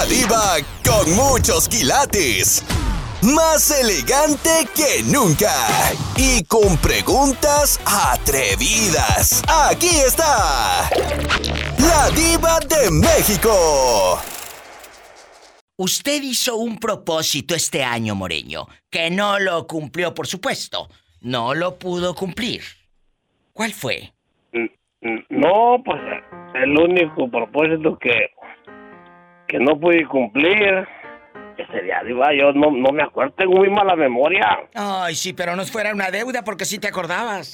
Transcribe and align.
La 0.00 0.06
diva 0.06 0.56
con 0.82 1.14
muchos 1.14 1.68
quilates. 1.68 2.64
Más 3.22 3.70
elegante 3.82 4.48
que 4.74 5.02
nunca. 5.04 5.52
Y 6.16 6.42
con 6.44 6.78
preguntas 6.78 7.78
atrevidas. 7.84 9.42
Aquí 9.46 9.90
está. 10.06 10.88
La 11.76 12.08
diva 12.16 12.60
de 12.60 12.90
México. 12.90 14.18
Usted 15.76 16.22
hizo 16.22 16.56
un 16.56 16.78
propósito 16.78 17.54
este 17.54 17.84
año, 17.84 18.14
Moreño, 18.14 18.68
que 18.88 19.10
no 19.10 19.38
lo 19.38 19.66
cumplió, 19.66 20.14
por 20.14 20.26
supuesto. 20.26 20.88
No 21.20 21.52
lo 21.52 21.78
pudo 21.78 22.14
cumplir. 22.14 22.62
¿Cuál 23.52 23.74
fue? 23.74 24.14
No, 25.28 25.82
pues 25.84 26.00
el 26.54 26.78
único 26.78 27.30
propósito 27.30 27.98
que, 27.98 28.30
que 29.50 29.58
no 29.58 29.78
pude 29.78 30.06
cumplir, 30.06 30.86
que 31.56 31.66
sería, 31.66 32.02
diva, 32.04 32.32
yo 32.32 32.52
no, 32.52 32.70
no 32.70 32.92
me 32.92 33.02
acuerdo, 33.02 33.34
tengo 33.36 33.54
muy 33.56 33.68
mala 33.68 33.96
memoria. 33.96 34.60
Ay, 34.74 35.14
sí, 35.14 35.32
pero 35.32 35.56
no 35.56 35.64
fuera 35.64 35.92
una 35.92 36.10
deuda 36.10 36.42
porque 36.44 36.64
sí 36.64 36.78
te 36.78 36.88
acordabas. 36.88 37.52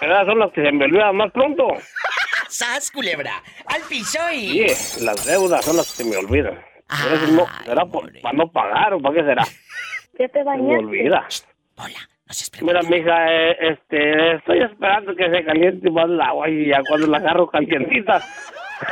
Esas 0.00 0.26
son 0.26 0.38
las 0.38 0.52
que 0.52 0.62
se 0.62 0.70
me 0.72 0.84
olvidan 0.84 1.16
más 1.16 1.32
pronto. 1.32 1.66
¡Sas, 2.48 2.90
culebra! 2.92 3.42
¡Al 3.66 3.82
piso 3.82 4.20
y...! 4.32 4.68
Sí, 4.68 5.04
las 5.04 5.26
deudas 5.26 5.64
son 5.64 5.76
las 5.76 5.90
que 5.90 6.04
se 6.04 6.08
me 6.08 6.16
olvidan. 6.16 6.58
Pero 7.02 7.16
eso 7.16 7.26
no, 7.32 7.46
¿Será 7.64 7.84
por, 7.86 8.20
para 8.20 8.36
no 8.36 8.46
pagar 8.52 8.94
o 8.94 9.00
para 9.00 9.14
qué 9.16 9.22
será? 9.22 9.44
¿Qué 10.16 10.28
te 10.28 10.38
Se 10.38 10.38
me 10.38 10.44
bañaste? 10.44 10.76
olvida. 10.76 11.26
Hola, 11.76 11.98
no 12.28 12.34
se 12.34 12.64
Mira, 12.64 12.82
mija, 12.82 13.32
eh, 13.32 13.56
este, 13.72 14.36
estoy 14.36 14.62
esperando 14.62 15.16
que 15.16 15.28
se 15.28 15.44
caliente 15.44 15.90
más 15.90 16.04
el 16.04 16.20
agua 16.20 16.48
y 16.48 16.68
ya 16.68 16.80
cuando 16.86 17.08
la 17.08 17.18
agarro 17.18 17.48
calientita, 17.48 18.22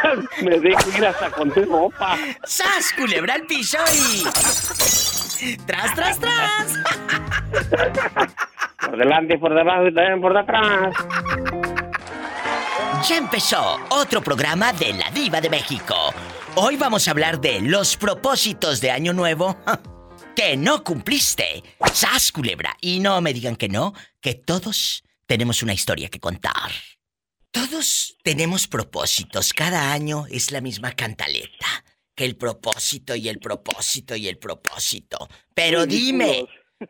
me 0.43 0.59
dejo 0.59 0.91
ir 0.97 1.07
hasta 1.07 1.31
con 1.31 1.51
tu 1.51 1.65
ropa. 1.65 2.17
¡Sas, 2.45 2.93
culebra 2.97 3.35
al 3.35 3.43
piso 3.43 3.79
y... 3.95 4.25
¡Tras, 5.67 5.95
tras, 5.95 6.19
tras! 6.21 6.73
Por 8.79 8.97
delante, 8.99 9.39
por 9.39 9.55
debajo 9.55 9.87
y 9.87 9.95
también 9.95 10.21
por 10.21 10.35
detrás. 10.35 10.93
Ya 13.09 13.17
empezó 13.17 13.79
otro 13.91 14.21
programa 14.21 14.73
de 14.73 14.93
La 14.93 15.09
Diva 15.11 15.41
de 15.41 15.49
México. 15.49 15.95
Hoy 16.57 16.77
vamos 16.77 17.07
a 17.07 17.13
hablar 17.13 17.41
de 17.41 17.61
los 17.61 17.97
propósitos 17.97 18.81
de 18.81 18.91
Año 18.91 19.13
Nuevo 19.13 19.57
que 20.35 20.57
no 20.57 20.83
cumpliste. 20.83 21.63
¡Sas, 21.93 22.33
culebra! 22.33 22.77
Y 22.81 23.01
no 23.01 23.21
me 23.21 23.33
digan 23.33 23.57
que 23.57 23.69
no, 23.69 23.95
que 24.21 24.35
todos 24.35 25.05
tenemos 25.27 25.63
una 25.63 25.73
historia 25.73 26.09
que 26.09 26.21
contar. 26.21 26.73
Todos 27.53 28.17
tenemos 28.23 28.67
propósitos. 28.67 29.53
Cada 29.53 29.93
año 29.93 30.25
es 30.31 30.53
la 30.53 30.63
misma 30.63 30.93
cantaleta. 30.93 31.85
Que 32.15 32.25
el 32.25 32.37
propósito 32.37 33.15
y 33.15 33.29
el 33.29 33.39
propósito 33.39 34.17
y 34.17 34.27
el 34.27 34.39
propósito. 34.39 35.29
Pero 35.55 35.85
dime, 35.87 36.47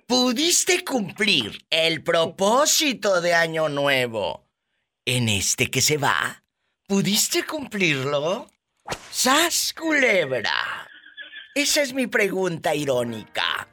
¿pudiste 0.06 0.84
cumplir 0.84 1.66
el 1.68 2.02
propósito 2.04 3.20
de 3.20 3.34
Año 3.34 3.68
Nuevo 3.68 4.48
en 5.04 5.28
este 5.28 5.68
que 5.68 5.80
se 5.80 5.96
va? 5.96 6.44
¿Pudiste 6.86 7.44
cumplirlo? 7.44 8.48
¡Sas, 9.10 9.74
culebra! 9.76 10.88
Esa 11.54 11.82
es 11.82 11.92
mi 11.92 12.06
pregunta 12.06 12.74
irónica. 12.74 13.68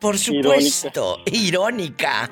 Por 0.00 0.18
supuesto, 0.18 1.20
irónica. 1.26 2.30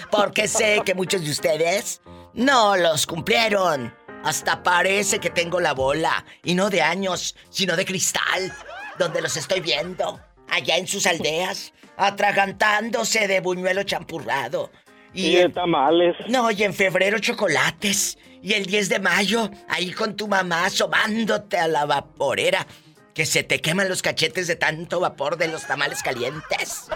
Porque 0.10 0.48
sé 0.48 0.80
que 0.84 0.94
muchos 0.94 1.22
de 1.22 1.30
ustedes 1.30 2.00
no 2.34 2.76
los 2.76 3.06
cumplieron. 3.06 3.94
Hasta 4.24 4.62
parece 4.62 5.18
que 5.18 5.30
tengo 5.30 5.60
la 5.60 5.72
bola. 5.72 6.24
Y 6.44 6.54
no 6.54 6.70
de 6.70 6.82
años, 6.82 7.36
sino 7.50 7.76
de 7.76 7.84
cristal. 7.84 8.52
Donde 8.98 9.22
los 9.22 9.36
estoy 9.36 9.60
viendo. 9.60 10.20
Allá 10.48 10.76
en 10.76 10.86
sus 10.86 11.06
aldeas. 11.06 11.72
Atragantándose 11.96 13.28
de 13.28 13.40
buñuelo 13.40 13.82
champurrado. 13.84 14.70
Y 15.14 15.36
de 15.36 15.48
tamales. 15.48 16.16
No, 16.28 16.50
y 16.50 16.62
en 16.62 16.74
febrero 16.74 17.18
chocolates. 17.18 18.18
Y 18.42 18.52
el 18.52 18.66
10 18.66 18.88
de 18.88 19.00
mayo, 19.00 19.50
ahí 19.68 19.90
con 19.92 20.16
tu 20.16 20.28
mamá 20.28 20.66
asomándote 20.66 21.58
a 21.58 21.66
la 21.66 21.86
vaporera. 21.86 22.66
Que 23.14 23.26
se 23.26 23.42
te 23.42 23.60
queman 23.60 23.88
los 23.88 24.02
cachetes 24.02 24.46
de 24.46 24.54
tanto 24.54 25.00
vapor 25.00 25.36
de 25.38 25.48
los 25.48 25.66
tamales 25.66 26.02
calientes. 26.02 26.88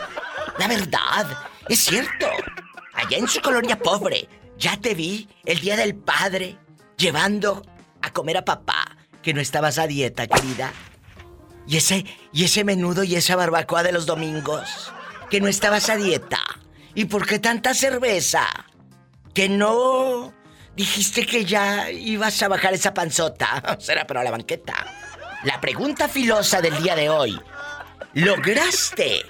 La 0.59 0.69
verdad, 0.69 1.27
es 1.69 1.81
cierto. 1.81 2.29
Allá 2.93 3.17
en 3.17 3.27
su 3.27 3.41
colonia 3.41 3.77
pobre, 3.77 4.29
ya 4.63 4.77
te 4.77 4.95
vi 4.95 5.29
el 5.45 5.59
día 5.59 5.77
del 5.77 5.97
padre 5.97 6.57
llevando 6.97 7.67
a 8.01 8.13
comer 8.13 8.37
a 8.37 8.45
papá, 8.45 8.97
que 9.21 9.35
no 9.35 9.41
estabas 9.41 9.77
a 9.79 9.89
dieta, 9.89 10.29
querida. 10.29 10.73
Y 11.67 11.79
ese, 11.79 12.07
y 12.33 12.45
ese 12.45 12.63
menudo 12.63 13.03
y 13.03 13.17
esa 13.17 13.35
barbacoa 13.35 13.83
de 13.83 13.91
los 13.91 14.07
domingos, 14.07 14.93
que 15.29 15.41
no 15.41 15.49
estabas 15.49 15.91
a 15.91 15.97
dieta. 15.97 16.39
¿Y 16.95 17.07
por 17.07 17.27
qué 17.27 17.41
tanta 17.41 17.75
cerveza? 17.75 18.47
Que 19.35 19.49
no 19.49 20.33
dijiste 20.77 21.27
que 21.27 21.45
ya 21.45 21.91
ibas 21.91 22.41
a 22.43 22.49
bajar 22.49 22.73
esa 22.73 22.95
panzota. 22.95 23.79
Será 23.81 24.07
pero 24.07 24.21
a 24.21 24.25
la 24.25 24.31
banqueta. 24.31 24.75
La 25.43 25.61
pregunta 25.61 26.09
filosa 26.09 26.61
del 26.61 26.81
día 26.81 26.95
de 26.95 27.11
hoy. 27.11 27.41
¿Lograste? 28.15 29.23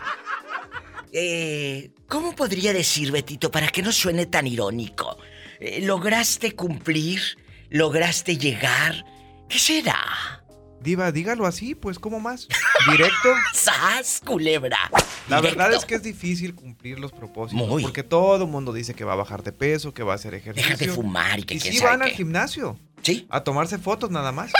Eh, 1.10 1.90
¿Cómo 2.06 2.34
podría 2.34 2.74
decir, 2.74 3.10
Betito, 3.10 3.50
para 3.50 3.68
que 3.68 3.80
no 3.80 3.92
suene 3.92 4.26
tan 4.26 4.46
irónico? 4.46 5.16
Eh, 5.64 5.80
¿Lograste 5.82 6.56
cumplir? 6.56 7.20
¿Lograste 7.70 8.36
llegar? 8.36 9.04
¿Qué 9.48 9.60
será? 9.60 10.42
Diva, 10.80 11.12
dígalo 11.12 11.46
así, 11.46 11.76
pues, 11.76 12.00
¿cómo 12.00 12.18
más? 12.18 12.48
¿Directo? 12.90 13.28
¡Sas, 13.54 14.20
culebra! 14.26 14.90
La 15.28 15.36
Directo. 15.36 15.58
verdad 15.60 15.78
es 15.78 15.84
que 15.84 15.94
es 15.94 16.02
difícil 16.02 16.56
cumplir 16.56 16.98
los 16.98 17.12
propósitos. 17.12 17.68
Muy. 17.68 17.84
Porque 17.84 18.02
todo 18.02 18.42
el 18.42 18.50
mundo 18.50 18.72
dice 18.72 18.94
que 18.94 19.04
va 19.04 19.12
a 19.12 19.16
bajar 19.16 19.44
de 19.44 19.52
peso, 19.52 19.94
que 19.94 20.02
va 20.02 20.14
a 20.14 20.16
hacer 20.16 20.34
ejercicio. 20.34 20.76
Deja 20.76 20.84
de 20.84 20.90
fumar 20.90 21.38
y 21.38 21.44
que 21.44 21.54
Y 21.54 21.60
quién 21.60 21.74
sí 21.74 21.78
sabe 21.78 21.90
van 21.92 22.02
al 22.02 22.10
gimnasio. 22.10 22.76
Sí. 23.02 23.28
A 23.30 23.44
tomarse 23.44 23.78
fotos 23.78 24.10
nada 24.10 24.32
más. 24.32 24.50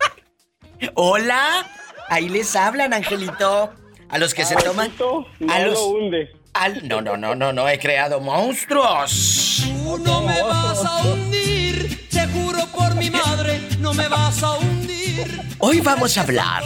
Hola, 0.94 1.70
ahí 2.08 2.30
les 2.30 2.56
hablan, 2.56 2.94
Angelito. 2.94 3.70
A 4.08 4.18
los 4.18 4.32
que 4.32 4.46
se 4.46 4.56
toman. 4.56 4.90
no 4.98 5.26
a 5.52 5.58
los. 5.60 5.74
lo 5.74 5.86
hunde. 5.88 6.39
Al- 6.54 6.86
no, 6.88 7.00
no, 7.00 7.16
no, 7.16 7.34
no, 7.34 7.52
no 7.52 7.68
he 7.68 7.78
creado 7.78 8.20
monstruos. 8.20 9.62
Tú 9.64 9.98
no 9.98 10.20
me 10.22 10.42
vas 10.42 10.84
a 10.84 10.96
hundir, 11.02 12.08
te 12.10 12.26
juro 12.28 12.66
por 12.66 12.94
mi 12.94 13.10
madre, 13.10 13.60
no 13.78 13.92
me 13.94 14.08
vas 14.08 14.42
a 14.42 14.52
hundir. 14.52 15.40
Hoy 15.58 15.80
vamos 15.80 16.16
a 16.16 16.22
hablar. 16.22 16.64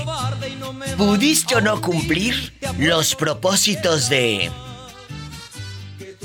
¿Pudiste 0.96 1.56
o 1.56 1.60
no 1.60 1.80
cumplir 1.80 2.54
los 2.78 3.14
propósitos 3.14 4.08
de 4.08 4.50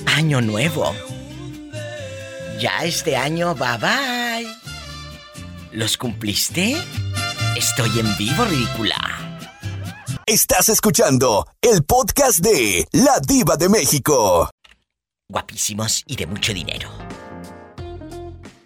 Año 0.06 0.42
Nuevo? 0.42 0.94
Ya 2.60 2.84
este 2.84 3.16
año, 3.18 3.56
bye 3.56 3.78
bye. 3.78 4.48
¿Los 5.72 5.98
cumpliste? 5.98 6.78
Estoy 7.56 8.00
en 8.00 8.18
vivo, 8.18 8.44
ridícula. 8.46 8.98
Estás 10.30 10.70
escuchando 10.70 11.48
el 11.60 11.84
podcast 11.84 12.38
de 12.38 12.86
La 12.92 13.20
Diva 13.20 13.58
de 13.58 13.68
México. 13.68 14.48
Guapísimos 15.28 16.04
y 16.06 16.18
de 16.18 16.28
mucho 16.28 16.54
dinero. 16.54 16.88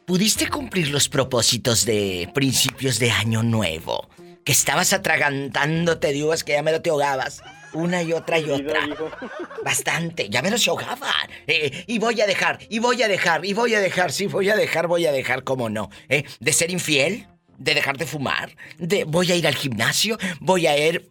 ¿Pudiste 0.06 0.50
cumplir 0.50 0.90
los 0.90 1.08
propósitos 1.08 1.86
de 1.86 2.30
principios 2.34 3.00
de 3.00 3.12
año 3.12 3.44
nuevo? 3.44 4.10
Que 4.44 4.52
estabas 4.52 4.92
atragantándote 4.92 6.12
de 6.12 6.26
uvas 6.26 6.44
que 6.44 6.52
ya 6.52 6.64
me 6.64 6.74
lo 6.74 6.82
te 6.82 6.90
ahogabas. 6.90 7.42
Una 7.72 8.04
y 8.04 8.12
otra 8.12 8.40
y 8.40 8.50
otra. 8.50 8.82
Bastante, 9.64 10.28
ya 10.30 10.42
me 10.42 10.52
lo 10.52 10.58
se 10.58 10.70
ahogaban. 10.70 11.30
Eh, 11.48 11.86
y 11.88 11.98
voy 11.98 12.20
a 12.20 12.28
dejar, 12.28 12.60
y 12.68 12.80
voy 12.80 13.02
a 13.04 13.08
dejar, 13.08 13.46
y 13.46 13.54
voy 13.54 13.74
a 13.74 13.80
dejar, 13.80 14.12
sí, 14.12 14.28
voy 14.28 14.50
a 14.50 14.58
dejar, 14.58 14.88
voy 14.88 15.06
a 15.06 15.14
dejar, 15.14 15.46
¿cómo 15.46 15.70
no? 15.70 15.90
¿Eh? 16.10 16.26
¿De 16.42 16.52
ser 16.52 16.72
infiel? 16.72 17.26
¿De 17.58 17.74
dejar 17.74 17.98
de 17.98 18.06
fumar? 18.06 18.54
¿De 18.78 19.06
voy 19.06 19.32
a 19.32 19.36
ir 19.36 19.48
al 19.48 19.56
gimnasio? 19.56 20.18
¿Voy 20.42 20.68
a 20.68 20.78
ir...? 20.78 21.08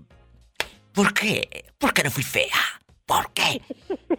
¿Por 0.94 1.14
qué? 1.14 1.64
Porque 1.78 2.02
no 2.02 2.10
fui 2.10 2.22
fea. 2.22 2.58
¿Por 3.06 3.32
qué? 3.32 3.60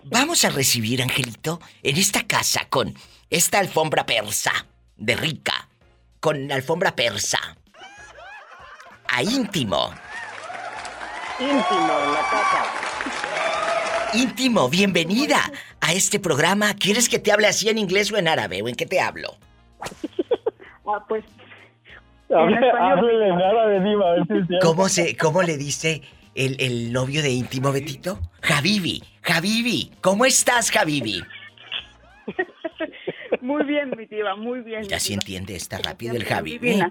Vamos 0.04 0.44
a 0.46 0.50
recibir, 0.50 1.02
Angelito, 1.02 1.60
en 1.82 1.98
esta 1.98 2.24
casa 2.28 2.68
con 2.70 2.94
esta 3.30 3.60
alfombra 3.60 4.06
persa 4.06 4.52
de 4.96 5.16
rica, 5.16 5.68
con 6.20 6.48
la 6.48 6.56
alfombra 6.56 6.96
persa. 6.96 7.40
A 9.08 9.24
íntimo. 9.24 9.92
Íntimo 11.40 12.00
en 12.04 12.14
la 12.14 12.22
casa. 12.30 12.66
Íntimo, 14.16 14.70
bienvenida 14.70 15.40
a 15.82 15.94
este 15.94 16.20
programa. 16.20 16.74
¿Quieres 16.76 17.10
que 17.10 17.18
te 17.20 17.32
hable 17.32 17.48
así 17.48 17.70
en 17.70 17.78
inglés 17.80 18.12
o 18.12 18.18
en 18.18 18.28
árabe? 18.28 18.62
¿O 18.62 18.68
en 18.68 18.76
qué 18.76 18.86
te 18.86 19.00
hablo? 19.02 19.36
Ah, 20.86 21.02
pues. 21.08 21.24
Hable- 22.30 22.60
diva, 22.60 24.10
a 24.10 24.12
ver 24.16 24.28
si 24.28 24.34
es 24.38 24.48
cierto. 24.48 24.68
¿Cómo, 24.68 24.90
se, 24.90 25.16
cómo 25.16 25.42
le 25.44 25.56
dice 25.56 26.02
el, 26.36 26.56
el 26.60 26.92
novio 26.94 27.22
de 27.22 27.30
íntimo, 27.32 27.72
Betito? 27.72 28.20
Javibi, 28.42 29.02
Javibi. 29.22 29.92
¿Cómo 30.02 30.26
estás, 30.26 30.72
Javibi? 30.72 31.22
Muy 33.42 33.64
bien, 33.66 33.92
mi 33.98 34.06
diva, 34.06 34.36
muy 34.36 34.62
bien. 34.62 34.84
Ya 34.84 35.00
sí 35.00 35.14
entiende, 35.14 35.56
está 35.56 35.78
rápido 35.78 36.16
el 36.16 36.26
divina. 36.46 36.90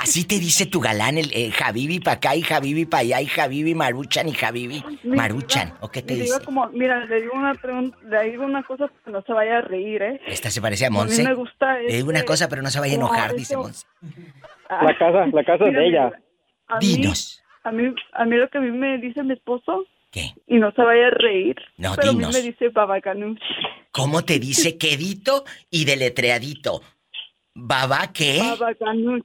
Así 0.00 0.24
te 0.24 0.38
dice 0.38 0.66
tu 0.66 0.80
galán, 0.80 1.18
el 1.18 1.30
eh, 1.32 1.50
Javibi 1.52 2.00
pa' 2.00 2.12
acá 2.12 2.34
y 2.34 2.42
Javibi 2.42 2.84
pa' 2.86 2.98
allá 2.98 3.20
y 3.20 3.26
Javibi 3.26 3.74
Maruchan 3.74 4.28
y 4.28 4.32
Javibi 4.32 4.82
Mi 5.04 5.16
Maruchan. 5.16 5.74
¿O 5.80 5.88
qué 5.90 6.02
te 6.02 6.14
mi 6.14 6.20
dice? 6.20 6.32
diva 6.34 6.44
como, 6.44 6.66
mira, 6.70 7.04
le 7.04 7.20
digo 7.20 7.34
una 7.34 7.54
pregunta, 7.54 7.96
le 8.08 8.30
digo 8.30 8.44
una 8.44 8.62
cosa 8.64 8.90
que 9.04 9.10
no 9.10 9.22
se 9.22 9.32
vaya 9.32 9.58
a 9.58 9.60
reír, 9.60 10.02
¿eh? 10.02 10.20
Esta 10.26 10.50
se 10.50 10.60
parece 10.60 10.84
a 10.84 10.88
A 10.88 10.90
mí 10.90 10.96
Monse. 10.96 11.22
me 11.22 11.34
gusta 11.34 11.78
Le 11.78 11.94
digo 11.96 12.08
una 12.08 12.18
este- 12.20 12.26
cosa, 12.26 12.48
pero 12.48 12.62
no 12.62 12.70
se 12.70 12.80
vaya 12.80 12.94
a 12.94 12.98
no, 12.98 13.06
enojar, 13.06 13.34
dice 13.36 13.54
eso- 13.54 13.62
Monse. 13.62 13.86
La 14.68 14.98
casa, 14.98 15.26
la 15.32 15.44
casa 15.44 15.66
es 15.68 15.74
de 15.74 15.86
ella. 15.86 16.12
Dinos. 16.80 17.37
A 17.68 17.72
mí, 17.72 17.94
a 18.12 18.24
mí 18.24 18.36
lo 18.36 18.48
que 18.48 18.58
a 18.58 18.60
mí 18.60 18.70
me 18.70 18.98
dice 18.98 19.22
mi 19.22 19.34
esposo, 19.34 19.84
¿Qué? 20.10 20.34
y 20.46 20.56
no 20.56 20.72
se 20.72 20.82
vaya 20.82 21.08
a 21.08 21.10
reír, 21.10 21.56
No, 21.76 21.92
pero 21.96 22.12
dinos. 22.12 22.34
a 22.34 22.38
mí 22.38 22.44
me 22.44 22.50
dice 22.50 22.68
babacanush. 22.70 23.38
¿Cómo 23.92 24.24
te 24.24 24.38
dice 24.38 24.76
quedito 24.78 25.44
y 25.70 25.84
deletreadito? 25.84 26.80
¿Baba 27.54 28.10
qué? 28.12 28.38
Baba 28.40 28.72
Ganoush. 28.78 29.24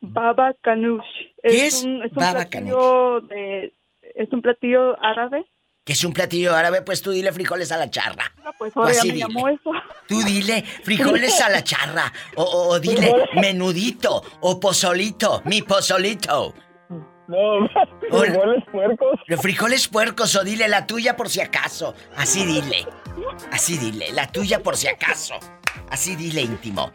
Baba 0.00 0.54
Ganoush. 0.62 1.04
¿Qué 1.42 1.66
es 1.66 1.82
un, 1.84 2.02
es 2.02 2.10
un 2.12 2.16
baba 2.16 2.44
platillo 2.46 3.20
de, 3.22 3.72
es 4.14 4.32
un 4.32 4.42
platillo 4.42 4.96
árabe. 5.04 5.44
Que 5.84 5.92
es 5.92 6.02
un 6.04 6.12
platillo 6.12 6.52
árabe, 6.54 6.82
pues 6.82 7.00
tú 7.00 7.12
dile 7.12 7.30
frijoles 7.32 7.70
a 7.70 7.76
la 7.76 7.88
charra. 7.90 8.24
Ah, 8.44 8.52
Pues 8.58 8.76
ahora 8.76 8.92
ya 8.92 9.02
me 9.04 9.12
dile. 9.12 9.18
llamó 9.20 9.48
eso. 9.48 9.70
Tú 10.08 10.20
dile 10.22 10.62
frijoles 10.82 11.40
a 11.40 11.48
la 11.50 11.62
charra. 11.62 12.12
O, 12.34 12.42
o- 12.42 12.68
o 12.70 12.80
dile 12.80 13.12
menudito 13.40 14.20
o 14.40 14.58
pozolito, 14.58 15.42
mi 15.44 15.62
pozolito. 15.62 16.54
No, 17.28 17.68
frijoles 18.00 18.64
puercos. 18.70 19.20
Los 19.26 19.40
frijoles 19.40 19.88
puercos 19.88 20.36
o 20.36 20.44
dile 20.44 20.68
la 20.68 20.86
tuya 20.86 21.16
por 21.16 21.28
si 21.28 21.40
acaso. 21.40 21.94
Así 22.16 22.44
dile. 22.44 22.86
Así 23.52 23.78
dile, 23.78 24.12
la 24.12 24.30
tuya 24.30 24.62
por 24.62 24.76
si 24.76 24.88
acaso. 24.88 25.34
Así 25.90 26.16
dile 26.16 26.42
íntimo. 26.42 26.92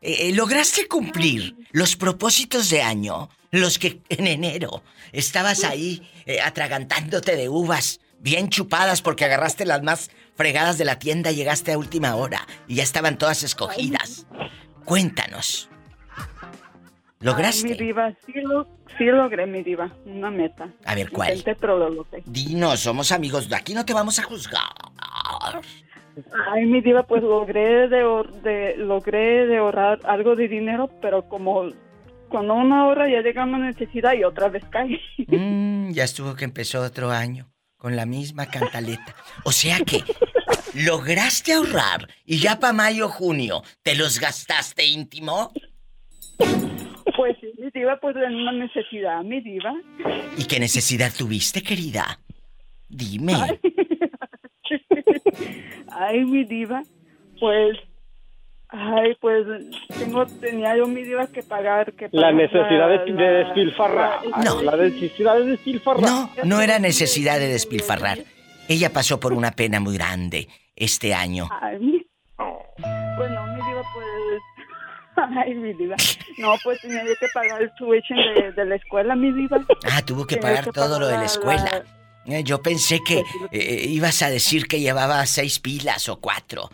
Eh, 0.00 0.28
eh, 0.28 0.32
¿Lograste 0.34 0.86
cumplir 0.86 1.56
los 1.72 1.96
propósitos 1.96 2.70
de 2.70 2.82
año? 2.82 3.28
Los 3.50 3.78
que 3.78 4.02
en 4.08 4.26
enero 4.26 4.82
estabas 5.12 5.64
ahí 5.64 6.10
eh, 6.26 6.40
atragantándote 6.40 7.36
de 7.36 7.48
uvas, 7.48 8.00
bien 8.18 8.48
chupadas 8.48 9.00
porque 9.00 9.24
agarraste 9.24 9.64
las 9.64 9.82
más 9.82 10.10
fregadas 10.34 10.76
de 10.76 10.84
la 10.84 10.98
tienda 10.98 11.30
y 11.30 11.36
llegaste 11.36 11.72
a 11.72 11.78
última 11.78 12.16
hora 12.16 12.46
y 12.66 12.76
ya 12.76 12.82
estaban 12.82 13.16
todas 13.16 13.42
escogidas. 13.42 14.26
Cuéntanos. 14.84 15.70
Ay, 17.24 17.30
mi 17.30 17.30
¿Lograste? 17.30 17.74
diva, 17.74 18.12
sí, 18.26 18.32
lo, 18.42 18.66
sí 18.98 19.04
logré 19.04 19.46
mi 19.46 19.62
diva. 19.62 19.90
Una 20.04 20.30
meta. 20.30 20.68
A 20.84 20.94
ver, 20.94 21.10
¿cuál? 21.10 21.30
Intenté, 21.30 21.58
pero 21.58 21.78
lo 21.78 21.88
logré. 21.88 22.22
Dinos, 22.26 22.80
somos 22.80 23.12
amigos, 23.12 23.50
aquí 23.52 23.72
no 23.74 23.84
te 23.84 23.94
vamos 23.94 24.18
a 24.18 24.24
juzgar. 24.24 24.60
Ay, 26.52 26.66
mi 26.66 26.80
diva, 26.80 27.02
pues 27.04 27.22
logré 27.22 27.88
de, 27.88 28.04
de, 28.42 28.76
logré 28.76 29.46
de 29.46 29.56
ahorrar 29.58 30.00
algo 30.04 30.36
de 30.36 30.48
dinero, 30.48 30.88
pero 31.00 31.28
como 31.28 31.70
cuando 32.28 32.54
una 32.54 32.86
hora 32.86 33.08
ya 33.08 33.20
llega 33.20 33.44
una 33.44 33.58
necesidad 33.58 34.12
y 34.14 34.24
otra 34.24 34.48
vez 34.48 34.64
cae. 34.70 35.00
Mm, 35.26 35.92
ya 35.92 36.04
estuvo 36.04 36.34
que 36.34 36.44
empezó 36.44 36.82
otro 36.82 37.10
año 37.10 37.50
con 37.76 37.96
la 37.96 38.06
misma 38.06 38.46
cantaleta. 38.46 39.14
O 39.44 39.52
sea 39.52 39.78
que 39.80 40.02
lograste 40.74 41.52
ahorrar 41.52 42.08
y 42.24 42.38
ya 42.38 42.58
para 42.60 42.72
mayo 42.72 43.08
junio 43.08 43.62
te 43.82 43.94
los 43.94 44.20
gastaste 44.20 44.84
íntimo. 44.84 45.52
Pues 47.16 47.36
sí, 47.40 47.52
mi 47.58 47.70
diva, 47.70 47.98
pues 48.00 48.16
en 48.16 48.34
una 48.34 48.52
necesidad, 48.52 49.22
mi 49.22 49.40
diva. 49.40 49.72
¿Y 50.36 50.44
qué 50.46 50.58
necesidad 50.58 51.12
tuviste, 51.16 51.62
querida? 51.62 52.18
Dime. 52.88 53.34
Ay, 55.90 56.24
mi 56.24 56.44
diva, 56.44 56.82
pues, 57.38 57.76
ay, 58.68 59.14
pues 59.20 59.46
tengo, 59.98 60.26
tenía 60.26 60.76
yo 60.76 60.86
mi 60.86 61.02
diva 61.02 61.26
que 61.28 61.42
pagar, 61.42 61.92
que 61.92 62.08
La 62.12 62.22
pagar 62.30 62.34
necesidad 62.34 62.88
de, 62.88 62.96
la- 63.12 63.22
de 63.22 63.32
despilfarrar. 63.44 64.20
No. 64.44 64.62
La 64.62 64.76
necesidad 64.76 65.36
de 65.36 65.44
despilfarrar. 65.46 66.02
No, 66.02 66.30
no 66.44 66.60
era 66.60 66.78
necesidad 66.78 67.38
de 67.38 67.48
despilfarrar. 67.48 68.18
Ella 68.68 68.90
pasó 68.92 69.20
por 69.20 69.32
una 69.34 69.52
pena 69.52 69.78
muy 69.78 69.94
grande 69.96 70.48
este 70.74 71.14
año. 71.14 71.48
Ay, 71.60 71.78
mi... 71.78 72.06
Pues 73.16 73.30
no. 73.30 73.53
Ay, 75.44 75.54
mi 75.54 75.72
diva. 75.74 75.96
No, 76.38 76.54
pues 76.62 76.80
tenía 76.80 77.02
que 77.04 77.26
pagar 77.32 77.62
el 77.62 77.72
tuition 77.74 78.18
de, 78.34 78.52
de 78.52 78.64
la 78.64 78.76
escuela, 78.76 79.14
mi 79.14 79.32
diva. 79.32 79.58
Ah, 79.90 80.02
tuvo 80.02 80.26
que 80.26 80.36
Tenía 80.36 80.48
pagar 80.50 80.64
que 80.64 80.72
todo 80.72 80.98
lo 80.98 81.06
de 81.06 81.12
la 81.12 81.18
pagar 81.18 81.30
escuela. 81.30 81.84
Eh, 82.26 82.42
Yo 82.42 82.62
pensé 82.62 83.00
que 83.06 83.22
eh, 83.52 83.84
ibas 83.88 84.22
a 84.22 84.30
decir 84.30 84.66
que 84.66 84.80
llevaba 84.80 85.24
seis 85.26 85.58
pilas 85.60 86.08
o 86.08 86.20
cuatro. 86.20 86.70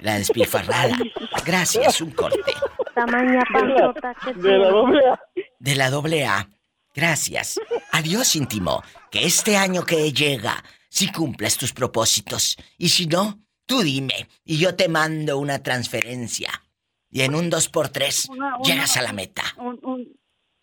La 0.00 0.18
despilfarrada. 0.18 0.96
Gracias, 1.44 2.00
un 2.00 2.10
corte. 2.10 2.52
Tamaña 2.94 3.42
panzota 3.52 4.14
que 4.22 4.34
De 4.34 4.58
la 4.58 4.68
doble 4.68 5.06
A. 5.08 5.20
De 5.58 5.74
la 5.74 5.90
doble 5.90 6.26
A. 6.26 6.48
Gracias. 6.94 7.58
Adiós, 7.92 8.36
íntimo. 8.36 8.82
Que 9.10 9.24
este 9.26 9.56
año 9.56 9.84
que 9.84 10.12
llega, 10.12 10.62
si 10.88 11.10
cumplas 11.12 11.56
tus 11.56 11.72
propósitos. 11.72 12.56
Y 12.78 12.88
si 12.90 13.06
no, 13.06 13.38
tú 13.66 13.82
dime. 13.82 14.28
Y 14.44 14.58
yo 14.58 14.74
te 14.76 14.88
mando 14.88 15.38
una 15.38 15.62
transferencia. 15.62 16.50
Y 17.10 17.22
en 17.22 17.34
un 17.34 17.50
2x3 17.50 18.28
Una- 18.30 18.56
una- 18.56 18.64
llegas 18.64 18.96
a 18.96 19.02
la 19.02 19.12
meta. 19.12 19.42
Un- 19.58 19.78
un- 19.82 20.12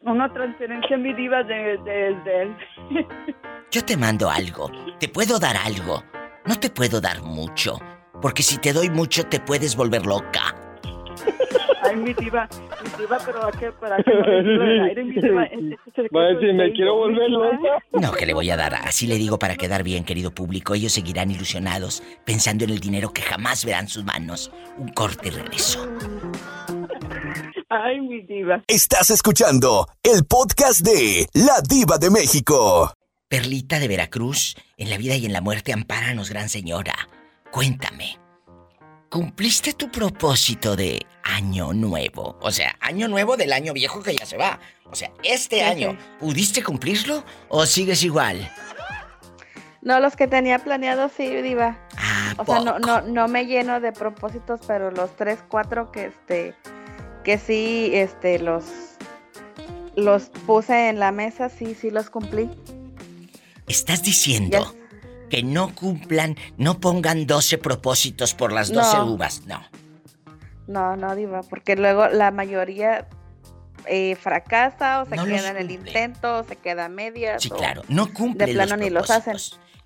una 0.01 0.31
transferencia, 0.33 0.97
mi 0.97 1.13
diva, 1.13 1.43
de, 1.43 1.77
de, 1.77 2.21
de 2.23 2.41
él. 2.41 2.55
Yo 3.71 3.83
te 3.85 3.95
mando 3.97 4.29
algo. 4.29 4.69
Te 4.99 5.07
puedo 5.07 5.39
dar 5.39 5.55
algo. 5.57 6.03
No 6.45 6.59
te 6.59 6.69
puedo 6.69 6.99
dar 7.01 7.21
mucho. 7.21 7.79
Porque 8.21 8.43
si 8.43 8.57
te 8.57 8.73
doy 8.73 8.89
mucho 8.89 9.25
te 9.27 9.39
puedes 9.39 9.75
volver 9.75 10.05
loca. 10.05 10.55
Ay, 11.93 11.99
mi 11.99 12.13
diva, 12.13 12.49
mi 12.83 12.89
diva, 12.97 13.19
pero 13.23 13.45
¿a 13.45 13.51
qué? 13.51 13.71
¿Para 13.71 13.97
qué 13.97 14.11
no 14.13 14.25
le 14.25 14.43
digo 14.43 14.63
al 14.63 14.81
aire, 14.81 15.03
mi 15.03 15.21
diva? 15.21 15.43
Ese 15.43 15.75
es 15.85 15.97
el 15.97 16.09
Va 16.15 16.23
a 16.23 16.33
decir, 16.33 16.53
me 16.55 16.73
quiero 16.73 16.95
volver 16.95 17.29
loca. 17.29 17.83
No, 17.91 18.11
que 18.13 18.25
le 18.25 18.33
voy 18.33 18.49
a 18.49 18.57
dar. 18.57 18.73
Así 18.73 19.05
le 19.05 19.15
digo 19.15 19.37
para 19.37 19.55
quedar 19.55 19.83
bien, 19.83 20.03
querido 20.03 20.31
público. 20.31 20.73
Ellos 20.73 20.91
seguirán 20.91 21.29
ilusionados, 21.29 22.01
pensando 22.25 22.63
en 22.63 22.71
el 22.71 22.79
dinero 22.79 23.13
que 23.13 23.21
jamás 23.21 23.63
verán 23.63 23.87
sus 23.87 24.03
manos. 24.03 24.51
Un 24.77 24.87
corte 24.89 25.27
y 25.27 25.31
regreso. 25.31 25.87
Ay, 27.69 28.01
mi 28.01 28.21
diva. 28.21 28.63
Estás 28.67 29.11
escuchando 29.11 29.87
el 30.01 30.25
podcast 30.25 30.81
de 30.81 31.27
La 31.33 31.61
Diva 31.61 31.99
de 31.99 32.09
México. 32.09 32.91
Perlita 33.29 33.77
de 33.77 33.87
Veracruz, 33.87 34.55
en 34.77 34.89
la 34.89 34.97
vida 34.97 35.15
y 35.15 35.27
en 35.27 35.33
la 35.33 35.41
muerte, 35.41 35.73
ampáranos, 35.73 36.31
gran 36.31 36.49
señora. 36.49 36.93
Cuéntame, 37.51 38.17
¿cumpliste 39.13 39.73
tu 39.73 39.91
propósito 39.91 40.75
de 40.75 41.05
año 41.21 41.71
nuevo? 41.71 42.35
O 42.41 42.49
sea, 42.51 42.75
año 42.79 43.07
nuevo 43.07 43.37
del 43.37 43.53
año 43.53 43.71
viejo 43.71 44.01
que 44.01 44.15
ya 44.15 44.25
se 44.25 44.37
va. 44.37 44.59
O 44.85 44.95
sea, 44.95 45.11
este 45.21 45.57
Sí, 45.57 45.61
año, 45.61 45.91
sí. 45.91 45.97
¿pudiste 46.19 46.63
cumplirlo 46.63 47.23
o 47.47 47.67
sigues 47.67 48.01
igual? 48.01 48.51
No, 49.83 49.99
los 49.99 50.15
que 50.15 50.27
tenía 50.27 50.57
planeados 50.57 51.11
sí, 51.15 51.27
Diva. 51.27 51.77
Ah, 51.95 52.33
O 52.37 52.45
sea, 52.45 52.61
no, 52.61 52.79
no, 52.79 53.01
no 53.01 53.27
me 53.27 53.45
lleno 53.45 53.79
de 53.79 53.91
propósitos, 53.91 54.61
pero 54.65 54.89
los 54.89 55.15
tres, 55.15 55.43
cuatro 55.47 55.91
que 55.91 56.05
este, 56.05 56.55
que 57.23 57.37
sí, 57.37 57.91
este, 57.93 58.39
los, 58.39 58.65
los 59.95 60.29
puse 60.47 60.89
en 60.89 60.97
la 60.97 61.11
mesa, 61.11 61.49
sí, 61.49 61.75
sí 61.75 61.91
los 61.91 62.09
cumplí. 62.09 62.49
Estás 63.67 64.01
diciendo 64.01 64.73
que 65.33 65.41
no 65.41 65.73
cumplan, 65.73 66.37
no 66.57 66.79
pongan 66.79 67.25
12 67.25 67.57
propósitos 67.57 68.35
por 68.35 68.51
las 68.53 68.71
12 68.71 68.97
No. 68.97 69.05
uvas. 69.07 69.41
No. 69.47 69.63
No, 70.67 70.95
no, 70.95 71.15
Diva, 71.15 71.41
porque 71.41 71.75
luego 71.75 72.07
la 72.09 72.29
mayoría 72.29 73.07
eh, 73.87 74.15
fracasa 74.15 75.01
o 75.01 75.05
se 75.07 75.15
No 75.15 75.25
queda 75.25 75.49
en 75.49 75.57
el 75.57 75.67
cumple. 75.69 75.89
intento 75.89 76.37
o 76.37 76.43
se 76.43 76.55
queda 76.57 76.85
a 76.85 76.89
medias. 76.89 77.41
Sí, 77.41 77.49
claro, 77.49 77.81
no 77.87 78.13
cumplen 78.13 78.47
de 78.49 78.53
plano 78.53 78.75
los 78.75 78.79
ni 78.79 78.89
los 78.91 79.09
hacen. 79.09 79.37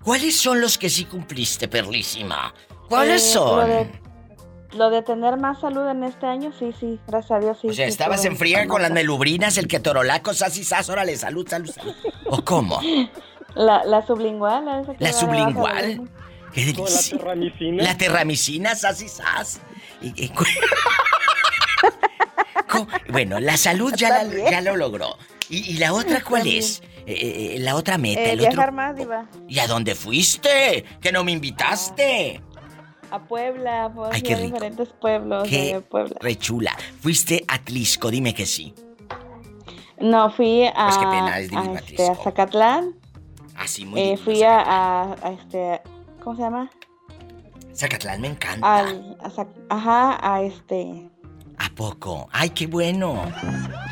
¿Cuáles 0.04 0.38
son 0.38 0.60
los 0.60 0.76
que 0.76 0.90
sí 0.90 1.06
cumpliste, 1.06 1.66
Perlísima? 1.66 2.52
¿Cuáles 2.90 3.22
Eh, 3.24 3.32
son? 3.32 3.58
Lo 3.60 3.66
de, 3.66 3.90
lo 4.76 4.90
de 4.90 5.02
tener 5.02 5.38
más 5.38 5.60
salud 5.60 5.88
en 5.88 6.04
este 6.04 6.26
año, 6.26 6.52
sí, 6.58 6.74
sí, 6.78 7.00
gracias 7.06 7.30
a 7.30 7.40
Dios, 7.40 7.58
sí. 7.62 7.68
O 7.68 7.72
sea, 7.72 7.86
sí, 7.86 7.90
estabas 7.90 8.22
en 8.26 8.36
friega 8.36 8.66
con 8.66 8.82
las 8.82 8.90
melubrinas, 8.90 9.56
el 9.56 9.66
que 9.66 9.80
torolaco, 9.80 10.34
sas 10.34 10.58
y 10.58 10.64
sas, 10.64 10.90
órale, 10.90 11.16
salud, 11.16 11.48
salud, 11.48 11.70
salud. 11.72 11.94
¿O 12.26 12.44
cómo? 12.44 12.78
La, 13.58 13.84
la 13.84 14.06
sublingual, 14.06 14.64
¿la 14.64 14.94
¿La 14.98 15.12
sublingual? 15.12 16.08
¡Qué 16.54 16.72
la 16.72 17.18
terramicina. 17.18 17.82
La 17.82 17.96
terramicina, 17.98 18.74
sas 18.74 19.02
y 19.02 19.08
sas. 19.08 19.60
Y- 20.00 20.30
bueno, 23.10 23.40
la 23.40 23.56
salud 23.56 23.92
ya, 23.96 24.10
la- 24.10 24.18
También. 24.20 24.50
ya 24.50 24.60
lo 24.60 24.76
logró. 24.76 25.16
¿Y, 25.50 25.72
y 25.72 25.78
la 25.78 25.92
otra 25.92 26.22
cuál 26.22 26.46
es? 26.46 26.82
Eh, 27.06 27.54
eh, 27.54 27.58
la 27.58 27.74
otra 27.74 27.98
meta, 27.98 28.20
Eh, 28.20 28.32
el 28.32 28.40
otro... 28.46 28.70
más, 28.72 28.94
Diva. 28.94 29.26
¿Y 29.48 29.58
a 29.58 29.66
dónde 29.66 29.94
fuiste? 29.94 30.84
Que 31.00 31.10
no 31.10 31.24
me 31.24 31.32
invitaste. 31.32 32.40
A 33.10 33.18
Puebla, 33.20 33.90
pues, 33.94 34.10
Ay, 34.12 34.20
qué 34.22 34.34
rico. 34.36 34.46
diferentes 34.54 34.88
pueblos 35.00 35.48
Qué 35.48 35.74
de 35.74 35.80
Puebla. 35.80 36.14
rechula. 36.20 36.76
Fuiste 37.00 37.42
a 37.48 37.58
Tlisco, 37.58 38.10
dime 38.10 38.34
que 38.34 38.44
sí. 38.46 38.74
No, 39.98 40.30
fui 40.30 40.66
a, 40.66 40.72
Pues 40.74 40.98
qué 40.98 41.06
pena, 41.06 41.38
es 41.40 41.52
a, 41.52 41.72
este, 41.74 42.06
a 42.08 42.14
Zacatlán. 42.16 42.94
Así 43.58 43.84
muy 43.84 44.00
eh, 44.00 44.16
fui 44.16 44.42
a, 44.42 44.60
a, 44.60 45.12
a 45.22 45.30
este, 45.32 45.82
¿cómo 46.22 46.36
se 46.36 46.42
llama? 46.42 46.70
Zacatlán 47.74 48.20
me 48.20 48.28
encanta. 48.28 48.78
Al, 48.78 49.16
a 49.20 49.30
Zac- 49.30 49.66
ajá, 49.68 50.18
a 50.22 50.42
este, 50.42 51.10
¿A 51.60 51.68
poco? 51.70 52.28
¡Ay, 52.32 52.50
qué 52.50 52.68
bueno! 52.68 53.20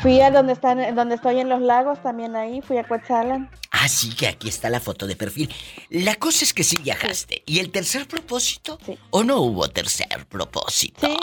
Fui 0.01 0.21
a 0.21 0.31
donde 0.31 0.53
están, 0.53 0.95
donde 0.95 1.15
estoy 1.15 1.39
en 1.41 1.49
los 1.49 1.61
lagos, 1.61 2.01
también 2.01 2.35
ahí, 2.37 2.61
fui 2.61 2.77
a 2.77 2.87
Coetzalan. 2.87 3.49
Ah, 3.71 3.89
sí, 3.89 4.15
que 4.15 4.27
aquí 4.27 4.47
está 4.47 4.69
la 4.69 4.79
foto 4.79 5.05
de 5.05 5.17
perfil. 5.17 5.53
La 5.89 6.15
cosa 6.15 6.45
es 6.45 6.53
que 6.53 6.63
sí 6.63 6.77
viajaste. 6.81 7.43
¿Y 7.45 7.59
el 7.59 7.69
tercer 7.71 8.07
propósito? 8.07 8.79
Sí. 8.85 8.97
¿O 9.09 9.25
no 9.25 9.41
hubo 9.41 9.67
tercer 9.67 10.25
propósito? 10.29 11.05
Sí. 11.07 11.17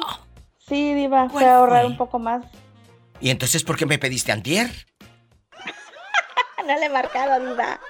Sí, 0.69 0.95
Diva, 0.95 1.29
fue 1.31 1.41
¿Cuál 1.43 1.45
a 1.47 1.59
ahorrar 1.59 1.87
un 1.87 1.97
poco 1.97 2.19
más. 2.19 2.45
¿Y 3.21 3.31
entonces 3.31 3.65
por 3.65 3.77
qué 3.77 3.87
me 3.87 3.99
pediste 3.99 4.31
antier? 4.33 4.71
No 6.67 6.79
le 6.79 6.87
he 6.87 6.89
marcado, 6.89 7.47
Diva. 7.47 7.81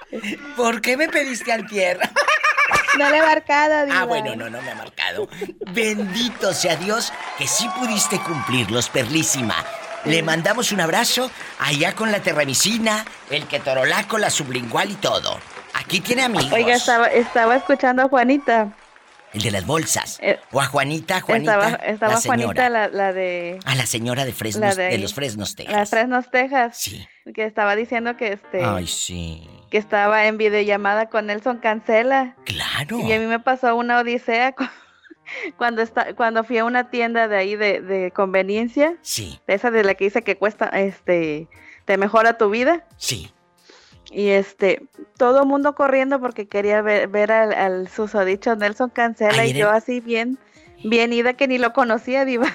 ¿Por 0.55 0.81
qué 0.81 0.97
me 0.97 1.07
pediste 1.07 1.51
antier? 1.51 1.99
No 2.97 3.09
le 3.09 3.17
he 3.17 3.21
marcado, 3.21 3.85
Diva. 3.85 4.01
Ah, 4.01 4.05
bueno, 4.05 4.35
no, 4.37 4.49
no 4.49 4.61
me 4.61 4.71
ha 4.71 4.75
marcado. 4.75 5.27
Bendito 5.71 6.53
sea 6.53 6.77
Dios 6.77 7.11
que 7.37 7.45
sí 7.45 7.67
pudiste 7.77 8.17
cumplirlos, 8.19 8.89
Perlísima. 8.89 9.55
Le 10.05 10.23
mandamos 10.23 10.71
un 10.71 10.79
abrazo 10.79 11.29
allá 11.59 11.93
con 11.93 12.11
la 12.11 12.21
terramicina, 12.21 13.03
el 13.29 13.47
ketorolaco, 13.47 14.17
la 14.17 14.29
sublingual 14.29 14.91
y 14.91 14.95
todo. 14.95 15.37
Aquí 15.73 15.99
tiene 15.99 16.23
amigos. 16.23 16.53
Oiga, 16.53 16.75
estaba, 16.75 17.07
estaba 17.07 17.57
escuchando 17.57 18.03
a 18.03 18.07
Juanita. 18.07 18.69
El 19.35 19.41
de 19.41 19.51
las 19.51 19.65
bolsas. 19.65 20.17
Eh, 20.21 20.39
o 20.51 20.61
a 20.61 20.65
Juanita, 20.65 21.21
Juanita, 21.21 21.53
estaba 21.55 21.75
estaba 21.85 22.13
la 22.13 22.19
señora. 22.21 22.43
Juanita, 22.43 22.69
la, 22.69 22.87
la 22.87 23.13
de 23.13 23.59
A 23.65 23.75
la 23.75 23.85
señora 23.85 24.25
de 24.25 24.33
Fresnos, 24.33 24.75
de, 24.75 24.97
los 24.97 25.13
Fresnos, 25.13 25.55
Texas. 25.55 25.75
las 25.75 25.89
Fresnos, 25.89 26.31
Texas. 26.31 26.77
Sí. 26.77 27.07
Que 27.33 27.45
estaba 27.45 27.75
diciendo 27.75 28.15
que 28.17 28.33
este 28.33 28.63
Ay, 28.63 28.87
sí. 28.87 29.47
que 29.69 29.77
estaba 29.77 30.25
en 30.27 30.37
videollamada 30.37 31.09
con 31.09 31.25
Nelson 31.27 31.57
Cancela. 31.57 32.35
Claro. 32.45 32.99
Y 32.99 33.11
a 33.13 33.19
mí 33.19 33.25
me 33.25 33.39
pasó 33.39 33.75
una 33.75 33.99
odisea 33.99 34.53
cu- 34.53 34.63
cuando 35.57 35.81
está, 35.81 36.13
cuando 36.15 36.43
fui 36.43 36.57
a 36.57 36.65
una 36.65 36.89
tienda 36.89 37.27
de 37.27 37.37
ahí 37.37 37.55
de, 37.55 37.81
de 37.81 38.11
conveniencia, 38.11 38.95
Sí, 39.01 39.39
esa 39.47 39.71
de 39.71 39.83
la 39.83 39.95
que 39.95 40.05
dice 40.05 40.21
que 40.21 40.37
cuesta, 40.37 40.67
este, 40.67 41.47
te 41.85 41.97
mejora 41.97 42.37
tu 42.37 42.49
vida. 42.49 42.85
sí. 42.97 43.31
Y 44.15 44.29
este, 44.29 44.81
todo 45.17 45.41
el 45.41 45.45
mundo 45.45 45.75
corriendo 45.75 46.21
porque 46.21 46.47
quería 46.47 46.81
ver, 46.81 47.09
ver 47.09 47.33
al, 47.33 47.51
al 47.51 47.89
susodicho 47.89 48.55
Nelson 48.55 48.89
Cancela 48.89 49.41
Ay, 49.41 49.51
y 49.51 49.53
yo 49.55 49.69
así 49.69 49.99
bien, 49.99 50.39
bien 50.85 51.11
ida 51.11 51.33
que 51.33 51.49
ni 51.49 51.57
lo 51.57 51.73
conocía, 51.73 52.23
diva. 52.23 52.47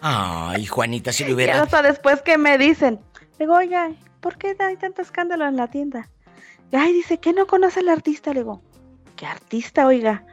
Ay, 0.00 0.66
Juanita, 0.66 1.12
si 1.12 1.24
Y 1.28 1.32
hubiera... 1.32 1.60
hasta 1.60 1.82
después 1.82 2.22
que 2.22 2.38
me 2.38 2.58
dicen, 2.58 3.00
digo, 3.40 3.54
oiga, 3.54 3.90
¿por 4.20 4.38
qué 4.38 4.54
hay 4.60 4.76
tanto 4.76 5.02
escándalo 5.02 5.48
en 5.48 5.56
la 5.56 5.66
tienda? 5.66 6.08
Y, 6.70 6.76
Ay, 6.76 6.92
dice, 6.92 7.18
que 7.18 7.32
no 7.32 7.48
conoce 7.48 7.80
al 7.80 7.88
artista? 7.88 8.32
Le 8.32 8.40
digo, 8.40 8.62
¿qué 9.16 9.26
artista, 9.26 9.88
oiga? 9.88 10.24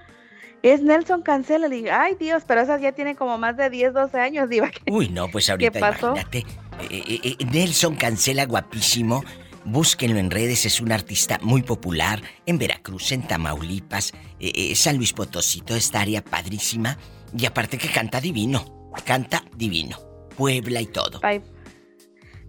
Es 0.62 0.84
Nelson 0.84 1.24
Cancela. 1.24 1.69
Le 1.69 1.77
digo, 1.77 1.89
ay, 1.91 2.13
Dios, 2.19 2.43
pero 2.48 2.62
esa 2.62 2.77
ya 2.77 2.91
tiene 2.91 3.15
como 3.15 3.39
más 3.39 3.57
de 3.57 3.72
10, 3.72 3.96
12 3.96 4.19
años, 4.19 4.48
diva. 4.48 4.69
Uy, 4.91 5.10
no, 5.10 5.27
pues 5.29 5.50
ahorita 5.50 5.79
pasó? 5.79 6.12
imagínate. 6.12 6.46
Eh, 6.91 7.03
eh, 7.07 7.36
eh, 7.39 7.46
Nelson 7.51 7.96
Cancela, 7.96 8.46
guapísimo. 8.46 9.24
Búsquenlo 9.71 10.17
en 10.17 10.31
redes, 10.31 10.65
es 10.65 10.79
un 10.79 10.93
artista 10.93 11.39
muy 11.41 11.62
popular 11.62 12.21
en 12.45 12.57
Veracruz, 12.57 13.12
en 13.12 13.27
Tamaulipas, 13.27 14.13
eh, 14.39 14.51
eh, 14.55 14.75
San 14.75 14.95
Luis 14.95 15.12
Potosí, 15.12 15.59
toda 15.59 15.77
esta 15.77 16.00
área 16.00 16.24
padrísima. 16.24 16.97
Y 17.38 17.45
aparte 17.45 17.77
que 17.77 17.89
canta 17.91 18.21
divino, 18.21 18.89
canta 19.03 19.43
divino. 19.57 20.00
Puebla 20.38 20.79
y 20.79 20.86
todo. 20.86 21.19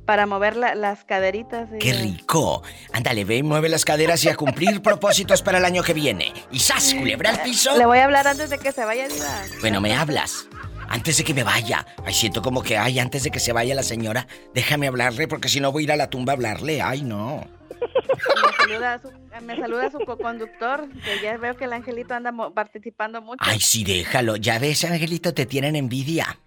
Para 0.07 0.27
mover 0.27 0.57
la- 0.57 0.75
las 0.77 1.05
caderitas. 1.05 1.69
¡Qué 1.81 1.93
rico! 1.93 2.63
Ándale, 2.93 3.25
ve, 3.25 3.43
mueve 3.43 3.69
las 3.69 3.85
caderas 3.85 4.25
y 4.25 4.29
a 4.29 4.37
cumplir 4.37 4.81
propósitos 4.83 5.43
para 5.43 5.59
el 5.59 5.65
año 5.65 5.83
que 5.83 5.95
viene. 5.95 6.33
Y 6.53 6.61
¡zas! 6.61 6.95
Culebra 6.95 7.31
al 7.31 7.43
piso. 7.43 7.77
Le 7.77 7.85
voy 7.85 7.99
a 7.99 8.05
hablar 8.05 8.29
antes 8.29 8.49
de 8.49 8.59
que 8.59 8.71
se 8.71 8.85
vaya, 8.85 9.09
diva. 9.09 9.43
Bueno, 9.61 9.81
me 9.81 9.95
hablas. 9.95 10.47
Antes 10.89 11.19
de 11.19 11.25
que 11.25 11.35
me 11.35 11.43
vaya. 11.45 11.87
Ay, 12.05 12.15
siento 12.15 12.43
como 12.43 12.63
que, 12.63 12.77
ay, 12.77 12.99
antes 12.99 13.23
de 13.23 13.31
que 13.31 13.41
se 13.41 13.53
vaya 13.53 13.75
la 13.75 13.83
señora, 13.83 14.27
déjame 14.55 14.87
hablarle 14.89 15.29
porque 15.29 15.49
si 15.49 15.61
no 15.61 15.71
voy 15.73 15.83
a 15.83 15.85
ir 15.85 15.93
a 15.93 15.97
la 15.97 16.11
tumba 16.11 16.33
a 16.33 16.37
hablarle. 16.37 16.81
Ay, 16.83 17.03
no. 17.03 17.47
Me 17.79 18.67
saluda 18.67 18.95
a 18.95 18.99
su, 19.01 19.13
me 19.43 19.57
saluda 19.57 19.87
a 19.87 19.91
su 19.91 19.99
co-conductor, 19.99 20.89
que 21.05 21.23
ya 21.23 21.37
veo 21.37 21.57
que 21.57 21.65
el 21.65 21.73
angelito 21.73 22.15
anda 22.15 22.33
participando 22.55 23.23
mucho. 23.23 23.39
Ay, 23.41 23.61
sí, 23.61 23.85
déjalo. 23.85 24.37
Ya 24.37 24.59
ves, 24.59 24.85
Angelito, 24.85 25.33
te 25.35 25.47
tienen 25.47 25.77
envidia. 25.77 26.39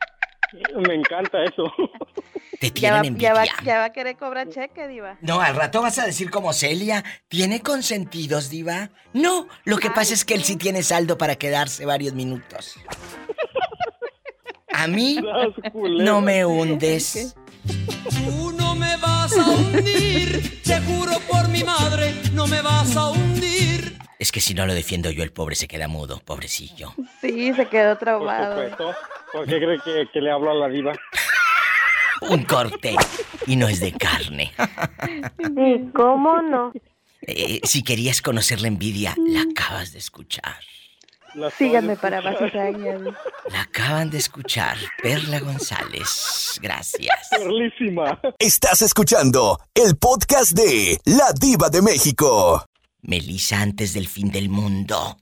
Me 0.76 0.96
encanta 0.96 1.44
eso. 1.44 1.72
Te 2.60 2.70
ya, 2.72 2.94
va, 2.94 3.02
tienen 3.02 3.20
ya, 3.20 3.34
va, 3.34 3.44
envidia. 3.46 3.64
ya 3.64 3.78
va 3.80 3.86
a 3.86 3.94
querer 3.94 4.18
cobrar 4.18 4.50
cheque, 4.50 4.88
diva. 4.88 5.18
No, 5.22 5.40
al 5.42 5.56
rato 5.56 5.82
vas 5.82 5.98
a 5.98 6.06
decir 6.06 6.30
como 6.30 6.52
Celia, 6.54 7.04
¿tiene 7.28 7.62
consentidos, 7.62 8.50
diva? 8.50 8.90
No, 9.14 9.48
lo 9.64 9.78
que 9.78 9.90
pasa 9.90 10.14
es 10.14 10.26
que 10.26 10.34
él 10.36 10.44
sí 10.44 10.58
tiene 10.58 10.84
saldo 10.84 11.18
para 11.18 11.38
quedarse 11.38 11.86
varios 11.86 12.14
minutos. 12.14 12.76
A 14.74 14.88
mí 14.88 15.18
no 16.00 16.22
me 16.22 16.46
hundes. 16.46 17.36
Tú 18.26 18.52
no 18.58 18.76
me 18.76 18.98
vas 18.98 19.38
a 19.38 19.50
hundir, 19.50 20.62
te 20.64 20.80
juro 20.82 21.14
por 21.30 21.48
mi 21.50 21.64
madre, 21.64 22.16
no 22.34 22.48
me 22.48 22.62
vas 22.62 22.96
a 22.96 23.10
hundir. 23.10 23.98
Es 24.18 24.32
que 24.32 24.40
si 24.40 24.54
no 24.54 24.66
lo 24.66 24.74
defiendo 24.74 25.10
yo, 25.12 25.24
el 25.24 25.32
pobre 25.32 25.56
se 25.56 25.68
queda 25.68 25.88
mudo, 25.88 26.20
pobrecillo. 26.24 26.94
Sí, 27.22 27.54
se 27.54 27.68
quedó 27.68 27.92
Por 27.96 28.00
traumado. 28.00 28.54
supuesto. 28.54 28.96
¿Por 29.34 29.46
qué 29.48 29.58
cree 29.60 29.80
que, 29.84 30.10
que 30.12 30.22
le 30.22 30.32
hablo 30.32 30.52
a 30.52 30.56
la 30.56 30.68
diva? 30.70 30.94
Un 32.30 32.44
corte. 32.44 32.96
Y 33.48 33.56
no 33.56 33.68
es 33.68 33.80
de 33.80 33.92
carne. 33.94 34.52
¿Y 35.40 35.90
cómo 35.92 36.42
no? 36.42 36.72
Eh, 37.24 37.62
si 37.64 37.84
querías 37.84 38.22
conocer 38.22 38.62
la 38.62 38.68
envidia, 38.68 39.16
la 39.18 39.42
acabas 39.42 39.92
de 39.94 40.00
escuchar. 40.00 40.60
Síganme 41.58 41.96
para 41.96 42.22
más 42.22 42.38
cizañas. 42.38 43.02
La 43.52 43.62
acaban 43.62 44.10
de 44.10 44.18
escuchar. 44.18 44.78
Perla 45.02 45.40
González. 45.40 46.60
Gracias. 46.62 47.30
Perlísima. 47.30 48.20
Estás 48.38 48.82
escuchando 48.82 49.60
el 49.74 49.96
podcast 49.98 50.52
de 50.52 51.00
La 51.06 51.32
Diva 51.40 51.70
de 51.70 51.82
México. 51.82 52.66
Melissa 53.02 53.62
antes 53.62 53.94
del 53.94 54.08
fin 54.08 54.32
del 54.32 54.50
mundo. 54.50 55.18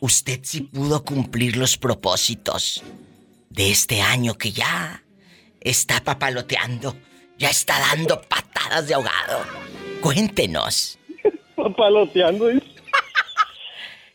Usted 0.00 0.40
sí 0.42 0.62
pudo 0.62 1.04
cumplir 1.04 1.56
los 1.56 1.76
propósitos 1.78 2.82
de 3.50 3.70
este 3.70 4.02
año 4.02 4.34
que 4.34 4.52
ya 4.52 5.02
está 5.60 6.00
papaloteando, 6.02 6.96
ya 7.38 7.48
está 7.48 7.78
dando 7.78 8.20
patadas 8.22 8.86
de 8.88 8.94
ahogado. 8.94 9.40
Cuéntenos, 10.00 10.98
Papaloteando. 11.56 12.48
dice. 12.48 12.73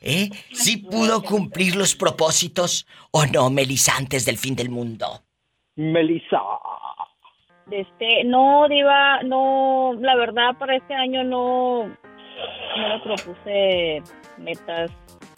¿Eh? 0.01 0.29
¿Sí 0.51 0.77
pudo 0.77 1.22
cumplir 1.24 1.75
los 1.75 1.96
propósitos 1.96 2.88
o 3.12 3.25
no, 3.25 3.50
Melissa, 3.50 3.96
antes 3.98 4.25
del 4.25 4.38
fin 4.38 4.56
del 4.56 4.70
mundo? 4.70 5.24
Melissa. 5.75 6.39
Este, 7.72 8.24
no, 8.25 8.68
Diva, 8.68 9.22
no, 9.24 9.94
la 10.00 10.15
verdad 10.15 10.58
para 10.58 10.75
este 10.75 10.96
año 10.96 11.24
no, 11.24 11.86
no 11.88 12.88
me 12.88 13.00
propuse 13.03 14.01
metas. 14.38 14.91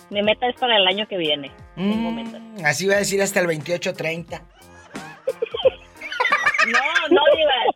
Mi 0.10 0.22
meta 0.22 0.48
es 0.48 0.56
para 0.56 0.76
el 0.78 0.88
año 0.88 1.08
que 1.08 1.18
viene. 1.18 1.52
Mm, 1.76 2.66
así 2.66 2.88
va 2.88 2.96
a 2.96 2.98
decir 2.98 3.22
hasta 3.22 3.40
el 3.40 3.48
28-30. 3.48 4.42
No, 6.62 6.80
no, 7.10 7.22
Diva. 7.36 7.71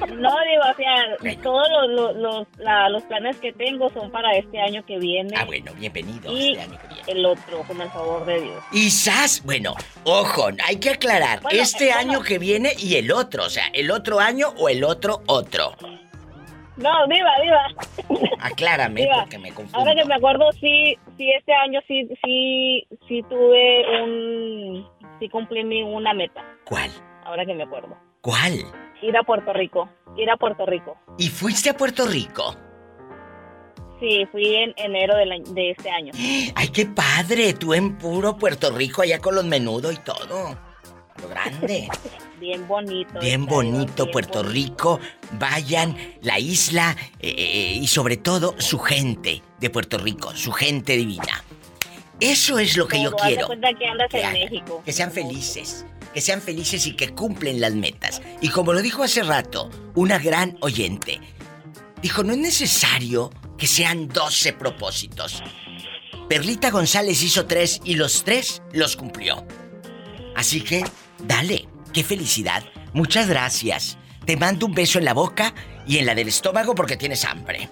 No, 0.00 0.30
Diva, 0.44 0.70
o 0.70 0.74
sea, 0.74 1.36
todos 1.42 1.68
los, 1.70 1.88
los, 1.90 2.16
los, 2.16 2.46
la- 2.58 2.88
los 2.88 3.02
planes 3.04 3.36
que 3.38 3.52
tengo 3.52 3.88
son 3.90 4.10
para 4.10 4.32
este 4.36 4.60
año 4.60 4.84
que 4.84 4.98
viene. 4.98 5.30
Ah, 5.36 5.44
bueno, 5.44 5.72
bienvenido 5.76 6.32
Y 6.32 6.50
este 6.52 6.62
año 6.62 6.78
que 6.80 6.88
viene. 6.88 7.02
el 7.12 7.26
otro, 7.26 7.62
con 7.62 7.80
el 7.80 7.88
favor 7.90 8.24
de 8.26 8.40
Dios. 8.40 8.64
Y 8.72 8.90
sas, 8.90 9.42
bueno, 9.44 9.74
ojo, 10.04 10.48
hay 10.66 10.76
que 10.80 10.90
aclarar, 10.90 11.40
Bueno, 11.42 11.60
este 11.62 11.86
bueno. 11.92 12.00
año 12.00 12.22
que 12.22 12.38
viene 12.38 12.72
y 12.78 12.96
el 12.96 13.12
otro, 13.12 13.44
o 13.44 13.50
sea, 13.50 13.66
el 13.72 13.90
otro 13.90 14.18
año 14.20 14.48
o 14.58 14.68
el 14.68 14.82
otro 14.84 15.22
otro. 15.26 15.74
No, 16.76 16.90
Diva, 17.06 17.30
Diva. 17.40 18.26
Aclárame 18.40 19.08
porque 19.20 19.38
me 19.38 19.52
confundo. 19.52 19.78
Ahora 19.78 19.94
que 19.94 20.04
me 20.04 20.14
acuerdo, 20.16 20.50
sí, 20.60 20.98
sí, 21.16 21.30
este 21.30 21.52
año 21.54 21.80
sí, 21.86 22.08
sí, 22.24 22.84
sí 23.06 23.22
tuve 23.30 24.02
un, 24.02 24.88
sí 25.20 25.28
cumplí 25.28 25.62
mi 25.62 25.84
una 25.84 26.12
meta. 26.12 26.42
¿Cuál? 26.64 26.90
Ahora 27.24 27.46
que 27.46 27.54
me 27.54 27.62
acuerdo. 27.62 27.96
¿Cuál? 28.24 28.64
Ir 29.02 29.14
a 29.18 29.22
Puerto 29.22 29.52
Rico, 29.52 29.86
ir 30.16 30.30
a 30.30 30.36
Puerto 30.38 30.64
Rico. 30.64 30.96
¿Y 31.18 31.28
fuiste 31.28 31.68
a 31.68 31.76
Puerto 31.76 32.06
Rico? 32.06 32.56
Sí, 34.00 34.26
fui 34.32 34.56
en 34.56 34.72
enero 34.78 35.14
del 35.16 35.30
año- 35.30 35.52
de 35.52 35.70
este 35.72 35.90
año. 35.90 36.10
Ay, 36.54 36.68
qué 36.68 36.86
padre, 36.86 37.52
tú 37.52 37.74
en 37.74 37.98
puro 37.98 38.36
Puerto 38.38 38.70
Rico 38.74 39.02
allá 39.02 39.18
con 39.18 39.34
los 39.34 39.44
menudos 39.44 39.92
y 39.94 39.98
todo. 39.98 40.58
Lo 41.20 41.28
grande. 41.28 41.86
Bien 42.40 42.66
bonito. 42.66 43.20
Bien 43.20 43.44
bonito 43.46 44.04
bien 44.04 44.12
Puerto 44.12 44.42
bonito. 44.42 44.52
Rico. 44.52 45.00
Vayan, 45.38 45.94
la 46.22 46.38
isla 46.38 46.96
eh, 47.20 47.34
eh, 47.36 47.78
y 47.80 47.86
sobre 47.88 48.16
todo 48.16 48.54
su 48.58 48.78
gente 48.78 49.42
de 49.60 49.68
Puerto 49.70 49.98
Rico, 49.98 50.34
su 50.34 50.50
gente 50.50 50.96
divina. 50.96 51.44
Eso 52.20 52.58
es 52.58 52.76
lo 52.76 52.86
que 52.86 53.02
yo 53.02 53.12
quiero. 53.12 53.48
que 53.48 53.54
andas 53.54 54.08
que 54.10 54.20
en 54.20 54.26
hagan, 54.26 54.32
México. 54.32 54.82
Que 54.84 54.92
sean 54.92 55.10
felices. 55.10 55.84
Que 56.12 56.20
sean 56.20 56.40
felices 56.40 56.86
y 56.86 56.94
que 56.94 57.14
cumplen 57.14 57.60
las 57.60 57.74
metas. 57.74 58.22
Y 58.40 58.48
como 58.48 58.72
lo 58.72 58.82
dijo 58.82 59.02
hace 59.02 59.22
rato, 59.22 59.70
una 59.94 60.18
gran 60.18 60.56
oyente. 60.60 61.20
Dijo, 62.00 62.22
no 62.22 62.32
es 62.32 62.38
necesario 62.38 63.30
que 63.58 63.66
sean 63.66 64.08
12 64.08 64.52
propósitos. 64.52 65.42
Perlita 66.28 66.70
González 66.70 67.22
hizo 67.22 67.46
tres 67.46 67.80
y 67.84 67.96
los 67.96 68.24
tres 68.24 68.62
los 68.72 68.96
cumplió. 68.96 69.44
Así 70.36 70.60
que, 70.62 70.84
dale, 71.22 71.68
qué 71.92 72.04
felicidad. 72.04 72.64
Muchas 72.92 73.28
gracias. 73.28 73.98
Te 74.24 74.36
mando 74.36 74.66
un 74.66 74.74
beso 74.74 74.98
en 74.98 75.04
la 75.04 75.14
boca 75.14 75.54
y 75.86 75.98
en 75.98 76.06
la 76.06 76.14
del 76.14 76.28
estómago 76.28 76.74
porque 76.74 76.96
tienes 76.96 77.24
hambre. 77.24 77.68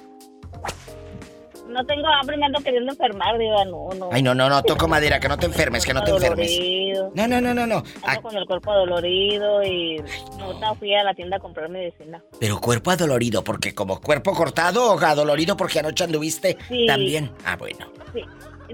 No 1.72 1.84
tengo 1.86 2.06
hambre, 2.08 2.36
me 2.36 2.46
ando 2.46 2.60
queriendo 2.60 2.92
enfermar, 2.92 3.38
diva, 3.38 3.64
no, 3.64 3.88
no. 3.98 4.10
Ay, 4.12 4.22
no, 4.22 4.34
no, 4.34 4.48
no, 4.48 4.62
toco 4.62 4.86
madera, 4.88 5.18
que 5.18 5.28
no 5.28 5.38
te 5.38 5.46
enfermes, 5.46 5.84
que 5.86 5.94
no 5.94 6.02
te 6.04 6.10
enfermes. 6.10 6.50
Dolorido. 6.50 7.12
No, 7.14 7.26
no, 7.28 7.40
no, 7.40 7.54
no, 7.54 7.66
no. 7.66 7.82
Ando 8.04 8.22
con 8.22 8.36
el 8.36 8.46
cuerpo 8.46 8.72
dolorido 8.74 9.62
y 9.62 10.02
ahorita 10.40 10.74
fui 10.74 10.94
a 10.94 11.02
la 11.02 11.14
tienda 11.14 11.38
a 11.38 11.40
comprar 11.40 11.68
medicina. 11.68 12.22
pero 12.38 12.60
cuerpo 12.60 12.90
adolorido, 12.90 13.42
porque 13.42 13.74
como 13.74 14.00
cuerpo 14.00 14.32
cortado 14.34 14.92
o 14.92 14.98
adolorido 14.98 15.56
porque 15.56 15.78
anoche 15.80 16.04
anduviste 16.04 16.56
Sí. 16.68 16.86
también. 16.86 17.30
Ah, 17.44 17.56
bueno. 17.56 17.86
Sí. 18.12 18.20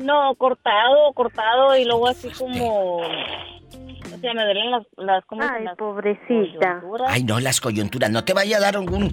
No, 0.00 0.34
cortado, 0.36 1.12
cortado 1.14 1.76
y 1.76 1.84
luego 1.84 2.08
así 2.08 2.28
como... 2.30 3.00
Sea, 4.20 4.34
me 4.34 4.44
duelen 4.44 4.70
las... 4.70 4.82
las 4.96 5.24
¿cómo 5.26 5.42
se 5.42 5.48
Ay, 5.48 5.64
llama? 5.64 5.76
pobrecita. 5.76 6.80
Coyunturas. 6.80 7.10
Ay, 7.12 7.24
no, 7.24 7.40
las 7.40 7.60
coyunturas. 7.60 8.10
¿No 8.10 8.24
te 8.24 8.32
vaya 8.34 8.56
a 8.56 8.60
dar 8.60 8.76
algún 8.76 9.12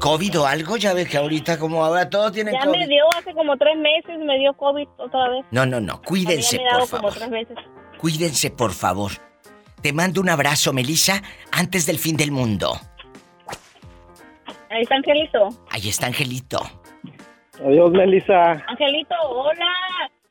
COVID 0.00 0.40
o 0.40 0.46
algo? 0.46 0.76
Ya 0.76 0.92
ves 0.94 1.08
que 1.08 1.16
ahorita 1.18 1.58
como 1.58 1.84
ahora 1.84 2.08
todos 2.10 2.32
tienen 2.32 2.54
Ya 2.54 2.64
COVID. 2.66 2.78
me 2.78 2.86
dio 2.86 3.04
hace 3.16 3.32
como 3.34 3.56
tres 3.56 3.76
meses, 3.78 4.18
me 4.18 4.38
dio 4.38 4.52
COVID 4.54 4.88
otra 4.98 5.28
vez. 5.30 5.44
No, 5.50 5.64
no, 5.66 5.80
no. 5.80 6.00
Cuídense, 6.02 6.58
ya 6.58 6.62
me 6.64 6.80
por 6.80 6.90
como 6.90 7.02
favor. 7.10 7.14
tres 7.14 7.30
veces. 7.30 7.56
Cuídense, 7.98 8.50
por 8.50 8.72
favor. 8.72 9.12
Te 9.82 9.92
mando 9.92 10.20
un 10.20 10.28
abrazo, 10.30 10.72
Melissa, 10.72 11.22
antes 11.52 11.86
del 11.86 11.98
fin 11.98 12.16
del 12.16 12.30
mundo. 12.32 12.72
Ahí 14.70 14.82
está 14.82 14.96
Angelito. 14.96 15.48
Ahí 15.70 15.88
está 15.88 16.06
Angelito. 16.06 16.58
Adiós, 17.64 17.90
Melissa. 17.92 18.52
Angelito, 18.66 19.14
hola. 19.28 19.72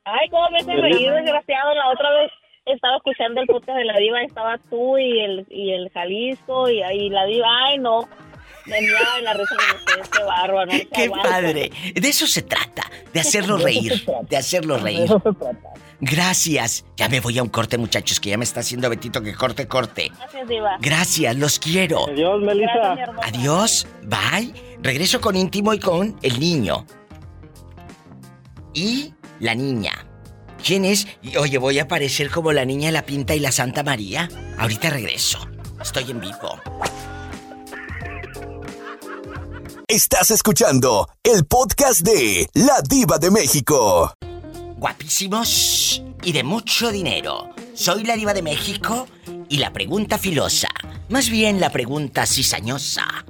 Ay, 0.05 0.27
cómo 0.29 0.49
me 0.49 0.57
hace 0.57 0.73
reír, 0.73 1.11
desgraciado. 1.13 1.73
La 1.75 1.89
otra 1.91 2.09
vez 2.11 2.31
estaba 2.65 2.97
escuchando 2.97 3.41
el 3.41 3.47
podcast 3.47 3.77
de 3.77 3.85
la 3.85 3.97
diva, 3.97 4.21
estaba 4.21 4.57
tú 4.69 4.97
y 4.97 5.19
el, 5.19 5.45
y 5.49 5.71
el 5.73 5.89
Jalisco 5.91 6.69
y 6.69 6.81
ahí 6.81 7.09
la 7.09 7.25
diva. 7.25 7.47
Ay, 7.67 7.77
no. 7.77 8.07
Me 8.65 8.79
miraba 8.79 9.17
en 9.19 9.25
la 9.25 9.33
risa 9.33 9.55
de 9.55 9.75
ustedes, 9.77 10.07
qué 10.09 10.23
bárbaro. 10.23 10.65
no 10.67 10.71
se 10.71 10.85
¡Qué 10.93 11.03
aguanta. 11.03 11.29
padre! 11.29 11.71
De 11.93 12.07
eso 12.07 12.25
se 12.27 12.43
trata, 12.43 12.83
de 13.13 13.19
hacerlo 13.19 13.57
reír, 13.63 14.05
de 14.29 14.37
hacerlo 14.37 14.77
reír. 14.77 15.09
Gracias. 15.99 16.85
Ya 16.95 17.09
me 17.09 17.19
voy 17.19 17.37
a 17.39 17.43
un 17.43 17.49
corte, 17.49 17.77
muchachos, 17.77 18.19
que 18.21 18.29
ya 18.29 18.37
me 18.37 18.45
está 18.45 18.61
haciendo 18.61 18.89
Betito 18.89 19.21
que 19.21 19.33
corte, 19.35 19.67
corte. 19.67 20.11
Gracias, 20.17 20.47
diva. 20.47 20.77
Gracias, 20.79 21.35
los 21.35 21.59
quiero. 21.59 22.07
Adiós, 22.07 22.41
Melissa. 22.41 22.93
Adiós, 23.23 23.87
bye. 24.03 24.53
Regreso 24.81 25.19
con 25.19 25.35
íntimo 25.35 25.73
y 25.73 25.79
con 25.79 26.17
el 26.21 26.39
niño. 26.39 26.85
Y 28.73 29.13
la 29.39 29.55
niña. 29.55 30.02
¿Quién 30.63 30.85
es? 30.85 31.07
Y, 31.21 31.35
oye, 31.35 31.57
voy 31.57 31.79
a 31.79 31.87
parecer 31.89 32.29
como 32.29 32.53
la 32.53 32.63
niña 32.63 32.87
de 32.87 32.93
la 32.93 33.05
pinta 33.05 33.35
y 33.35 33.39
la 33.39 33.51
Santa 33.51 33.83
María. 33.83 34.29
Ahorita 34.57 34.89
regreso. 34.89 35.39
Estoy 35.81 36.09
en 36.09 36.21
vivo. 36.21 36.57
Estás 39.89 40.31
escuchando 40.31 41.09
el 41.21 41.45
podcast 41.45 42.01
de 42.01 42.47
La 42.53 42.81
Diva 42.87 43.17
de 43.17 43.29
México. 43.29 44.13
Guapísimos 44.77 46.01
y 46.23 46.31
de 46.31 46.43
mucho 46.43 46.91
dinero. 46.91 47.49
Soy 47.73 48.05
la 48.05 48.15
diva 48.15 48.33
de 48.33 48.41
México 48.41 49.07
y 49.49 49.57
la 49.57 49.73
pregunta 49.73 50.17
filosa, 50.17 50.69
más 51.09 51.29
bien 51.29 51.59
la 51.59 51.71
pregunta 51.71 52.25
cizañosa, 52.25 53.25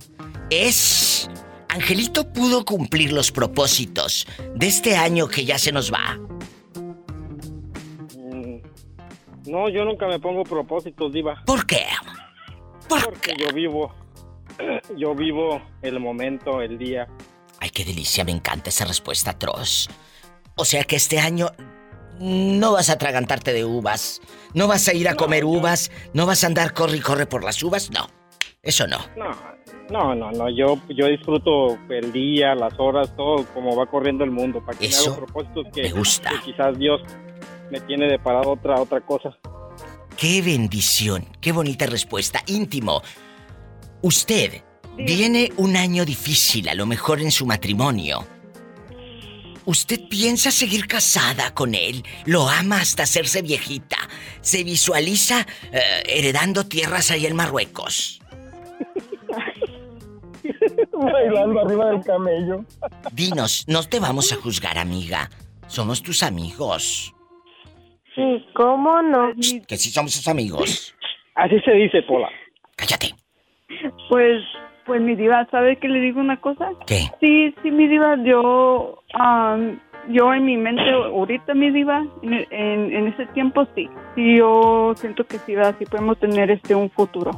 es... 0.50 1.30
¿Angelito 1.70 2.32
pudo 2.32 2.66
cumplir 2.66 3.12
los 3.12 3.32
propósitos 3.32 4.28
de 4.54 4.68
este 4.68 4.96
año 4.96 5.28
que 5.28 5.44
ya 5.44 5.58
se 5.58 5.72
nos 5.72 5.92
va? 5.92 6.20
No, 9.53 9.69
yo 9.69 9.86
nunca 9.86 10.07
me 10.07 10.19
pongo 10.19 10.43
propósitos, 10.43 11.13
Diva. 11.13 11.43
¿Por 11.45 11.67
qué? 11.67 11.86
¿Por 12.89 13.03
Porque 13.03 13.36
qué? 13.36 13.43
yo 13.43 13.53
vivo. 13.53 13.93
Yo 14.98 15.13
vivo 15.15 15.62
el 15.83 16.00
momento, 16.00 16.62
el 16.62 16.77
día. 16.77 17.07
Ay, 17.59 17.70
qué 17.70 17.85
delicia, 17.85 18.24
me 18.24 18.31
encanta 18.31 18.70
esa 18.70 18.85
respuesta 18.85 19.31
atroz. 19.31 19.89
O 20.55 20.66
sea 20.66 20.83
que 20.83 20.96
este 20.96 21.20
año 21.20 21.48
no 22.20 22.72
vas 22.74 22.89
a 22.89 22.94
atragantarte 22.94 23.53
de 23.53 23.63
uvas, 23.66 24.22
no 24.53 24.68
vas 24.68 24.87
a 24.87 24.94
ir 24.94 25.07
a 25.07 25.16
comer 25.16 25.46
uvas, 25.46 25.92
no 26.13 26.25
vas 26.25 26.44
a 26.44 26.48
andar 26.48 26.74
corre 26.74 26.98
y 26.98 27.00
corre 27.00 27.25
por 27.25 27.44
las 27.44 27.61
uvas, 27.63 27.89
no. 27.92 28.07
Eso 28.61 28.87
no. 28.87 28.98
No, 29.18 29.29
no, 29.89 30.16
no, 30.16 30.31
no. 30.31 30.50
Yo, 30.50 30.77
yo 30.89 31.07
disfruto 31.07 31.77
el 31.89 32.11
día, 32.11 32.55
las 32.55 32.79
horas, 32.79 33.16
todo 33.16 33.46
como 33.53 33.75
va 33.75 33.85
corriendo 33.85 34.24
el 34.24 34.31
mundo. 34.31 34.63
Para 34.66 34.77
que 34.77 34.85
me 34.85 34.89
Eso 34.89 35.13
hago 35.13 35.25
propósitos 35.25 35.66
que, 35.74 35.83
me 35.83 35.92
gusta. 35.92 36.29
que 36.29 36.51
quizás 36.51 36.77
Dios 36.77 37.01
me 37.74 37.81
tiene 37.81 38.05
deparado 38.05 38.51
otra, 38.51 38.79
otra 38.79 39.01
cosa. 39.01 39.36
Qué 40.16 40.44
bendición, 40.44 41.25
qué 41.42 41.51
bonita 41.51 41.88
respuesta. 41.88 42.44
Íntimo, 42.46 43.01
usted 44.03 44.62
viene 44.96 45.51
un 45.57 45.75
año 45.75 46.05
difícil, 46.05 46.70
a 46.70 46.75
lo 46.75 46.86
mejor 46.86 47.20
en 47.20 47.31
su 47.31 47.48
matrimonio. 47.48 48.27
¿Usted 49.66 50.07
piensa 50.07 50.51
seguir 50.51 50.86
casada 50.86 51.55
con 51.55 51.74
él? 51.74 52.03
¿Lo 52.25 52.48
ama 52.48 52.79
hasta 52.79 53.03
hacerse 53.03 53.42
viejita? 53.42 53.98
¿Se 54.42 54.64
visualiza 54.64 55.48
eh, 55.72 56.03
heredando 56.05 56.68
tierras 56.68 57.09
ahí 57.09 57.25
en 57.25 57.36
Marruecos? 57.36 58.22
Bailando 60.94 61.59
arriba 61.62 61.88
del 61.88 62.03
camello. 62.03 62.66
Dinos, 63.14 63.64
no 63.68 63.81
te 63.83 64.00
vamos 64.00 64.31
a 64.31 64.36
juzgar, 64.36 64.77
amiga. 64.77 65.31
Somos 65.66 66.03
tus 66.03 66.22
amigos. 66.22 67.16
Sí, 68.16 68.46
¿cómo 68.54 69.02
no? 69.02 69.32
Que 69.68 69.78
sí 69.78 69.90
somos 69.90 70.14
tus 70.14 70.28
amigos. 70.28 70.96
Así 71.36 71.60
se 71.62 71.72
dice, 71.72 72.04
Pola. 72.04 72.30
Cállate. 72.76 73.14
Pues, 74.10 74.44
pues 74.86 75.02
mi 75.02 75.16
diva, 75.16 75.48
¿sabe 75.50 75.78
que 75.78 75.88
le 75.88 76.00
digo 76.00 76.20
una 76.20 76.40
cosa? 76.40 76.70
¿Qué? 76.86 77.10
Sí, 77.20 77.54
sí, 77.64 77.72
mi 77.72 77.88
diva, 77.88 78.18
yo, 78.24 79.02
am, 79.14 79.80
yo 80.10 80.34
en 80.34 80.46
mi 80.46 80.58
mente 80.58 80.84
ahorita, 80.92 81.54
mi 81.54 81.72
diva, 81.72 82.06
en, 82.22 82.34
en, 82.52 82.94
en 82.94 83.08
ese 83.08 83.26
tiempo 83.28 83.66
sí, 83.76 83.90
sí, 84.16 84.38
yo 84.38 84.94
siento 84.96 85.26
que 85.26 85.40
sí, 85.40 85.56
va, 85.56 85.74
sí 85.80 85.86
podemos 85.86 86.20
tener 86.20 86.52
este 86.52 86.76
un 86.76 86.90
futuro. 86.92 87.32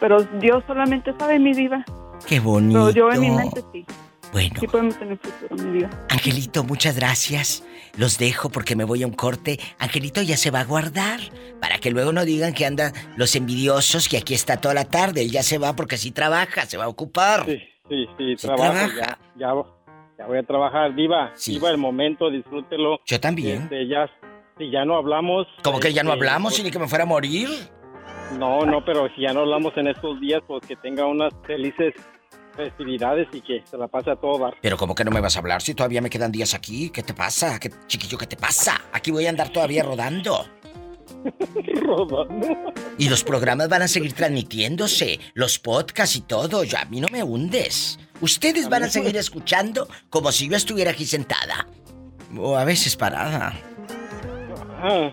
Pero 0.00 0.22
Dios 0.40 0.62
solamente 0.66 1.12
sabe, 1.18 1.38
mi 1.38 1.52
diva. 1.54 1.84
Qué 2.26 2.38
bonito. 2.38 2.90
Pero 2.92 3.10
yo 3.10 3.12
en 3.12 3.20
mi 3.20 3.30
mente 3.30 3.62
sí, 3.72 3.84
Bueno, 4.32 4.56
sí 4.60 4.66
podemos 4.66 4.98
tener 4.98 5.18
futuro, 5.18 5.56
mi 5.64 5.78
diva. 5.78 5.90
Angelito, 6.10 6.64
muchas 6.64 6.96
gracias. 6.96 7.64
Los 7.96 8.18
dejo 8.18 8.50
porque 8.50 8.76
me 8.76 8.84
voy 8.84 9.02
a 9.02 9.06
un 9.06 9.14
corte. 9.14 9.58
Angelito 9.78 10.22
ya 10.22 10.36
se 10.36 10.50
va 10.50 10.60
a 10.60 10.64
guardar 10.64 11.20
para 11.60 11.78
que 11.78 11.90
luego 11.90 12.12
no 12.12 12.24
digan 12.24 12.52
que 12.54 12.66
andan 12.66 12.92
los 13.16 13.34
envidiosos 13.34 14.08
que 14.08 14.18
aquí 14.18 14.34
está 14.34 14.60
toda 14.60 14.74
la 14.74 14.84
tarde. 14.84 15.22
Él 15.22 15.30
ya 15.30 15.42
se 15.42 15.58
va 15.58 15.74
porque 15.74 15.96
sí 15.96 16.10
trabaja, 16.10 16.66
se 16.66 16.76
va 16.76 16.84
a 16.84 16.88
ocupar. 16.88 17.44
Sí, 17.46 17.58
sí, 17.88 18.06
sí, 18.18 18.36
trabaja. 18.36 18.88
Ya, 18.88 19.18
ya, 19.36 19.54
ya 20.18 20.26
voy 20.26 20.38
a 20.38 20.42
trabajar. 20.42 20.94
Diva, 20.94 21.32
Sí. 21.34 21.54
Diva, 21.54 21.70
el 21.70 21.78
momento, 21.78 22.30
disfrútelo. 22.30 23.00
Yo 23.06 23.18
también. 23.18 23.62
Este, 23.62 23.88
ya, 23.88 24.08
si 24.58 24.70
ya 24.70 24.84
no 24.84 24.96
hablamos. 24.96 25.46
Como 25.62 25.80
que 25.80 25.92
ya 25.92 26.02
no 26.02 26.12
este, 26.12 26.20
hablamos 26.20 26.52
y 26.52 26.56
pues, 26.56 26.64
ni 26.64 26.70
que 26.70 26.78
me 26.78 26.88
fuera 26.88 27.04
a 27.04 27.06
morir. 27.06 27.48
No, 28.38 28.66
no, 28.66 28.84
pero 28.84 29.08
si 29.16 29.22
ya 29.22 29.32
no 29.32 29.40
hablamos 29.40 29.72
en 29.76 29.88
estos 29.88 30.20
días, 30.20 30.42
pues 30.46 30.64
que 30.66 30.76
tenga 30.76 31.06
unas 31.06 31.32
felices 31.46 31.94
festividades 32.58 33.28
y 33.32 33.40
que 33.40 33.62
se 33.64 33.78
la 33.78 33.88
pase 33.88 34.10
a 34.10 34.16
todo 34.16 34.38
dar. 34.38 34.54
Pero 34.60 34.76
como 34.76 34.94
que 34.94 35.04
no 35.04 35.10
me 35.10 35.20
vas 35.20 35.36
a 35.36 35.38
hablar 35.38 35.62
si 35.62 35.74
todavía 35.74 36.02
me 36.02 36.10
quedan 36.10 36.30
días 36.32 36.52
aquí. 36.52 36.90
¿Qué 36.90 37.02
te 37.02 37.14
pasa? 37.14 37.58
¿Qué 37.58 37.70
chiquillo 37.86 38.18
qué 38.18 38.26
te 38.26 38.36
pasa? 38.36 38.78
Aquí 38.92 39.10
voy 39.10 39.24
a 39.26 39.30
andar 39.30 39.48
todavía 39.50 39.82
rodando. 39.82 40.46
Rodando. 41.82 42.46
Y 42.98 43.08
los 43.08 43.24
programas 43.24 43.68
van 43.68 43.82
a 43.82 43.88
seguir 43.88 44.12
transmitiéndose, 44.12 45.18
los 45.34 45.58
podcasts 45.58 46.16
y 46.16 46.20
todo. 46.20 46.64
Yo, 46.64 46.78
a 46.78 46.84
mí 46.84 47.00
no 47.00 47.08
me 47.10 47.22
hundes. 47.22 47.98
Ustedes 48.20 48.68
van 48.68 48.82
a 48.84 48.88
seguir 48.88 49.16
escuchando 49.16 49.88
como 50.10 50.30
si 50.32 50.48
yo 50.48 50.56
estuviera 50.56 50.90
aquí 50.90 51.06
sentada. 51.06 51.66
O 52.36 52.56
a 52.56 52.64
veces 52.64 52.94
parada. 52.96 53.54
Ah, 54.80 55.10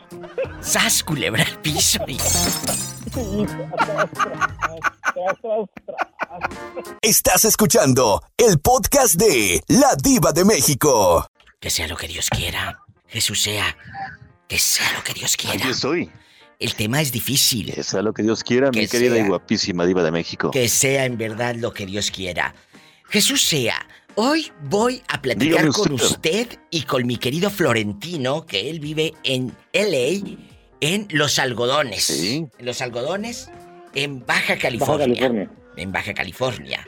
¡Sas, 0.59 1.03
culebra 1.03 1.43
al 1.43 1.59
piso! 1.61 1.99
y- 2.07 2.17
Estás 7.01 7.45
escuchando 7.45 8.21
el 8.37 8.59
podcast 8.59 9.15
de 9.15 9.61
La 9.67 9.95
Diva 10.01 10.31
de 10.33 10.43
México. 10.43 11.25
Que 11.59 11.69
sea 11.69 11.87
lo 11.87 11.95
que 11.95 12.07
Dios 12.07 12.29
quiera. 12.29 12.79
Jesús 13.07 13.41
sea. 13.41 13.77
Que 14.47 14.59
sea 14.59 14.91
lo 14.93 15.03
que 15.03 15.13
Dios 15.13 15.37
quiera. 15.37 15.55
Aquí 15.55 15.69
estoy. 15.69 16.11
El 16.59 16.75
tema 16.75 17.01
es 17.01 17.11
difícil. 17.11 17.73
Que 17.73 17.83
sea 17.83 18.01
lo 18.01 18.13
que 18.13 18.23
Dios 18.23 18.43
quiera, 18.43 18.71
Que 18.71 18.81
mi 18.81 18.87
querida 18.87 19.15
sea. 19.15 19.25
y 19.25 19.27
guapísima 19.27 19.85
diva 19.85 20.03
de 20.03 20.11
México. 20.11 20.51
Que 20.51 20.67
sea 20.67 21.05
en 21.05 21.17
verdad 21.17 21.55
lo 21.55 21.73
que 21.73 21.85
Dios 21.85 22.11
quiera. 22.11 22.53
Jesús 23.09 23.43
sea. 23.43 23.87
Hoy 24.15 24.51
voy 24.63 25.01
a 25.09 25.21
platicar 25.21 25.57
Dígame 25.65 25.71
con 25.71 25.91
usted. 25.93 26.07
usted 26.07 26.59
y 26.71 26.83
con 26.83 27.05
mi 27.05 27.17
querido 27.17 27.49
Florentino, 27.49 28.45
que 28.45 28.69
él 28.69 28.79
vive 28.79 29.13
en 29.23 29.55
LA, 29.73 30.37
en 30.79 31.07
Los 31.11 31.37
Algodones. 31.39 32.03
Sí. 32.05 32.47
En 32.57 32.65
Los 32.65 32.81
Algodones, 32.81 33.49
en 33.95 34.25
Baja 34.25 34.57
California. 34.57 35.07
California. 35.07 35.51
En 35.77 35.91
Baja 35.91 36.13
California. 36.13 36.87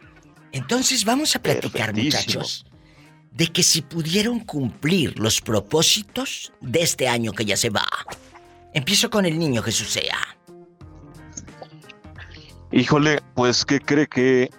Entonces 0.51 1.03
vamos 1.03 1.35
a 1.35 1.39
platicar, 1.39 1.95
muchachos, 1.95 2.65
de 3.31 3.47
que 3.47 3.63
si 3.63 3.81
pudieron 3.81 4.39
cumplir 4.41 5.17
los 5.19 5.41
propósitos 5.41 6.53
de 6.61 6.81
este 6.81 7.07
año 7.07 7.31
que 7.33 7.45
ya 7.45 7.57
se 7.57 7.69
va. 7.69 7.87
Empiezo 8.73 9.09
con 9.09 9.25
el 9.25 9.37
niño 9.39 9.63
Jesús 9.63 9.89
sea. 9.89 10.17
Híjole, 12.71 13.19
pues 13.33 13.65
¿qué 13.65 13.79
cree 13.79 14.07
que 14.07 14.49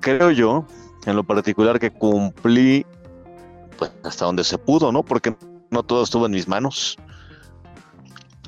creo 0.00 0.30
yo, 0.30 0.66
en 1.06 1.16
lo 1.16 1.24
particular, 1.24 1.78
que 1.78 1.90
cumplí 1.90 2.84
pues, 3.78 3.92
hasta 4.04 4.24
donde 4.24 4.44
se 4.44 4.58
pudo, 4.58 4.90
¿no? 4.92 5.04
Porque 5.04 5.34
no 5.70 5.82
todo 5.82 6.02
estuvo 6.02 6.26
en 6.26 6.32
mis 6.32 6.48
manos. 6.48 6.96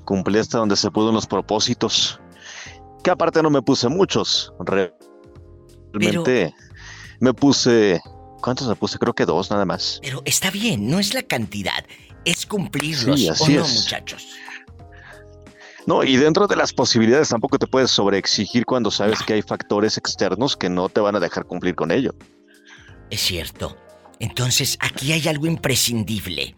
Cumplí 0.04 0.38
hasta 0.38 0.58
donde 0.58 0.76
se 0.76 0.90
pudo 0.90 1.08
en 1.08 1.14
los 1.14 1.26
propósitos. 1.26 2.20
Que 3.04 3.10
aparte 3.10 3.42
no 3.42 3.50
me 3.50 3.62
puse 3.62 3.88
muchos. 3.88 4.52
Realmente 4.60 6.54
me 7.20 7.32
puse. 7.32 8.00
¿Cuántos 8.40 8.66
me 8.66 8.74
puse? 8.74 8.98
Creo 8.98 9.14
que 9.14 9.24
dos 9.26 9.50
nada 9.50 9.64
más. 9.64 10.00
Pero 10.02 10.22
está 10.24 10.50
bien, 10.50 10.88
no 10.90 10.98
es 10.98 11.14
la 11.14 11.22
cantidad, 11.22 11.84
es 12.24 12.44
cumplirlos, 12.46 13.20
Sí, 13.20 13.28
¿o 13.28 13.32
así 13.32 13.54
no, 13.54 13.62
es. 13.62 13.74
muchachos? 13.82 14.26
No, 15.86 16.02
y 16.02 16.16
dentro 16.16 16.46
de 16.46 16.56
las 16.56 16.72
posibilidades 16.72 17.28
tampoco 17.28 17.58
te 17.58 17.66
puedes 17.66 17.90
sobreexigir 17.90 18.64
cuando 18.64 18.90
sabes 18.90 19.22
que 19.22 19.34
hay 19.34 19.42
factores 19.42 19.98
externos 19.98 20.56
que 20.56 20.70
no 20.70 20.88
te 20.88 21.00
van 21.00 21.14
a 21.16 21.20
dejar 21.20 21.44
cumplir 21.44 21.74
con 21.74 21.90
ello. 21.90 22.14
Es 23.10 23.20
cierto. 23.20 23.76
Entonces, 24.18 24.78
aquí 24.80 25.12
hay 25.12 25.28
algo 25.28 25.46
imprescindible. 25.46 26.54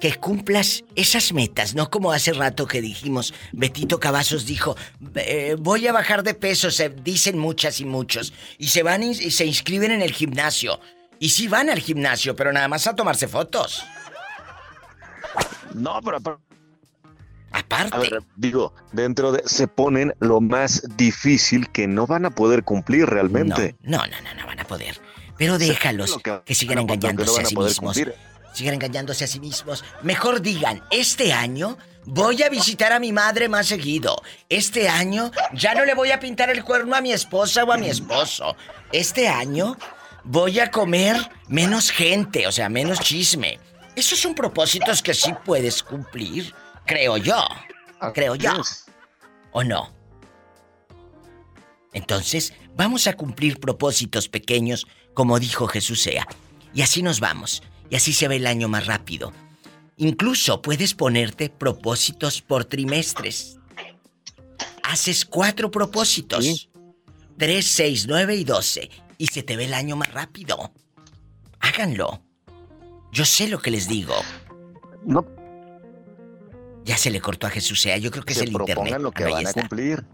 Que 0.00 0.14
cumplas 0.14 0.84
esas 0.94 1.32
metas, 1.32 1.74
no 1.74 1.90
como 1.90 2.12
hace 2.12 2.32
rato 2.32 2.66
que 2.66 2.80
dijimos, 2.80 3.34
Betito 3.52 3.98
Cavazos 3.98 4.46
dijo, 4.46 4.76
"Eh, 5.16 5.56
voy 5.58 5.86
a 5.88 5.92
bajar 5.92 6.22
de 6.22 6.34
peso, 6.34 6.70
se 6.70 6.88
dicen 6.88 7.36
muchas 7.38 7.80
y 7.80 7.84
muchos, 7.84 8.32
y 8.58 8.68
se 8.68 8.82
van 8.82 9.02
y 9.02 9.10
y 9.10 9.30
se 9.32 9.44
inscriben 9.44 9.90
en 9.90 10.02
el 10.02 10.12
gimnasio. 10.12 10.78
Y 11.18 11.30
sí 11.30 11.48
van 11.48 11.68
al 11.68 11.80
gimnasio, 11.80 12.36
pero 12.36 12.52
nada 12.52 12.68
más 12.68 12.86
a 12.86 12.94
tomarse 12.94 13.26
fotos. 13.26 13.84
No, 15.74 16.00
pero 16.02 16.18
aparte. 16.18 16.42
Aparte. 17.50 17.96
A 17.96 17.98
ver, 17.98 18.22
digo, 18.36 18.74
dentro 18.92 19.32
de. 19.32 19.42
Se 19.46 19.66
ponen 19.66 20.14
lo 20.20 20.40
más 20.40 20.82
difícil 20.96 21.70
que 21.70 21.86
no 21.86 22.06
van 22.06 22.26
a 22.26 22.30
poder 22.30 22.62
cumplir 22.62 23.06
realmente. 23.06 23.74
No, 23.82 23.98
no, 23.98 24.20
no, 24.22 24.34
no 24.34 24.46
van 24.46 24.60
a 24.60 24.64
poder. 24.64 25.00
Pero 25.38 25.56
déjalos 25.58 26.10
lo 26.10 26.18
que 26.18 26.42
que 26.44 26.54
sigan 26.54 26.76
no 26.76 26.82
engañándose 26.82 27.32
van 27.32 27.44
a 27.44 27.46
a 27.46 27.48
sí 27.48 27.56
mismos. 27.56 27.96
cumplir. 27.96 28.14
Sigan 28.58 28.74
engañándose 28.74 29.22
a 29.22 29.28
sí 29.28 29.38
mismos. 29.38 29.84
Mejor 30.02 30.42
digan, 30.42 30.82
este 30.90 31.32
año 31.32 31.78
voy 32.04 32.42
a 32.42 32.48
visitar 32.48 32.92
a 32.92 32.98
mi 32.98 33.12
madre 33.12 33.48
más 33.48 33.68
seguido. 33.68 34.20
Este 34.48 34.88
año 34.88 35.30
ya 35.54 35.74
no 35.74 35.84
le 35.84 35.94
voy 35.94 36.10
a 36.10 36.18
pintar 36.18 36.50
el 36.50 36.64
cuerno 36.64 36.96
a 36.96 37.00
mi 37.00 37.12
esposa 37.12 37.62
o 37.62 37.70
a 37.70 37.76
mi 37.76 37.88
esposo. 37.88 38.56
Este 38.90 39.28
año 39.28 39.76
voy 40.24 40.58
a 40.58 40.72
comer 40.72 41.16
menos 41.46 41.92
gente, 41.92 42.48
o 42.48 42.52
sea, 42.52 42.68
menos 42.68 42.98
chisme. 42.98 43.60
Esos 43.94 44.18
son 44.18 44.34
propósitos 44.34 45.02
que 45.04 45.14
sí 45.14 45.32
puedes 45.44 45.80
cumplir, 45.84 46.52
creo 46.84 47.16
yo. 47.16 47.46
Creo 48.12 48.34
yo. 48.34 48.60
¿O 49.52 49.62
no? 49.62 49.94
Entonces, 51.92 52.54
vamos 52.74 53.06
a 53.06 53.12
cumplir 53.12 53.60
propósitos 53.60 54.28
pequeños, 54.28 54.88
como 55.14 55.38
dijo 55.38 55.68
Jesús 55.68 56.02
sea. 56.02 56.26
Y 56.74 56.82
así 56.82 57.04
nos 57.04 57.20
vamos. 57.20 57.62
Y 57.90 57.96
así 57.96 58.12
se 58.12 58.28
ve 58.28 58.36
el 58.36 58.46
año 58.46 58.68
más 58.68 58.86
rápido. 58.86 59.32
Incluso 59.96 60.62
puedes 60.62 60.94
ponerte 60.94 61.48
propósitos 61.50 62.40
por 62.42 62.64
trimestres. 62.64 63.58
Haces 64.82 65.24
cuatro 65.24 65.70
propósitos. 65.70 66.68
Tres, 67.36 67.66
seis, 67.66 68.06
nueve 68.08 68.34
y 68.36 68.44
doce. 68.44 68.90
Y 69.16 69.26
se 69.28 69.42
te 69.42 69.56
ve 69.56 69.64
el 69.64 69.74
año 69.74 69.96
más 69.96 70.12
rápido. 70.12 70.72
Háganlo. 71.60 72.22
Yo 73.12 73.24
sé 73.24 73.48
lo 73.48 73.58
que 73.58 73.70
les 73.70 73.88
digo. 73.88 74.14
No. 75.04 75.26
Ya 76.84 76.96
se 76.96 77.10
le 77.10 77.20
cortó 77.20 77.46
a 77.46 77.50
Jesús 77.50 77.80
sea. 77.80 77.96
Yo 77.98 78.10
creo 78.10 78.24
que 78.24 78.34
se 78.34 78.40
es 78.40 78.46
el 78.46 78.52
propongan 78.52 78.78
internet. 78.86 79.02
lo 79.02 79.10
que 79.12 79.24
Ah, 79.24 79.30
van 79.30 79.46
a 79.46 79.52
cumplir. 79.52 80.04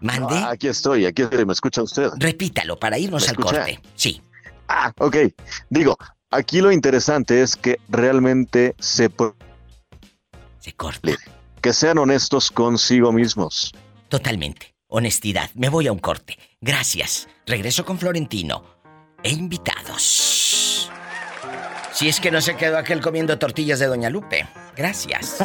¿Mande? 0.00 0.34
No, 0.40 0.46
aquí 0.48 0.66
estoy, 0.68 1.06
aquí 1.06 1.22
estoy, 1.22 1.44
me 1.44 1.52
escucha 1.52 1.82
usted. 1.82 2.10
Repítalo 2.16 2.78
para 2.78 2.98
irnos 2.98 3.22
¿Me 3.22 3.28
al 3.28 3.32
escucha? 3.34 3.56
corte. 3.58 3.80
Sí. 3.94 4.20
Ah, 4.68 4.92
ok. 4.98 5.16
Digo, 5.70 5.96
aquí 6.32 6.60
lo 6.60 6.72
interesante 6.72 7.42
es 7.42 7.54
que 7.56 7.78
realmente 7.88 8.74
se... 8.78 9.08
Se 10.58 10.72
corta. 10.72 11.12
Que 11.60 11.72
sean 11.72 11.98
honestos 11.98 12.50
consigo 12.50 13.12
mismos. 13.12 13.72
Totalmente. 14.08 14.74
Honestidad. 14.88 15.50
Me 15.54 15.68
voy 15.68 15.86
a 15.86 15.92
un 15.92 15.98
corte. 15.98 16.38
Gracias. 16.60 17.28
Regreso 17.46 17.84
con 17.84 17.98
Florentino. 17.98 18.64
E 19.22 19.30
invitados. 19.30 20.90
Si 21.92 22.08
es 22.08 22.18
que 22.20 22.30
no 22.30 22.40
se 22.40 22.56
quedó 22.56 22.78
aquel 22.78 23.00
comiendo 23.00 23.38
tortillas 23.38 23.78
de 23.78 23.86
Doña 23.86 24.10
Lupe. 24.10 24.48
Gracias. 24.76 25.36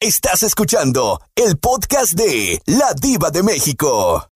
Estás 0.00 0.42
escuchando 0.42 1.20
el 1.34 1.58
podcast 1.58 2.12
de 2.12 2.60
La 2.66 2.94
Diva 2.94 3.30
de 3.30 3.42
México. 3.42 4.30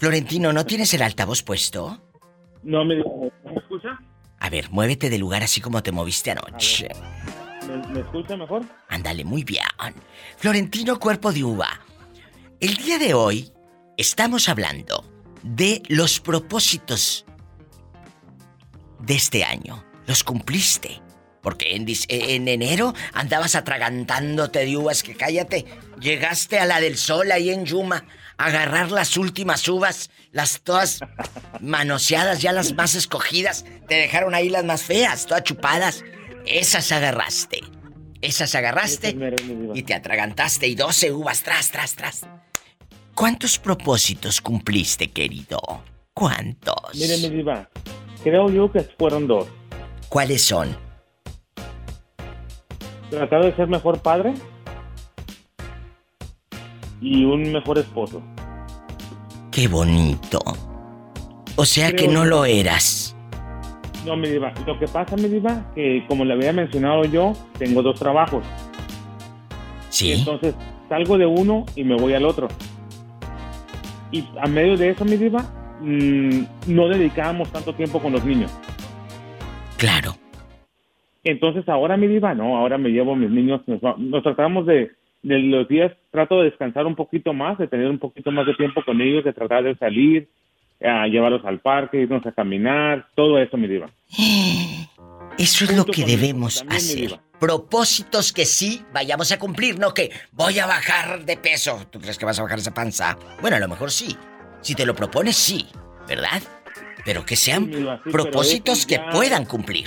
Florentino, 0.00 0.50
¿no 0.54 0.64
tienes 0.64 0.94
el 0.94 1.02
altavoz 1.02 1.42
puesto? 1.42 2.00
No 2.62 2.86
me, 2.86 2.96
¿me 2.96 3.54
escucha? 3.54 3.98
A 4.38 4.48
ver, 4.48 4.70
muévete 4.70 5.10
de 5.10 5.18
lugar 5.18 5.42
así 5.42 5.60
como 5.60 5.82
te 5.82 5.92
moviste 5.92 6.30
anoche. 6.30 6.88
¿Me, 7.68 7.76
me 7.88 8.00
escucha 8.00 8.34
mejor? 8.34 8.64
Ándale, 8.88 9.26
muy 9.26 9.44
bien. 9.44 9.62
Florentino 10.38 10.98
Cuerpo 10.98 11.32
de 11.32 11.44
Uva. 11.44 11.68
El 12.60 12.76
día 12.76 12.98
de 12.98 13.12
hoy 13.12 13.52
estamos 13.98 14.48
hablando 14.48 15.04
de 15.42 15.82
los 15.88 16.18
propósitos 16.18 17.26
de 19.00 19.14
este 19.16 19.44
año. 19.44 19.84
¿Los 20.06 20.24
cumpliste? 20.24 21.02
Porque 21.42 21.76
en, 21.76 21.86
dis- 21.86 22.06
en 22.08 22.48
enero 22.48 22.94
andabas 23.12 23.54
atragantándote 23.54 24.60
de 24.64 24.76
uvas 24.78 25.02
que 25.02 25.14
cállate. 25.14 25.66
Llegaste 26.00 26.58
a 26.58 26.64
la 26.64 26.80
del 26.80 26.96
sol 26.96 27.30
ahí 27.32 27.50
en 27.50 27.66
Yuma 27.66 28.04
agarrar 28.40 28.90
las 28.90 29.16
últimas 29.16 29.66
uvas, 29.68 30.10
las 30.32 30.62
todas 30.62 31.00
manoseadas, 31.60 32.40
ya 32.40 32.52
las 32.52 32.74
más 32.74 32.94
escogidas. 32.94 33.64
Te 33.86 33.96
dejaron 33.96 34.34
ahí 34.34 34.48
las 34.48 34.64
más 34.64 34.82
feas, 34.82 35.26
todas 35.26 35.44
chupadas. 35.44 36.02
Esas 36.46 36.90
agarraste. 36.90 37.60
Esas 38.22 38.54
agarraste 38.54 39.16
y 39.74 39.82
te 39.82 39.94
atragantaste 39.94 40.66
y 40.68 40.74
12 40.74 41.12
uvas 41.12 41.42
tras, 41.42 41.70
tras, 41.70 41.94
tras. 41.94 42.26
¿Cuántos 43.14 43.58
propósitos 43.58 44.40
cumpliste, 44.40 45.10
querido? 45.10 45.60
¿Cuántos? 46.14 46.94
Mire, 46.94 47.16
mi 47.18 47.36
diva, 47.36 47.68
creo 48.22 48.50
yo 48.50 48.70
que 48.72 48.80
fueron 48.98 49.26
dos. 49.26 49.46
¿Cuáles 50.08 50.42
son? 50.42 50.76
Tratar 53.10 53.44
de 53.44 53.56
ser 53.56 53.68
mejor 53.68 54.00
padre 54.00 54.34
y 57.00 57.24
un 57.24 57.52
mejor 57.52 57.78
esposo. 57.78 58.22
Qué 59.50 59.68
bonito. 59.68 60.38
O 61.56 61.64
sea 61.64 61.92
que 61.92 62.08
no 62.08 62.24
lo 62.24 62.44
eras. 62.44 63.16
No, 64.06 64.16
mi 64.16 64.28
diva, 64.28 64.52
lo 64.66 64.78
que 64.78 64.86
pasa, 64.86 65.16
mi 65.16 65.28
diva, 65.28 65.70
que 65.74 66.04
como 66.08 66.24
le 66.24 66.32
había 66.32 66.52
mencionado 66.52 67.04
yo, 67.04 67.34
tengo 67.58 67.82
dos 67.82 67.98
trabajos. 67.98 68.44
Sí. 69.90 70.12
Entonces, 70.12 70.54
salgo 70.88 71.18
de 71.18 71.26
uno 71.26 71.66
y 71.76 71.84
me 71.84 71.96
voy 71.96 72.14
al 72.14 72.24
otro. 72.24 72.48
Y 74.12 74.24
a 74.40 74.46
medio 74.46 74.76
de 74.76 74.90
eso, 74.90 75.04
mi 75.04 75.16
diva, 75.16 75.42
mm, 75.80 76.42
no 76.68 76.88
dedicábamos 76.88 77.50
tanto 77.50 77.74
tiempo 77.74 78.00
con 78.00 78.12
los 78.12 78.24
niños. 78.24 78.50
Claro. 79.76 80.14
Entonces 81.22 81.68
ahora 81.68 81.96
mi 81.96 82.06
diva, 82.06 82.34
no, 82.34 82.56
ahora 82.56 82.78
me 82.78 82.88
llevo 82.90 83.12
a 83.12 83.16
mis 83.16 83.30
niños, 83.30 83.60
nos, 83.66 83.80
nos 83.98 84.22
tratamos 84.22 84.64
de, 84.66 84.90
de 85.22 85.38
los 85.38 85.68
días, 85.68 85.92
trato 86.10 86.38
de 86.38 86.50
descansar 86.50 86.86
un 86.86 86.96
poquito 86.96 87.32
más, 87.32 87.58
de 87.58 87.68
tener 87.68 87.88
un 87.88 87.98
poquito 87.98 88.30
más 88.30 88.46
de 88.46 88.54
tiempo 88.54 88.82
con 88.84 89.00
ellos, 89.00 89.24
de 89.24 89.32
tratar 89.32 89.64
de 89.64 89.76
salir, 89.76 90.28
a 90.82 91.06
llevarlos 91.08 91.44
al 91.44 91.60
parque, 91.60 92.00
irnos 92.00 92.24
a 92.24 92.32
caminar, 92.32 93.06
todo 93.14 93.38
eso 93.38 93.56
mi 93.58 93.66
diva. 93.68 93.90
Eso 95.38 95.64
es 95.64 95.76
lo 95.76 95.84
que 95.84 96.04
debemos 96.04 96.64
hacer. 96.68 97.18
Propósitos 97.38 98.32
que 98.32 98.44
sí 98.44 98.82
vayamos 98.92 99.32
a 99.32 99.38
cumplir, 99.38 99.78
no 99.78 99.92
que 99.94 100.10
voy 100.32 100.58
a 100.58 100.66
bajar 100.66 101.24
de 101.24 101.36
peso. 101.36 101.86
¿Tú 101.90 101.98
crees 102.00 102.18
que 102.18 102.24
vas 102.26 102.38
a 102.38 102.42
bajar 102.42 102.58
esa 102.58 102.74
panza? 102.74 103.16
Bueno, 103.40 103.56
a 103.56 103.60
lo 103.60 103.68
mejor 103.68 103.90
sí. 103.90 104.14
Si 104.62 104.74
te 104.74 104.84
lo 104.84 104.94
propones, 104.94 105.36
sí, 105.36 105.66
¿verdad? 106.06 106.42
Pero 107.04 107.24
que 107.24 107.36
sean 107.36 107.64
Sí, 107.66 107.76
diva, 107.76 108.00
sí, 108.04 108.10
propósitos 108.10 108.84
que 108.84 108.96
ya- 108.96 109.08
puedan 109.10 109.46
cumplir. 109.46 109.86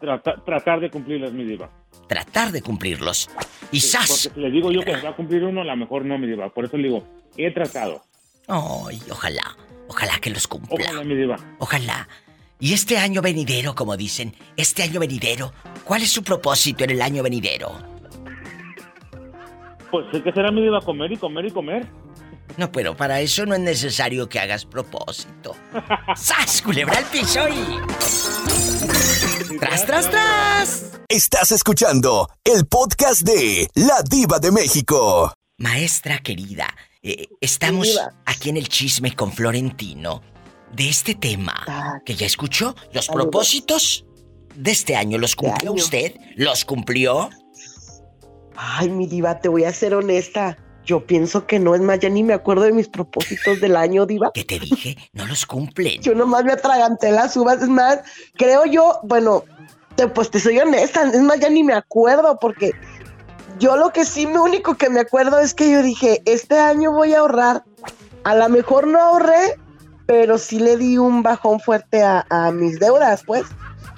Trata- 0.00 0.36
tratar 0.44 0.80
de 0.80 0.90
cumplirlas 0.90 1.32
mi 1.32 1.44
diva. 1.44 1.70
Tratar 2.08 2.52
de 2.52 2.62
cumplirlos. 2.62 3.30
Y 3.70 3.80
Sí, 3.80 3.88
¡zas! 3.88 4.08
Porque 4.08 4.34
si 4.34 4.40
le 4.40 4.50
digo 4.50 4.70
yo 4.70 4.82
que 4.82 4.96
va 4.96 5.10
a 5.10 5.16
cumplir 5.16 5.44
uno, 5.44 5.62
a 5.62 5.64
lo 5.64 5.76
mejor 5.76 6.04
no 6.04 6.18
mi 6.18 6.26
diva. 6.26 6.48
Por 6.50 6.64
eso 6.64 6.76
le 6.76 6.84
digo, 6.84 7.06
he 7.36 7.50
tratado. 7.50 8.02
Ay, 8.48 9.00
ojalá. 9.10 9.56
Ojalá 9.88 10.18
que 10.20 10.30
los 10.30 10.46
cumpla. 10.46 10.74
Ojalá 10.74 11.04
mi 11.04 11.14
diva. 11.14 11.36
Ojalá. 11.58 12.08
Y 12.58 12.74
este 12.74 12.96
año 12.98 13.22
venidero, 13.22 13.74
como 13.74 13.96
dicen, 13.96 14.34
este 14.56 14.82
año 14.82 15.00
venidero, 15.00 15.52
¿cuál 15.84 16.02
es 16.02 16.12
su 16.12 16.22
propósito 16.22 16.84
en 16.84 16.90
el 16.90 17.02
año 17.02 17.22
venidero? 17.22 17.72
Pues 19.90 20.06
que 20.22 20.32
será 20.32 20.50
mi 20.50 20.62
diva 20.62 20.80
comer 20.80 21.12
y 21.12 21.16
comer 21.16 21.46
y 21.46 21.50
comer. 21.50 21.86
No, 22.56 22.70
pero 22.70 22.96
para 22.96 23.20
eso 23.20 23.46
no 23.46 23.54
es 23.54 23.60
necesario 23.60 24.28
que 24.28 24.38
hagas 24.38 24.64
propósito. 24.66 25.56
¡Sas, 26.16 26.60
culebra 26.62 26.98
al 26.98 27.04
piso 27.06 27.40
y... 27.48 27.78
¡Tras, 29.58 29.86
tras, 29.86 30.10
tras! 30.10 30.84
Estás 31.08 31.52
escuchando 31.52 32.28
el 32.44 32.66
podcast 32.66 33.22
de 33.22 33.68
La 33.74 34.02
Diva 34.08 34.38
de 34.38 34.50
México. 34.50 35.32
Maestra 35.58 36.18
querida, 36.18 36.66
eh, 37.02 37.28
estamos 37.40 37.86
Diva. 37.88 38.12
aquí 38.26 38.48
en 38.50 38.56
el 38.56 38.68
chisme 38.68 39.14
con 39.14 39.32
Florentino 39.32 40.22
de 40.72 40.88
este 40.88 41.14
tema 41.14 42.00
que 42.04 42.14
ya 42.16 42.26
escuchó. 42.26 42.74
Los 42.92 43.08
propósitos 43.08 44.04
de 44.56 44.70
este 44.72 44.96
año, 44.96 45.18
¿los 45.18 45.36
cumplió 45.36 45.70
año. 45.70 45.80
usted? 45.82 46.14
¿Los 46.36 46.64
cumplió? 46.64 47.30
Ay, 48.56 48.90
mi 48.90 49.06
diva, 49.06 49.38
te 49.40 49.48
voy 49.48 49.64
a 49.64 49.72
ser 49.72 49.94
honesta. 49.94 50.58
Yo 50.84 51.06
pienso 51.06 51.46
que 51.46 51.58
no, 51.58 51.74
es 51.74 51.80
más, 51.80 52.00
ya 52.00 52.08
ni 52.08 52.22
me 52.22 52.34
acuerdo 52.34 52.64
de 52.64 52.72
mis 52.72 52.88
propósitos 52.88 53.60
del 53.60 53.76
año, 53.76 54.04
diva. 54.04 54.32
¿Qué 54.34 54.44
te 54.44 54.58
dije? 54.58 54.96
No 55.12 55.26
los 55.26 55.46
cumplen. 55.46 56.00
Yo 56.02 56.14
nomás 56.14 56.44
me 56.44 56.52
atraganté 56.52 57.12
las 57.12 57.36
uvas, 57.36 57.62
es 57.62 57.68
más, 57.68 58.00
creo 58.36 58.64
yo, 58.66 58.98
bueno, 59.04 59.44
te, 59.94 60.08
pues 60.08 60.30
te 60.30 60.40
soy 60.40 60.58
honesta, 60.58 61.02
es 61.02 61.20
más, 61.20 61.38
ya 61.38 61.50
ni 61.50 61.62
me 61.62 61.74
acuerdo 61.74 62.38
porque 62.40 62.72
yo 63.58 63.76
lo 63.76 63.92
que 63.92 64.04
sí, 64.04 64.26
lo 64.26 64.42
único 64.42 64.74
que 64.74 64.90
me 64.90 65.00
acuerdo 65.00 65.38
es 65.38 65.54
que 65.54 65.70
yo 65.70 65.82
dije, 65.82 66.20
este 66.24 66.58
año 66.58 66.92
voy 66.92 67.14
a 67.14 67.20
ahorrar. 67.20 67.64
A 68.24 68.34
lo 68.34 68.48
mejor 68.48 68.86
no 68.86 69.00
ahorré, 69.00 69.58
pero 70.06 70.38
sí 70.38 70.58
le 70.58 70.76
di 70.76 70.98
un 70.98 71.22
bajón 71.22 71.60
fuerte 71.60 72.02
a, 72.02 72.26
a 72.28 72.50
mis 72.50 72.80
deudas, 72.80 73.22
pues. 73.24 73.44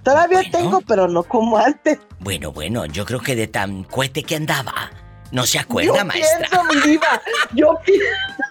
Todavía 0.02 0.42
tengo, 0.52 0.82
pero 0.82 1.08
no 1.08 1.22
como 1.22 1.56
antes. 1.56 1.98
Bueno, 2.20 2.52
bueno, 2.52 2.84
yo 2.84 3.06
creo 3.06 3.20
que 3.20 3.34
de 3.34 3.46
tan 3.46 3.84
cohete 3.84 4.22
que 4.22 4.36
andaba, 4.36 4.90
no 5.34 5.44
se 5.44 5.58
acuerda, 5.58 5.98
yo 5.98 6.04
maestra. 6.06 6.48
pienso, 6.48 6.64
mi 6.64 6.80
diva, 6.92 7.22
yo 7.54 7.78
pi- 7.84 8.00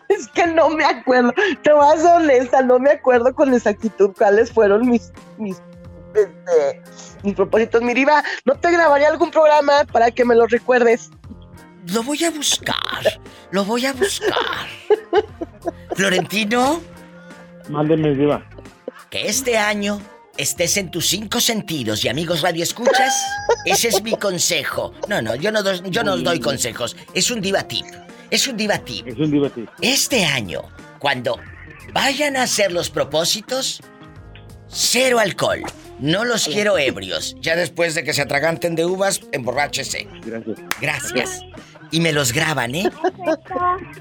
es 0.10 0.28
que 0.28 0.46
no 0.48 0.70
me 0.70 0.86
acuerdo. 0.86 1.34
Te 1.64 1.74
voy 1.74 1.88
a 1.92 1.98
ser 1.98 2.12
honesta, 2.18 2.62
no 2.62 2.78
me 2.78 2.92
acuerdo 2.92 3.34
con 3.34 3.54
exactitud 3.54 4.12
cuáles 4.18 4.52
fueron 4.52 4.88
mis 4.90 5.12
mis 5.38 5.58
este, 6.14 6.82
mis 7.24 7.34
propósitos. 7.34 7.82
Mi 7.82 7.94
diva, 7.96 8.24
¿no 8.46 8.54
te 8.56 8.72
grabaría 8.72 9.08
algún 9.10 9.32
programa 9.32 9.84
para 9.92 10.12
que 10.12 10.24
me 10.26 10.36
lo 10.36 10.46
recuerdes? 10.46 11.10
Lo 11.88 12.04
voy 12.04 12.24
a 12.24 12.32
buscar, 12.32 13.20
lo 13.52 13.66
voy 13.66 13.86
a 13.86 13.94
buscar. 13.94 14.68
Florentino, 15.96 16.82
Mándeme, 17.70 18.14
Diva. 18.16 18.44
que 19.10 19.28
este 19.28 19.58
año 19.58 20.00
estés 20.38 20.78
en 20.78 20.90
tus 20.92 21.08
cinco 21.08 21.40
sentidos 21.40 22.04
y 22.06 22.10
amigos 22.10 22.42
radio 22.42 22.64
escuchas, 22.64 23.14
ese 23.66 23.90
es 23.90 24.02
mi 24.02 24.16
consejo. 24.18 24.94
No, 25.08 25.22
no, 25.22 25.36
yo 25.36 25.52
no, 25.52 25.64
do- 25.64 25.84
yo 25.90 26.04
no 26.04 26.18
doy 26.18 26.40
consejos, 26.40 26.96
es 27.14 27.30
un 27.32 27.42
diva 27.42 27.64
tip. 27.68 27.86
Es 28.30 28.48
un 28.48 28.58
diva 28.58 28.80
tip. 28.80 29.08
Es 29.08 29.18
un 29.18 29.30
diva 29.32 29.50
tip. 29.50 29.70
Este 29.82 30.26
año, 30.26 30.62
cuando 31.00 31.40
vayan 31.94 32.36
a 32.36 32.44
hacer 32.44 32.72
los 32.72 32.90
propósitos, 32.90 33.82
cero 34.68 35.20
alcohol. 35.20 35.62
No 36.00 36.26
los 36.26 36.46
quiero 36.46 36.78
ebrios. 36.80 37.36
Ya 37.40 37.56
después 37.56 37.94
de 37.94 38.04
que 38.04 38.14
se 38.14 38.24
atraganten 38.24 38.74
de 38.76 38.86
uvas, 38.86 39.22
emborráchese. 39.32 40.08
Gracias. 40.26 40.58
Gracias. 40.82 41.42
Y 41.92 42.00
me 42.00 42.12
los 42.12 42.34
graban, 42.34 42.74
¿eh? 42.74 42.90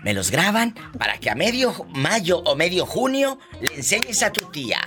Me 0.02 0.14
los 0.14 0.30
graban 0.30 0.74
para 0.98 1.18
que 1.18 1.28
a 1.28 1.34
medio 1.34 1.74
mayo 1.90 2.38
o 2.46 2.56
medio 2.56 2.86
junio 2.86 3.38
le 3.60 3.74
enseñes 3.76 4.22
a 4.22 4.32
tu 4.32 4.40
tía. 4.50 4.78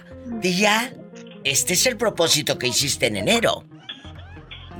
Tía, 0.42 0.92
este 1.46 1.74
es 1.74 1.86
el 1.86 1.96
propósito 1.96 2.58
que 2.58 2.68
hiciste 2.68 3.08
en 3.08 3.18
enero. 3.18 3.64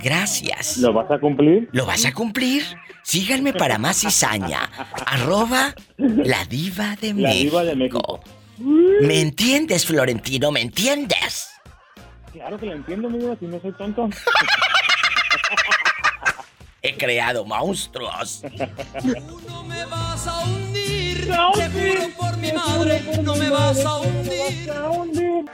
Gracias. 0.02 0.78
¿Lo 0.78 0.92
vas 0.94 1.10
a 1.10 1.20
cumplir? 1.20 1.70
¿Lo 1.72 1.86
vas 1.86 2.06
a 2.06 2.14
cumplir? 2.14 2.64
Síganme 3.04 3.54
para 3.54 3.78
más 3.78 4.02
cizaña. 4.02 4.70
Arroba 5.06 5.74
la 5.98 6.44
diva 6.46 6.96
de 7.00 7.10
La 7.14 7.30
México. 7.30 7.44
diva 7.44 7.64
de 7.64 7.76
México. 7.76 8.20
¿Me 8.58 9.22
entiendes, 9.22 9.86
Florentino? 9.86 10.52
¿Me 10.52 10.62
entiendes? 10.62 11.50
Claro 12.34 12.60
que 12.60 12.66
lo 12.66 12.74
entiendo, 12.74 13.10
mi 13.10 13.20
diva, 13.20 13.36
si 13.40 13.46
no 13.46 13.60
soy 13.62 13.72
tonto. 13.74 14.10
He 16.82 16.98
creado 16.98 17.46
monstruos. 17.46 18.44
No 19.48 19.64
me 19.64 19.86
vas 19.86 20.28
a 20.28 20.40
hundir, 20.44 21.28
te 21.28 21.70
juro 21.70 22.10
por 22.18 22.38
mi 22.38 22.52
madre, 22.52 23.02
no 23.24 23.36
me 23.36 23.50
vas 23.50 23.86
a 23.86 23.98
hundir. 23.98 25.46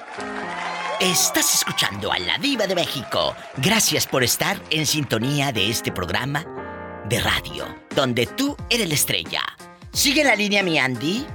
Estás 1.01 1.55
escuchando 1.55 2.11
a 2.11 2.19
la 2.19 2.37
diva 2.37 2.67
de 2.67 2.75
México. 2.75 3.35
Gracias 3.57 4.05
por 4.05 4.23
estar 4.23 4.61
en 4.69 4.85
sintonía 4.85 5.51
de 5.51 5.67
este 5.67 5.91
programa 5.91 6.45
de 7.09 7.19
radio, 7.19 7.65
donde 7.95 8.27
tú 8.27 8.55
eres 8.69 8.87
la 8.87 8.93
estrella. 8.93 9.41
Sigue 9.91 10.23
la 10.23 10.35
línea 10.35 10.61
mi 10.61 10.77
Andy. 10.77 11.25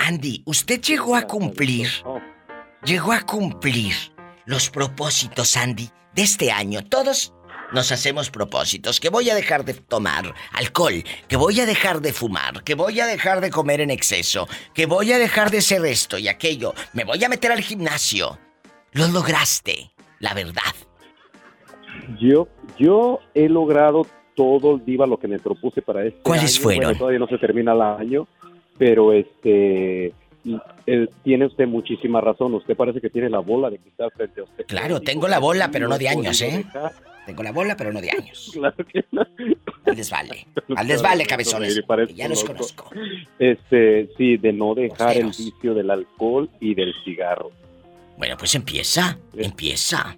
Andy, 0.00 0.42
usted 0.44 0.80
llegó 0.80 1.14
a 1.14 1.22
cumplir, 1.22 1.88
llegó 2.84 3.12
a 3.12 3.20
cumplir 3.20 3.94
los 4.44 4.70
propósitos, 4.70 5.56
Andy, 5.56 5.88
de 6.12 6.22
este 6.22 6.50
año. 6.50 6.82
Todos 6.84 7.32
nos 7.72 7.92
hacemos 7.92 8.30
propósitos, 8.30 9.00
que 9.00 9.08
voy 9.08 9.30
a 9.30 9.34
dejar 9.34 9.64
de 9.64 9.74
tomar 9.74 10.34
alcohol, 10.52 11.02
que 11.28 11.36
voy 11.36 11.60
a 11.60 11.66
dejar 11.66 12.00
de 12.00 12.12
fumar, 12.12 12.62
que 12.62 12.74
voy 12.74 13.00
a 13.00 13.06
dejar 13.06 13.40
de 13.40 13.50
comer 13.50 13.80
en 13.80 13.90
exceso, 13.90 14.48
que 14.74 14.86
voy 14.86 15.12
a 15.12 15.18
dejar 15.18 15.50
de 15.50 15.58
hacer 15.58 15.84
esto 15.84 16.18
y 16.18 16.28
aquello, 16.28 16.74
me 16.92 17.04
voy 17.04 17.22
a 17.24 17.28
meter 17.28 17.52
al 17.52 17.60
gimnasio. 17.60 18.38
Lo 18.92 19.08
lograste, 19.08 19.90
la 20.20 20.32
verdad. 20.34 20.62
Yo, 22.20 22.48
yo 22.78 23.20
he 23.34 23.48
logrado 23.48 24.06
todo 24.34 24.76
el 24.76 24.84
diva 24.84 25.06
lo 25.06 25.18
que 25.18 25.28
me 25.28 25.38
propuse 25.38 25.82
para 25.82 26.04
este 26.04 26.20
¿Cuáles 26.22 26.54
año. 26.54 26.62
fueron? 26.62 26.84
Bueno, 26.84 26.98
todavía 26.98 27.18
no 27.18 27.26
se 27.26 27.38
termina 27.38 27.72
el 27.72 27.82
año, 27.82 28.28
pero 28.78 29.12
este 29.12 30.12
tiene 31.24 31.46
usted 31.46 31.66
muchísima 31.66 32.20
razón. 32.20 32.54
Usted 32.54 32.76
parece 32.76 33.00
que 33.00 33.10
tiene 33.10 33.28
la 33.28 33.40
bola 33.40 33.68
de 33.68 33.78
cristal 33.78 34.12
frente 34.12 34.40
a 34.40 34.44
usted. 34.44 34.66
Claro, 34.66 35.00
tengo 35.00 35.26
la 35.26 35.40
bola, 35.40 35.70
pero 35.72 35.88
no 35.88 35.98
de 35.98 36.08
años, 36.08 36.40
¿eh? 36.40 36.64
dejar. 36.64 36.92
Tengo 37.26 37.42
la 37.42 37.52
bola, 37.52 37.76
pero 37.76 37.92
no 37.92 38.00
de 38.00 38.10
años. 38.10 38.50
Claro 38.54 38.76
que 38.86 39.04
no. 39.12 39.22
Al 39.84 39.96
desvale. 39.96 40.46
Al 40.76 40.86
desvale, 40.86 41.26
cabezones. 41.26 41.78
Ya 42.14 42.28
los 42.28 42.42
conozco. 42.44 42.90
Este, 43.38 44.08
sí, 44.16 44.36
de 44.36 44.52
no 44.52 44.74
dejar 44.74 45.16
el 45.16 45.26
vicio 45.26 45.74
del 45.74 45.90
alcohol 45.90 46.48
y 46.60 46.74
del 46.74 46.94
cigarro. 47.04 47.50
Bueno, 48.16 48.36
pues 48.38 48.54
empieza. 48.54 49.18
Empieza. 49.36 50.16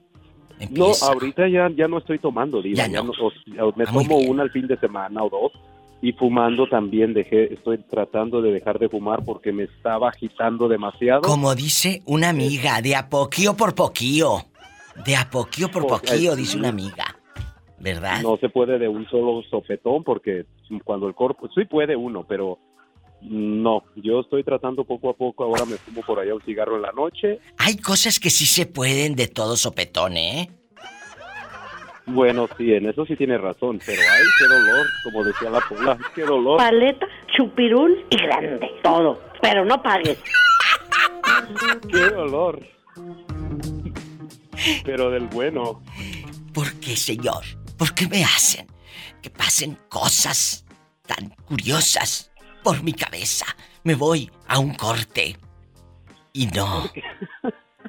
No, 0.58 0.64
Empieza. 0.64 1.06
ahorita 1.12 1.48
ya, 1.48 1.68
ya 1.76 1.88
no 1.88 1.98
estoy 1.98 2.18
tomando, 2.18 2.60
diva. 2.62 2.76
Ya 2.76 2.88
no. 2.88 3.04
no- 3.04 3.12
o- 3.12 3.66
o 3.68 3.72
me 3.76 3.84
Ah, 3.84 3.92
tomo 3.92 4.18
una 4.18 4.42
al 4.42 4.50
fin 4.50 4.66
de 4.66 4.76
semana 4.78 5.22
o 5.24 5.30
dos. 5.30 5.52
Y 6.00 6.12
fumando 6.12 6.68
también 6.68 7.12
dejé, 7.12 7.52
estoy 7.54 7.78
tratando 7.78 8.40
de 8.40 8.52
dejar 8.52 8.78
de 8.78 8.88
fumar 8.88 9.24
porque 9.24 9.50
me 9.52 9.64
estaba 9.64 10.10
agitando 10.10 10.68
demasiado. 10.68 11.22
Como 11.22 11.54
dice 11.56 12.02
una 12.06 12.28
amiga, 12.28 12.80
de 12.82 12.94
a 12.94 13.08
poquío 13.08 13.56
por 13.56 13.74
poquío. 13.74 14.44
De 15.04 15.16
a 15.16 15.28
poquío 15.30 15.70
por 15.70 15.86
Porque- 15.86 16.08
poquío, 16.12 16.36
dice 16.36 16.56
una 16.56 16.68
amiga. 16.68 17.16
¿Verdad? 17.80 18.22
No 18.22 18.36
se 18.38 18.48
puede 18.48 18.78
de 18.78 18.88
un 18.88 19.08
solo 19.08 19.40
sopetón 19.48 20.02
porque 20.02 20.46
cuando 20.84 21.06
el 21.06 21.14
cuerpo, 21.14 21.48
sí 21.54 21.64
puede 21.64 21.94
uno, 21.94 22.24
pero 22.28 22.58
no. 23.20 23.84
Yo 23.94 24.20
estoy 24.20 24.42
tratando 24.42 24.84
poco 24.84 25.10
a 25.10 25.14
poco. 25.14 25.44
Ahora 25.44 25.64
me 25.64 25.76
fumo 25.76 26.02
por 26.02 26.18
allá 26.18 26.34
un 26.34 26.42
cigarro 26.42 26.76
en 26.76 26.82
la 26.82 26.92
noche. 26.92 27.38
Hay 27.58 27.76
cosas 27.76 28.18
que 28.18 28.30
sí 28.30 28.46
se 28.46 28.66
pueden 28.66 29.14
de 29.14 29.28
todo 29.28 29.56
sopetón, 29.56 30.16
¿eh? 30.16 30.50
Bueno, 32.06 32.48
sí, 32.56 32.72
en 32.72 32.88
eso 32.88 33.04
sí 33.04 33.16
tiene 33.16 33.36
razón, 33.36 33.78
pero 33.84 34.00
ay, 34.00 34.24
qué 34.38 34.46
dolor, 34.46 34.86
como 35.04 35.24
decía 35.24 35.50
la 35.50 35.60
pola, 35.60 35.98
qué 36.14 36.22
dolor. 36.22 36.56
Paleta, 36.56 37.06
chupirul 37.36 38.02
y 38.08 38.16
grande. 38.16 38.70
Todo. 38.82 39.20
Pero 39.42 39.64
no 39.66 39.80
pagues. 39.82 40.18
Qué 41.92 42.10
dolor. 42.10 42.60
Pero 44.84 45.10
del 45.10 45.26
bueno. 45.28 45.82
¿Por 46.52 46.72
qué, 46.80 46.96
señor? 46.96 47.44
¿Por 47.76 47.94
qué 47.94 48.08
me 48.08 48.24
hacen 48.24 48.66
que 49.22 49.30
pasen 49.30 49.78
cosas 49.88 50.64
tan 51.06 51.30
curiosas 51.46 52.30
por 52.62 52.82
mi 52.82 52.92
cabeza? 52.92 53.46
Me 53.84 53.94
voy 53.94 54.30
a 54.46 54.58
un 54.58 54.74
corte. 54.74 55.36
Y 56.32 56.46
no, 56.46 56.84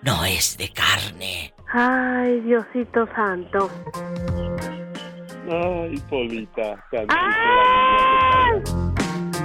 no 0.03 0.25
es 0.25 0.57
de 0.57 0.69
carne. 0.69 1.53
Ay, 1.71 2.39
Diosito 2.41 3.07
santo. 3.15 3.69
Ay, 5.51 5.97
Polita. 6.09 6.83
niña. 6.91 7.09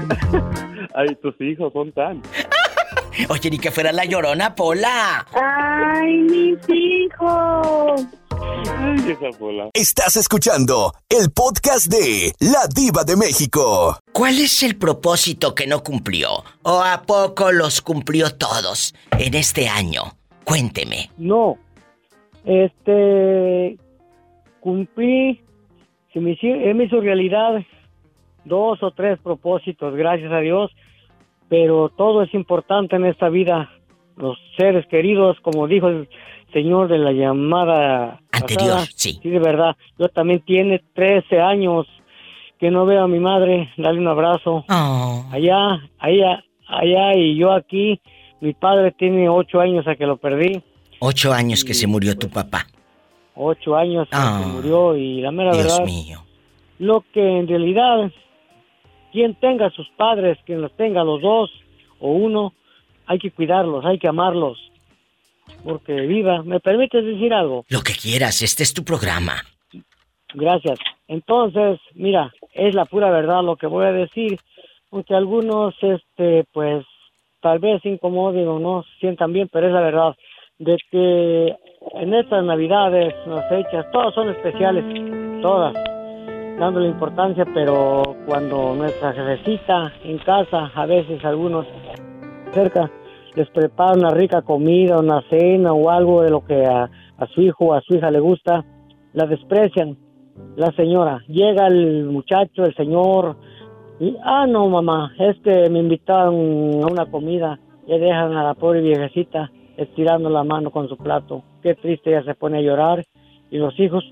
Ay, 0.94 1.14
tus 1.22 1.38
hijos 1.40 1.72
son 1.72 1.92
tan. 1.92 2.22
Oye, 3.28 3.50
ni 3.50 3.58
que 3.58 3.70
fuera 3.70 3.92
la 3.92 4.04
llorona, 4.04 4.54
Pola. 4.54 5.26
Ay, 5.32 6.16
mis 6.18 6.58
hijos. 6.68 8.06
Ay, 8.30 8.96
esa 9.10 9.38
Pola. 9.38 9.70
Estás 9.72 10.16
escuchando 10.16 10.92
el 11.08 11.30
podcast 11.30 11.86
de 11.86 12.32
La 12.40 12.66
Diva 12.74 13.04
de 13.04 13.16
México. 13.16 13.98
¿Cuál 14.12 14.38
es 14.38 14.62
el 14.62 14.76
propósito 14.76 15.54
que 15.54 15.66
no 15.66 15.82
cumplió? 15.82 16.44
¿O 16.62 16.82
a 16.82 17.02
poco 17.02 17.52
los 17.52 17.80
cumplió 17.80 18.34
todos 18.34 18.94
en 19.18 19.34
este 19.34 19.68
año? 19.68 20.02
Cuénteme. 20.44 21.10
No. 21.16 21.56
Este. 22.44 23.78
Cumplí. 24.60 25.40
Se 26.12 26.20
me 26.20 26.32
hizo, 26.32 26.46
me 26.46 26.84
hizo 26.84 27.00
realidad 27.00 27.64
dos 28.44 28.82
o 28.82 28.90
tres 28.90 29.18
propósitos, 29.20 29.94
gracias 29.94 30.32
a 30.32 30.38
Dios, 30.38 30.70
pero 31.54 31.88
todo 31.96 32.22
es 32.22 32.34
importante 32.34 32.96
en 32.96 33.04
esta 33.06 33.28
vida. 33.28 33.70
Los 34.16 34.36
seres 34.56 34.84
queridos, 34.86 35.36
como 35.40 35.66
dijo 35.68 35.88
el 35.88 36.08
señor 36.52 36.88
de 36.88 36.98
la 36.98 37.12
llamada 37.12 38.20
Anterior, 38.32 38.70
pasada, 38.74 38.86
sí. 38.96 39.18
Sí, 39.22 39.30
de 39.30 39.38
verdad. 39.38 39.76
Yo 39.98 40.08
también 40.08 40.40
tiene 40.40 40.82
13 40.94 41.40
años 41.40 41.86
que 42.58 42.70
no 42.70 42.86
veo 42.86 43.02
a 43.04 43.08
mi 43.08 43.18
madre, 43.20 43.70
darle 43.76 44.00
un 44.00 44.08
abrazo. 44.08 44.64
Oh. 44.68 45.24
Allá, 45.30 45.80
allá, 45.98 46.44
allá 46.66 47.14
y 47.16 47.36
yo 47.36 47.52
aquí. 47.52 48.00
Mi 48.40 48.52
padre 48.52 48.92
tiene 48.92 49.28
ocho 49.28 49.60
años 49.60 49.86
a 49.86 49.94
que 49.94 50.06
lo 50.06 50.16
perdí. 50.16 50.60
Ocho 50.98 51.32
años 51.32 51.64
que 51.64 51.74
se 51.74 51.86
murió 51.86 52.16
tu 52.16 52.28
papá. 52.28 52.66
Ocho 53.36 53.74
años 53.76 54.06
a 54.12 54.38
Ah, 54.38 54.40
que 54.40 54.46
murió 54.50 54.96
y 54.96 55.20
la 55.20 55.30
mera 55.30 55.52
Dios 55.52 55.64
verdad. 55.66 55.84
mío. 55.86 56.18
Lo 56.78 57.04
que 57.12 57.38
en 57.38 57.46
realidad, 57.48 58.10
quien 59.14 59.36
tenga 59.36 59.70
sus 59.70 59.88
padres, 59.90 60.36
quien 60.44 60.60
los 60.60 60.72
tenga 60.72 61.04
los 61.04 61.22
dos 61.22 61.48
o 62.00 62.10
uno, 62.10 62.52
hay 63.06 63.20
que 63.20 63.30
cuidarlos, 63.30 63.84
hay 63.84 63.96
que 63.96 64.08
amarlos. 64.08 64.58
Porque 65.62 65.92
viva, 66.00 66.42
¿me 66.42 66.58
permites 66.58 67.04
decir 67.04 67.32
algo? 67.32 67.64
Lo 67.68 67.82
que 67.82 67.92
quieras, 67.92 68.42
este 68.42 68.64
es 68.64 68.74
tu 68.74 68.82
programa. 68.82 69.34
Gracias. 70.34 70.80
Entonces, 71.06 71.78
mira, 71.94 72.32
es 72.54 72.74
la 72.74 72.86
pura 72.86 73.08
verdad 73.10 73.44
lo 73.44 73.54
que 73.54 73.68
voy 73.68 73.86
a 73.86 73.92
decir, 73.92 74.40
aunque 74.90 75.14
algunos, 75.14 75.76
este, 75.80 76.44
pues, 76.52 76.84
tal 77.40 77.60
vez 77.60 77.84
incomoden 77.84 78.48
o 78.48 78.58
no 78.58 78.82
se 78.82 78.98
sientan 78.98 79.32
bien, 79.32 79.48
pero 79.52 79.68
es 79.68 79.72
la 79.72 79.80
verdad 79.80 80.16
de 80.58 80.76
que 80.90 81.54
en 82.00 82.14
estas 82.14 82.44
navidades, 82.44 83.14
las 83.28 83.48
fechas, 83.48 83.86
todas 83.92 84.12
son 84.12 84.30
especiales, 84.30 84.84
todas, 85.40 85.76
dándole 86.58 86.88
importancia, 86.88 87.44
pero 87.52 88.02
cuando 88.26 88.74
nuestra 88.74 89.12
jefecita 89.12 89.92
en 90.04 90.18
casa, 90.18 90.70
a 90.74 90.86
veces 90.86 91.24
algunos 91.24 91.66
cerca, 92.52 92.90
les 93.34 93.48
prepara 93.50 93.98
una 93.98 94.10
rica 94.10 94.42
comida, 94.42 94.98
una 94.98 95.22
cena 95.28 95.72
o 95.72 95.90
algo 95.90 96.22
de 96.22 96.30
lo 96.30 96.44
que 96.44 96.64
a, 96.64 96.88
su 97.34 97.42
hijo 97.42 97.66
o 97.66 97.74
a 97.74 97.80
su 97.80 97.94
hija 97.94 98.10
le 98.10 98.20
gusta, 98.20 98.64
la 99.12 99.26
desprecian. 99.26 99.96
La 100.56 100.72
señora, 100.72 101.20
llega 101.28 101.66
el 101.66 102.04
muchacho, 102.04 102.64
el 102.64 102.74
señor, 102.74 103.36
y, 104.00 104.16
ah, 104.24 104.46
no, 104.46 104.68
mamá, 104.68 105.12
es 105.18 105.38
que 105.40 105.70
me 105.70 105.78
invitaron 105.78 106.82
a 106.82 106.86
una 106.86 107.06
comida, 107.06 107.58
y 107.86 107.98
dejan 107.98 108.36
a 108.36 108.42
la 108.42 108.54
pobre 108.54 108.80
viejecita 108.80 109.50
estirando 109.76 110.30
la 110.30 110.42
mano 110.42 110.70
con 110.70 110.88
su 110.88 110.96
plato. 110.96 111.42
Qué 111.62 111.74
triste, 111.74 112.10
ella 112.10 112.24
se 112.24 112.34
pone 112.34 112.58
a 112.58 112.62
llorar, 112.62 113.04
y 113.50 113.58
los 113.58 113.78
hijos, 113.78 114.04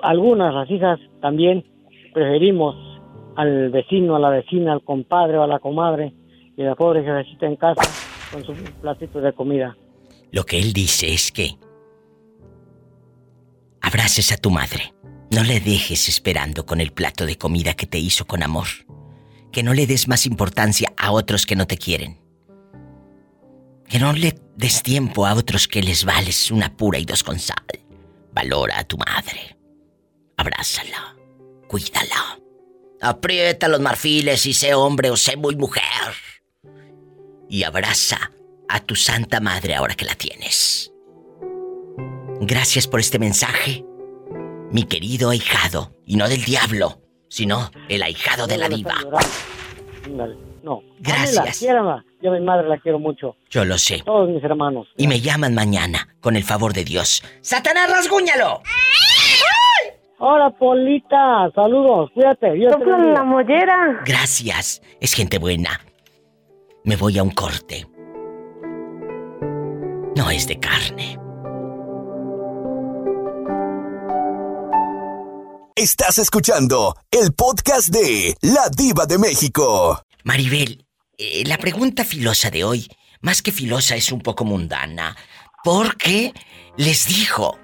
algunas, 0.00 0.54
las 0.54 0.70
hijas 0.70 0.98
también, 1.20 1.64
preferimos 2.12 2.76
al 3.36 3.70
vecino, 3.70 4.16
a 4.16 4.18
la 4.18 4.30
vecina, 4.30 4.72
al 4.72 4.84
compadre 4.84 5.38
o 5.38 5.42
a 5.42 5.46
la 5.46 5.58
comadre, 5.58 6.14
y 6.56 6.62
la 6.62 6.74
pobre 6.74 7.00
viejecita 7.00 7.46
en 7.46 7.56
casa 7.56 7.82
con 8.32 8.44
su 8.44 8.54
platito 8.80 9.20
de 9.20 9.32
comida. 9.32 9.76
Lo 10.30 10.44
que 10.44 10.58
él 10.58 10.72
dice 10.72 11.12
es 11.12 11.30
que 11.32 11.56
abraces 13.80 14.32
a 14.32 14.36
tu 14.36 14.50
madre. 14.50 14.94
No 15.30 15.44
le 15.44 15.60
dejes 15.60 16.08
esperando 16.08 16.66
con 16.66 16.80
el 16.80 16.92
plato 16.92 17.24
de 17.24 17.36
comida 17.36 17.74
que 17.74 17.86
te 17.86 17.98
hizo 17.98 18.26
con 18.26 18.42
amor. 18.42 18.66
Que 19.50 19.62
no 19.62 19.74
le 19.74 19.86
des 19.86 20.08
más 20.08 20.26
importancia 20.26 20.92
a 20.96 21.12
otros 21.12 21.46
que 21.46 21.56
no 21.56 21.66
te 21.66 21.78
quieren. 21.78 22.18
Que 23.88 23.98
no 23.98 24.12
le 24.12 24.34
des 24.56 24.82
tiempo 24.82 25.26
a 25.26 25.34
otros 25.34 25.68
que 25.68 25.82
les 25.82 26.04
vales 26.04 26.50
una 26.50 26.74
pura 26.76 26.98
y 26.98 27.04
dos 27.04 27.22
con 27.22 27.38
sal. 27.38 27.64
Valora 28.32 28.78
a 28.78 28.84
tu 28.84 28.96
madre. 28.96 29.56
Abrázala. 30.36 31.16
Cuídala. 31.72 32.38
Aprieta 33.00 33.66
los 33.66 33.80
marfiles 33.80 34.44
y 34.44 34.52
sé 34.52 34.74
hombre 34.74 35.08
o 35.08 35.16
sé 35.16 35.38
muy 35.38 35.56
mujer. 35.56 35.82
Y 37.48 37.62
abraza 37.62 38.30
a 38.68 38.80
tu 38.80 38.94
santa 38.94 39.40
madre 39.40 39.74
ahora 39.74 39.94
que 39.94 40.04
la 40.04 40.14
tienes. 40.14 40.92
Gracias 42.42 42.86
por 42.86 43.00
este 43.00 43.18
mensaje, 43.18 43.86
mi 44.70 44.82
querido 44.82 45.30
ahijado, 45.30 45.96
y 46.04 46.16
no 46.16 46.28
del 46.28 46.44
diablo, 46.44 47.00
sino 47.30 47.70
el 47.88 48.02
ahijado 48.02 48.46
de 48.46 48.58
la 48.58 48.68
diva. 48.68 48.96
No. 50.62 50.82
Gracias. 51.00 51.60
Yo 51.60 51.70
a 51.78 52.34
mi 52.34 52.40
madre 52.44 52.68
la 52.68 52.78
quiero 52.80 52.98
mucho. 52.98 53.34
Yo 53.48 53.64
lo 53.64 53.78
sé. 53.78 54.02
Todos 54.04 54.28
mis 54.28 54.44
hermanos. 54.44 54.88
Y 54.98 55.08
me 55.08 55.22
llaman 55.22 55.54
mañana, 55.54 56.14
con 56.20 56.36
el 56.36 56.44
favor 56.44 56.74
de 56.74 56.84
Dios. 56.84 57.24
¡Satanás, 57.40 57.90
rasguñalo! 57.90 58.62
Hola, 60.24 60.50
Polita. 60.50 61.50
Saludos. 61.52 62.10
Cuídate. 62.14 62.52
Dios 62.52 62.78
te 62.78 62.84
bendiga. 62.84 63.14
la 63.14 63.24
mollera. 63.24 64.02
Gracias. 64.06 64.80
Es 65.00 65.14
gente 65.14 65.36
buena. 65.38 65.80
Me 66.84 66.94
voy 66.94 67.18
a 67.18 67.24
un 67.24 67.32
corte. 67.32 67.88
No 70.16 70.30
es 70.30 70.46
de 70.46 70.60
carne. 70.60 71.18
Estás 75.74 76.18
escuchando 76.18 76.94
el 77.10 77.32
podcast 77.34 77.88
de 77.88 78.36
La 78.42 78.68
Diva 78.68 79.06
de 79.06 79.18
México. 79.18 80.02
Maribel, 80.22 80.86
eh, 81.18 81.42
la 81.48 81.58
pregunta 81.58 82.04
filosa 82.04 82.48
de 82.48 82.62
hoy, 82.62 82.86
más 83.22 83.42
que 83.42 83.50
filosa, 83.50 83.96
es 83.96 84.12
un 84.12 84.20
poco 84.20 84.44
mundana. 84.44 85.16
Porque 85.64 86.32
les 86.76 87.08
dijo, 87.08 87.58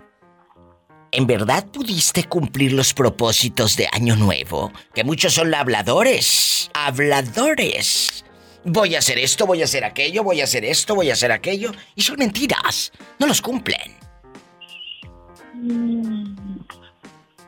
¿en 1.19 1.27
verdad 1.27 1.67
pudiste 1.67 2.23
cumplir 2.23 2.73
los 2.73 2.95
propósitos 2.95 3.77
de 3.77 3.89
Año 3.91 4.15
Nuevo? 4.15 4.71
Que 4.95 5.03
muchos 5.03 5.35
son 5.35 5.53
habladores. 5.53 6.71
Habladores. 6.75 8.25
Voy 8.65 8.95
a 8.95 9.01
hacer 9.01 9.19
esto, 9.19 9.45
voy 9.45 9.63
a 9.63 9.65
hacer 9.65 9.85
aquello, 9.85 10.23
voy 10.23 10.41
a 10.41 10.45
hacer 10.45 10.65
esto, 10.65 10.95
voy 10.95 11.11
a 11.11 11.15
hacer 11.15 11.33
aquello. 11.33 11.73
Y 11.97 12.03
son 12.03 12.21
mentiras. 12.21 12.93
No 13.19 13.27
los 13.27 13.43
cumplen. 13.43 13.97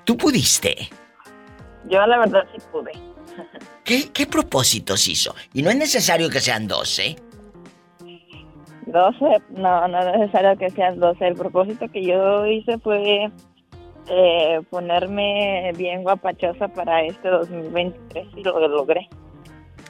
¿Tú 0.04 0.16
pudiste? 0.16 0.88
Yo 1.88 2.04
la 2.04 2.18
verdad 2.18 2.42
sí 2.52 2.60
pude. 2.72 2.90
¿Qué, 3.84 4.10
qué 4.10 4.26
propósitos 4.26 5.06
hizo? 5.06 5.36
Y 5.54 5.62
no 5.62 5.70
es 5.70 5.76
necesario 5.76 6.28
que 6.28 6.40
sean 6.40 6.66
dos, 6.66 6.98
¿eh? 6.98 7.14
12, 8.86 9.42
no, 9.50 9.86
no 9.86 9.98
es 10.00 10.18
necesario 10.18 10.58
que 10.58 10.70
sean 10.70 10.98
12. 10.98 11.24
El 11.24 11.34
propósito 11.36 11.86
que 11.88 12.04
yo 12.04 12.44
hice 12.46 12.76
fue 12.78 13.30
eh, 14.10 14.60
ponerme 14.68 15.72
bien 15.76 16.02
guapachosa 16.02 16.68
para 16.68 17.04
este 17.04 17.28
2023 17.28 18.26
y 18.36 18.42
lo 18.42 18.68
logré. 18.68 19.08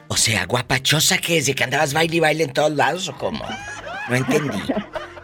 O 0.09 0.16
sea, 0.16 0.44
guapachosa 0.46 1.18
que 1.18 1.38
es 1.38 1.46
de 1.46 1.54
que 1.54 1.64
andabas 1.64 1.94
baile 1.94 2.16
y 2.16 2.20
baile 2.20 2.44
en 2.44 2.52
todos 2.52 2.72
lados 2.72 3.09
o 3.09 3.16
cómo? 3.16 3.44
No 4.09 4.16
entendí. 4.16 4.59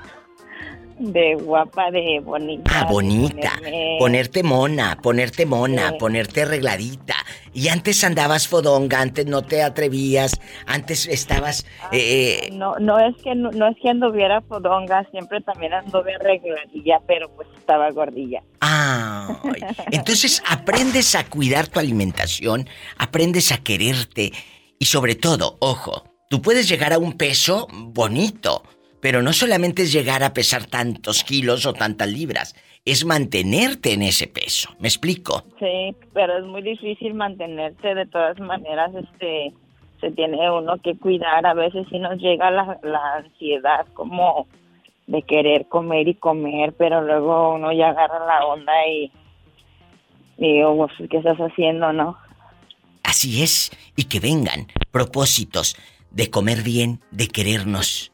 De 0.98 1.34
guapa, 1.34 1.90
de 1.90 2.20
bonita. 2.20 2.70
Ah, 2.74 2.84
bonita. 2.84 3.52
ponerme- 3.58 3.96
Ponerte 3.98 4.42
mona, 4.42 4.96
ponerte 5.02 5.44
mona, 5.44 5.90
Sí. 5.90 5.96
ponerte 5.98 6.42
arregladita. 6.42 7.14
Y 7.52 7.68
antes 7.68 8.02
andabas 8.04 8.48
fodonga, 8.48 9.00
antes 9.00 9.26
no 9.26 9.42
te 9.42 9.62
atrevías, 9.62 10.38
antes 10.66 11.06
estabas... 11.06 11.66
eh, 11.92 12.48
No, 12.52 12.76
no 12.78 12.98
es 12.98 13.14
que 13.22 13.34
no, 13.34 13.50
no 13.50 13.68
es 13.68 13.76
que 13.82 13.90
anduviera 13.90 14.40
fodonga, 14.42 15.06
siempre 15.10 15.40
también 15.42 15.74
anduve 15.74 16.14
arregladilla, 16.14 17.00
pero 17.06 17.28
pues 17.34 17.48
estaba 17.58 17.90
gordilla. 17.90 18.42
Ay, 18.60 19.60
entonces 19.92 20.42
aprendes 20.48 21.14
a 21.14 21.24
cuidar 21.24 21.66
tu 21.68 21.78
alimentación, 21.78 22.68
aprendes 22.98 23.52
a 23.52 23.58
quererte 23.58 24.32
y 24.78 24.84
sobre 24.86 25.14
todo, 25.14 25.56
ojo, 25.60 26.04
tú 26.30 26.40
puedes 26.42 26.68
llegar 26.68 26.92
a 26.92 26.98
un 26.98 27.14
peso 27.14 27.68
bonito, 27.70 28.62
pero 29.00 29.22
no 29.22 29.32
solamente 29.32 29.82
es 29.82 29.92
llegar 29.92 30.22
a 30.22 30.32
pesar 30.34 30.66
tantos 30.66 31.24
kilos 31.24 31.66
o 31.66 31.72
tantas 31.72 32.08
libras, 32.08 32.54
es 32.84 33.04
mantenerte 33.04 33.92
en 33.92 34.02
ese 34.02 34.26
peso. 34.26 34.70
¿Me 34.78 34.88
explico? 34.88 35.44
Sí, 35.58 35.94
pero 36.12 36.38
es 36.38 36.44
muy 36.44 36.62
difícil 36.62 37.14
mantenerse 37.14 37.94
de 37.94 38.06
todas 38.06 38.38
maneras, 38.38 38.92
este, 38.94 39.52
se 40.00 40.10
tiene 40.12 40.50
uno 40.50 40.76
que 40.78 40.96
cuidar, 40.96 41.46
a 41.46 41.54
veces 41.54 41.86
sí 41.90 41.98
nos 41.98 42.18
llega 42.18 42.50
la, 42.50 42.78
la 42.82 43.16
ansiedad 43.16 43.86
como 43.94 44.46
de 45.06 45.22
querer 45.22 45.66
comer 45.68 46.08
y 46.08 46.14
comer, 46.14 46.74
pero 46.76 47.02
luego 47.02 47.54
uno 47.54 47.72
ya 47.72 47.90
agarra 47.90 48.26
la 48.26 48.46
onda 48.46 48.72
y 48.88 49.10
digo, 50.36 50.76
pues, 50.76 51.08
¿qué 51.10 51.18
estás 51.18 51.38
haciendo, 51.38 51.92
no? 51.92 52.16
Así 53.02 53.42
es, 53.42 53.70
y 53.96 54.04
que 54.04 54.20
vengan 54.20 54.66
propósitos 54.90 55.76
de 56.10 56.30
comer 56.30 56.62
bien, 56.62 57.00
de 57.10 57.28
querernos. 57.28 58.12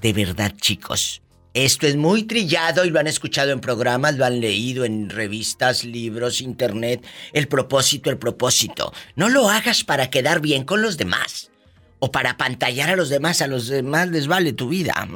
De 0.00 0.12
verdad, 0.12 0.54
chicos. 0.60 1.22
Esto 1.52 1.88
es 1.88 1.96
muy 1.96 2.22
trillado 2.24 2.84
y 2.84 2.90
lo 2.90 3.00
han 3.00 3.08
escuchado 3.08 3.50
en 3.50 3.60
programas, 3.60 4.14
lo 4.14 4.24
han 4.24 4.40
leído 4.40 4.84
en 4.84 5.10
revistas, 5.10 5.84
libros, 5.84 6.40
internet. 6.40 7.04
El 7.32 7.48
propósito, 7.48 8.08
el 8.08 8.18
propósito. 8.18 8.92
No 9.16 9.28
lo 9.28 9.50
hagas 9.50 9.82
para 9.82 10.10
quedar 10.10 10.40
bien 10.40 10.64
con 10.64 10.80
los 10.80 10.96
demás. 10.96 11.50
O 11.98 12.12
para 12.12 12.36
pantallar 12.36 12.88
a 12.88 12.96
los 12.96 13.08
demás, 13.08 13.42
a 13.42 13.48
los 13.48 13.66
demás 13.66 14.08
les 14.08 14.28
vale 14.28 14.52
tu 14.52 14.68
vida. 14.68 15.08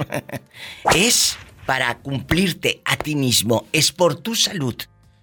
es 0.94 1.36
para 1.66 1.98
cumplirte 1.98 2.82
a 2.84 2.96
ti 2.96 3.14
mismo, 3.14 3.66
es 3.72 3.92
por 3.92 4.16
tu 4.16 4.34
salud. 4.34 4.76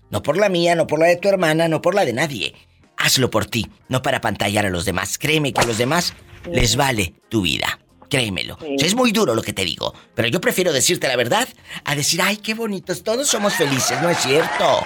No 0.09 0.23
por 0.23 0.37
la 0.37 0.49
mía, 0.49 0.75
no 0.75 0.87
por 0.87 0.99
la 0.99 1.07
de 1.07 1.17
tu 1.17 1.27
hermana, 1.27 1.67
no 1.67 1.81
por 1.81 1.93
la 1.93 2.05
de 2.05 2.13
nadie. 2.13 2.55
hazlo 2.97 3.29
por 3.29 3.45
ti, 3.45 3.67
no 3.89 4.01
para 4.01 4.21
pantallar 4.21 4.65
a 4.65 4.69
los 4.69 4.85
demás. 4.85 5.17
Créeme 5.17 5.51
que 5.51 5.61
a 5.61 5.65
los 5.65 5.77
demás 5.77 6.13
les 6.49 6.77
vale 6.77 7.13
tu 7.29 7.41
vida. 7.41 7.80
Créemelo. 8.11 8.55
O 8.55 8.77
sea, 8.77 8.87
es 8.87 8.93
muy 8.93 9.13
duro 9.13 9.33
lo 9.33 9.41
que 9.41 9.53
te 9.53 9.63
digo, 9.63 9.93
pero 10.13 10.27
yo 10.27 10.41
prefiero 10.41 10.73
decirte 10.73 11.07
la 11.07 11.15
verdad 11.15 11.47
a 11.85 11.95
decir, 11.95 12.21
ay, 12.21 12.37
qué 12.37 12.53
bonitos, 12.53 13.03
todos 13.03 13.29
somos 13.29 13.53
felices, 13.53 14.01
no 14.01 14.09
es 14.09 14.17
cierto. 14.17 14.85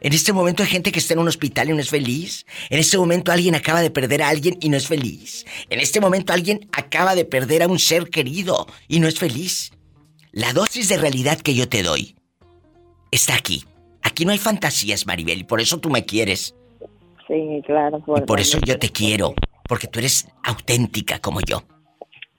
En 0.00 0.12
este 0.12 0.32
momento 0.32 0.64
hay 0.64 0.68
gente 0.68 0.90
que 0.90 0.98
está 0.98 1.14
en 1.14 1.20
un 1.20 1.28
hospital 1.28 1.70
y 1.70 1.72
no 1.72 1.78
es 1.78 1.88
feliz. 1.88 2.44
En 2.70 2.80
este 2.80 2.98
momento 2.98 3.30
alguien 3.30 3.54
acaba 3.54 3.80
de 3.80 3.92
perder 3.92 4.22
a 4.24 4.28
alguien 4.28 4.58
y 4.60 4.70
no 4.70 4.76
es 4.76 4.88
feliz. 4.88 5.46
En 5.70 5.78
este 5.78 6.00
momento 6.00 6.32
alguien 6.32 6.68
acaba 6.72 7.14
de 7.14 7.24
perder 7.24 7.62
a 7.62 7.68
un 7.68 7.78
ser 7.78 8.10
querido 8.10 8.66
y 8.88 8.98
no 8.98 9.06
es 9.06 9.20
feliz. 9.20 9.70
La 10.32 10.52
dosis 10.52 10.88
de 10.88 10.98
realidad 10.98 11.38
que 11.40 11.54
yo 11.54 11.68
te 11.68 11.84
doy 11.84 12.16
está 13.12 13.36
aquí. 13.36 13.64
Aquí 14.02 14.24
no 14.24 14.32
hay 14.32 14.38
fantasías, 14.38 15.06
Maribel, 15.06 15.38
y 15.38 15.44
por 15.44 15.60
eso 15.60 15.78
tú 15.78 15.90
me 15.90 16.04
quieres. 16.04 16.56
Sí, 17.28 17.62
claro. 17.64 18.02
Y 18.16 18.20
por 18.22 18.40
eso 18.40 18.58
yo 18.66 18.80
te 18.80 18.90
quiero, 18.90 19.32
porque 19.68 19.86
tú 19.86 20.00
eres 20.00 20.26
auténtica 20.42 21.20
como 21.20 21.40
yo. 21.40 21.62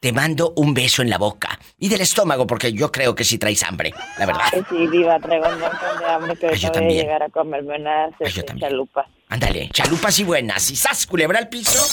Te 0.06 0.14
mando 0.14 0.54
un 0.58 0.76
beso 0.76 1.02
en 1.02 1.10
la 1.10 1.18
boca 1.18 1.58
y 1.80 1.90
del 1.90 2.02
estómago, 2.02 2.46
porque 2.46 2.72
yo 2.72 2.92
creo 2.92 3.16
que 3.16 3.24
sí 3.24 3.40
traes 3.40 3.64
hambre, 3.64 3.92
la 4.20 4.28
verdad. 4.28 4.44
Sí, 4.70 4.86
diva, 4.92 5.20
traigo 5.20 5.48
un 5.50 5.60
montón 5.60 5.98
de 5.98 6.06
hambre 6.06 6.36
que 6.36 6.56
yo 6.56 6.70
voy 6.74 6.84
a 6.84 7.02
llegar 7.02 7.24
a 7.24 7.30
comerme 7.30 7.80
unas 7.80 8.12
chalupas. 8.60 9.08
Ándale, 9.30 9.68
chalupas 9.74 10.20
y 10.20 10.24
buenas. 10.24 10.70
Y 10.70 10.76
sas, 10.76 11.08
culebra 11.08 11.40
al 11.40 11.50
piso. 11.50 11.84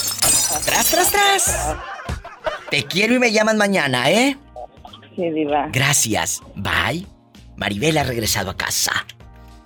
Tras, 0.63 0.91
tras, 0.91 1.11
tras. 1.11 1.75
Te 2.69 2.83
quiero 2.83 3.15
y 3.15 3.17
me 3.17 3.31
llaman 3.31 3.57
mañana, 3.57 4.11
¿eh? 4.11 4.37
Sí, 5.15 5.31
diva. 5.31 5.69
Gracias. 5.71 6.43
Bye. 6.53 7.07
Maribel 7.55 7.97
ha 7.97 8.03
regresado 8.03 8.51
a 8.51 8.55
casa. 8.55 9.07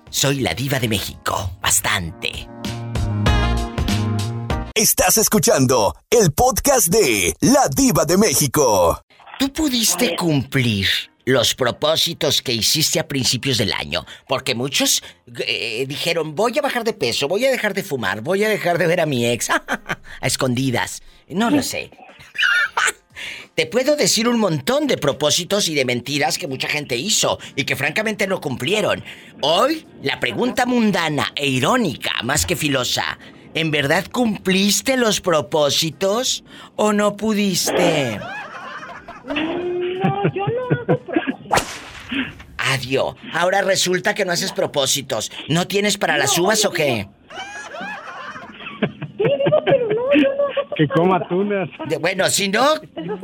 Soy 0.08 0.40
la 0.40 0.54
diva 0.54 0.80
de 0.80 0.88
México. 0.88 1.50
Bastante. 1.60 2.48
Estás 4.78 5.18
escuchando 5.18 5.96
el 6.08 6.30
podcast 6.30 6.86
de 6.86 7.34
La 7.40 7.66
Diva 7.66 8.04
de 8.04 8.16
México. 8.16 9.02
¿Tú 9.36 9.52
pudiste 9.52 10.14
cumplir 10.14 10.86
los 11.24 11.56
propósitos 11.56 12.40
que 12.40 12.52
hiciste 12.52 13.00
a 13.00 13.08
principios 13.08 13.58
del 13.58 13.72
año? 13.72 14.06
Porque 14.28 14.54
muchos 14.54 15.02
eh, 15.44 15.84
dijeron, 15.88 16.36
voy 16.36 16.56
a 16.60 16.62
bajar 16.62 16.84
de 16.84 16.92
peso, 16.92 17.26
voy 17.26 17.44
a 17.44 17.50
dejar 17.50 17.74
de 17.74 17.82
fumar, 17.82 18.20
voy 18.20 18.44
a 18.44 18.48
dejar 18.48 18.78
de 18.78 18.86
ver 18.86 19.00
a 19.00 19.06
mi 19.06 19.26
ex 19.26 19.50
a 19.50 19.98
escondidas. 20.22 21.02
No 21.28 21.50
lo 21.50 21.64
sé. 21.64 21.90
Te 23.56 23.66
puedo 23.66 23.96
decir 23.96 24.28
un 24.28 24.38
montón 24.38 24.86
de 24.86 24.96
propósitos 24.96 25.68
y 25.68 25.74
de 25.74 25.84
mentiras 25.84 26.38
que 26.38 26.46
mucha 26.46 26.68
gente 26.68 26.94
hizo 26.96 27.40
y 27.56 27.64
que 27.64 27.74
francamente 27.74 28.28
no 28.28 28.40
cumplieron. 28.40 29.02
Hoy, 29.40 29.88
la 30.04 30.20
pregunta 30.20 30.66
mundana 30.66 31.32
e 31.34 31.48
irónica, 31.48 32.12
más 32.22 32.46
que 32.46 32.54
filosa, 32.54 33.18
¿en 33.54 33.70
verdad 33.70 34.04
cumpliste 34.10 34.96
los 34.96 35.20
propósitos 35.20 36.44
o 36.76 36.92
no 36.92 37.16
pudiste? 37.16 38.18
No, 39.26 40.22
yo 40.34 40.46
no 40.46 40.92
hago 40.92 41.00
Adiós. 42.56 43.14
Ahora 43.32 43.62
resulta 43.62 44.14
que 44.14 44.24
no 44.24 44.32
haces 44.32 44.52
propósitos. 44.52 45.30
¿No 45.48 45.66
tienes 45.66 45.96
para 45.96 46.18
las 46.18 46.36
uvas 46.38 46.64
o 46.64 46.70
qué? 46.70 47.08
Que 50.76 50.86
coma 50.88 51.26
tunas. 51.28 51.68
De- 51.88 51.96
bueno, 51.98 52.28
si 52.30 52.48
no, 52.48 52.74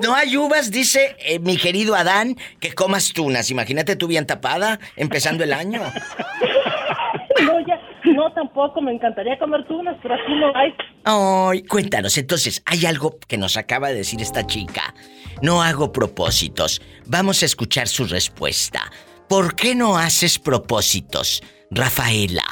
no 0.02 0.14
hay 0.14 0.36
uvas, 0.36 0.70
dice 0.72 1.16
eh, 1.20 1.38
mi 1.38 1.56
querido 1.56 1.94
Adán, 1.94 2.36
que 2.58 2.72
comas 2.72 3.12
tunas. 3.12 3.50
Imagínate 3.50 3.94
tú 3.96 4.08
bien 4.08 4.26
tapada, 4.26 4.80
empezando 4.96 5.44
el 5.44 5.52
año. 5.52 5.80
No, 7.42 7.58
ya, 7.66 7.80
no, 8.14 8.32
tampoco, 8.32 8.80
me 8.80 8.92
encantaría 8.92 9.38
comer 9.38 9.66
tunas, 9.66 9.96
pero 10.02 10.14
aquí 10.14 10.34
no 10.34 10.52
hay. 10.56 10.74
Ay, 11.04 11.62
cuéntanos, 11.64 12.16
entonces, 12.16 12.62
hay 12.66 12.86
algo 12.86 13.18
que 13.28 13.36
nos 13.36 13.56
acaba 13.56 13.88
de 13.88 13.96
decir 13.96 14.20
esta 14.20 14.46
chica. 14.46 14.94
No 15.42 15.62
hago 15.62 15.92
propósitos. 15.92 16.80
Vamos 17.06 17.42
a 17.42 17.46
escuchar 17.46 17.88
su 17.88 18.04
respuesta. 18.04 18.90
¿Por 19.28 19.56
qué 19.56 19.74
no 19.74 19.96
haces 19.96 20.38
propósitos, 20.38 21.42
Rafaela? 21.70 22.44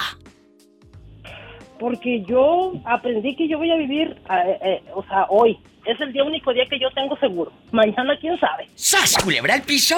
Porque 1.78 2.24
yo 2.28 2.72
aprendí 2.84 3.34
que 3.36 3.48
yo 3.48 3.58
voy 3.58 3.70
a 3.70 3.76
vivir, 3.76 4.16
eh, 4.30 4.58
eh, 4.62 4.82
o 4.94 5.02
sea, 5.04 5.26
hoy. 5.28 5.58
Es 5.84 6.00
el 6.00 6.12
día 6.12 6.22
único 6.22 6.52
día 6.52 6.64
que 6.70 6.78
yo 6.78 6.88
tengo 6.92 7.16
seguro. 7.16 7.52
Mañana, 7.72 8.16
quién 8.20 8.38
sabe. 8.38 8.68
¡Sas, 8.76 9.16
culebra 9.22 9.54
al 9.54 9.62
piso! 9.62 9.96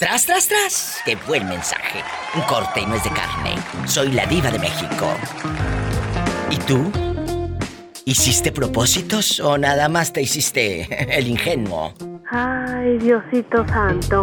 Tras, 0.00 0.24
tras, 0.24 0.48
tras. 0.48 1.02
Qué 1.04 1.14
buen 1.28 1.46
mensaje. 1.46 2.02
Un 2.34 2.40
corte 2.44 2.80
y 2.80 2.86
no 2.86 2.94
es 2.94 3.04
de 3.04 3.10
carne. 3.10 3.54
Soy 3.86 4.10
la 4.12 4.24
diva 4.24 4.50
de 4.50 4.58
México. 4.58 5.12
¿Y 6.50 6.56
tú? 6.60 6.90
¿Hiciste 8.06 8.50
propósitos 8.50 9.40
o 9.40 9.58
nada 9.58 9.90
más 9.90 10.10
te 10.14 10.22
hiciste 10.22 10.88
el 11.18 11.28
ingenuo? 11.28 11.92
Ay, 12.30 12.96
Diosito 12.96 13.68
santo. 13.68 14.22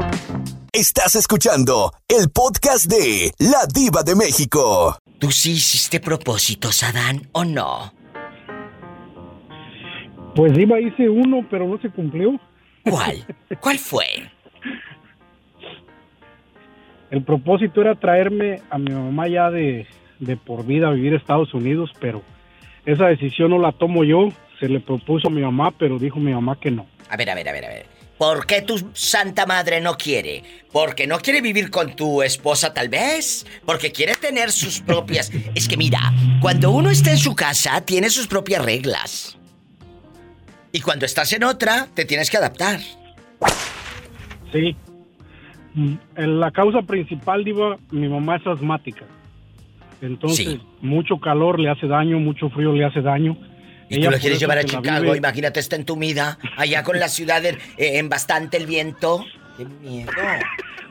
Estás 0.74 1.16
escuchando 1.16 1.94
el 2.08 2.32
podcast 2.32 2.88
de 2.88 3.32
La 3.38 3.68
Diva 3.72 4.02
de 4.02 4.16
México. 4.16 4.98
¿Tú 5.20 5.30
sí 5.30 5.52
hiciste 5.52 6.00
propósitos, 6.00 6.82
Adán, 6.82 7.22
o 7.34 7.46
no? 7.46 7.94
Pues 10.36 10.58
iba, 10.58 10.80
hice 10.80 11.08
uno, 11.08 11.46
pero 11.52 11.68
no 11.68 11.80
se 11.80 11.92
cumplió. 11.92 12.32
¿Cuál? 12.84 13.28
¿Cuál 13.62 13.78
fue? 13.78 14.06
El 17.12 17.24
propósito 17.24 17.82
era 17.82 17.96
traerme 17.96 18.62
a 18.70 18.78
mi 18.78 18.92
mamá 18.92 19.28
ya 19.28 19.50
de, 19.50 19.88
de 20.20 20.38
por 20.38 20.66
vida 20.66 20.88
a 20.88 20.92
vivir 20.92 21.14
a 21.14 21.18
Estados 21.18 21.54
Unidos, 21.54 21.92
pero 22.00 22.22
esa 22.86 23.08
decisión 23.08 23.52
no 23.52 23.60
la 23.60 23.72
tomo 23.72 24.04
yo. 24.04 24.30
Se 24.60 24.68
le 24.68 24.80
propuso 24.80 25.28
a 25.28 25.32
mi 25.32 25.42
mamá, 25.42 25.72
pero 25.72 26.00
dijo 26.00 26.20
mi 26.20 26.34
mamá 26.34 26.58
que 26.60 26.72
no. 26.72 26.88
A 27.10 27.16
ver, 27.16 27.30
a 27.30 27.36
ver, 27.36 27.48
a 27.48 27.52
ver, 27.52 27.66
a 27.66 27.70
ver. 27.70 27.98
¿Por 28.18 28.48
qué 28.48 28.64
tu 28.64 28.90
santa 28.94 29.46
madre 29.46 29.80
no 29.80 29.96
quiere? 29.96 30.44
¿Porque 30.72 31.06
no 31.06 31.20
quiere 31.20 31.40
vivir 31.40 31.70
con 31.70 31.96
tu 31.96 32.24
esposa 32.24 32.74
tal 32.74 32.90
vez? 32.90 33.46
¿Porque 33.64 33.92
quiere 33.92 34.16
tener 34.16 34.52
sus 34.52 34.82
propias... 34.82 35.32
Es 35.54 35.68
que 35.68 35.78
mira, 35.78 36.00
cuando 36.42 36.72
uno 36.72 36.90
está 36.90 37.12
en 37.12 37.20
su 37.20 37.36
casa, 37.36 37.82
tiene 37.82 38.10
sus 38.10 38.28
propias 38.28 38.66
reglas. 38.66 39.38
Y 40.72 40.82
cuando 40.82 41.06
estás 41.06 41.32
en 41.34 41.44
otra, 41.44 41.90
te 41.94 42.06
tienes 42.06 42.32
que 42.32 42.38
adaptar. 42.38 42.80
Sí. 44.52 44.76
Mm, 45.78 45.96
La 46.40 46.50
causa 46.52 46.82
principal, 46.82 47.44
Diva, 47.44 47.78
mi 47.92 48.08
mamá 48.10 48.38
es 48.38 48.48
asmática. 48.48 49.06
Entonces, 50.02 50.58
mucho 50.82 51.18
calor 51.20 51.60
le 51.60 51.70
hace 51.70 51.88
daño, 51.88 52.20
mucho 52.20 52.50
frío 52.50 52.74
le 52.74 52.86
hace 52.86 53.02
daño. 53.02 53.38
Y 53.90 53.96
Ella 53.98 54.06
tú 54.10 54.12
lo 54.16 54.20
quieres 54.20 54.40
llevar 54.40 54.58
a 54.58 54.64
Chicago, 54.64 55.06
vive- 55.06 55.18
imagínate, 55.18 55.60
está 55.60 55.76
entumida, 55.76 56.38
allá 56.58 56.84
con 56.84 57.00
la 57.00 57.08
ciudad 57.08 57.44
en, 57.46 57.56
eh, 57.78 57.98
en 58.00 58.10
bastante 58.10 58.58
el 58.58 58.66
viento. 58.68 59.24
¡Qué 59.58 59.66
miedo! 59.66 60.12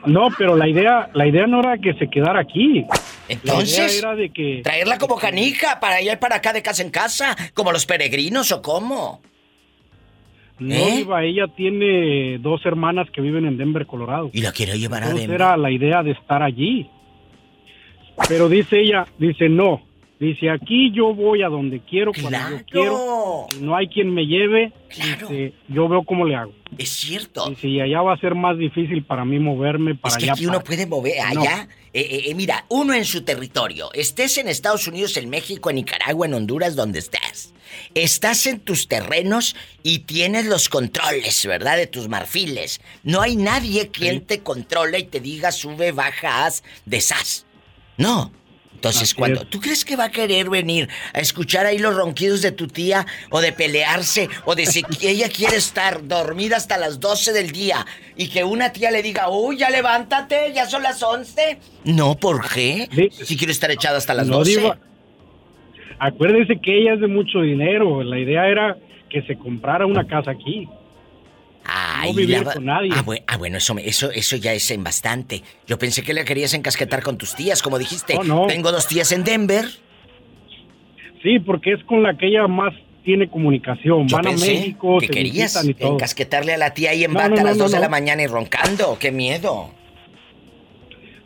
No, 0.05 0.29
pero 0.37 0.55
la 0.55 0.69
idea, 0.69 1.09
la 1.15 1.25
idea 1.27 1.47
no 1.47 1.59
era 1.59 1.79
que 1.79 1.93
se 1.95 2.07
quedara 2.07 2.39
aquí. 2.39 2.85
Entonces, 3.27 3.77
la 3.77 3.85
idea 3.87 3.97
era 3.99 4.15
de 4.15 4.29
que 4.29 4.61
Traerla 4.63 4.99
como 4.99 5.17
canija 5.17 5.79
para 5.81 6.01
y 6.01 6.15
para 6.17 6.35
acá 6.37 6.53
de 6.53 6.61
casa 6.61 6.83
en 6.83 6.91
casa, 6.91 7.35
como 7.55 7.71
los 7.73 7.85
peregrinos 7.85 8.51
o 8.53 8.61
cómo. 8.61 9.21
No 10.59 10.73
¿Eh? 10.75 10.97
Diva, 10.97 11.23
ella 11.23 11.47
tiene 11.55 12.37
dos 12.39 12.65
hermanas 12.65 13.07
que 13.11 13.21
viven 13.21 13.45
en 13.45 13.57
Denver, 13.57 13.85
Colorado. 13.85 14.29
Y 14.33 14.41
la 14.41 14.51
quiero 14.51 14.75
llevar 14.75 15.03
a 15.03 15.07
Denver. 15.09 15.31
era 15.31 15.57
la 15.57 15.71
idea 15.71 16.03
de 16.03 16.11
estar 16.11 16.41
allí. 16.41 16.89
Pero 18.27 18.49
dice 18.49 18.79
ella, 18.79 19.05
dice 19.19 19.47
no, 19.47 19.83
dice 20.19 20.49
aquí 20.49 20.91
yo 20.91 21.13
voy 21.13 21.43
a 21.43 21.49
donde 21.49 21.81
quiero 21.81 22.11
cuando 22.13 22.39
yo 22.57 22.65
quiero. 22.65 23.47
No 23.61 23.75
hay 23.75 23.87
quien 23.87 24.11
me 24.13 24.25
lleve. 24.25 24.73
Dice, 24.89 25.53
yo 25.67 25.87
veo 25.87 26.03
cómo 26.03 26.25
le 26.25 26.35
hago. 26.35 26.51
Es 26.77 26.89
cierto. 26.89 27.47
Dice, 27.49 27.67
y 27.67 27.79
allá 27.79 28.01
va 28.01 28.13
a 28.13 28.17
ser 28.17 28.33
más 28.35 28.57
difícil 28.57 29.03
para 29.03 29.23
mí 29.25 29.37
moverme 29.37 29.95
para 29.95 30.13
Es 30.13 30.17
que 30.17 30.23
allá. 30.25 30.33
aquí 30.33 30.47
uno 30.47 30.63
puede 30.63 30.87
mover 30.87 31.19
allá. 31.21 31.67
Eh, 31.93 32.01
eh, 32.01 32.21
eh, 32.31 32.35
mira, 32.35 32.65
uno 32.69 32.93
en 32.93 33.05
su 33.05 33.23
territorio. 33.23 33.89
Estés 33.93 34.37
en 34.37 34.47
Estados 34.47 34.87
Unidos, 34.87 35.15
en 35.17 35.29
México, 35.29 35.69
en 35.69 35.75
Nicaragua, 35.77 36.25
en 36.25 36.33
Honduras, 36.33 36.75
donde 36.75 36.99
estés. 36.99 37.53
Estás 37.93 38.45
en 38.47 38.59
tus 38.59 38.87
terrenos 38.87 39.55
y 39.83 39.99
tienes 39.99 40.45
los 40.45 40.69
controles, 40.69 41.45
¿verdad? 41.45 41.77
De 41.77 41.87
tus 41.87 42.07
marfiles. 42.07 42.81
No 43.03 43.21
hay 43.21 43.35
nadie 43.35 43.89
quien 43.89 44.25
te 44.25 44.41
controle 44.43 44.99
y 44.99 45.03
te 45.03 45.19
diga 45.19 45.51
sube, 45.51 45.91
baja, 45.91 46.45
haz, 46.45 46.63
deshaz. 46.85 47.45
No. 47.97 48.31
Entonces, 48.77 49.15
cuando 49.15 49.43
tú 49.47 49.59
crees 49.59 49.83
que 49.83 49.95
va 49.95 50.05
a 50.05 50.11
querer 50.11 50.51
venir 50.51 50.87
a 51.11 51.19
escuchar 51.19 51.65
ahí 51.65 51.79
los 51.79 51.95
ronquidos 51.95 52.43
de 52.43 52.51
tu 52.51 52.67
tía 52.67 53.07
o 53.31 53.41
de 53.41 53.51
pelearse 53.51 54.29
o 54.45 54.53
de 54.53 54.67
si 54.67 54.83
ella 55.01 55.29
quiere 55.29 55.57
estar 55.57 56.07
dormida 56.07 56.57
hasta 56.57 56.77
las 56.77 56.99
12 56.99 57.33
del 57.33 57.51
día 57.51 57.87
y 58.15 58.27
que 58.27 58.43
una 58.43 58.71
tía 58.71 58.91
le 58.91 59.01
diga, 59.01 59.29
uy, 59.29 59.57
ya 59.57 59.71
levántate, 59.71 60.53
ya 60.53 60.69
son 60.69 60.83
las 60.83 61.01
11. 61.01 61.57
No, 61.85 62.19
¿por 62.19 62.47
qué? 62.49 63.09
Si 63.25 63.35
quiere 63.35 63.51
estar 63.51 63.71
echada 63.71 63.97
hasta 63.97 64.13
las 64.13 64.27
No, 64.27 64.37
12. 64.37 64.51
Diva, 64.51 64.79
acuérdese 65.99 66.59
que 66.61 66.77
ella 66.79 66.93
es 66.93 66.99
de 67.01 67.07
mucho 67.07 67.41
dinero. 67.41 68.03
La 68.03 68.19
idea 68.19 68.47
era 68.47 68.77
que 69.09 69.21
se 69.23 69.37
comprara 69.37 69.85
una 69.85 70.05
casa 70.05 70.31
aquí. 70.31 70.67
Ay, 71.69 72.11
no 72.11 72.17
vivir 72.17 72.43
la 72.45 72.53
con 72.53 72.65
nadie. 72.65 72.91
Ah, 72.93 73.03
bue- 73.05 73.23
ah, 73.27 73.37
bueno, 73.37 73.57
eso, 73.57 73.75
eso, 73.77 74.09
eso 74.11 74.35
ya 74.37 74.53
es 74.53 74.71
en 74.71 74.83
bastante. 74.83 75.41
Yo 75.67 75.77
pensé 75.77 76.01
que 76.01 76.13
le 76.13 76.23
querías 76.23 76.53
encasquetar 76.53 77.03
con 77.03 77.17
tus 77.17 77.35
tías, 77.35 77.61
como 77.61 77.77
dijiste. 77.77 78.15
Oh, 78.17 78.23
no. 78.23 78.47
Tengo 78.47 78.71
dos 78.71 78.87
tías 78.87 79.11
en 79.11 79.23
Denver. 79.25 79.65
Sí, 81.23 81.39
porque 81.39 81.73
es 81.73 81.83
con 81.83 82.03
la 82.03 82.15
que 82.17 82.27
ella 82.27 82.47
más 82.47 82.73
tiene 83.03 83.27
comunicación. 83.29 84.07
Yo 84.07 84.15
Van 84.15 84.27
a 84.27 84.29
pensé 84.29 84.51
México, 84.53 84.97
que 84.99 85.07
se 85.07 85.11
querías 85.13 85.65
y 85.65 85.73
todo. 85.73 85.93
encasquetarle 85.93 86.53
a 86.53 86.57
la 86.57 86.73
tía 86.73 86.91
ahí 86.91 87.03
en 87.03 87.11
No, 87.13 87.19
bata 87.19 87.29
no, 87.35 87.41
a 87.41 87.43
las 87.43 87.57
no, 87.57 87.63
2 87.63 87.71
de 87.71 87.77
no. 87.77 87.81
la 87.83 87.89
mañana 87.89 88.21
y 88.23 88.27
roncando. 88.27 88.97
¡Qué 88.99 89.11
miedo! 89.11 89.71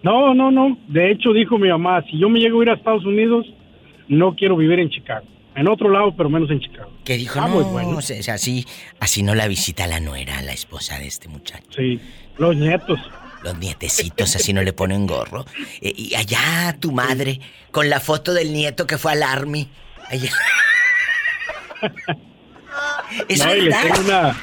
No, 0.03 0.33
no, 0.33 0.49
no. 0.49 0.77
De 0.87 1.11
hecho, 1.11 1.33
dijo 1.33 1.57
mi 1.59 1.69
mamá, 1.69 2.03
si 2.09 2.17
yo 2.17 2.29
me 2.29 2.39
llego 2.39 2.61
a 2.61 2.63
ir 2.63 2.69
a 2.71 2.73
Estados 2.73 3.05
Unidos, 3.05 3.45
no 4.11 4.35
quiero 4.35 4.55
vivir 4.57 4.79
en 4.79 4.89
Chicago. 4.89 5.25
En 5.55 5.67
otro 5.67 5.89
lado, 5.89 6.13
pero 6.15 6.29
menos 6.29 6.49
en 6.49 6.59
Chicago. 6.61 6.91
Que 7.03 7.17
dijo, 7.17 7.39
Ah, 7.39 7.47
no, 7.47 7.55
muy 7.55 7.63
bueno. 7.65 7.97
o 7.97 8.01
sea, 8.01 8.33
así, 8.35 8.65
así 8.99 9.21
no 9.23 9.35
la 9.35 9.47
visita 9.47 9.85
la 9.87 9.99
nuera, 9.99 10.41
la 10.41 10.53
esposa 10.53 10.97
de 10.99 11.07
este 11.07 11.27
muchacho. 11.27 11.65
Sí, 11.75 11.99
los 12.37 12.55
nietos. 12.55 12.99
Los 13.43 13.57
nietecitos, 13.57 14.35
así 14.35 14.53
no 14.53 14.61
le 14.61 14.71
ponen 14.71 15.07
gorro. 15.07 15.45
Eh, 15.81 15.91
y 15.95 16.15
allá 16.15 16.77
tu 16.79 16.91
madre, 16.91 17.39
con 17.71 17.89
la 17.89 17.99
foto 17.99 18.33
del 18.33 18.53
nieto 18.53 18.85
que 18.87 18.97
fue 18.97 19.11
al 19.13 19.23
Army. 19.23 19.67
Allá. 20.09 20.31
Es 23.27 23.39
No, 23.39 23.47
verdad. 23.47 24.33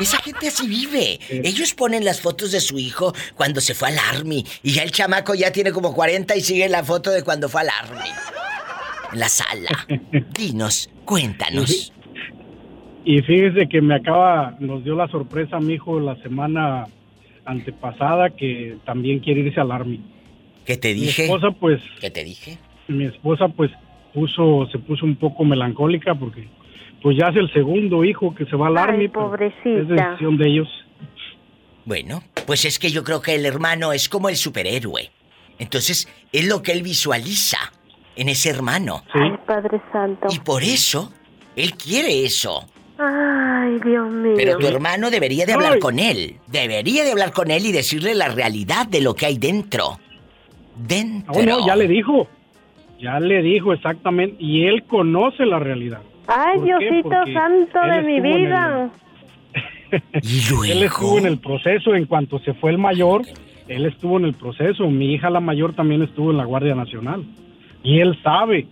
Esa 0.00 0.16
gente 0.22 0.48
así 0.48 0.66
vive. 0.66 1.20
Ellos 1.28 1.74
ponen 1.74 2.04
las 2.04 2.20
fotos 2.20 2.52
de 2.52 2.60
su 2.60 2.78
hijo 2.78 3.14
cuando 3.34 3.60
se 3.60 3.74
fue 3.74 3.88
al 3.88 3.98
Army. 3.98 4.44
Y 4.62 4.72
ya 4.72 4.82
el 4.82 4.90
chamaco 4.92 5.34
ya 5.34 5.52
tiene 5.52 5.72
como 5.72 5.92
40 5.94 6.34
y 6.36 6.40
sigue 6.40 6.68
la 6.68 6.82
foto 6.82 7.10
de 7.10 7.22
cuando 7.22 7.48
fue 7.48 7.60
al 7.60 7.68
Army. 7.68 8.08
En 9.14 9.20
la 9.20 9.28
sala. 9.28 9.68
Dinos, 10.36 10.90
cuéntanos. 11.04 11.92
Y 13.04 13.20
fíjese 13.22 13.68
que 13.68 13.80
me 13.80 13.94
acaba, 13.94 14.56
nos 14.60 14.82
dio 14.82 14.96
la 14.96 15.06
sorpresa 15.08 15.56
a 15.58 15.60
mi 15.60 15.74
hijo 15.74 16.00
la 16.00 16.16
semana 16.22 16.86
antepasada 17.44 18.30
que 18.30 18.76
también 18.84 19.20
quiere 19.20 19.40
irse 19.42 19.60
al 19.60 19.70
Army. 19.70 20.00
¿Qué 20.64 20.76
te 20.76 20.94
Mi 20.94 21.00
dije? 21.02 21.24
esposa, 21.24 21.50
pues, 21.52 21.80
¿Qué 22.00 22.10
te 22.10 22.24
dije? 22.24 22.58
mi 22.88 23.04
esposa, 23.04 23.48
pues, 23.48 23.70
puso, 24.12 24.66
se 24.72 24.78
puso 24.78 25.04
un 25.06 25.16
poco 25.16 25.44
melancólica 25.44 26.14
porque, 26.14 26.48
pues, 27.02 27.16
ya 27.16 27.28
es 27.28 27.36
el 27.36 27.52
segundo 27.52 28.04
hijo 28.04 28.34
que 28.34 28.46
se 28.46 28.56
va 28.56 28.66
al 28.68 28.78
Army. 28.78 29.08
pero 29.08 29.32
Es 29.36 29.88
decisión 29.88 30.36
de 30.38 30.48
ellos. 30.48 30.68
Bueno, 31.84 32.22
pues 32.46 32.64
es 32.64 32.78
que 32.78 32.90
yo 32.90 33.04
creo 33.04 33.20
que 33.20 33.34
el 33.34 33.44
hermano 33.46 33.92
es 33.92 34.08
como 34.08 34.28
el 34.30 34.36
superhéroe. 34.36 35.10
Entonces, 35.58 36.08
es 36.32 36.48
lo 36.48 36.62
que 36.62 36.72
él 36.72 36.82
visualiza 36.82 37.58
en 38.16 38.28
ese 38.28 38.50
hermano. 38.50 39.02
Ay, 39.12 39.32
Padre 39.46 39.80
Santo. 39.92 40.28
Y 40.30 40.38
por 40.40 40.62
eso, 40.62 41.12
él 41.56 41.74
quiere 41.74 42.24
eso. 42.24 42.66
Ay, 42.98 43.80
Dios 43.84 44.10
mío. 44.10 44.34
Pero 44.36 44.58
tu 44.58 44.66
hermano 44.66 45.10
debería 45.10 45.46
de 45.46 45.54
hablar 45.54 45.78
con 45.78 45.98
él. 45.98 46.36
Debería 46.46 47.04
de 47.04 47.12
hablar 47.12 47.32
con 47.32 47.50
él 47.50 47.66
y 47.66 47.72
decirle 47.72 48.14
la 48.14 48.28
realidad 48.28 48.86
de 48.86 49.00
lo 49.00 49.14
que 49.14 49.26
hay 49.26 49.38
dentro. 49.38 49.98
Dentro. 50.76 51.34
Oh, 51.34 51.42
no, 51.42 51.66
ya 51.66 51.76
le 51.76 51.88
dijo. 51.88 52.28
Ya 53.00 53.18
le 53.18 53.42
dijo 53.42 53.72
exactamente. 53.72 54.36
Y 54.38 54.66
él 54.66 54.84
conoce 54.84 55.44
la 55.44 55.58
realidad. 55.58 56.00
Ay. 56.26 56.60
Diosito 56.60 57.08
Porque 57.10 57.32
santo 57.32 57.80
de 57.80 58.02
mi 58.02 58.20
vida. 58.20 58.90
Él 60.12 60.82
estuvo 60.82 61.18
en 61.18 61.26
el 61.26 61.38
proceso 61.38 61.94
en 61.94 62.06
cuanto 62.06 62.40
se 62.40 62.54
fue 62.54 62.70
el 62.72 62.78
mayor. 62.78 63.22
Él 63.68 63.86
estuvo 63.86 64.18
en 64.18 64.24
el 64.24 64.34
proceso. 64.34 64.88
Mi 64.88 65.12
hija 65.12 65.30
la 65.30 65.40
mayor 65.40 65.74
también 65.74 66.02
estuvo 66.02 66.30
en 66.30 66.36
la 66.36 66.44
Guardia 66.44 66.74
Nacional. 66.74 67.24
Y 67.84 68.00
él 68.00 68.18
sabe. 68.22 68.66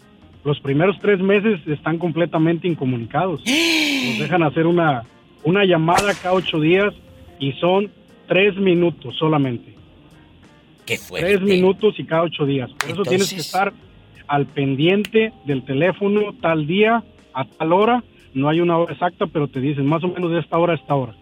Los 0.44 0.58
primeros 0.58 0.98
tres 0.98 1.20
meses 1.20 1.60
están 1.68 1.98
completamente 1.98 2.66
incomunicados. 2.66 3.42
Nos 4.08 4.18
dejan 4.18 4.42
hacer 4.42 4.66
una, 4.66 5.04
una 5.44 5.64
llamada 5.64 6.12
cada 6.20 6.34
ocho 6.34 6.58
días 6.58 6.92
y 7.38 7.52
son 7.52 7.90
tres 8.26 8.56
minutos 8.56 9.14
solamente. 9.16 9.74
Qué 10.84 10.98
fuerte. 10.98 11.28
Tres 11.28 11.42
minutos 11.42 11.94
y 11.98 12.04
cada 12.04 12.22
ocho 12.22 12.44
días. 12.44 12.70
Por 12.72 12.90
eso 12.90 13.02
tienes 13.04 13.32
que 13.32 13.40
estar 13.40 13.72
al 14.26 14.46
pendiente 14.46 15.32
del 15.44 15.62
teléfono 15.62 16.34
tal 16.40 16.66
día, 16.66 17.04
a 17.34 17.44
tal 17.44 17.72
hora. 17.72 18.02
No 18.34 18.48
hay 18.48 18.60
una 18.60 18.78
hora 18.78 18.94
exacta, 18.94 19.26
pero 19.26 19.46
te 19.46 19.60
dicen 19.60 19.86
más 19.86 20.02
o 20.02 20.08
menos 20.08 20.32
de 20.32 20.40
esta 20.40 20.58
hora 20.58 20.72
a 20.72 20.76
esta 20.76 20.94
hora. 20.94 21.14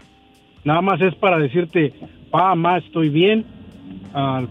Nada 0.64 0.80
más 0.80 1.00
es 1.00 1.14
para 1.16 1.38
decirte, 1.38 1.92
pa, 2.30 2.54
ma, 2.54 2.78
estoy 2.78 3.08
bien, 3.08 3.44
ah, 4.14 4.44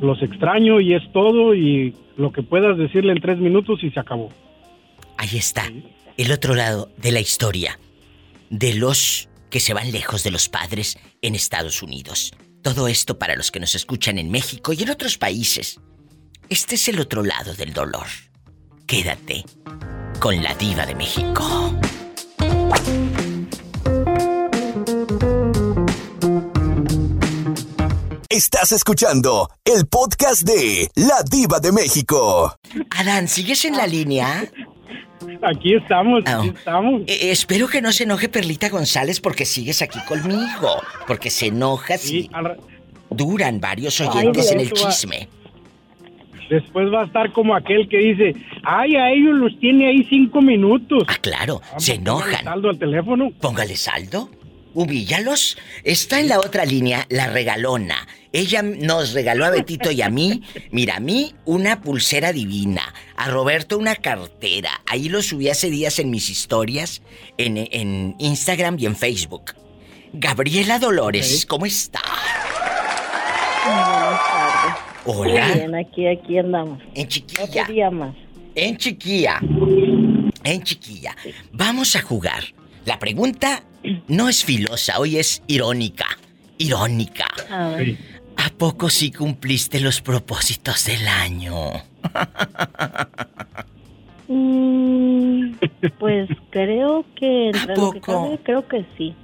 los 0.00 0.22
extraño 0.22 0.80
y 0.80 0.94
es 0.94 1.02
todo 1.12 1.54
y 1.54 1.94
lo 2.16 2.32
que 2.32 2.42
puedas 2.42 2.76
decirle 2.78 3.12
en 3.12 3.20
tres 3.20 3.38
minutos 3.38 3.82
y 3.82 3.90
se 3.90 4.00
acabó. 4.00 4.30
Ahí 5.16 5.36
está. 5.36 5.64
El 6.16 6.32
otro 6.32 6.54
lado 6.54 6.90
de 6.96 7.12
la 7.12 7.20
historia. 7.20 7.78
De 8.50 8.74
los 8.74 9.28
que 9.50 9.60
se 9.60 9.74
van 9.74 9.92
lejos 9.92 10.22
de 10.22 10.30
los 10.30 10.48
padres 10.48 10.98
en 11.22 11.34
Estados 11.34 11.82
Unidos. 11.82 12.32
Todo 12.62 12.88
esto 12.88 13.18
para 13.18 13.36
los 13.36 13.50
que 13.50 13.60
nos 13.60 13.74
escuchan 13.74 14.18
en 14.18 14.30
México 14.30 14.72
y 14.72 14.82
en 14.82 14.90
otros 14.90 15.18
países. 15.18 15.80
Este 16.48 16.74
es 16.74 16.88
el 16.88 17.00
otro 17.00 17.22
lado 17.22 17.54
del 17.54 17.72
dolor. 17.72 18.06
Quédate 18.86 19.44
con 20.20 20.42
la 20.42 20.54
diva 20.54 20.86
de 20.86 20.94
México. 20.94 21.72
Estás 28.36 28.70
escuchando 28.72 29.48
el 29.64 29.86
podcast 29.86 30.42
de 30.42 30.90
La 30.94 31.22
Diva 31.22 31.58
de 31.58 31.72
México. 31.72 32.54
Adán, 32.90 33.28
¿sigues 33.28 33.64
en 33.64 33.78
la 33.78 33.86
línea? 33.86 34.44
Aquí 35.40 35.74
estamos, 35.74 36.22
aquí 36.26 36.48
estamos. 36.54 37.00
Eh, 37.06 37.30
espero 37.30 37.66
que 37.66 37.80
no 37.80 37.92
se 37.92 38.04
enoje 38.04 38.28
Perlita 38.28 38.68
González 38.68 39.20
porque 39.20 39.46
sigues 39.46 39.80
aquí 39.80 39.98
conmigo. 40.06 40.68
Porque 41.06 41.30
se 41.30 41.46
enoja 41.46 41.96
si 41.96 42.28
duran 43.08 43.58
varios 43.58 43.98
oyentes 44.02 44.50
en 44.50 44.60
el 44.60 44.68
va- 44.68 44.72
chisme. 44.74 45.30
Después 46.50 46.92
va 46.92 47.04
a 47.04 47.06
estar 47.06 47.32
como 47.32 47.56
aquel 47.56 47.88
que 47.88 47.96
dice, 47.96 48.34
ay, 48.64 48.96
a 48.96 49.12
ellos 49.12 49.34
los 49.34 49.58
tiene 49.60 49.88
ahí 49.88 50.04
cinco 50.10 50.42
minutos. 50.42 51.04
Ah, 51.08 51.16
claro, 51.22 51.62
se 51.78 51.94
enojan. 51.94 52.44
saldo 52.44 52.68
al 52.68 52.78
teléfono? 52.78 53.30
Póngale 53.40 53.76
saldo. 53.76 54.28
Humíllalos. 54.76 55.56
Está 55.84 56.20
en 56.20 56.28
la 56.28 56.38
otra 56.38 56.66
línea 56.66 57.06
la 57.08 57.28
regalona. 57.28 58.06
Ella 58.30 58.60
nos 58.60 59.14
regaló 59.14 59.46
a 59.46 59.50
Betito 59.50 59.90
y 59.90 60.02
a 60.02 60.10
mí, 60.10 60.42
mira, 60.70 60.96
a 60.96 61.00
mí 61.00 61.34
una 61.46 61.80
pulsera 61.80 62.34
divina, 62.34 62.92
a 63.16 63.30
Roberto 63.30 63.78
una 63.78 63.96
cartera. 63.96 64.82
Ahí 64.86 65.08
lo 65.08 65.22
subí 65.22 65.48
hace 65.48 65.70
días 65.70 65.98
en 65.98 66.10
mis 66.10 66.28
historias, 66.28 67.00
en, 67.38 67.56
en 67.56 68.16
Instagram 68.18 68.76
y 68.78 68.84
en 68.84 68.96
Facebook. 68.96 69.54
Gabriela 70.12 70.78
Dolores, 70.78 71.46
¿cómo 71.46 71.64
está? 71.64 72.02
Buenas 73.64 74.20
tardes. 74.26 74.74
Hola. 75.06 75.46
Muy 75.46 75.54
bien, 75.54 75.74
aquí, 75.74 76.06
aquí 76.06 76.38
andamos. 76.38 76.82
En 76.94 77.08
chiquilla. 77.08 77.44
Otro 77.44 77.64
día 77.72 77.90
más. 77.90 78.14
En 78.54 78.76
chiquilla. 78.76 79.40
En 80.44 80.62
chiquilla. 80.62 81.16
Vamos 81.52 81.96
a 81.96 82.02
jugar. 82.02 82.44
La 82.86 82.98
pregunta 82.98 83.62
no 84.08 84.28
es 84.28 84.44
filosa, 84.44 84.98
hoy 84.98 85.18
es 85.18 85.42
irónica. 85.48 86.06
Irónica. 86.58 87.26
A. 87.50 87.76
¿A 88.38 88.50
poco 88.56 88.88
sí 88.90 89.10
cumpliste 89.12 89.80
los 89.80 90.00
propósitos 90.00 90.84
del 90.86 91.06
año? 91.08 91.72
Mm, 94.28 95.52
pues 95.98 96.28
creo 96.50 97.04
que 97.16 97.50
que 97.66 97.74
poco? 97.74 98.00
cabe, 98.00 98.38
creo 98.42 98.66
que 98.68 98.84
sí. 98.96 99.14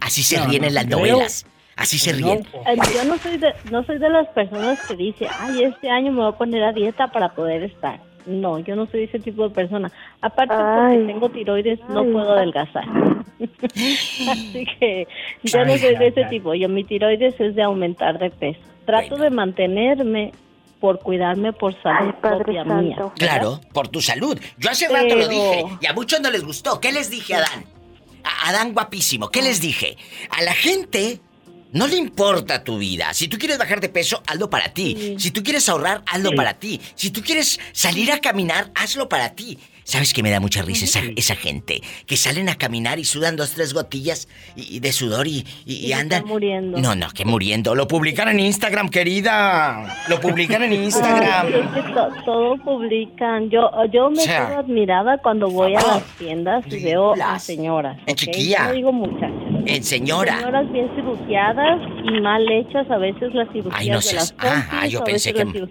Así 0.00 0.22
se 0.22 0.38
No, 0.38 0.46
ríen 0.46 0.62
no 0.62 0.68
en 0.68 0.74
las 0.74 0.84
creo. 0.86 0.98
novelas. 0.98 1.46
Así 1.76 1.98
se 1.98 2.12
ríen. 2.12 2.40
Eh, 2.66 2.76
Yo 2.94 3.04
no 3.04 3.18
soy 3.18 3.36
de 3.38 3.52
no 3.70 3.84
soy 3.84 3.98
de 3.98 4.08
las 4.10 4.28
personas 4.28 4.78
que 4.86 4.94
dice, 4.96 5.26
ay, 5.40 5.62
este 5.64 5.90
año 5.90 6.12
me 6.12 6.18
voy 6.20 6.28
a 6.32 6.38
poner 6.38 6.62
a 6.64 6.72
dieta 6.72 7.08
para 7.08 7.34
poder 7.34 7.64
estar. 7.64 8.00
No, 8.26 8.58
yo 8.58 8.74
no 8.74 8.86
soy 8.86 9.04
ese 9.04 9.18
tipo 9.18 9.48
de 9.48 9.54
persona. 9.54 9.90
Aparte 10.20 10.54
porque 10.54 11.12
tengo 11.12 11.28
tiroides, 11.28 11.80
no 11.88 12.04
puedo 12.04 12.32
adelgazar. 12.32 12.84
Así 13.38 14.66
que 14.78 15.06
yo 15.42 15.64
no 15.64 15.76
soy 15.76 15.96
de 15.96 16.06
ese 16.06 16.24
ay. 16.24 16.30
tipo. 16.30 16.54
Yo 16.54 16.68
mi 16.68 16.84
tiroides 16.84 17.38
es 17.38 17.54
de 17.54 17.62
aumentar 17.62 18.18
de 18.18 18.30
peso. 18.30 18.60
Trato 18.86 19.16
de 19.16 19.30
mantenerme 19.30 20.32
por 20.80 21.00
cuidarme 21.00 21.52
por 21.52 21.74
salud 21.82 22.14
propia 22.20 22.64
mía. 22.64 22.96
¿verdad? 22.96 23.12
Claro, 23.16 23.60
por 23.72 23.88
tu 23.88 24.00
salud. 24.00 24.38
Yo 24.58 24.70
hace 24.70 24.88
rato 24.88 25.14
lo 25.14 25.28
dije 25.28 25.64
y 25.80 25.86
a 25.86 25.92
muchos 25.92 26.20
no 26.20 26.30
les 26.30 26.44
gustó. 26.44 26.80
¿Qué 26.80 26.92
les 26.92 27.10
dije, 27.10 27.34
Adán? 27.34 27.64
A 28.22 28.50
Adán 28.50 28.72
guapísimo, 28.72 29.30
¿qué 29.30 29.42
les 29.42 29.60
dije? 29.60 29.96
A 30.30 30.42
la 30.42 30.52
gente 30.52 31.20
no 31.74 31.86
le 31.86 31.96
importa 31.96 32.64
tu 32.64 32.78
vida. 32.78 33.12
Si 33.12 33.28
tú 33.28 33.36
quieres 33.38 33.58
bajar 33.58 33.80
de 33.80 33.90
peso, 33.90 34.22
hazlo 34.26 34.48
para 34.48 34.72
ti. 34.72 35.16
Si 35.18 35.30
tú 35.30 35.42
quieres 35.42 35.68
ahorrar, 35.68 36.02
hazlo 36.06 36.30
Sí. 36.30 36.36
para 36.36 36.54
ti. 36.54 36.80
Si 36.94 37.10
tú 37.10 37.20
quieres 37.22 37.60
salir 37.72 38.10
a 38.10 38.20
caminar, 38.20 38.70
hazlo 38.74 39.08
para 39.08 39.34
ti. 39.34 39.58
¿Sabes 39.84 40.12
que 40.14 40.22
me 40.22 40.30
da 40.30 40.40
mucha 40.40 40.62
risa 40.62 40.84
esa, 40.86 41.00
esa 41.14 41.36
gente? 41.36 41.80
Que 42.06 42.16
salen 42.16 42.48
a 42.48 42.54
caminar 42.56 42.98
y 42.98 43.04
sudan 43.04 43.36
dos, 43.36 43.52
tres 43.52 43.74
gotillas 43.74 44.28
y, 44.56 44.76
y 44.76 44.80
de 44.80 44.92
sudor 44.92 45.26
y, 45.26 45.44
y- 45.66 45.92
andan... 45.92 46.18
están 46.20 46.28
muriendo. 46.28 46.78
No, 46.78 46.94
no, 46.94 47.10
que 47.10 47.24
muriendo. 47.24 47.74
Lo 47.74 47.86
publican 47.86 48.28
en 48.28 48.40
Instagram, 48.40 48.88
querida. 48.88 50.04
Lo 50.08 50.20
publican 50.20 50.62
en 50.62 50.72
Instagram. 50.84 51.46
Ay, 51.46 51.54
es 51.76 51.84
que 51.84 51.92
to- 51.92 52.08
todo 52.24 52.56
publican. 52.64 53.50
Yo, 53.50 53.70
yo 53.92 54.10
me 54.10 54.22
O 54.22 54.24
sea, 54.24 54.46
quedo 54.48 54.58
admirada 54.60 55.18
cuando 55.18 55.48
voy 55.50 55.74
a 55.74 55.80
las 55.82 56.02
tiendas 56.18 56.64
y 56.66 56.82
veo 56.82 57.14
a 57.22 57.38
señoras. 57.38 57.98
En 58.06 58.14
chiquilla. 58.16 58.68
No 58.68 58.72
digo 58.72 58.92
muchachas. 58.92 59.30
En 59.66 59.84
señora. 59.84 60.38
Señoras 60.38 60.72
bien 60.72 60.90
cirugiadas 60.94 61.80
y 62.04 62.20
mal 62.20 62.42
hechas 62.50 62.90
a 62.90 62.98
veces 62.98 63.34
las 63.34 63.48
cirugías 63.52 63.74
Ay, 63.80 63.86
no 63.88 64.00
de 64.00 64.12
las 64.14 64.28
seas. 64.28 64.34
Ah, 64.38 64.86
yo 64.88 65.04
pensé 65.04 65.32
que. 65.32 65.44
las 65.44 65.54
los 65.54 65.68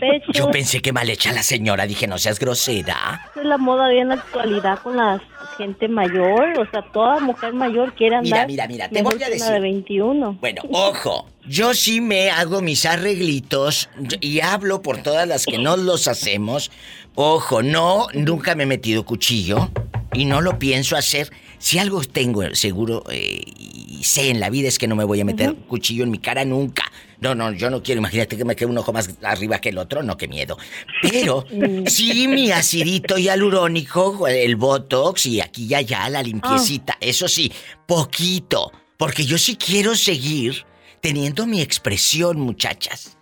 pechos. 0.00 0.34
Yo 0.34 0.50
pensé 0.50 0.80
que 0.80 0.92
mal 0.92 1.08
hecha 1.10 1.32
la 1.32 1.42
señora. 1.42 1.86
Dije, 1.86 2.06
no 2.06 2.18
seas 2.18 2.38
grosera. 2.38 3.20
La 3.48 3.58
moda 3.58 3.88
de 3.88 4.00
en 4.00 4.08
la 4.08 4.14
actualidad 4.14 4.78
con 4.80 4.96
la 4.96 5.20
gente 5.56 5.88
mayor, 5.88 6.58
o 6.58 6.70
sea, 6.70 6.82
toda 6.92 7.18
mujer 7.20 7.52
mayor 7.52 7.94
quiere 7.94 8.20
Mira, 8.20 8.42
andar 8.42 8.46
mira, 8.48 8.66
mira, 8.68 8.88
te 8.88 8.94
mejor 8.94 9.14
voy 9.14 9.22
a 9.24 9.28
decir. 9.28 9.52
de 9.52 9.60
21. 9.60 10.38
Bueno, 10.40 10.62
ojo, 10.70 11.26
yo 11.46 11.74
sí 11.74 12.00
me 12.00 12.30
hago 12.30 12.60
mis 12.60 12.86
arreglitos 12.86 13.88
y 14.20 14.40
hablo 14.40 14.82
por 14.82 15.02
todas 15.02 15.26
las 15.26 15.46
que 15.46 15.58
no 15.58 15.76
los 15.76 16.06
hacemos. 16.06 16.70
Ojo, 17.14 17.62
no, 17.62 18.06
nunca 18.14 18.54
me 18.54 18.62
he 18.62 18.66
metido 18.66 19.04
cuchillo 19.04 19.70
y 20.12 20.24
no 20.24 20.40
lo 20.40 20.58
pienso 20.58 20.96
hacer. 20.96 21.30
Si 21.58 21.78
algo 21.80 22.02
tengo 22.04 22.42
seguro 22.54 23.02
eh, 23.10 23.42
y 23.56 24.04
sé 24.04 24.30
en 24.30 24.38
la 24.38 24.50
vida 24.50 24.68
es 24.68 24.78
que 24.78 24.86
no 24.86 24.94
me 24.94 25.02
voy 25.04 25.20
a 25.20 25.24
meter 25.24 25.54
cuchillo 25.66 26.04
en 26.04 26.10
mi 26.10 26.18
cara 26.18 26.44
nunca. 26.44 26.84
No, 27.20 27.34
no, 27.34 27.52
yo 27.52 27.68
no 27.68 27.82
quiero, 27.82 27.98
imagínate 27.98 28.36
que 28.36 28.44
me 28.44 28.54
quede 28.54 28.68
un 28.70 28.78
ojo 28.78 28.92
más 28.92 29.10
arriba 29.22 29.60
que 29.60 29.70
el 29.70 29.78
otro, 29.78 30.02
no, 30.04 30.16
qué 30.16 30.28
miedo. 30.28 30.56
Pero 31.02 31.44
sí 31.86 32.28
mi 32.28 32.52
acidito 32.52 33.18
hialurónico, 33.18 34.28
el 34.28 34.54
botox 34.56 35.26
y 35.26 35.40
aquí 35.40 35.66
y 35.68 35.74
allá 35.74 36.08
la 36.08 36.22
limpiecita, 36.22 36.96
eso 37.00 37.26
sí, 37.26 37.52
poquito, 37.86 38.70
porque 38.96 39.24
yo 39.24 39.36
sí 39.36 39.56
quiero 39.56 39.96
seguir 39.96 40.64
teniendo 41.00 41.44
mi 41.46 41.60
expresión, 41.60 42.38
muchachas. 42.40 43.16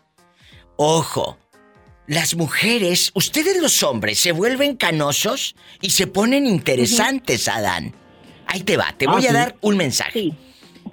Ojo, 0.76 1.38
las 2.06 2.34
mujeres, 2.34 3.10
ustedes 3.14 3.60
los 3.62 3.82
hombres, 3.82 4.18
se 4.18 4.32
vuelven 4.32 4.76
canosos 4.76 5.56
y 5.80 5.90
se 5.90 6.06
ponen 6.06 6.46
interesantes, 6.46 7.48
Adán. 7.48 7.94
Ahí 8.46 8.60
te 8.60 8.76
va, 8.76 8.94
te 8.96 9.06
Ah, 9.08 9.12
voy 9.12 9.24
a 9.24 9.28
sí. 9.28 9.34
dar 9.34 9.56
un 9.62 9.76
mensaje. 9.76 10.32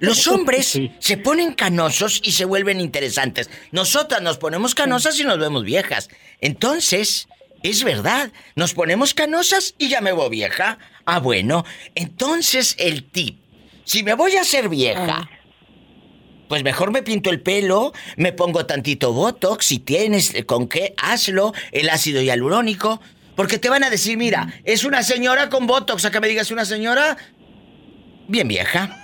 Los 0.04 0.28
hombres 0.28 0.78
se 0.98 1.16
ponen 1.16 1.54
canosos 1.54 2.20
y 2.22 2.32
se 2.32 2.44
vuelven 2.44 2.80
interesantes. 2.80 3.50
Nosotras 3.72 4.22
nos 4.22 4.38
ponemos 4.38 4.74
canosas 4.74 5.18
y 5.18 5.24
nos 5.24 5.38
vemos 5.38 5.64
viejas. 5.64 6.08
Entonces, 6.40 7.28
es 7.62 7.82
verdad, 7.82 8.30
nos 8.54 8.74
ponemos 8.74 9.14
canosas 9.14 9.74
y 9.78 9.88
ya 9.88 10.00
me 10.00 10.12
veo 10.12 10.28
vieja. 10.28 10.78
Ah, 11.06 11.18
bueno, 11.18 11.64
entonces 11.94 12.76
el 12.78 13.04
tip. 13.10 13.40
Si 13.84 14.02
me 14.02 14.14
voy 14.14 14.36
a 14.36 14.42
hacer 14.42 14.68
vieja, 14.68 15.28
pues 16.48 16.62
mejor 16.62 16.90
me 16.90 17.02
pinto 17.02 17.30
el 17.30 17.40
pelo, 17.40 17.92
me 18.16 18.32
pongo 18.32 18.66
tantito 18.66 19.12
botox, 19.12 19.66
si 19.66 19.78
tienes 19.78 20.34
eh, 20.34 20.46
con 20.46 20.68
qué, 20.68 20.94
hazlo, 20.96 21.52
el 21.72 21.90
ácido 21.90 22.22
hialurónico, 22.22 23.00
porque 23.36 23.58
te 23.58 23.68
van 23.68 23.84
a 23.84 23.90
decir, 23.90 24.16
mira, 24.16 24.54
es 24.64 24.84
una 24.84 25.02
señora 25.02 25.50
con 25.50 25.66
botox, 25.66 26.04
a 26.04 26.10
que 26.10 26.20
me 26.20 26.28
digas 26.28 26.50
una 26.50 26.64
señora 26.64 27.16
bien 28.28 28.48
vieja. 28.48 29.03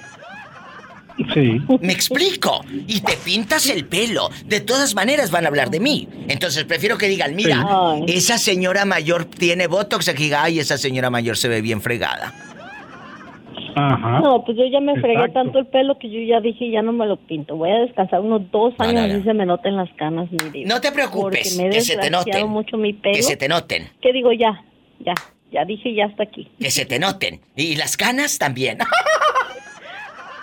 Sí. 1.35 1.61
Me 1.81 1.93
explico. 1.93 2.65
Y 2.87 3.01
te 3.01 3.17
pintas 3.25 3.69
el 3.69 3.85
pelo. 3.87 4.31
De 4.47 4.61
todas 4.61 4.95
maneras 4.95 5.31
van 5.31 5.45
a 5.45 5.49
hablar 5.49 5.71
de 5.71 5.81
mí. 5.81 6.09
Entonces 6.29 6.65
prefiero 6.65 6.99
que 6.99 7.09
digan, 7.09 7.35
mira, 7.37 7.67
esa 8.07 8.39
señora 8.39 8.85
mayor 8.85 9.25
tiene 9.25 9.67
botox, 9.67 10.09
aquí 10.09 10.25
diga, 10.25 10.45
ay, 10.45 10.59
esa 10.59 10.79
señora 10.79 11.11
mayor 11.11 11.37
se 11.37 11.49
ve 11.49 11.61
bien 11.61 11.81
fregada. 11.81 12.33
Ajá. 13.77 14.21
No, 14.21 14.45
pues 14.45 14.59
yo 14.59 14.65
ya 14.67 14.81
me 14.81 15.01
fregué 15.01 15.29
tanto 15.29 15.59
el 15.61 15.67
pelo 15.67 15.97
que 15.99 16.11
yo 16.11 16.21
ya 16.21 16.41
dije, 16.41 16.71
ya 16.71 16.83
no 16.83 16.93
me 16.93 17.07
lo 17.07 17.17
pinto. 17.17 17.57
Voy 17.57 17.71
a 17.71 17.79
descansar 17.81 18.21
unos 18.21 18.51
dos 18.51 18.75
años 18.79 19.09
no, 19.09 19.09
no. 19.15 19.19
y 19.19 19.23
se 19.23 19.33
me 19.35 19.47
noten 19.47 19.77
las 19.77 19.89
canas, 19.95 20.29
mi. 20.53 20.65
No 20.65 20.81
te 20.81 20.91
preocupes, 20.93 21.55
Porque 21.55 21.69
me 21.69 21.75
que 21.77 21.81
se 21.81 21.97
te 21.97 22.11
noten. 22.11 22.49
mucho 22.49 22.77
mi 22.77 22.93
pelo. 22.93 23.15
Que 23.15 23.23
se 23.23 23.37
te 23.37 23.49
noten. 23.49 23.89
¿Qué 24.03 24.13
digo? 24.13 24.33
Ya, 24.33 24.65
ya, 24.99 25.15
ya 25.53 25.65
dije 25.65 25.95
ya 25.95 26.07
hasta 26.07 26.25
aquí. 26.25 26.49
Que 26.59 26.71
se 26.71 26.85
te 26.85 26.99
noten. 26.99 27.41
Y 27.55 27.77
las 27.77 27.97
canas 27.97 28.39
también. 28.39 28.79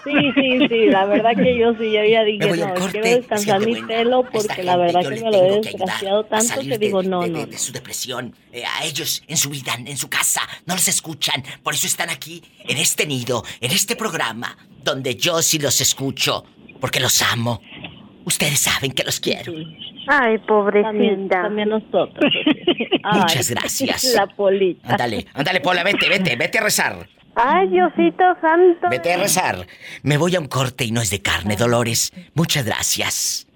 Sí, 0.08 0.32
sí, 0.36 0.68
sí, 0.70 0.86
la 0.88 1.06
verdad 1.06 1.32
que 1.36 1.58
yo 1.58 1.74
sí, 1.74 1.92
yo 1.92 2.04
ya 2.06 2.24
dije, 2.24 2.48
no, 2.56 2.74
corte, 2.74 2.92
quiero 3.02 3.08
descansar 3.18 3.66
mi 3.66 3.82
pelo 3.84 4.24
porque 4.32 4.64
la 4.64 4.78
verdad 4.78 5.02
que 5.02 5.10
me 5.22 5.32
lo 5.32 5.44
he 5.44 5.62
desgraciado 5.62 6.24
tanto 6.26 6.62
que 6.62 6.68
de- 6.70 6.78
digo, 6.78 7.04
no, 7.04 7.22
de, 7.22 7.30
no. 7.30 7.40
de- 7.40 7.46
de 7.48 7.58
su 7.58 7.72
depresión. 7.74 8.34
Eh, 8.52 8.64
a 8.66 8.86
ellos 8.86 9.24
en 9.28 9.38
su 9.38 9.50
vida, 9.50 9.74
en 9.78 9.98
su 9.98 10.10
casa, 10.10 10.42
no 10.66 10.74
los 10.76 10.88
escuchan. 10.88 11.44
Por 11.64 11.74
eso 11.74 11.88
están 11.88 12.10
aquí, 12.10 12.42
en 12.68 12.78
este 12.78 13.06
nido, 13.06 13.44
en 13.62 13.72
este 13.72 13.96
programa, 13.96 14.58
donde 14.84 15.16
yo 15.16 15.42
sí 15.42 15.60
los 15.60 15.82
escucho, 15.82 16.46
porque 16.80 17.00
los 17.00 17.22
amo. 17.22 17.62
Ustedes 18.26 18.60
saben 18.60 18.92
que 18.92 19.04
los 19.04 19.20
quiero. 19.20 19.54
Ay, 20.10 20.38
pobrecita. 20.40 20.90
También, 20.90 21.28
también 21.30 21.70
nosotros. 21.70 22.14
Muchas 23.14 23.50
Ay, 23.50 23.56
gracias. 23.56 24.04
La 24.16 24.28
polita. 24.28 24.92
Ándale, 24.92 25.26
ándale, 25.34 25.62
Pola, 25.62 25.84
vete, 25.84 26.08
vete, 26.10 26.36
vete 26.36 26.58
a 26.60 26.64
rezar. 26.64 27.08
Ay, 27.38 27.68
Diosito 27.70 28.24
santo. 28.42 28.90
Vete 28.90 29.14
a 29.14 29.18
rezar. 29.18 29.68
Me 30.02 30.18
voy 30.18 30.36
a 30.36 30.40
un 30.40 30.48
corte 30.48 30.86
y 30.86 30.92
no 30.92 31.02
es 31.02 31.12
de 31.12 31.22
carne, 31.22 31.56
Dolores. 31.56 32.12
Muchas 32.34 32.66
gracias. 32.66 33.48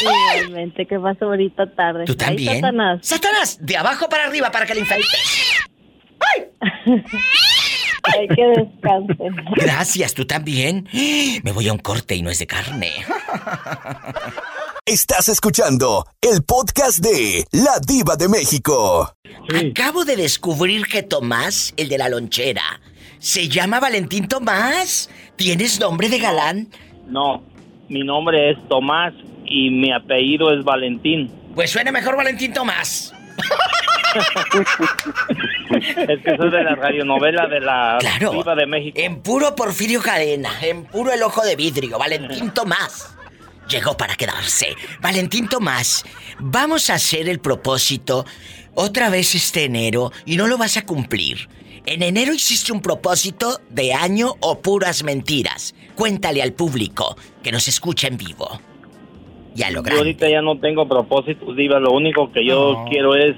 Igualmente, 0.00 0.86
que 0.86 0.98
pasa 0.98 1.24
ahorita 1.26 1.74
tarde. 1.74 2.04
¿Tú 2.06 2.16
también? 2.16 2.56
Satanás. 2.56 3.00
Satanás, 3.02 3.58
de 3.60 3.76
abajo 3.76 4.08
para 4.08 4.26
arriba 4.26 4.50
para 4.50 4.66
que 4.66 4.74
le 4.74 4.80
infectes. 4.80 5.66
Hay 8.02 8.28
que 8.28 8.46
descansen. 8.56 9.44
Gracias, 9.56 10.14
tú 10.14 10.26
también. 10.26 10.88
Me 11.44 11.52
voy 11.52 11.68
a 11.68 11.72
un 11.72 11.78
corte 11.78 12.14
y 12.14 12.22
no 12.22 12.30
es 12.30 12.38
de 12.38 12.46
carne. 12.46 12.92
Estás 14.90 15.28
escuchando 15.28 16.04
el 16.20 16.42
podcast 16.42 16.98
de 16.98 17.44
La 17.52 17.78
Diva 17.78 18.16
de 18.16 18.28
México. 18.28 19.14
Acabo 19.54 20.04
de 20.04 20.16
descubrir 20.16 20.84
que 20.88 21.04
Tomás, 21.04 21.72
el 21.76 21.88
de 21.88 21.96
la 21.96 22.08
lonchera, 22.08 22.80
se 23.20 23.48
llama 23.48 23.78
Valentín 23.78 24.26
Tomás. 24.26 25.08
¿Tienes 25.36 25.78
nombre 25.78 26.08
de 26.08 26.18
galán? 26.18 26.70
No, 27.06 27.40
mi 27.88 28.02
nombre 28.02 28.50
es 28.50 28.58
Tomás 28.68 29.14
y 29.44 29.70
mi 29.70 29.92
apellido 29.92 30.52
es 30.52 30.64
Valentín. 30.64 31.30
Pues 31.54 31.70
suena 31.70 31.92
mejor 31.92 32.16
Valentín 32.16 32.52
Tomás. 32.52 33.14
Es 35.70 36.18
que 36.24 36.36
soy 36.36 36.50
de 36.50 36.64
la 36.64 36.74
radionovela 36.74 37.46
de 37.46 37.60
la 37.60 37.98
Claro. 38.00 38.32
Viva 38.32 38.56
de 38.56 38.66
México. 38.66 38.98
En 39.00 39.22
puro 39.22 39.54
Porfirio 39.54 40.02
Cadena, 40.02 40.50
en 40.62 40.84
puro 40.84 41.12
el 41.12 41.22
ojo 41.22 41.42
de 41.44 41.54
vidrio, 41.54 41.96
Valentín 41.96 42.50
Tomás. 42.50 43.14
Llegó 43.70 43.96
para 43.96 44.16
quedarse. 44.16 44.74
Valentín 45.00 45.48
Tomás, 45.48 46.04
vamos 46.40 46.90
a 46.90 46.94
hacer 46.94 47.28
el 47.28 47.38
propósito 47.38 48.24
otra 48.74 49.10
vez 49.10 49.34
este 49.34 49.64
enero 49.64 50.10
y 50.26 50.36
no 50.36 50.46
lo 50.48 50.58
vas 50.58 50.76
a 50.76 50.84
cumplir. 50.84 51.48
En 51.86 52.02
enero 52.02 52.34
hiciste 52.34 52.72
un 52.72 52.82
propósito 52.82 53.60
de 53.70 53.92
año 53.94 54.34
o 54.40 54.60
puras 54.60 55.02
mentiras. 55.04 55.74
Cuéntale 55.94 56.42
al 56.42 56.52
público 56.52 57.16
que 57.42 57.52
nos 57.52 57.68
escucha 57.68 58.08
en 58.08 58.16
vivo. 58.16 58.60
Ya 59.54 59.70
lo 59.70 59.82
Yo 59.84 59.96
ahorita 59.98 60.28
ya 60.28 60.42
no 60.42 60.58
tengo 60.58 60.88
propósitos, 60.88 61.56
Diva. 61.56 61.80
Lo 61.80 61.92
único 61.92 62.30
que 62.32 62.44
yo 62.44 62.72
No. 62.72 62.84
quiero 62.90 63.14
es 63.16 63.34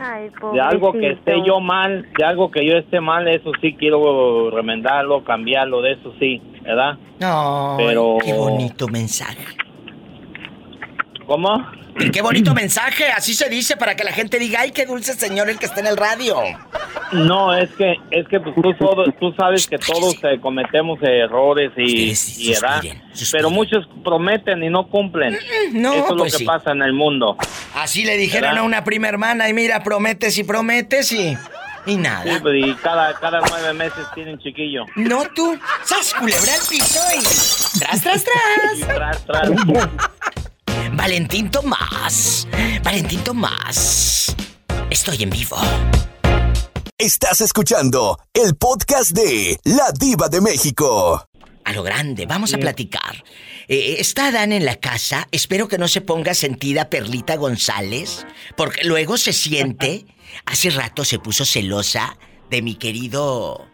Ay, 0.00 0.30
de 0.52 0.60
algo 0.60 0.92
que 0.92 1.10
esté 1.12 1.42
yo 1.44 1.60
mal, 1.60 2.08
de 2.16 2.24
algo 2.24 2.50
que 2.50 2.64
yo 2.66 2.76
esté 2.78 3.00
mal, 3.00 3.28
eso 3.28 3.52
sí 3.60 3.74
quiero 3.74 4.50
remendarlo, 4.50 5.22
cambiarlo, 5.24 5.82
de 5.82 5.92
eso 5.92 6.12
sí, 6.18 6.40
¿verdad? 6.62 6.96
No, 7.20 7.74
Pero- 7.76 8.16
qué 8.24 8.32
bonito 8.32 8.88
mensaje. 8.88 9.44
¿Cómo? 11.26 11.64
Y 11.98 12.10
qué 12.10 12.22
bonito 12.22 12.54
mensaje, 12.54 13.08
así 13.08 13.34
se 13.34 13.48
dice 13.48 13.76
para 13.76 13.96
que 13.96 14.04
la 14.04 14.12
gente 14.12 14.38
diga, 14.38 14.60
ay, 14.60 14.70
qué 14.70 14.86
dulce 14.86 15.14
señor 15.14 15.50
el 15.50 15.58
que 15.58 15.66
está 15.66 15.80
en 15.80 15.86
el 15.86 15.96
radio. 15.96 16.36
No, 17.12 17.54
es 17.54 17.70
que 17.70 17.96
es 18.10 18.26
que 18.28 18.38
pues, 18.40 18.54
tú, 18.54 18.74
tú 19.18 19.32
sabes 19.36 19.66
que 19.66 19.78
todos 19.78 20.14
eh, 20.22 20.38
cometemos 20.40 20.98
errores 21.02 21.72
y, 21.76 22.12
y 22.38 22.52
¿verdad? 22.52 22.82
pero 23.32 23.50
muchos 23.50 23.88
prometen 24.04 24.62
y 24.62 24.70
no 24.70 24.86
cumplen. 24.88 25.36
no, 25.72 25.92
Eso 25.92 26.04
es 26.04 26.10
lo 26.10 26.16
pues 26.18 26.32
que 26.32 26.38
sí. 26.38 26.44
pasa 26.44 26.70
en 26.72 26.82
el 26.82 26.92
mundo. 26.92 27.36
Así 27.74 28.04
le 28.04 28.16
dijeron 28.16 28.50
¿Verdad? 28.50 28.62
a 28.62 28.66
una 28.66 28.84
prima 28.84 29.08
hermana 29.08 29.48
y 29.48 29.54
mira, 29.54 29.82
prometes 29.82 30.38
y 30.38 30.44
prometes 30.44 31.12
y... 31.12 31.36
Y 31.86 31.96
nada. 31.96 32.24
Sí, 32.24 32.38
pues, 32.42 32.54
y 32.62 32.74
cada, 32.74 33.14
cada 33.14 33.40
nueve 33.48 33.72
meses 33.72 34.04
tienen 34.14 34.38
chiquillo. 34.38 34.84
No 34.96 35.22
tú. 35.34 35.58
¡Sas, 35.82 36.12
culebra 36.12 36.52
al 36.54 36.60
piso 36.68 37.00
y... 37.16 37.78
¡Tras, 37.80 38.02
tras, 38.02 38.22
tras! 38.24 38.86
Tras, 38.86 39.24
tras. 39.24 39.50
Valentín 41.00 41.50
Tomás. 41.50 42.46
Valentín 42.84 43.24
Tomás. 43.24 44.36
Estoy 44.90 45.22
en 45.22 45.30
vivo. 45.30 45.56
Estás 46.98 47.40
escuchando 47.40 48.18
el 48.34 48.54
podcast 48.54 49.12
de 49.12 49.58
La 49.64 49.92
Diva 49.98 50.28
de 50.28 50.42
México. 50.42 51.26
A 51.64 51.72
lo 51.72 51.82
grande, 51.82 52.26
vamos 52.26 52.52
a 52.52 52.58
platicar. 52.58 53.24
Eh, 53.66 53.96
está 53.98 54.30
Dan 54.30 54.52
en 54.52 54.66
la 54.66 54.76
casa. 54.76 55.26
Espero 55.32 55.68
que 55.68 55.78
no 55.78 55.88
se 55.88 56.02
ponga 56.02 56.34
sentida 56.34 56.90
Perlita 56.90 57.36
González, 57.36 58.26
porque 58.54 58.84
luego 58.84 59.16
se 59.16 59.32
siente. 59.32 60.04
Hace 60.44 60.68
rato 60.68 61.06
se 61.06 61.18
puso 61.18 61.46
celosa 61.46 62.18
de 62.50 62.60
mi 62.60 62.74
querido 62.74 63.69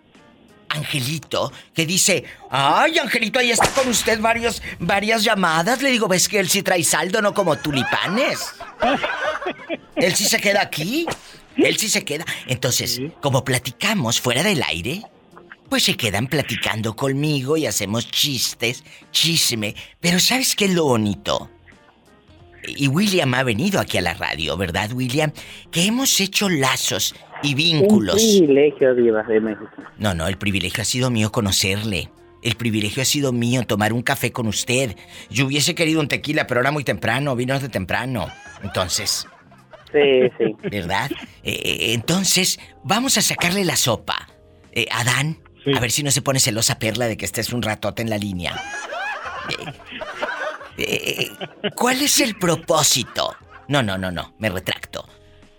Angelito, 0.76 1.52
que 1.74 1.86
dice: 1.86 2.24
Ay, 2.50 2.98
Angelito, 2.98 3.38
ahí 3.38 3.50
está 3.50 3.68
con 3.70 3.88
usted 3.88 4.20
varios, 4.20 4.62
varias 4.78 5.24
llamadas. 5.24 5.82
Le 5.82 5.90
digo, 5.90 6.08
¿ves 6.08 6.28
que 6.28 6.38
él 6.38 6.48
sí 6.48 6.62
trae 6.62 6.84
saldo, 6.84 7.20
no 7.22 7.34
como 7.34 7.56
tulipanes? 7.56 8.54
Él 9.96 10.14
sí 10.14 10.24
se 10.24 10.40
queda 10.40 10.62
aquí. 10.62 11.06
Él 11.56 11.76
sí 11.78 11.88
se 11.88 12.04
queda. 12.04 12.24
Entonces, 12.46 13.00
como 13.20 13.44
platicamos 13.44 14.20
fuera 14.20 14.42
del 14.42 14.62
aire, 14.62 15.02
pues 15.68 15.84
se 15.84 15.96
quedan 15.96 16.26
platicando 16.26 16.94
conmigo 16.94 17.56
y 17.56 17.66
hacemos 17.66 18.10
chistes, 18.10 18.84
chisme. 19.10 19.74
Pero 20.00 20.20
¿sabes 20.20 20.54
qué 20.54 20.66
es 20.66 20.72
lo 20.72 20.84
bonito? 20.84 21.50
Y 22.68 22.88
William 22.88 23.32
ha 23.34 23.42
venido 23.42 23.80
aquí 23.80 23.96
a 23.98 24.02
la 24.02 24.14
radio, 24.14 24.56
¿verdad, 24.56 24.92
William? 24.92 25.32
Que 25.70 25.86
hemos 25.86 26.20
hecho 26.20 26.48
lazos 26.48 27.14
y 27.42 27.54
vínculos. 27.54 28.22
Un 28.22 28.38
privilegio, 28.38 28.94
Diva 28.94 29.22
de 29.22 29.40
México. 29.40 29.70
No, 29.98 30.14
no, 30.14 30.26
el 30.26 30.38
privilegio 30.38 30.82
ha 30.82 30.84
sido 30.84 31.10
mío 31.10 31.32
conocerle. 31.32 32.10
El 32.42 32.54
privilegio 32.56 33.02
ha 33.02 33.06
sido 33.06 33.32
mío 33.32 33.64
tomar 33.66 33.92
un 33.92 34.02
café 34.02 34.30
con 34.32 34.46
usted. 34.46 34.96
Yo 35.30 35.46
hubiese 35.46 35.74
querido 35.74 36.00
un 36.00 36.08
tequila, 36.08 36.46
pero 36.46 36.60
era 36.60 36.70
muy 36.70 36.84
temprano, 36.84 37.34
vino 37.34 37.58
de 37.58 37.68
temprano. 37.68 38.28
Entonces. 38.62 39.26
Sí, 39.92 40.30
sí. 40.38 40.56
¿Verdad? 40.70 41.10
Eh, 41.42 41.52
eh, 41.52 41.92
entonces, 41.94 42.60
vamos 42.84 43.16
a 43.18 43.22
sacarle 43.22 43.64
la 43.64 43.76
sopa. 43.76 44.28
Eh, 44.72 44.86
Adán, 44.92 45.38
a 45.74 45.80
ver 45.80 45.90
si 45.90 46.02
no 46.02 46.10
se 46.10 46.22
pone 46.22 46.38
celosa 46.38 46.78
Perla 46.78 47.06
de 47.06 47.16
que 47.16 47.24
estés 47.24 47.52
un 47.52 47.62
ratote 47.62 48.02
en 48.02 48.10
la 48.10 48.18
línea. 48.18 48.54
Eh, 50.78 51.30
eh, 51.62 51.70
¿Cuál 51.74 52.02
es 52.02 52.20
el 52.20 52.36
propósito? 52.36 53.34
No, 53.68 53.82
no, 53.82 53.96
no, 53.96 54.10
no, 54.10 54.34
me 54.38 54.50
retracto. 54.50 55.08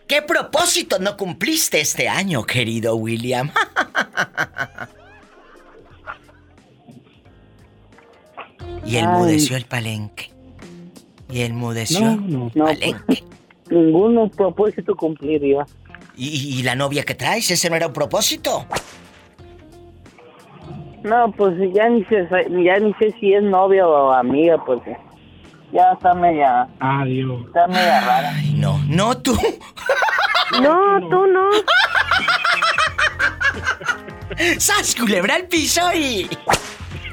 ¿Qué 0.08 0.22
propósito 0.22 1.00
no 1.00 1.18
cumpliste 1.18 1.82
este 1.82 2.08
año, 2.08 2.46
querido 2.46 2.96
William? 2.96 3.52
y 8.86 8.96
él 8.96 9.06
Ay. 9.06 9.18
mudeció 9.18 9.58
el 9.58 9.66
palenque. 9.66 10.32
Y 11.30 11.42
él 11.42 11.52
mudeció 11.54 12.16
No, 12.16 12.50
no, 12.56 12.70
el 12.70 12.78
palenque. 12.80 13.24
Ningún 13.70 14.30
propósito 14.30 14.96
cumplir, 14.96 15.42
Diva. 15.42 15.66
¿Y, 16.16 16.58
y 16.58 16.64
la 16.64 16.74
novia 16.76 17.04
que 17.04 17.14
traes? 17.14 17.52
¿Ese 17.52 17.70
no 17.70 17.76
era 17.76 17.88
un 17.88 17.94
propósito? 17.94 18.66
No, 21.04 21.32
pues 21.34 21.54
ya 21.74 21.90
ni 21.90 22.04
sé, 22.06 22.28
ya 22.64 22.80
ni 22.80 22.94
sé 22.96 23.14
si 23.20 23.34
es 23.34 23.44
novia 23.44 23.88
o 23.88 24.12
amiga, 24.12 24.64
porque 24.66 24.98
ya 25.72 25.92
está 25.94 26.14
media, 26.14 26.68
Adiós. 26.80 27.46
está 27.48 27.68
media 27.68 28.00
rara. 28.02 28.32
Ay, 28.36 28.54
no, 28.54 28.80
no 28.88 29.18
tú. 29.18 29.38
No, 30.62 30.98
tú 31.10 31.28
no. 31.28 31.50
¡Sas, 34.60 34.96
culebra 34.96 35.36
al 35.36 35.44
piso 35.44 35.82
y... 35.94 36.30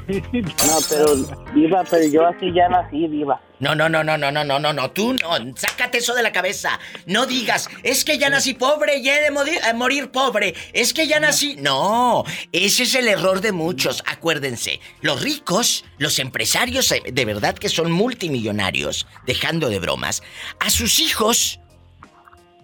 No, 0.07 0.79
pero 0.89 1.15
Diva, 1.53 1.83
pero 1.89 2.07
yo 2.07 2.25
así 2.27 2.53
ya 2.53 2.69
nací, 2.69 3.07
Diva. 3.07 3.41
No, 3.59 3.73
no, 3.73 3.87
no, 3.87 4.03
no, 4.03 4.17
no, 4.17 4.31
no, 4.31 4.43
no, 4.43 4.59
no, 4.59 4.73
no, 4.73 4.91
tú 4.91 5.13
no, 5.13 5.29
sácate 5.55 5.99
eso 5.99 6.13
de 6.13 6.21
la 6.21 6.31
cabeza. 6.31 6.79
No 7.05 7.25
digas, 7.25 7.69
es 7.83 8.03
que 8.03 8.17
ya 8.17 8.29
nací 8.29 8.53
pobre 8.53 8.97
y 8.97 9.09
he 9.09 9.21
de 9.21 9.31
morir, 9.31 9.59
eh, 9.67 9.73
morir 9.73 10.11
pobre. 10.11 10.53
Es 10.73 10.93
que 10.93 11.07
ya 11.07 11.19
nací. 11.19 11.55
No, 11.55 12.23
ese 12.51 12.83
es 12.83 12.95
el 12.95 13.07
error 13.07 13.41
de 13.41 13.51
muchos. 13.51 14.03
Acuérdense, 14.05 14.79
los 15.01 15.21
ricos, 15.21 15.85
los 15.97 16.19
empresarios 16.19 16.91
eh, 16.91 17.01
de 17.11 17.25
verdad 17.25 17.55
que 17.55 17.69
son 17.69 17.91
multimillonarios, 17.91 19.07
dejando 19.25 19.69
de 19.69 19.79
bromas, 19.79 20.21
a 20.59 20.69
sus 20.69 20.99
hijos 20.99 21.59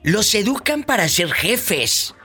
los 0.03 0.33
educan 0.33 0.83
para 0.83 1.07
ser 1.07 1.31
jefes. 1.31 2.15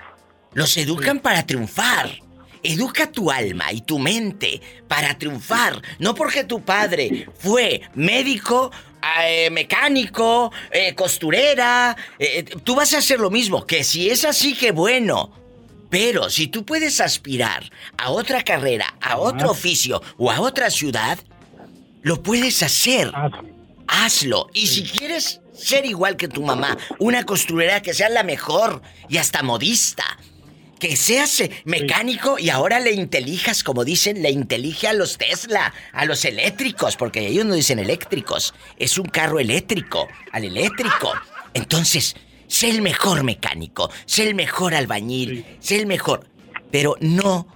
Los 0.55 0.77
educan 0.77 1.21
para 1.21 1.45
triunfar. 1.45 2.26
Educa 2.67 3.11
tu 3.11 3.31
alma 3.31 3.73
y 3.73 3.81
tu 3.81 3.99
mente 3.99 4.61
para 4.89 5.17
triunfar. 5.17 5.81
No 5.99 6.15
porque 6.15 6.45
tu 6.45 6.65
padre 6.65 7.29
fue 7.39 7.83
médico, 7.95 8.73
eh, 9.25 9.51
mecánico, 9.51 10.53
eh, 10.71 10.95
costurera. 10.95 11.97
eh, 12.19 12.45
tú 12.65 12.75
vas 12.75 12.93
a 12.95 12.99
hacer 12.99 13.21
lo 13.21 13.31
mismo. 13.31 13.65
Que 13.67 13.85
si 13.85 14.11
es 14.11 14.25
así, 14.25 14.55
que 14.55 14.73
bueno. 14.73 15.33
Pero 15.89 16.29
si 16.29 16.49
tú 16.49 16.65
puedes 16.65 17.01
aspirar 17.01 17.71
a 17.97 18.11
otra 18.11 18.43
carrera, 18.43 18.97
a 19.01 19.19
otro 19.19 19.53
oficio 19.53 20.03
o 20.19 20.33
a 20.33 20.41
otra 20.41 20.69
ciudad, 20.71 21.19
lo 22.03 22.23
puedes 22.23 22.63
hacer. 22.63 23.13
Hazlo. 23.87 24.49
Y 24.53 24.67
si 24.67 24.83
quieres 24.83 25.41
ser 25.55 25.87
igual 25.87 26.17
que 26.17 26.27
tu 26.29 26.43
mamá, 26.43 26.77
una 26.99 27.25
costurera 27.25 27.81
que 27.83 27.95
sea 27.95 28.09
la 28.09 28.25
mejor 28.25 28.83
y 29.09 29.19
hasta 29.19 29.43
modista, 29.45 30.19
que 30.79 30.97
seas 30.97 31.41
eh, 31.41 31.51
mecánico 31.65 32.39
y 32.39 32.51
ahora 32.51 32.81
le 32.81 32.93
intelijas, 32.93 33.63
como 33.63 33.85
dicen, 33.85 34.23
le 34.23 34.31
intelige 34.31 34.89
a 34.89 34.93
los 34.93 35.19
Tesla, 35.19 35.73
a 35.93 36.05
los 36.05 36.25
eléctricos, 36.25 36.97
porque 36.97 37.27
ellos 37.27 37.45
no 37.45 37.55
dicen 37.55 37.79
eléctricos, 37.79 38.55
es 38.79 38.99
un 38.99 39.07
carro 39.07 39.41
eléctrico, 39.41 40.09
al 40.33 40.45
eléctrico. 40.45 41.13
Entonces, 41.55 42.17
sé 42.47 42.71
el 42.71 42.83
mejor 42.83 43.25
mecánico, 43.25 43.91
sé 44.05 44.29
el 44.29 44.35
mejor 44.35 44.75
albañil, 44.75 45.45
sé 45.61 45.79
el 45.79 45.87
mejor, 45.87 46.27
pero 46.71 46.97
no 47.01 47.47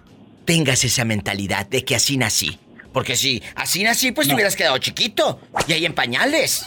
tengas 0.44 0.84
esa 0.84 1.04
mentalidad 1.04 1.66
de 1.66 1.84
que 1.84 1.96
así 1.96 2.16
nací. 2.16 2.58
Porque 2.92 3.16
si 3.16 3.42
así 3.54 3.84
nací, 3.84 4.10
pues 4.12 4.26
te 4.26 4.34
hubieras 4.34 4.56
quedado 4.56 4.78
chiquito 4.78 5.40
y 5.68 5.72
ahí 5.72 5.86
en 5.86 5.94
pañales. 5.94 6.66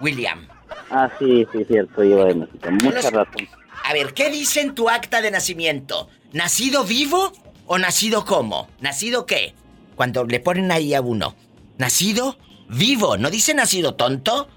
William. 0.00 0.48
Ah, 0.90 1.08
sí, 1.18 1.46
sí, 1.52 1.64
cierto, 1.64 2.02
Diva 2.02 2.24
de 2.24 2.34
México. 2.34 2.70
Mucha 2.70 3.10
razón. 3.10 3.48
A 3.84 3.92
ver, 3.92 4.14
¿qué 4.14 4.30
dice 4.30 4.60
en 4.62 4.74
tu 4.74 4.88
acta 4.88 5.20
de 5.20 5.30
nacimiento? 5.30 6.08
¿Nacido 6.32 6.84
vivo 6.84 7.32
o 7.66 7.78
nacido 7.78 8.24
cómo? 8.24 8.68
¿Nacido 8.80 9.26
qué? 9.26 9.54
Cuando 9.94 10.24
le 10.24 10.40
ponen 10.40 10.72
ahí 10.72 10.94
a 10.94 11.02
uno. 11.02 11.34
¿Nacido 11.76 12.38
vivo? 12.68 13.18
¿No 13.18 13.30
dice 13.30 13.52
nacido 13.52 13.94
tonto? 13.94 14.48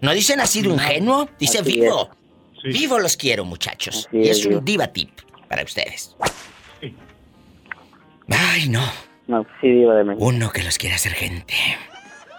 ¿No 0.00 0.12
dice 0.12 0.36
nacido 0.36 0.72
ingenuo? 0.74 1.28
Dice 1.38 1.60
Así 1.60 1.72
vivo. 1.80 2.10
Vivo 2.64 2.98
los 2.98 3.16
quiero, 3.16 3.44
muchachos. 3.44 4.06
Así 4.08 4.18
y 4.18 4.28
es, 4.28 4.38
es 4.40 4.46
un 4.46 4.64
Diva. 4.64 4.88
tip 4.88 5.10
para 5.48 5.62
ustedes. 5.62 6.16
Ay, 8.28 8.68
no. 8.68 8.82
No, 9.28 9.46
sí, 9.60 9.68
Diva 9.68 9.94
de 9.94 10.04
México. 10.04 10.26
Uno 10.26 10.50
que 10.50 10.64
los 10.64 10.78
quiere 10.78 10.96
hacer 10.96 11.12
gente. 11.12 11.54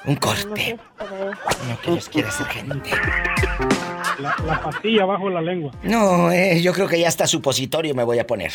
Un 0.05 0.17
corte. 0.17 0.77
Uno 1.63 1.79
que 1.81 1.91
los 1.91 2.09
quiere 2.09 2.27
hacer 2.27 2.45
gente. 2.47 2.89
La, 4.19 4.35
la 4.45 4.61
pastilla 4.61 5.05
bajo 5.05 5.29
la 5.29 5.41
lengua. 5.41 5.71
No, 5.83 6.31
eh, 6.31 6.61
yo 6.61 6.73
creo 6.73 6.87
que 6.87 6.99
ya 6.99 7.07
hasta 7.07 7.27
supositorio 7.27 7.93
me 7.93 8.03
voy 8.03 8.19
a 8.19 8.27
poner. 8.27 8.51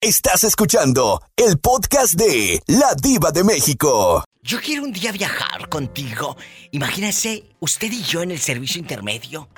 Estás 0.00 0.44
escuchando 0.44 1.22
el 1.36 1.58
podcast 1.58 2.14
de 2.14 2.60
La 2.66 2.94
Diva 3.00 3.30
de 3.30 3.44
México. 3.44 4.24
Yo 4.42 4.58
quiero 4.60 4.82
un 4.84 4.92
día 4.92 5.12
viajar 5.12 5.68
contigo. 5.68 6.36
Imagínese 6.70 7.44
usted 7.60 7.90
y 7.92 8.02
yo 8.02 8.22
en 8.22 8.30
el 8.30 8.38
servicio 8.38 8.80
intermedio. 8.80 9.48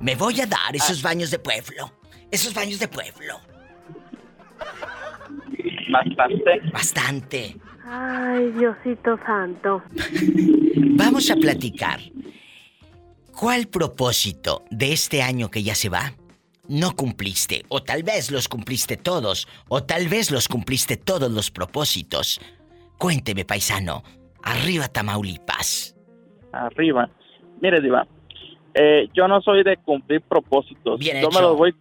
Me 0.00 0.14
voy 0.14 0.40
a 0.40 0.46
dar 0.46 0.74
esos 0.76 1.00
baños 1.02 1.30
de 1.30 1.38
pueblo. 1.38 1.92
Esos 2.30 2.52
baños 2.52 2.78
de 2.78 2.88
pueblo. 2.88 3.40
Bastante. 5.90 6.60
Bastante. 6.72 7.56
Ay, 7.86 8.50
Diosito 8.52 9.18
santo. 9.26 9.82
Vamos 10.96 11.30
a 11.30 11.36
platicar. 11.36 12.00
¿Cuál 13.38 13.66
propósito 13.66 14.64
de 14.70 14.92
este 14.92 15.22
año 15.22 15.50
que 15.50 15.62
ya 15.62 15.74
se 15.74 15.88
va 15.88 16.12
no 16.68 16.94
cumpliste? 16.96 17.64
O 17.68 17.82
tal 17.82 18.02
vez 18.02 18.30
los 18.30 18.48
cumpliste 18.48 18.96
todos, 18.96 19.48
o 19.68 19.82
tal 19.82 20.08
vez 20.08 20.30
los 20.30 20.48
cumpliste 20.48 20.96
todos 20.96 21.30
los 21.30 21.50
propósitos. 21.50 22.40
Cuénteme, 22.96 23.44
paisano. 23.44 24.02
Arriba 24.42 24.88
Tamaulipas. 24.88 25.96
Arriba. 26.52 27.10
Mire, 27.60 27.80
Diva, 27.80 28.06
eh, 28.74 29.08
yo 29.14 29.28
no 29.28 29.40
soy 29.40 29.62
de 29.62 29.76
cumplir 29.78 30.20
propósitos. 30.22 30.98
Bien 30.98 31.20
yo 31.20 31.28
hecho. 31.28 31.38
me 31.38 31.42
los 31.42 31.56
voy, 31.56 31.74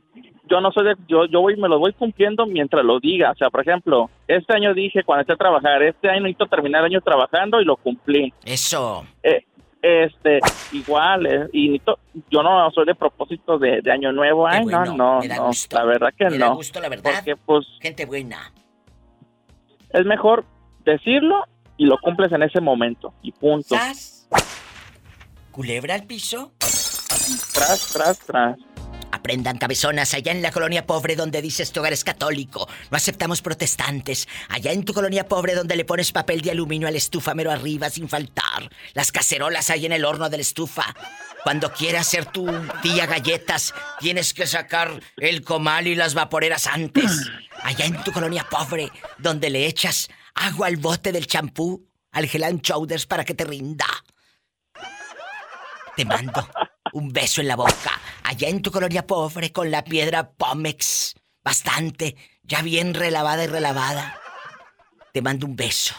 yo 0.53 0.61
no 0.61 0.71
soy 0.71 0.85
de, 0.85 0.95
yo, 1.07 1.25
yo 1.25 1.41
voy, 1.41 1.55
me 1.57 1.67
los 1.67 1.79
voy 1.79 1.93
cumpliendo 1.93 2.45
mientras 2.45 2.85
lo 2.85 2.99
diga. 2.99 3.31
O 3.31 3.35
sea, 3.35 3.49
por 3.49 3.61
ejemplo, 3.61 4.11
este 4.27 4.53
año 4.53 4.73
dije 4.75 5.03
cuando 5.03 5.21
esté 5.21 5.33
a 5.33 5.35
trabajar, 5.35 5.81
este 5.81 6.09
año 6.09 6.21
necesito 6.21 6.45
terminar 6.45 6.81
el 6.81 6.91
año 6.91 7.01
trabajando 7.01 7.59
y 7.59 7.65
lo 7.65 7.75
cumplí. 7.75 8.31
Eso. 8.45 9.03
Eh, 9.23 9.43
este, 9.81 10.39
igual, 10.71 11.25
eh, 11.25 11.47
y 11.51 11.69
necesito- 11.69 11.97
yo 12.29 12.43
no 12.43 12.69
soy 12.69 12.85
de 12.85 12.93
propósito 12.93 13.57
de, 13.57 13.81
de 13.81 13.91
año 13.91 14.11
nuevo. 14.11 14.45
Ay, 14.47 14.61
bueno, 14.63 14.85
no, 14.85 14.95
no, 14.95 15.19
me 15.21 15.27
da 15.27 15.37
no, 15.37 15.47
gusto. 15.47 15.75
la 15.75 15.85
verdad 15.85 16.09
que 16.15 16.25
Me 16.29 16.37
da 16.37 16.49
no. 16.49 16.55
gusto, 16.55 16.79
la 16.79 16.89
verdad. 16.89 17.11
Porque, 17.15 17.35
pues, 17.35 17.65
Gente 17.81 18.05
buena. 18.05 18.53
es 19.89 20.05
mejor 20.05 20.45
decirlo 20.85 21.43
y 21.77 21.85
lo 21.85 21.97
cumples 21.97 22.31
en 22.31 22.43
ese 22.43 22.61
momento. 22.61 23.11
Y 23.23 23.31
punto. 23.31 23.75
¿Sas? 23.75 24.29
¿Culebra 25.51 25.95
al 25.95 26.03
piso? 26.05 26.51
Tras, 26.59 27.91
tras, 27.93 28.19
tras. 28.19 28.57
Aprendan 29.13 29.59
cabezonas 29.59 30.15
allá 30.15 30.31
en 30.31 30.41
la 30.41 30.51
colonia 30.51 30.87
pobre 30.87 31.15
donde 31.15 31.39
dices 31.39 31.71
tu 31.71 31.81
hogar 31.81 31.93
es 31.93 32.03
católico. 32.03 32.67
No 32.89 32.97
aceptamos 32.97 33.43
protestantes. 33.43 34.27
Allá 34.49 34.71
en 34.71 34.83
tu 34.83 34.91
colonia 34.91 35.27
pobre 35.27 35.53
donde 35.53 35.75
le 35.75 35.85
pones 35.85 36.11
papel 36.11 36.41
de 36.41 36.49
aluminio 36.49 36.87
al 36.87 36.95
estufa 36.95 37.35
mero 37.35 37.51
arriba 37.51 37.91
sin 37.91 38.09
faltar. 38.09 38.71
Las 38.95 39.11
cacerolas 39.11 39.69
ahí 39.69 39.85
en 39.85 39.91
el 39.91 40.03
horno 40.03 40.31
de 40.31 40.37
la 40.37 40.41
estufa. 40.41 40.95
Cuando 41.43 41.71
quieras 41.71 42.07
hacer 42.07 42.25
tu 42.25 42.47
tía 42.81 43.05
galletas, 43.05 43.75
tienes 43.99 44.33
que 44.33 44.47
sacar 44.47 44.99
el 45.17 45.43
comal 45.43 45.85
y 45.85 45.93
las 45.93 46.15
vaporeras 46.15 46.65
antes. 46.65 47.29
Allá 47.61 47.85
en 47.85 48.03
tu 48.03 48.11
colonia 48.11 48.47
pobre 48.49 48.91
donde 49.19 49.51
le 49.51 49.67
echas 49.67 50.09
agua 50.33 50.65
al 50.65 50.77
bote 50.77 51.11
del 51.11 51.27
champú, 51.27 51.87
al 52.13 52.25
Helan 52.25 52.61
Shoulders 52.61 53.05
para 53.05 53.23
que 53.23 53.35
te 53.35 53.45
rinda. 53.45 53.85
Te 55.95 56.03
mando 56.03 56.49
un 56.93 57.13
beso 57.13 57.41
en 57.41 57.49
la 57.49 57.55
boca. 57.55 58.01
Allá 58.23 58.49
en 58.49 58.61
tu 58.61 58.71
colonia 58.71 59.05
pobre 59.05 59.51
con 59.51 59.69
la 59.71 59.83
piedra 59.83 60.31
Pómex. 60.31 61.15
Bastante. 61.43 62.15
Ya 62.43 62.61
bien 62.61 62.93
relavada 62.93 63.43
y 63.43 63.47
relavada. 63.47 64.19
Te 65.11 65.21
mando 65.21 65.45
un 65.45 65.55
beso. 65.55 65.95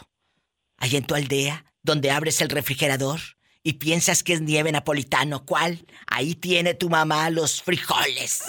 Allá 0.78 0.98
en 0.98 1.06
tu 1.06 1.14
aldea, 1.14 1.64
donde 1.82 2.10
abres 2.10 2.40
el 2.40 2.48
refrigerador 2.48 3.20
y 3.62 3.74
piensas 3.74 4.22
que 4.22 4.34
es 4.34 4.40
nieve 4.40 4.72
napolitano. 4.72 5.44
¿Cuál? 5.44 5.86
Ahí 6.06 6.34
tiene 6.34 6.74
tu 6.74 6.90
mamá 6.90 7.30
los 7.30 7.62
frijoles. 7.62 8.42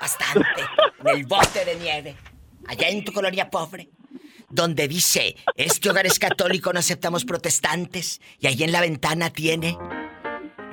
Bastante. 0.00 0.62
En 1.00 1.08
el 1.08 1.26
bote 1.26 1.64
de 1.64 1.76
nieve. 1.76 2.16
Allá 2.66 2.88
en 2.88 3.04
tu 3.04 3.12
colonia 3.12 3.50
pobre 3.50 3.90
donde 4.50 4.88
dice, 4.88 5.36
este 5.54 5.90
hogar 5.90 6.06
es 6.06 6.18
católico, 6.18 6.72
no 6.72 6.80
aceptamos 6.80 7.24
protestantes. 7.24 8.20
Y 8.38 8.48
ahí 8.48 8.62
en 8.64 8.72
la 8.72 8.80
ventana 8.80 9.30
tiene 9.30 9.78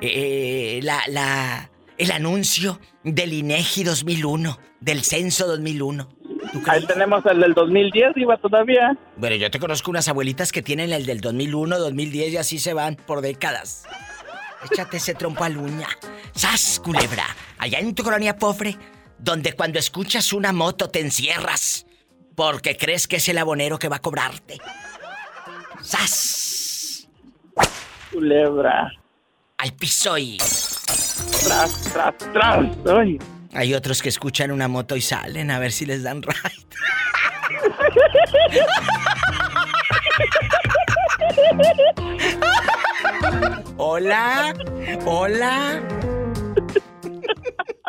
eh, 0.02 0.80
la, 0.82 1.02
la, 1.08 1.70
el 1.98 2.12
anuncio 2.12 2.80
del 3.02 3.32
INEGI 3.32 3.84
2001, 3.84 4.58
del 4.80 5.02
censo 5.02 5.46
2001. 5.46 6.08
Ahí 6.66 6.86
tenemos 6.86 7.26
el 7.26 7.40
del 7.40 7.54
2010, 7.54 8.16
iba 8.16 8.36
todavía. 8.36 8.96
Bueno, 9.16 9.36
yo 9.36 9.50
te 9.50 9.58
conozco 9.58 9.90
unas 9.90 10.08
abuelitas 10.08 10.52
que 10.52 10.62
tienen 10.62 10.92
el 10.92 11.04
del 11.04 11.20
2001, 11.20 11.78
2010 11.78 12.32
y 12.32 12.36
así 12.36 12.58
se 12.58 12.72
van 12.72 12.96
por 12.96 13.20
décadas. 13.20 13.84
Échate 14.70 14.96
ese 14.96 15.14
trompo 15.14 15.44
a 15.44 15.48
uña. 15.48 15.88
¡Sas, 16.34 16.80
culebra! 16.82 17.24
Allá 17.58 17.80
en 17.80 17.94
tu 17.94 18.02
colonia 18.02 18.36
pobre, 18.36 18.76
donde 19.18 19.52
cuando 19.52 19.78
escuchas 19.78 20.32
una 20.32 20.52
moto 20.52 20.88
te 20.88 21.00
encierras 21.00 21.86
porque 22.34 22.76
crees 22.76 23.08
que 23.08 23.16
es 23.16 23.28
el 23.28 23.38
abonero 23.38 23.78
que 23.78 23.88
va 23.88 23.96
a 23.96 24.00
cobrarte. 24.00 24.58
¡Sas! 25.82 27.08
Culebra. 28.12 28.92
Al 29.58 29.72
piso 29.74 30.16
y. 30.16 30.38
Tras, 31.44 31.72
tras, 31.92 32.14
tras. 32.32 32.66
Ay. 32.86 33.18
Hay 33.54 33.74
otros 33.74 34.02
que 34.02 34.08
escuchan 34.08 34.50
una 34.50 34.68
moto 34.68 34.96
y 34.96 35.02
salen 35.02 35.50
a 35.50 35.58
ver 35.58 35.72
si 35.72 35.86
les 35.86 36.02
dan 36.02 36.22
ride. 36.22 36.66
Hola, 43.76 44.54
hola. 45.06 45.82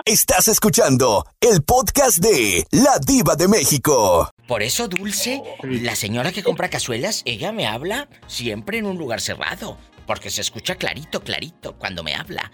Estás 0.05 0.47
escuchando 0.47 1.25
el 1.39 1.61
podcast 1.61 2.17
de 2.17 2.65
La 2.71 2.97
Diva 3.05 3.36
de 3.36 3.47
México. 3.47 4.32
Por 4.47 4.63
eso, 4.63 4.88
Dulce, 4.88 5.43
la 5.61 5.95
señora 5.95 6.32
que 6.32 6.41
compra 6.41 6.69
cazuelas, 6.69 7.21
ella 7.25 7.51
me 7.51 7.67
habla 7.67 8.09
siempre 8.25 8.80
en 8.80 8.88
un 8.88 8.97
lugar 8.97 9.21
cerrado. 9.21 9.77
Porque 10.07 10.32
se 10.32 10.41
escucha 10.41 10.75
clarito, 10.75 11.21
clarito 11.21 11.77
cuando 11.77 12.01
me 12.03 12.15
habla. 12.15 12.51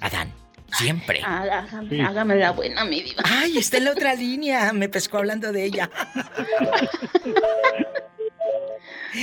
Adán, 0.00 0.32
siempre. 0.78 1.20
Hágame, 1.24 2.02
hágame 2.02 2.36
la 2.36 2.52
buena, 2.52 2.84
mi 2.84 3.02
diva. 3.02 3.22
Ay, 3.24 3.58
está 3.58 3.78
en 3.78 3.84
la 3.84 3.90
otra 3.92 4.14
línea. 4.14 4.72
Me 4.72 4.88
pescó 4.88 5.18
hablando 5.18 5.52
de 5.52 5.64
ella. 5.64 5.90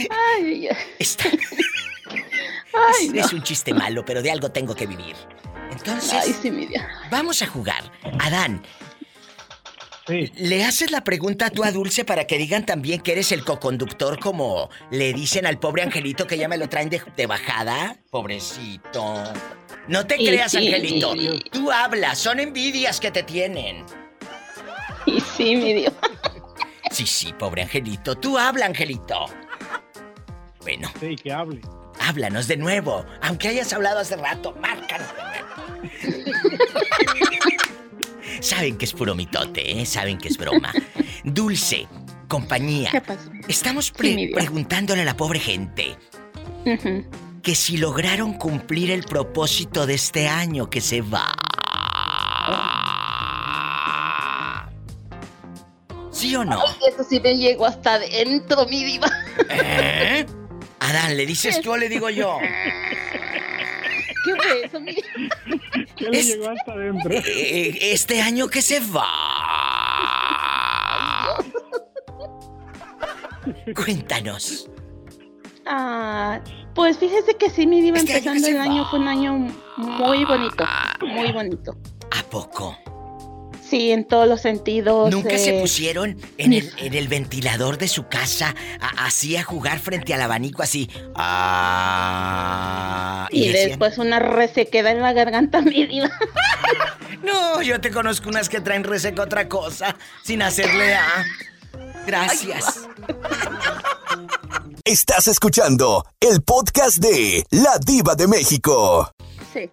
Ay, 0.09 0.67
ay. 0.67 0.78
Está. 0.99 1.26
Ay, 1.30 3.05
es, 3.07 3.13
no. 3.13 3.21
es 3.26 3.34
un 3.34 3.43
chiste 3.43 3.73
malo, 3.73 4.03
pero 4.03 4.21
de 4.21 4.32
algo 4.32 4.49
tengo 4.51 4.76
que 4.76 4.86
vivir. 4.86 5.15
Entonces, 5.71 6.13
Ay, 6.13 6.36
sí, 6.41 6.51
mi 6.51 6.65
diva. 6.65 6.88
vamos 7.09 7.41
a 7.41 7.47
jugar. 7.47 7.91
Adán, 8.19 8.63
¿le 10.07 10.63
haces 10.63 10.91
la 10.91 11.03
pregunta 11.03 11.49
tú 11.49 11.63
a 11.63 11.71
Dulce 11.71 12.05
para 12.05 12.28
que 12.28 12.38
digan 12.38 12.65
también 12.65 13.01
que 13.01 13.13
eres 13.13 13.32
el 13.32 13.43
coconductor 13.43 14.19
como 14.19 14.69
le 14.91 15.13
dicen 15.13 15.45
al 15.45 15.57
pobre 15.59 15.84
Angelito 15.84 16.28
que 16.28 16.38
ya 16.38 16.47
me 16.47 16.57
lo 16.57 16.67
traen 16.69 16.89
de, 16.89 17.01
de 17.15 17.26
bajada? 17.28 17.97
Pobrecito. 18.11 19.23
No 19.88 20.05
te 20.07 20.17
Sí, 20.17 20.25
creas, 20.27 20.51
sí, 20.51 20.57
Angelito. 20.57 21.13
sí. 21.13 21.41
Tú 21.51 21.71
hablas, 21.71 22.17
son 22.17 22.39
envidias 22.39 22.99
que 22.99 23.11
te 23.11 23.23
tienen. 23.23 23.83
Y 25.05 25.19
sí, 25.21 25.55
mi 25.55 25.73
diva. 25.73 25.93
Sí, 26.91 27.05
sí, 27.05 27.33
pobre 27.33 27.61
Angelito. 27.63 28.15
Tú 28.15 28.38
habla, 28.38 28.65
Angelito. 28.65 29.25
Bueno. 30.61 30.89
Sí, 30.99 31.15
que 31.15 31.31
hable. 31.31 31.61
Háblanos 31.99 32.47
de 32.47 32.57
nuevo. 32.57 33.05
Aunque 33.21 33.47
hayas 33.49 33.71
hablado 33.73 33.99
hace 33.99 34.15
rato, 34.17 34.53
márcanos 34.59 35.07
de 35.15 35.23
nuevo. 35.23 36.25
Saben 38.41 38.77
que 38.77 38.86
es 38.86 38.93
puro 38.93 39.15
mitote, 39.15 39.81
¿eh? 39.81 39.86
Saben 39.86 40.17
que 40.17 40.27
es 40.27 40.38
broma. 40.38 40.73
Dulce, 41.23 41.88
compañía. 42.27 42.89
¿Qué 42.91 43.01
pasó? 43.01 43.29
Estamos 43.47 43.91
pre- 43.91 44.31
preguntándole 44.33 45.01
a 45.01 45.05
la 45.05 45.15
pobre 45.17 45.39
gente. 45.39 45.95
Que 47.45 47.53
si 47.53 47.77
lograron 47.77 48.33
cumplir 48.33 48.89
el 48.89 49.03
propósito 49.03 49.85
de 49.85 49.93
este 49.93 50.27
año 50.27 50.67
que 50.67 50.81
se 50.81 51.01
va. 51.01 51.31
¿Sí 56.09 56.35
o 56.35 56.43
no? 56.43 56.59
Ay, 56.59 56.89
eso 56.91 57.03
sí 57.07 57.19
me 57.19 57.37
llegó 57.37 57.67
hasta 57.67 57.93
adentro, 57.93 58.65
mi 58.65 58.83
diva. 58.83 59.07
¿Eh? 59.47 60.25
Adán, 60.79 61.15
¿le 61.15 61.27
dices 61.27 61.61
tú 61.61 61.73
o 61.73 61.77
le 61.77 61.87
digo 61.87 62.09
yo? 62.09 62.39
¿Qué 64.25 64.35
fue 64.35 64.65
eso, 64.65 64.79
mi 64.79 64.93
diva? 64.93 65.35
¿Qué 65.95 66.09
le 66.09 66.23
llegó 66.23 66.49
hasta 66.49 66.73
adentro? 66.73 67.11
Eh, 67.11 67.77
este 67.91 68.23
año 68.23 68.47
que 68.47 68.63
se 68.63 68.79
va. 68.79 69.05
Cuéntanos. 73.75 74.67
Ah, 75.67 76.41
pues 76.76 76.97
fíjese 76.99 77.36
que 77.38 77.49
sí, 77.49 77.65
mi 77.65 77.82
diva, 77.82 77.97
Este 77.97 78.17
empezando 78.17 78.47
el 78.47 78.57
año 78.59 78.84
va. 78.84 78.89
fue 78.89 78.99
un 78.99 79.07
año 79.07 79.34
muy 79.78 80.26
bonito, 80.26 80.63
muy 81.01 81.32
bonito. 81.32 81.76
¿A 82.11 82.21
poco? 82.30 82.78
Sí, 83.67 83.89
en 83.91 84.05
todos 84.07 84.28
los 84.28 84.41
sentidos. 84.41 85.09
¿Nunca 85.09 85.39
se 85.39 85.57
eh, 85.57 85.61
pusieron 85.61 86.17
en 86.38 86.53
el, 86.53 86.71
en 86.78 86.93
el 86.93 87.07
ventilador 87.07 87.80
de 87.80 87.88
su 87.88 88.07
casa 88.07 88.53
a- 88.80 89.05
así 89.07 89.36
a 89.38 89.43
jugar 89.43 89.80
frente 89.80 90.13
al 90.13 90.21
abanico 90.21 90.61
así? 90.61 90.88
Ah, 91.15 92.38
Y 93.32 93.49
después 93.49 93.97
una 93.97 94.19
resequedad 94.19 94.91
en 94.91 95.01
la 95.01 95.13
garganta, 95.13 95.61
mi 95.61 95.86
diva. 95.88 96.11
No, 97.23 97.61
yo 97.63 97.82
te 97.82 97.89
conozco 97.89 98.30
unas 98.30 98.49
que 98.49 98.61
traen 98.61 98.84
reseca 98.84 99.23
otra 99.23 99.49
cosa 99.49 99.95
sin 100.21 100.43
hacerle 100.43 100.93
a. 100.93 101.26
Gracias. 102.05 102.88
Estás 104.88 105.27
escuchando 105.27 106.05
el 106.19 106.43
podcast 106.43 106.97
de 106.99 107.43
La 107.49 107.79
Diva 107.83 108.13
de 108.13 108.27
México. 108.27 109.09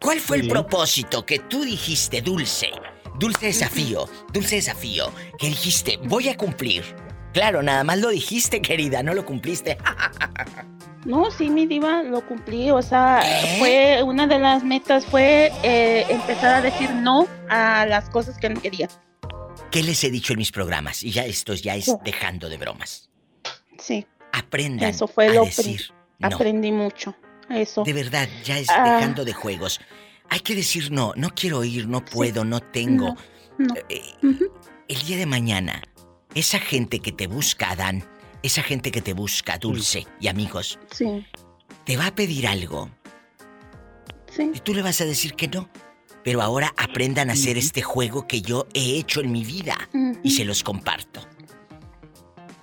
¿Cuál 0.00 0.18
fue 0.20 0.38
el 0.38 0.48
propósito 0.48 1.26
que 1.26 1.38
tú 1.38 1.64
dijiste, 1.64 2.22
Dulce? 2.22 2.70
Dulce 3.18 3.44
desafío, 3.44 4.08
dulce 4.32 4.54
desafío, 4.54 5.12
que 5.38 5.48
dijiste, 5.48 5.98
voy 6.04 6.30
a 6.30 6.36
cumplir. 6.38 6.82
Claro, 7.34 7.62
nada 7.62 7.84
más 7.84 7.98
lo 7.98 8.08
dijiste, 8.08 8.62
querida, 8.62 9.02
no 9.02 9.12
lo 9.12 9.26
cumpliste. 9.26 9.76
No, 11.04 11.32
sí, 11.32 11.50
mi 11.50 11.66
diva, 11.66 12.04
lo 12.04 12.24
cumplí. 12.24 12.70
O 12.70 12.80
sea, 12.80 13.20
¿Eh? 13.24 13.58
fue 13.58 14.02
una 14.04 14.28
de 14.28 14.38
las 14.38 14.62
metas 14.62 15.04
fue 15.04 15.50
eh, 15.64 16.06
empezar 16.08 16.54
a 16.54 16.62
decir 16.62 16.88
no 16.90 17.26
a 17.50 17.84
las 17.86 18.08
cosas 18.08 18.38
que 18.38 18.48
no 18.48 18.62
quería. 18.62 18.88
¿Qué 19.72 19.82
les 19.82 20.04
he 20.04 20.10
dicho 20.10 20.32
en 20.32 20.38
mis 20.38 20.52
programas? 20.52 21.02
Y 21.02 21.10
ya 21.10 21.26
esto 21.26 21.54
ya 21.54 21.74
es 21.74 21.92
dejando 22.04 22.48
de 22.48 22.56
bromas. 22.56 23.10
Sí, 23.80 24.06
Aprendan 24.32 24.88
eso 24.90 25.06
fue 25.06 25.28
a 25.28 25.34
lo 25.34 25.44
decir 25.44 25.76
pri- 26.18 26.28
no. 26.30 26.36
aprendí 26.36 26.72
mucho. 26.72 27.14
Eso. 27.50 27.82
De 27.84 27.92
verdad, 27.92 28.28
ya 28.44 28.58
es 28.58 28.68
Ah. 28.70 28.94
dejando 28.96 29.24
de 29.24 29.32
juegos. 29.32 29.80
Hay 30.30 30.40
que 30.40 30.54
decir 30.54 30.90
no, 30.90 31.12
no 31.16 31.30
quiero 31.34 31.62
ir, 31.64 31.86
no 31.88 32.04
puedo, 32.04 32.44
no 32.44 32.60
tengo. 32.60 33.14
No. 33.58 33.74
Eh, 33.88 34.00
El 34.88 35.02
día 35.06 35.16
de 35.18 35.26
mañana, 35.26 35.82
esa 36.34 36.58
gente 36.58 37.00
que 37.00 37.12
te 37.12 37.26
busca, 37.26 37.70
Adán, 37.70 38.04
esa 38.42 38.62
gente 38.62 38.90
que 38.90 39.00
te 39.02 39.12
busca, 39.12 39.58
Dulce 39.58 40.06
y 40.20 40.28
amigos, 40.28 40.78
Sí, 40.90 41.26
te 41.84 41.96
va 41.96 42.06
a 42.08 42.14
pedir 42.14 42.46
algo. 42.46 42.90
sí. 44.30 44.50
Y 44.54 44.60
tú 44.60 44.74
le 44.74 44.82
vas 44.82 45.00
a 45.00 45.04
decir 45.04 45.34
que 45.34 45.48
no. 45.48 45.68
Pero 46.24 46.40
ahora 46.40 46.72
aprendan 46.76 47.30
a 47.30 47.32
hacer 47.34 47.58
este 47.58 47.82
juego 47.82 48.26
que 48.28 48.40
yo 48.42 48.66
he 48.74 48.96
hecho 48.98 49.20
en 49.20 49.32
mi 49.32 49.44
vida 49.44 49.76
y 50.22 50.30
se 50.30 50.44
los 50.44 50.62
comparto. 50.62 51.20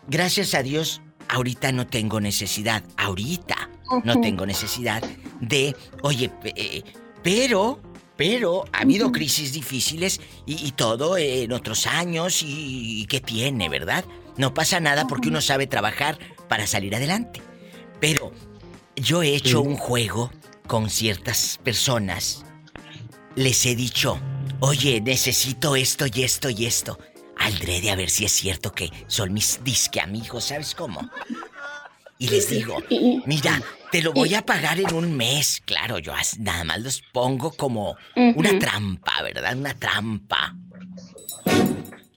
Gracias 0.07 0.53
a 0.55 0.63
Dios, 0.63 1.01
ahorita 1.29 1.71
no 1.71 1.87
tengo 1.87 2.19
necesidad, 2.19 2.83
ahorita 2.97 3.69
no 4.03 4.19
tengo 4.21 4.45
necesidad 4.45 5.01
de, 5.39 5.75
oye, 6.01 6.29
pe- 6.29 6.53
eh, 6.55 6.83
pero, 7.23 7.79
pero 8.17 8.65
ha 8.73 8.81
habido 8.81 9.11
crisis 9.11 9.53
difíciles 9.53 10.19
y, 10.45 10.65
y 10.67 10.71
todo 10.73 11.17
en 11.17 11.51
otros 11.53 11.87
años 11.87 12.41
y, 12.43 13.01
y 13.01 13.05
¿qué 13.05 13.19
tiene, 13.21 13.69
verdad? 13.69 14.03
No 14.37 14.53
pasa 14.53 14.79
nada 14.79 15.07
porque 15.07 15.29
uno 15.29 15.41
sabe 15.41 15.67
trabajar 15.67 16.17
para 16.47 16.67
salir 16.67 16.95
adelante. 16.95 17.41
Pero 17.99 18.31
yo 18.95 19.21
he 19.23 19.35
hecho 19.35 19.61
un 19.61 19.75
juego 19.75 20.31
con 20.67 20.89
ciertas 20.89 21.59
personas. 21.63 22.45
Les 23.35 23.65
he 23.65 23.75
dicho, 23.75 24.19
oye, 24.59 25.01
necesito 25.01 25.75
esto 25.75 26.05
y 26.13 26.23
esto 26.23 26.49
y 26.49 26.65
esto. 26.65 26.99
Aldré 27.39 27.81
de 27.81 27.91
a 27.91 27.95
ver 27.95 28.09
si 28.09 28.25
es 28.25 28.31
cierto 28.31 28.71
que 28.71 28.91
son 29.07 29.33
mis 29.33 29.63
disque 29.63 29.99
amigos, 29.99 30.45
¿sabes 30.45 30.75
cómo? 30.75 31.09
Y 32.17 32.27
les 32.27 32.49
digo, 32.49 32.83
mira, 33.25 33.61
te 33.91 34.01
lo 34.01 34.11
voy 34.11 34.35
a 34.35 34.45
pagar 34.45 34.77
en 34.79 34.93
un 34.93 35.15
mes. 35.15 35.61
Claro, 35.65 35.99
yo 35.99 36.13
nada 36.39 36.63
más 36.65 36.81
los 36.81 37.01
pongo 37.13 37.51
como 37.51 37.95
una 38.15 38.59
trampa, 38.59 39.21
¿verdad? 39.23 39.55
Una 39.57 39.73
trampa. 39.73 40.53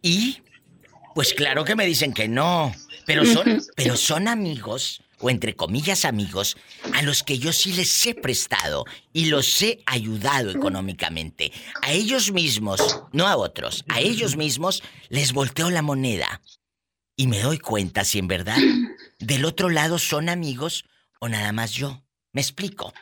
Y, 0.03 0.43
pues 1.15 1.33
claro 1.35 1.65
que 1.65 1.77
me 1.77 1.87
dicen 1.87 2.13
que 2.13 2.27
no. 2.27 2.75
Pero 3.07 3.25
son, 3.25 3.63
pero 3.77 3.97
son 3.97 4.27
amigos, 4.27 5.03
o 5.23 5.31
entre 5.31 5.55
comillas 5.55 6.05
amigos, 6.05 6.57
a 6.93 7.03
los 7.03 7.23
que 7.23 7.39
yo 7.39 7.53
sí 7.53 7.73
les 7.73 8.07
he 8.07 8.15
prestado 8.15 8.85
y 9.13 9.27
los 9.27 9.63
he 9.63 9.83
ayudado 9.87 10.51
económicamente. 10.51 11.53
A 11.81 11.93
ellos 11.93 12.33
mismos, 12.33 13.05
no 13.13 13.27
a 13.29 13.37
otros, 13.37 13.85
a 13.89 14.01
ellos 14.01 14.37
mismos 14.37 14.83
les 15.09 15.33
volteo 15.33 15.71
la 15.71 15.81
moneda. 15.81 16.43
Y 17.17 17.29
me 17.29 17.41
doy 17.41 17.59
cuenta 17.59 18.05
si 18.05 18.19
en 18.19 18.27
verdad 18.27 18.59
del 19.19 19.45
otro 19.45 19.71
lado 19.71 19.99
son 19.99 20.29
amigos 20.29 20.85
o 21.21 21.29
nada 21.29 21.53
más 21.53 21.73
yo. 21.73 22.03
¿Me 22.33 22.41
explico? 22.41 22.93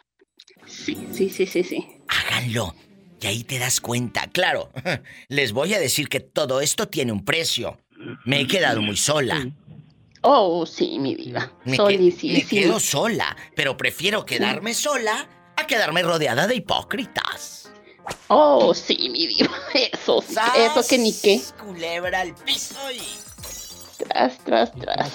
Sí, 0.66 0.96
sí, 1.12 1.30
sí, 1.30 1.46
sí, 1.46 1.64
sí. 1.64 1.86
Háganlo. 2.08 2.74
Y 3.20 3.26
ahí 3.26 3.44
te 3.44 3.58
das 3.58 3.80
cuenta. 3.80 4.26
Claro, 4.28 4.70
les 5.28 5.52
voy 5.52 5.74
a 5.74 5.80
decir 5.80 6.08
que 6.08 6.20
todo 6.20 6.60
esto 6.60 6.88
tiene 6.88 7.12
un 7.12 7.24
precio. 7.24 7.78
Me 8.24 8.40
he 8.40 8.46
quedado 8.46 8.82
muy 8.82 8.96
sola. 8.96 9.46
Oh, 10.22 10.66
sí, 10.66 10.98
mi 10.98 11.14
diva. 11.14 11.50
Me, 11.64 11.72
que- 11.72 11.76
Solicísima. 11.76 12.34
me 12.34 12.44
quedo 12.46 12.80
sola, 12.80 13.36
pero 13.56 13.76
prefiero 13.76 14.24
quedarme 14.26 14.74
sola 14.74 15.26
a 15.56 15.66
quedarme 15.66 16.02
rodeada 16.02 16.46
de 16.46 16.56
hipócritas. 16.56 17.70
Oh, 18.28 18.74
sí, 18.74 19.08
mi 19.10 19.26
diva. 19.26 19.50
Eso, 19.74 20.22
sí, 20.26 20.34
eso 20.56 20.86
que 20.88 20.98
ni 20.98 21.12
qué. 21.12 21.40
Culebra 21.64 22.20
al 22.20 22.34
piso 22.34 22.74
y... 22.92 23.00
Tras, 24.08 24.38
tras, 24.38 24.72
tras. 24.72 25.10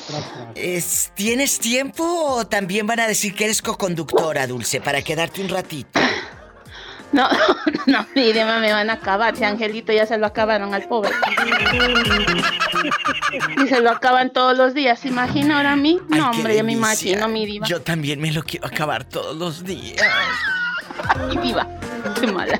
Es- 0.55 1.11
¿Tienes 1.15 1.59
tiempo 1.59 2.03
o 2.05 2.45
también 2.47 2.85
van 2.87 2.99
a 2.99 3.07
decir 3.07 3.33
que 3.35 3.45
eres 3.45 3.61
coconductora, 3.61 4.45
Dulce, 4.47 4.79
para 4.79 5.01
quedarte 5.01 5.41
un 5.41 5.49
ratito? 5.49 5.99
No, 7.11 7.27
no, 7.87 8.05
mi 8.15 8.31
diva 8.31 8.59
me 8.59 8.71
van 8.71 8.89
a 8.89 8.93
acabar. 8.93 9.35
Si 9.35 9.43
Angelito 9.43 9.91
ya 9.91 10.05
se 10.05 10.17
lo 10.17 10.25
acabaron 10.27 10.73
al 10.73 10.87
pobre. 10.87 11.11
Y 13.63 13.67
se 13.67 13.81
lo 13.81 13.89
acaban 13.91 14.31
todos 14.33 14.57
los 14.57 14.73
días. 14.73 14.99
¿Se 14.99 15.07
imagina 15.09 15.57
ahora 15.57 15.73
a 15.73 15.75
mí? 15.75 15.99
Ay, 16.11 16.19
No, 16.19 16.31
hombre, 16.31 16.57
yo 16.57 16.63
me 16.63 16.73
imagino, 16.73 17.27
mi 17.27 17.45
diva. 17.45 17.67
Yo 17.67 17.81
también 17.81 18.19
me 18.19 18.31
lo 18.31 18.43
quiero 18.43 18.67
acabar 18.67 19.03
todos 19.05 19.35
los 19.35 19.63
días. 19.63 20.01
Ay, 21.09 21.37
diva. 21.37 21.67
Qué 22.19 22.27
mala. 22.27 22.59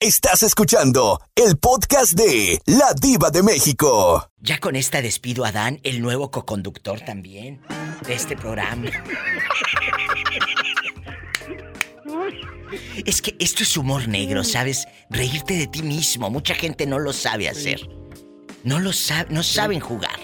Estás 0.00 0.42
escuchando 0.42 1.20
el 1.34 1.56
podcast 1.56 2.12
de 2.12 2.60
La 2.66 2.92
Diva 3.00 3.30
de 3.30 3.42
México. 3.42 4.28
Ya 4.38 4.58
con 4.58 4.76
esta 4.76 5.00
despido 5.00 5.44
a 5.44 5.52
Dan, 5.52 5.80
el 5.82 6.02
nuevo 6.02 6.30
coconductor 6.30 7.00
también 7.00 7.62
de 8.06 8.14
este 8.14 8.36
programa. 8.36 8.90
Es 13.06 13.22
que 13.22 13.36
esto 13.38 13.62
es 13.62 13.76
humor 13.76 14.08
negro, 14.08 14.44
¿sabes? 14.44 14.86
Reírte 15.10 15.54
de 15.54 15.66
ti 15.68 15.82
mismo. 15.82 16.28
Mucha 16.30 16.54
gente 16.54 16.86
no 16.86 16.98
lo 16.98 17.12
sabe 17.12 17.48
hacer. 17.48 17.88
No 18.64 18.80
lo 18.80 18.92
sabe, 18.92 19.26
no 19.30 19.42
saben 19.42 19.80
jugar. 19.80 20.18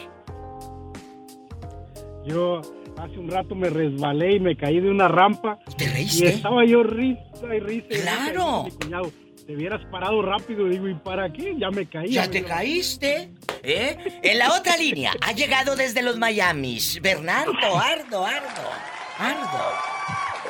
Yo 2.25 2.61
hace 2.99 3.19
un 3.19 3.31
rato 3.31 3.55
me 3.55 3.71
resbalé 3.71 4.37
y 4.37 4.41
me 4.41 4.57
caí 4.57 4.81
de 4.81 4.91
una 4.91 5.09
rampa. 5.09 5.59
¿Te 5.77 5.85
Y 5.85 5.89
reíste? 5.89 6.29
estaba 6.29 6.65
yo 6.65 6.83
risa 6.83 7.21
y 7.55 7.61
risa. 7.61 7.87
y 7.91 8.01
¡Claro! 8.01 8.65
y 8.67 8.71
cuñado, 8.73 9.11
te 9.47 9.55
hubieras 9.57 9.81
parado 9.91 10.21
rápido. 10.23 10.67
Digo, 10.67 10.89
¿y 10.89 10.95
para 10.95 11.33
qué? 11.33 11.55
Ya 11.59 11.71
me 11.71 11.87
caí. 11.87 12.11
Ya 12.13 12.31
te 12.31 12.43
caíste. 12.45 13.33
¿Eh? 13.63 14.21
En 14.23 14.39
la 14.39 14.53
otra 14.55 14.77
línea, 14.77 15.13
ha 15.23 15.33
llegado 15.33 15.77
desde 15.77 16.03
los 16.03 16.19
Miamis. 16.19 17.01
Bernardo, 17.03 17.53
Ardo, 17.53 18.25
Ardo. 18.25 18.71
Ardo. 19.19 19.61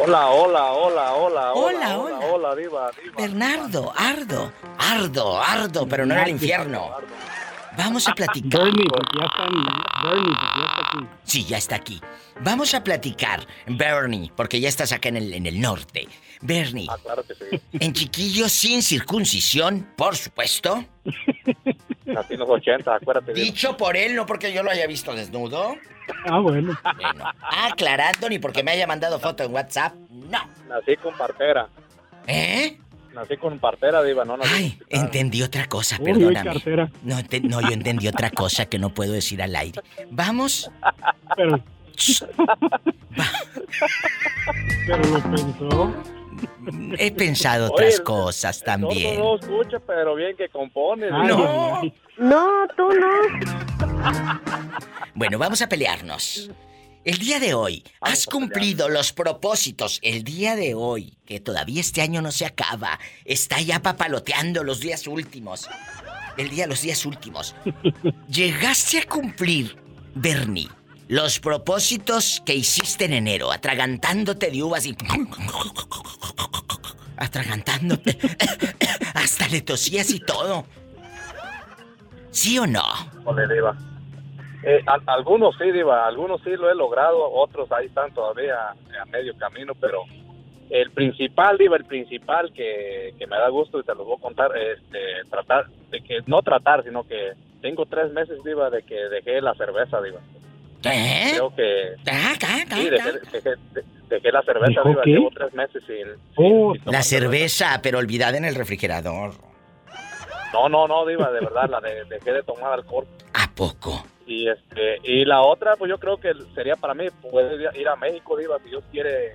Hola, 0.03 0.29
hola, 0.31 0.73
hola, 0.73 1.13
hola, 1.15 1.53
Hola, 1.53 1.99
hola, 1.99 2.19
hola, 2.27 2.55
diva, 2.55 2.91
diva. 3.03 3.15
Bernardo, 3.19 3.93
Ardo. 3.97 4.53
Ardo, 4.79 5.41
Ardo, 5.43 5.87
pero 5.89 6.07
no 6.07 6.15
en 6.15 6.21
el 6.21 6.29
infierno. 6.31 6.91
Vamos 7.83 8.07
a 8.09 8.13
platicar. 8.15 8.61
Bernie, 8.65 8.87
porque 8.89 9.19
ya 9.19 9.25
están. 9.27 9.53
Bernie, 10.05 10.35
porque 10.35 10.61
ya 10.61 10.67
está 10.67 10.81
aquí. 10.89 11.07
Sí, 11.25 11.45
ya 11.45 11.57
está 11.59 11.77
aquí. 11.77 12.01
Vamos 12.43 12.75
a 12.75 12.85
platicar, 12.85 13.47
Bernie, 13.67 14.31
porque 14.37 14.61
ya 14.61 14.69
estás 14.69 14.93
acá 14.93 15.09
en 15.09 15.17
el, 15.17 15.33
en 15.35 15.47
el 15.47 15.61
norte. 15.61 16.07
Bernie, 16.43 16.87
Ah, 16.91 16.97
claro 17.03 17.23
que 17.23 17.35
sí. 17.35 17.61
en 17.73 17.93
chiquillos 17.93 18.51
sin 18.53 18.83
circuncisión, 18.83 19.87
por 19.97 20.17
supuesto. 20.17 20.85
Nací 22.07 22.35
en 22.35 22.41
los 22.41 22.49
80, 22.49 22.95
acuérdate. 22.95 23.33
Dicho 23.35 23.77
por 23.77 23.97
él, 23.97 24.15
no 24.17 24.27
porque 24.27 24.53
yo 24.53 24.63
lo 24.63 24.71
haya 24.71 24.87
visto 24.87 25.15
desnudo. 25.15 25.77
Ah, 26.27 26.39
bueno. 26.41 26.77
Bueno, 26.97 27.25
aclarando, 27.41 28.29
ni 28.29 28.39
porque 28.39 28.63
me 28.63 28.73
haya 28.73 28.87
mandado 28.87 29.19
foto 29.21 29.43
en 29.45 29.53
WhatsApp. 29.55 29.95
No. 30.11 30.39
Nací 30.69 30.97
con 30.97 31.15
partera. 31.17 31.69
¿Eh? 32.27 32.79
Nací 33.15 33.37
con 33.37 33.59
partera, 33.59 34.03
diva, 34.03 34.25
no 34.25 34.37
nací 34.37 34.51
Ay, 34.55 34.79
entendí 34.89 35.43
otra 35.43 35.67
cosa, 35.69 35.97
Uy, 35.99 36.05
perdóname. 36.13 36.53
cartera. 36.53 36.91
No, 37.03 37.25
te- 37.25 37.41
no, 37.41 37.61
yo 37.61 37.69
entendí 37.71 38.07
otra 38.09 38.31
cosa 38.31 38.67
que 38.67 38.79
no 38.79 38.91
puedo 38.95 39.13
decir 39.13 39.43
al 39.43 39.55
aire. 39.57 39.81
Vamos. 40.11 40.71
Pero. 41.37 41.61
Pero 44.87 45.05
lo 45.05 45.23
pensó. 45.23 45.95
He 46.99 47.11
pensado 47.11 47.67
Oye, 47.67 47.73
otras 47.75 48.01
cosas 48.01 48.63
también. 48.63 49.19
no 49.19 49.37
escucha, 49.37 49.79
pero 49.87 50.15
bien 50.15 50.37
que 50.37 50.49
compone. 50.49 51.07
Ay, 51.13 51.27
diva. 51.29 51.37
No. 51.39 51.83
No, 52.19 52.69
tú 52.77 52.89
no. 52.93 53.11
Bueno, 55.15 55.39
vamos 55.39 55.61
a 55.63 55.69
pelearnos. 55.69 56.51
El 57.03 57.17
día 57.17 57.41
de 57.41 57.55
hoy, 57.55 57.83
has 58.03 58.27
cumplido 58.27 58.91
los 58.91 59.15
propósitos. 59.15 60.01
El 60.03 60.23
día 60.23 60.55
de 60.55 60.75
hoy, 60.75 61.17
que 61.25 61.41
todavía 61.41 61.81
este 61.81 62.03
año 62.03 62.21
no 62.21 62.31
se 62.31 62.45
acaba, 62.45 62.99
está 63.25 63.59
ya 63.63 63.81
papaloteando 63.81 64.63
los 64.65 64.81
días 64.81 65.07
últimos. 65.07 65.71
El 66.37 66.51
día, 66.51 66.67
los 66.67 66.83
días 66.83 67.07
últimos. 67.07 67.57
Llegaste 68.29 68.99
a 68.99 69.07
cumplir, 69.07 69.77
Bernie, 70.15 70.69
los 71.09 71.41
propósitos 71.41 72.43
que 72.45 72.55
hiciste 72.55 73.07
en 73.07 73.15
enero, 73.15 73.51
atragantándote 73.51 74.51
de 74.51 74.63
uvas 74.63 74.85
y. 74.85 74.95
Atragantándote. 77.17 78.19
Hasta 79.15 79.49
le 79.49 79.63
tosías 79.63 80.11
y 80.11 80.21
todo. 80.21 80.67
¿Sí 82.31 82.59
o 82.59 82.67
no? 82.67 82.85
Híjole, 83.23 83.55
diva. 83.55 83.90
Eh, 84.63 84.83
al- 84.87 85.03
algunos 85.07 85.57
sí, 85.57 85.71
diva, 85.71 86.07
algunos 86.07 86.43
sí 86.43 86.51
lo 86.51 86.71
he 86.71 86.75
logrado, 86.75 87.31
otros 87.33 87.71
ahí 87.73 87.87
están 87.87 88.13
todavía 88.13 88.57
a 88.71 89.05
medio 89.07 89.35
camino, 89.39 89.73
pero 89.81 90.03
el 90.69 90.91
principal, 90.91 91.57
diva, 91.59 91.77
el 91.77 91.85
principal 91.85 92.53
que, 92.53 93.15
que 93.19 93.27
me 93.27 93.37
da 93.39 93.49
gusto 93.49 93.81
y 93.81 93.85
te 93.85 93.95
lo 93.95 94.05
voy 94.05 94.17
a 94.19 94.21
contar, 94.23 94.51
este, 94.57 94.99
tratar, 95.31 95.67
de 95.91 96.01
que, 96.03 96.19
no 96.27 96.43
tratar, 96.43 96.85
sino 96.85 97.05
que 97.05 97.33
tengo 97.63 97.87
tres 97.87 98.13
meses, 98.13 98.39
diva, 98.45 98.71
de 98.71 98.83
que 98.83 98.95
dejé 98.95 99.41
la 99.41 99.55
cerveza, 99.55 100.01
diva. 100.03 100.21
¿Eh? 100.85 101.31
Creo 101.35 101.55
que... 101.55 101.95
Ah, 102.11 102.33
ah, 102.43 102.65
ah, 102.71 102.77
Sí, 102.77 102.89
dejé, 102.91 103.13
dejé- 103.33 103.57
de- 103.73 103.85
dejé 104.09 104.33
la 104.33 104.43
cerveza, 104.43 104.69
¿Dijo 104.69 104.89
diva, 104.89 105.03
qué? 105.03 105.11
llevo 105.11 105.31
tres 105.31 105.53
meses 105.55 105.83
sin... 105.87 106.07
Oh, 106.37 106.75
La 106.87 107.03
cerveza, 107.03 107.81
pero 107.83 107.99
olvidada 107.99 108.37
en 108.39 108.45
el 108.47 108.55
refrigerador. 108.55 109.33
No, 110.53 110.69
no, 110.69 110.89
no, 110.89 111.07
diva, 111.07 111.31
de 111.31 111.41
verdad, 111.41 111.69
la 111.71 111.81
de, 111.81 112.05
dejé 112.05 112.33
de 112.33 112.43
tomar 112.43 112.73
alcohol. 112.73 113.07
¿A 113.35 113.51
poco? 113.55 114.05
Y 114.27 114.49
este 114.49 114.99
y 115.05 115.25
la 115.25 115.43
otra, 115.43 115.77
pues 115.77 115.89
yo 115.89 115.99
creo 115.99 116.17
que 116.19 116.33
sería 116.55 116.77
para 116.77 116.95
mí 116.95 117.07
poder 117.23 117.75
ir 117.77 117.89
a 117.89 117.97
México, 117.97 118.37
Diva, 118.37 118.59
si 118.63 118.69
Dios 118.71 118.85
quiere. 118.91 119.33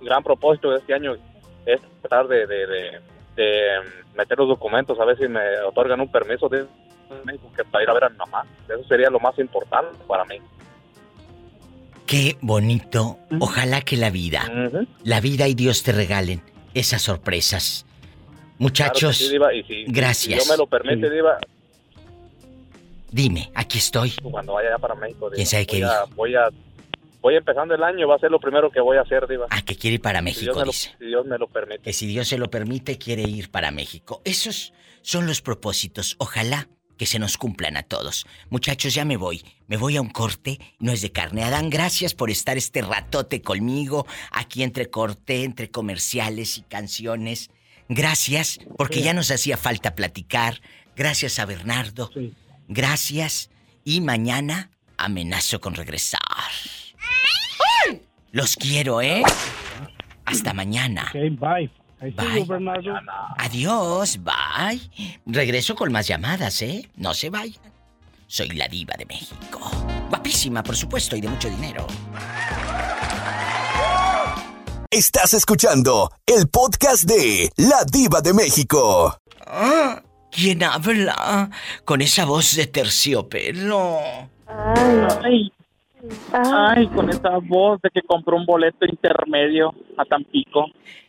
Mi 0.00 0.06
gran 0.06 0.22
propósito 0.24 0.70
de 0.70 0.78
este 0.78 0.94
año 0.94 1.14
es 1.66 1.80
tratar 2.00 2.26
de, 2.26 2.46
de, 2.46 2.66
de- 2.66 3.00
de, 3.36 3.62
meter 4.16 4.38
los 4.38 4.48
documentos, 4.48 4.98
a 5.00 5.04
ver 5.04 5.16
si 5.18 5.26
me 5.28 5.40
otorgan 5.62 6.00
un 6.00 6.10
permiso 6.10 6.48
de 6.48 6.66
México 7.24 7.50
que 7.56 7.64
para 7.64 7.82
ir 7.84 7.90
a 7.90 7.94
ver 7.94 8.04
a 8.04 8.08
mi 8.08 8.16
mamá. 8.16 8.44
Eso 8.68 8.82
sería 8.88 9.10
lo 9.10 9.18
más 9.20 9.36
importante 9.38 9.96
para 10.06 10.24
mí. 10.24 10.36
Qué 12.06 12.36
bonito. 12.40 13.18
Ojalá 13.40 13.80
que 13.80 13.96
la 13.96 14.10
vida, 14.10 14.42
la 15.02 15.20
vida 15.20 15.48
y 15.48 15.54
Dios 15.54 15.82
te 15.82 15.92
regalen 15.92 16.42
esas 16.74 17.02
sorpresas. 17.02 17.86
Muchachos, 18.58 19.00
Claro 19.00 19.10
que 19.18 19.24
sí, 19.24 19.30
Diva, 19.30 19.54
y 19.54 19.62
si, 19.64 19.84
si 19.86 19.92
gracias. 19.92 20.34
Dios 20.36 20.48
me 20.48 20.56
lo 20.56 20.66
permite, 20.66 21.10
Diva, 21.10 21.38
Dime, 23.10 23.50
aquí 23.54 23.78
estoy. 23.78 24.12
cuando 24.22 24.54
vaya 24.54 24.70
allá 24.70 24.78
para 24.78 24.94
México, 24.94 25.30
Diva, 25.30 25.36
¿Quién 25.36 25.46
sabe 25.46 25.66
qué 25.66 25.80
voy, 25.80 25.84
a, 25.84 26.04
voy 26.14 26.34
a 26.34 26.48
voy 27.24 27.36
empezando 27.36 27.74
el 27.74 27.82
año, 27.82 28.06
va 28.06 28.16
a 28.16 28.18
ser 28.18 28.30
lo 28.30 28.38
primero 28.38 28.70
que 28.70 28.80
voy 28.80 28.98
a 28.98 29.00
hacer, 29.00 29.26
Diva. 29.26 29.46
Ah, 29.50 29.62
que 29.62 29.76
quiere 29.76 29.94
ir 29.94 30.02
para 30.02 30.20
México, 30.20 30.42
Dios 30.52 30.56
me 30.56 30.64
lo, 30.64 30.72
dice. 30.72 30.94
si 30.98 31.06
Dios 31.06 31.26
me 31.26 31.38
lo 31.38 31.48
permite. 31.48 31.80
Que 31.80 31.92
si 31.92 32.06
Dios 32.06 32.28
se 32.28 32.36
lo 32.36 32.50
permite, 32.50 32.98
quiere 32.98 33.22
ir 33.22 33.50
para 33.50 33.70
México. 33.70 34.20
Esos 34.24 34.74
son 35.00 35.26
los 35.26 35.40
propósitos. 35.40 36.16
Ojalá 36.18 36.68
que 36.98 37.06
se 37.06 37.18
nos 37.18 37.38
cumplan 37.38 37.76
a 37.76 37.82
todos. 37.82 38.26
Muchachos, 38.50 38.94
ya 38.94 39.04
me 39.04 39.16
voy. 39.16 39.42
Me 39.68 39.76
voy 39.76 39.96
a 39.96 40.02
un 40.02 40.10
corte. 40.10 40.58
No 40.78 40.92
es 40.92 41.00
de 41.00 41.12
carne. 41.12 41.44
Adán, 41.44 41.70
gracias 41.70 42.14
por 42.14 42.30
estar 42.30 42.56
este 42.56 42.82
ratote 42.82 43.40
conmigo. 43.42 44.06
Aquí 44.30 44.62
entre 44.62 44.90
corte, 44.90 45.44
entre 45.44 45.70
comerciales 45.70 46.58
y 46.58 46.62
canciones. 46.62 47.50
Gracias, 47.88 48.58
porque 48.76 49.02
ya 49.02 49.12
nos 49.12 49.30
hacía 49.30 49.56
falta 49.56 49.94
platicar. 49.94 50.60
Gracias 50.96 51.38
a 51.38 51.44
Bernardo. 51.44 52.10
Gracias. 52.68 53.50
Y 53.84 54.00
mañana 54.00 54.70
amenazo 54.96 55.60
con 55.60 55.74
regresar. 55.74 56.20
Los 58.32 58.56
quiero, 58.56 59.02
¿eh? 59.02 59.22
Hasta 60.24 60.52
mañana. 60.54 61.10
Bye. 61.12 61.70
Ahí 62.00 62.10
Bye. 62.10 62.32
sigo, 62.32 62.46
Bernardo. 62.46 62.94
Adiós, 63.38 64.18
bye. 64.22 64.80
Regreso 65.26 65.74
con 65.74 65.92
más 65.92 66.06
llamadas, 66.06 66.60
¿eh? 66.62 66.90
No 66.96 67.14
se 67.14 67.30
vayan. 67.30 67.62
Soy 68.26 68.48
la 68.50 68.66
diva 68.66 68.94
de 68.98 69.06
México. 69.06 69.70
Guapísima, 70.08 70.62
por 70.62 70.74
supuesto, 70.74 71.14
y 71.16 71.20
de 71.20 71.28
mucho 71.28 71.48
dinero. 71.48 71.86
Estás 74.96 75.34
escuchando 75.34 76.08
el 76.24 76.46
podcast 76.48 77.02
de 77.02 77.50
La 77.56 77.82
Diva 77.82 78.20
de 78.20 78.32
México. 78.32 79.12
Ah, 79.44 80.00
¿Quién 80.30 80.62
habla? 80.62 81.50
Con 81.84 82.00
esa 82.00 82.24
voz 82.24 82.54
de 82.54 82.68
terciopelo. 82.68 83.98
Ay, 84.46 85.52
ay, 86.32 86.86
con 86.94 87.10
esa 87.10 87.38
voz 87.42 87.82
de 87.82 87.90
que 87.90 88.02
compró 88.02 88.36
un 88.36 88.46
boleto 88.46 88.86
intermedio 88.86 89.74
a 89.98 90.04
Tampico. 90.04 90.66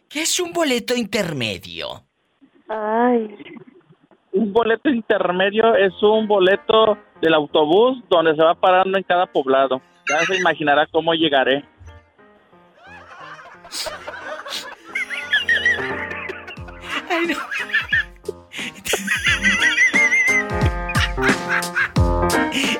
¿Qué 0.10 0.24
es 0.24 0.40
un 0.40 0.52
boleto 0.52 0.96
intermedio? 0.96 2.02
Ay. 2.68 3.38
Un 4.32 4.52
boleto 4.52 4.90
intermedio 4.90 5.76
es 5.76 5.94
un 6.02 6.28
boleto 6.28 6.98
del 7.22 7.36
autobús 7.36 8.04
donde 8.10 8.36
se 8.36 8.44
va 8.44 8.56
parando 8.56 8.98
en 8.98 9.04
cada 9.04 9.28
poblado. 9.28 9.80
Ya 10.10 10.22
se 10.26 10.38
imaginará 10.38 10.88
cómo 10.88 11.14
llegaré. 11.14 11.64
Ay, 17.10 17.28
no. 17.28 17.38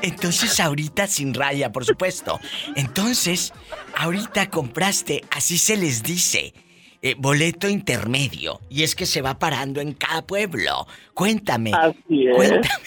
Entonces 0.02 0.60
ahorita 0.60 1.08
sin 1.08 1.34
raya, 1.34 1.72
por 1.72 1.86
supuesto. 1.86 2.40
Entonces, 2.76 3.54
ahorita 3.96 4.50
compraste, 4.50 5.24
así 5.32 5.58
se 5.58 5.78
les 5.78 6.04
dice, 6.04 6.54
eh, 7.02 7.16
boleto 7.18 7.68
intermedio. 7.68 8.60
Y 8.70 8.84
es 8.84 8.96
que 8.96 9.06
se 9.06 9.22
va 9.22 9.40
parando 9.40 9.82
en 9.82 9.94
cada 9.94 10.26
pueblo. 10.26 10.88
Cuéntame. 11.14 11.72
Así 11.74 12.28
es. 12.28 12.36
Cuéntame. 12.36 12.84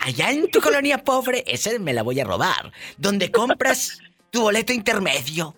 Allá 0.00 0.30
en 0.30 0.50
tu 0.50 0.60
colonia 0.60 0.98
pobre, 0.98 1.44
ese 1.46 1.78
me 1.78 1.92
la 1.92 2.02
voy 2.02 2.20
a 2.20 2.24
robar. 2.24 2.72
Donde 2.96 3.30
compras 3.30 3.98
tu 4.30 4.42
boleto 4.42 4.72
intermedio. 4.72 5.54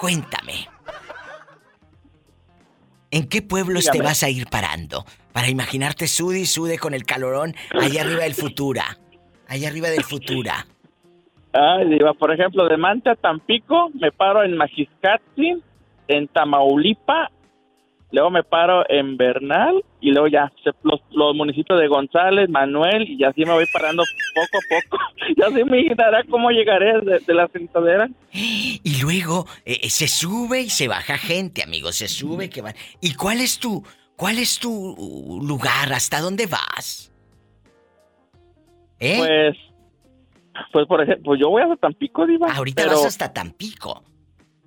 Cuéntame. 0.00 0.66
¿En 3.10 3.28
qué 3.28 3.42
pueblos 3.42 3.90
te 3.90 4.00
vas 4.00 4.22
a 4.22 4.30
ir 4.30 4.46
parando? 4.46 5.04
Para 5.34 5.50
imaginarte 5.50 6.06
sude 6.06 6.40
y 6.40 6.46
sude 6.46 6.78
con 6.78 6.94
el 6.94 7.04
calorón 7.04 7.54
allá 7.78 8.00
arriba 8.00 8.22
del 8.22 8.32
Futura. 8.32 8.96
Allá 9.46 9.68
arriba 9.68 9.90
del 9.90 10.04
Futura. 10.04 10.66
Ay, 11.52 11.88
Diva, 11.90 12.14
por 12.14 12.32
ejemplo, 12.32 12.66
de 12.66 12.78
Manta 12.78 13.12
a 13.12 13.16
Tampico, 13.16 13.90
me 13.92 14.10
paro 14.10 14.42
en 14.42 14.56
Majiscatzi, 14.56 15.62
en 16.08 16.28
Tamaulipa, 16.28 17.30
luego 18.12 18.30
me 18.30 18.42
paro 18.42 18.84
en 18.88 19.16
Bernal 19.16 19.84
y 20.00 20.10
luego 20.10 20.28
ya 20.28 20.52
los, 20.82 21.00
los 21.12 21.34
municipios 21.34 21.78
de 21.80 21.88
González, 21.88 22.48
Manuel 22.48 23.08
y 23.08 23.22
así 23.24 23.44
me 23.44 23.52
voy 23.52 23.66
parando 23.72 24.02
poco 24.34 24.58
a 24.58 24.80
poco. 24.80 24.98
ya 25.36 25.46
se 25.46 25.64
me 25.64 25.80
imaginará 25.80 26.24
cómo 26.28 26.50
llegaré 26.50 27.00
de, 27.00 27.18
de 27.20 27.34
la 27.34 27.48
sentadera. 27.48 28.08
Y 28.32 29.00
luego 29.02 29.46
eh, 29.64 29.80
eh, 29.82 29.90
se 29.90 30.08
sube 30.08 30.60
y 30.62 30.70
se 30.70 30.88
baja 30.88 31.18
gente, 31.18 31.62
amigos. 31.62 31.96
Se 31.96 32.08
sube 32.08 32.50
que 32.50 32.62
van. 32.62 32.74
¿Y 33.00 33.14
cuál 33.14 33.40
es 33.40 33.58
tu, 33.58 33.84
cuál 34.16 34.38
es 34.38 34.58
tu 34.58 35.40
lugar? 35.46 35.92
¿Hasta 35.92 36.20
dónde 36.20 36.46
vas? 36.46 37.12
¿Eh? 38.98 39.16
Pues, 39.18 39.56
pues 40.72 40.86
por 40.86 41.02
ejemplo, 41.02 41.34
yo 41.36 41.48
voy 41.48 41.62
hasta 41.62 41.76
Tampico, 41.76 42.26
Diva. 42.26 42.52
Ahorita 42.52 42.82
pero- 42.82 42.96
vas 42.96 43.06
hasta 43.06 43.32
Tampico. 43.32 44.02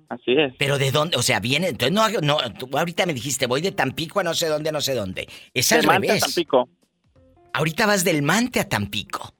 Así 0.08 0.32
es. 0.32 0.54
Pero 0.58 0.78
de 0.78 0.90
dónde, 0.90 1.16
o 1.16 1.22
sea, 1.22 1.40
viene, 1.40 1.68
entonces 1.68 1.92
no, 1.92 2.08
no, 2.20 2.38
tú 2.54 2.68
ahorita 2.76 3.06
me 3.06 3.14
dijiste, 3.14 3.46
voy 3.46 3.60
de 3.60 3.72
Tampico 3.72 4.20
a 4.20 4.22
no 4.22 4.34
sé 4.34 4.48
dónde, 4.48 4.70
no 4.70 4.80
sé 4.80 4.94
dónde. 4.94 5.28
Es 5.52 5.72
al 5.72 5.80
De 5.80 5.86
Manta 5.86 6.06
a 6.06 6.08
revés. 6.08 6.20
Tampico. 6.22 6.68
Ahorita 7.52 7.86
vas 7.86 8.04
del 8.04 8.22
Mante 8.22 8.60
a 8.60 8.68
Tampico. 8.68 9.32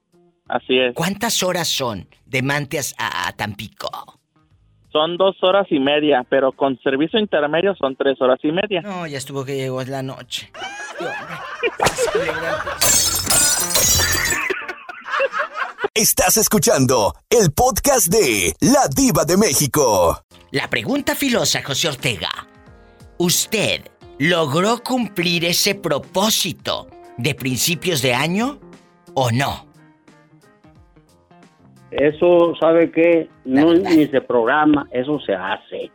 Así 0.47 0.77
es. 0.77 0.93
¿Cuántas 0.93 1.43
horas 1.43 1.67
son 1.67 2.07
de 2.25 2.41
Mante 2.41 2.79
a, 2.97 3.27
a 3.27 3.33
Tampico? 3.33 4.19
Son 4.91 5.17
dos 5.17 5.35
horas 5.41 5.67
y 5.69 5.79
media, 5.79 6.25
pero 6.29 6.53
con 6.53 6.79
servicio 6.79 7.19
intermedio 7.19 7.75
son 7.75 7.97
tres 7.97 8.15
horas 8.21 8.39
y 8.43 8.51
media. 8.53 8.81
No, 8.81 9.05
ya 9.05 9.17
estuvo 9.17 9.43
que 9.43 9.57
llegó 9.57 9.83
la 9.83 10.01
noche. 10.01 10.49
Estás 15.93 16.37
escuchando 16.37 17.13
el 17.29 17.51
podcast 17.51 18.07
de 18.07 18.53
La 18.61 18.87
Diva 18.93 19.25
de 19.25 19.37
México. 19.37 20.24
La 20.55 20.69
pregunta 20.69 21.15
filosa, 21.15 21.61
José 21.61 21.89
Ortega. 21.89 22.29
¿Usted 23.17 23.81
logró 24.19 24.77
cumplir 24.81 25.43
ese 25.43 25.75
propósito 25.75 26.87
de 27.17 27.35
principios 27.35 28.01
de 28.01 28.13
año 28.13 28.57
o 29.15 29.31
no? 29.31 29.65
Eso, 31.91 32.55
¿sabe 32.57 32.89
qué? 32.89 33.27
No 33.43 33.73
ni 33.73 34.07
se 34.07 34.21
programa, 34.21 34.87
eso 34.91 35.19
se 35.19 35.33
hace. 35.33 35.91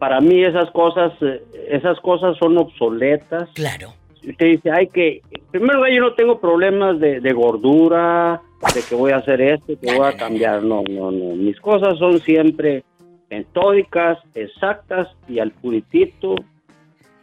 Para 0.00 0.20
mí 0.20 0.42
esas 0.42 0.68
cosas, 0.72 1.12
eh, 1.20 1.44
esas 1.70 2.00
cosas 2.00 2.36
son 2.38 2.58
obsoletas. 2.58 3.50
Claro. 3.54 3.94
Usted 4.28 4.46
dice, 4.46 4.68
hay 4.72 4.88
que, 4.88 5.22
primero 5.52 5.86
yo 5.86 6.00
no 6.00 6.14
tengo 6.14 6.40
problemas 6.40 6.98
de, 6.98 7.20
de 7.20 7.32
gordura, 7.32 8.42
de 8.74 8.82
que 8.82 8.94
voy 8.94 9.12
a 9.12 9.16
hacer 9.16 9.40
esto, 9.40 9.72
que 9.80 9.94
voy 9.96 10.06
a 10.06 10.16
cambiar. 10.16 10.62
No, 10.62 10.82
no, 10.88 11.10
no. 11.10 11.34
Mis 11.36 11.58
cosas 11.60 11.98
son 11.98 12.20
siempre 12.20 12.84
metódicas, 13.30 14.18
exactas 14.34 15.08
y 15.28 15.38
al 15.38 15.50
puritito, 15.52 16.34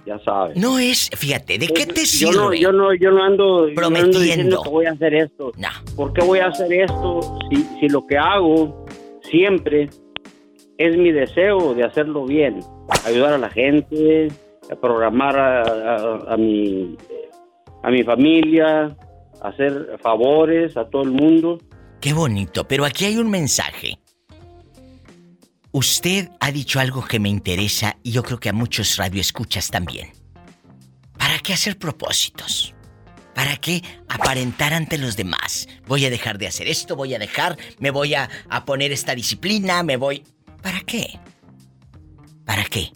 ya 0.06 0.18
sabes. 0.20 0.58
No 0.58 0.80
es, 0.80 1.10
fíjate, 1.16 1.58
¿de 1.58 1.68
qué 1.68 1.86
te 1.86 2.02
Yo 2.02 2.06
sirve? 2.06 2.34
no, 2.36 2.54
yo 2.54 2.72
no, 2.72 2.94
yo 2.94 3.12
no 3.12 3.24
ando, 3.24 3.68
yo 3.68 3.74
no 3.76 3.86
ando 3.88 3.92
Prometiendo. 3.98 4.20
diciendo 4.20 4.62
que 4.64 4.70
voy 4.70 4.86
a 4.86 4.92
hacer 4.92 5.14
esto. 5.14 5.52
¿Por 5.96 6.14
qué 6.14 6.24
voy 6.24 6.40
a 6.40 6.48
hacer 6.48 6.72
esto 6.74 7.38
si, 7.50 7.58
si 7.80 7.90
lo 7.90 8.06
que 8.08 8.18
hago 8.18 8.86
siempre 9.24 9.90
es 10.78 10.98
mi 10.98 11.12
deseo 11.12 11.74
de 11.74 11.84
hacerlo 11.84 12.26
bien? 12.26 12.60
Ayudar 13.06 13.34
a 13.34 13.38
la 13.38 13.50
gente, 13.50 14.30
a 14.72 14.76
programar 14.76 15.38
a, 15.38 15.62
a- 15.62 16.34
a 16.34 16.38
mi, 16.38 16.96
a 17.84 17.92
mi 17.92 18.04
familia, 18.04 18.96
hacer 19.42 19.98
favores 20.02 20.78
a 20.78 20.90
todo 20.90 21.04
el 21.04 21.12
mundo. 21.12 21.60
Qué 22.02 22.14
bonito, 22.14 22.68
pero 22.68 22.86
aquí 22.86 23.06
hay 23.06 23.18
un 23.18 23.30
mensaje. 23.30 24.00
Usted 25.72 26.30
ha 26.40 26.52
dicho 26.52 26.80
algo 26.80 27.06
que 27.06 27.20
me 27.20 27.30
interesa 27.30 27.98
y 28.04 28.12
yo 28.12 28.24
creo 28.24 28.40
que 28.40 28.50
a 28.50 28.54
muchos 28.54 28.98
radioescuchas 28.98 29.70
también. 29.70 30.12
¿Para 31.18 31.40
qué 31.40 31.54
hacer 31.54 31.78
propósitos? 31.78 32.74
¿Para 33.36 33.58
qué 33.58 33.84
aparentar 34.08 34.74
ante 34.74 34.98
los 34.98 35.16
demás? 35.16 35.68
Voy 35.88 36.06
a 36.06 36.10
dejar 36.10 36.38
de 36.38 36.48
hacer 36.48 36.68
esto, 36.68 36.96
voy 36.96 37.14
a 37.14 37.20
dejar, 37.20 37.58
me 37.80 37.92
voy 37.92 38.16
a, 38.16 38.30
a 38.50 38.66
poner 38.66 38.92
esta 38.92 39.14
disciplina, 39.14 39.84
me 39.84 39.98
voy... 39.98 40.24
¿Para 40.62 40.80
qué? 40.82 41.20
¿Para 42.46 42.64
qué? 42.66 42.92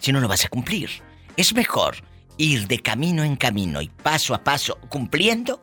Si 0.00 0.12
no 0.12 0.20
lo 0.20 0.28
vas 0.28 0.44
a 0.46 0.48
cumplir. 0.48 0.88
Es 1.36 1.54
mejor 1.54 1.96
ir 2.38 2.66
de 2.66 2.78
camino 2.80 3.22
en 3.24 3.36
camino 3.36 3.80
y 3.82 3.88
paso 3.88 4.34
a 4.34 4.42
paso 4.44 4.78
cumpliendo 4.88 5.60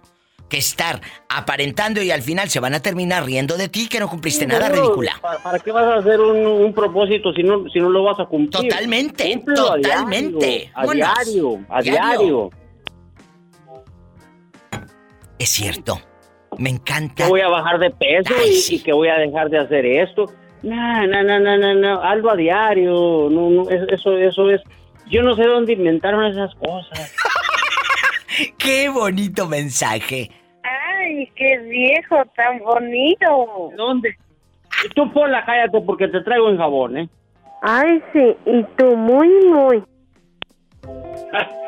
que 0.50 0.58
estar 0.58 1.02
aparentando 1.30 2.02
y 2.04 2.12
al 2.12 2.22
final 2.22 2.48
se 2.50 2.60
van 2.60 2.74
a 2.76 2.80
terminar 2.80 3.26
riendo 3.26 3.58
de 3.58 3.70
ti 3.70 3.88
que 3.88 4.00
no 4.00 4.08
cumpliste 4.08 4.46
nada 4.46 4.70
No, 4.70 4.76
ridícula. 4.76 5.14
¿Para, 5.44 5.58
qué 5.60 5.72
vas 5.72 5.86
a 5.86 5.96
hacer 5.96 6.20
un, 6.20 6.46
un 6.46 6.74
propósito 6.74 7.34
si 7.34 7.42
no, 7.42 7.68
si 7.70 7.80
no 7.80 7.90
lo 7.90 8.04
vas 8.04 8.20
a 8.20 8.26
cumplir? 8.26 8.70
Totalmente, 8.70 9.34
Cúmplelo 9.36 9.72
a 9.72 9.76
totalmente. 9.78 10.46
diario, 10.46 10.70
A 10.76 10.84
diario, 10.86 11.60
a 11.70 11.82
Diario. 11.82 12.50
Es 15.40 15.50
cierto. 15.50 16.00
Me 16.58 16.70
encanta. 16.70 17.24
Que 17.24 17.30
voy 17.30 17.42
a 17.42 17.48
bajar 17.48 17.80
de 17.80 17.90
peso 17.90 18.34
y, 18.46 18.76
y 18.76 18.80
que 18.80 18.94
voy 18.94 19.08
a 19.08 19.16
dejar 19.18 19.50
de 19.50 19.58
hacer 19.58 19.86
esto. 19.86 20.26
No, 20.62 21.08
no, 21.08 21.24
no, 21.24 21.40
no, 21.40 21.58
no, 21.58 21.74
no. 21.74 22.02
Algo 22.02 22.30
a 22.30 22.36
diario. 22.36 23.28
No, 23.32 23.50
no, 23.50 23.70
es- 23.70 23.88
eso, 23.90 24.16
eso 24.18 24.50
es. 24.52 24.62
Yo 25.10 25.22
no 25.22 25.36
sé 25.36 25.44
dónde 25.44 25.74
inventaron 25.74 26.26
esas 26.26 26.54
cosas. 26.56 27.16
Qué 28.58 28.90
bonito 28.90 29.48
mensaje. 29.48 30.32
Ay, 30.64 31.30
qué 31.36 31.58
viejo 31.60 32.24
tan 32.36 32.60
bonito. 32.60 33.72
¿Dónde? 33.78 34.16
Tú 34.96 35.12
ponla, 35.12 35.46
cállate 35.46 35.82
porque 35.82 36.08
te 36.08 36.22
traigo 36.22 36.50
en 36.50 36.58
jabón, 36.58 36.98
¿eh? 36.98 37.10
Ay, 37.62 38.02
sí, 38.12 38.36
y 38.46 38.64
tú 38.78 38.96
muy, 38.96 39.30
muy. 39.46 39.84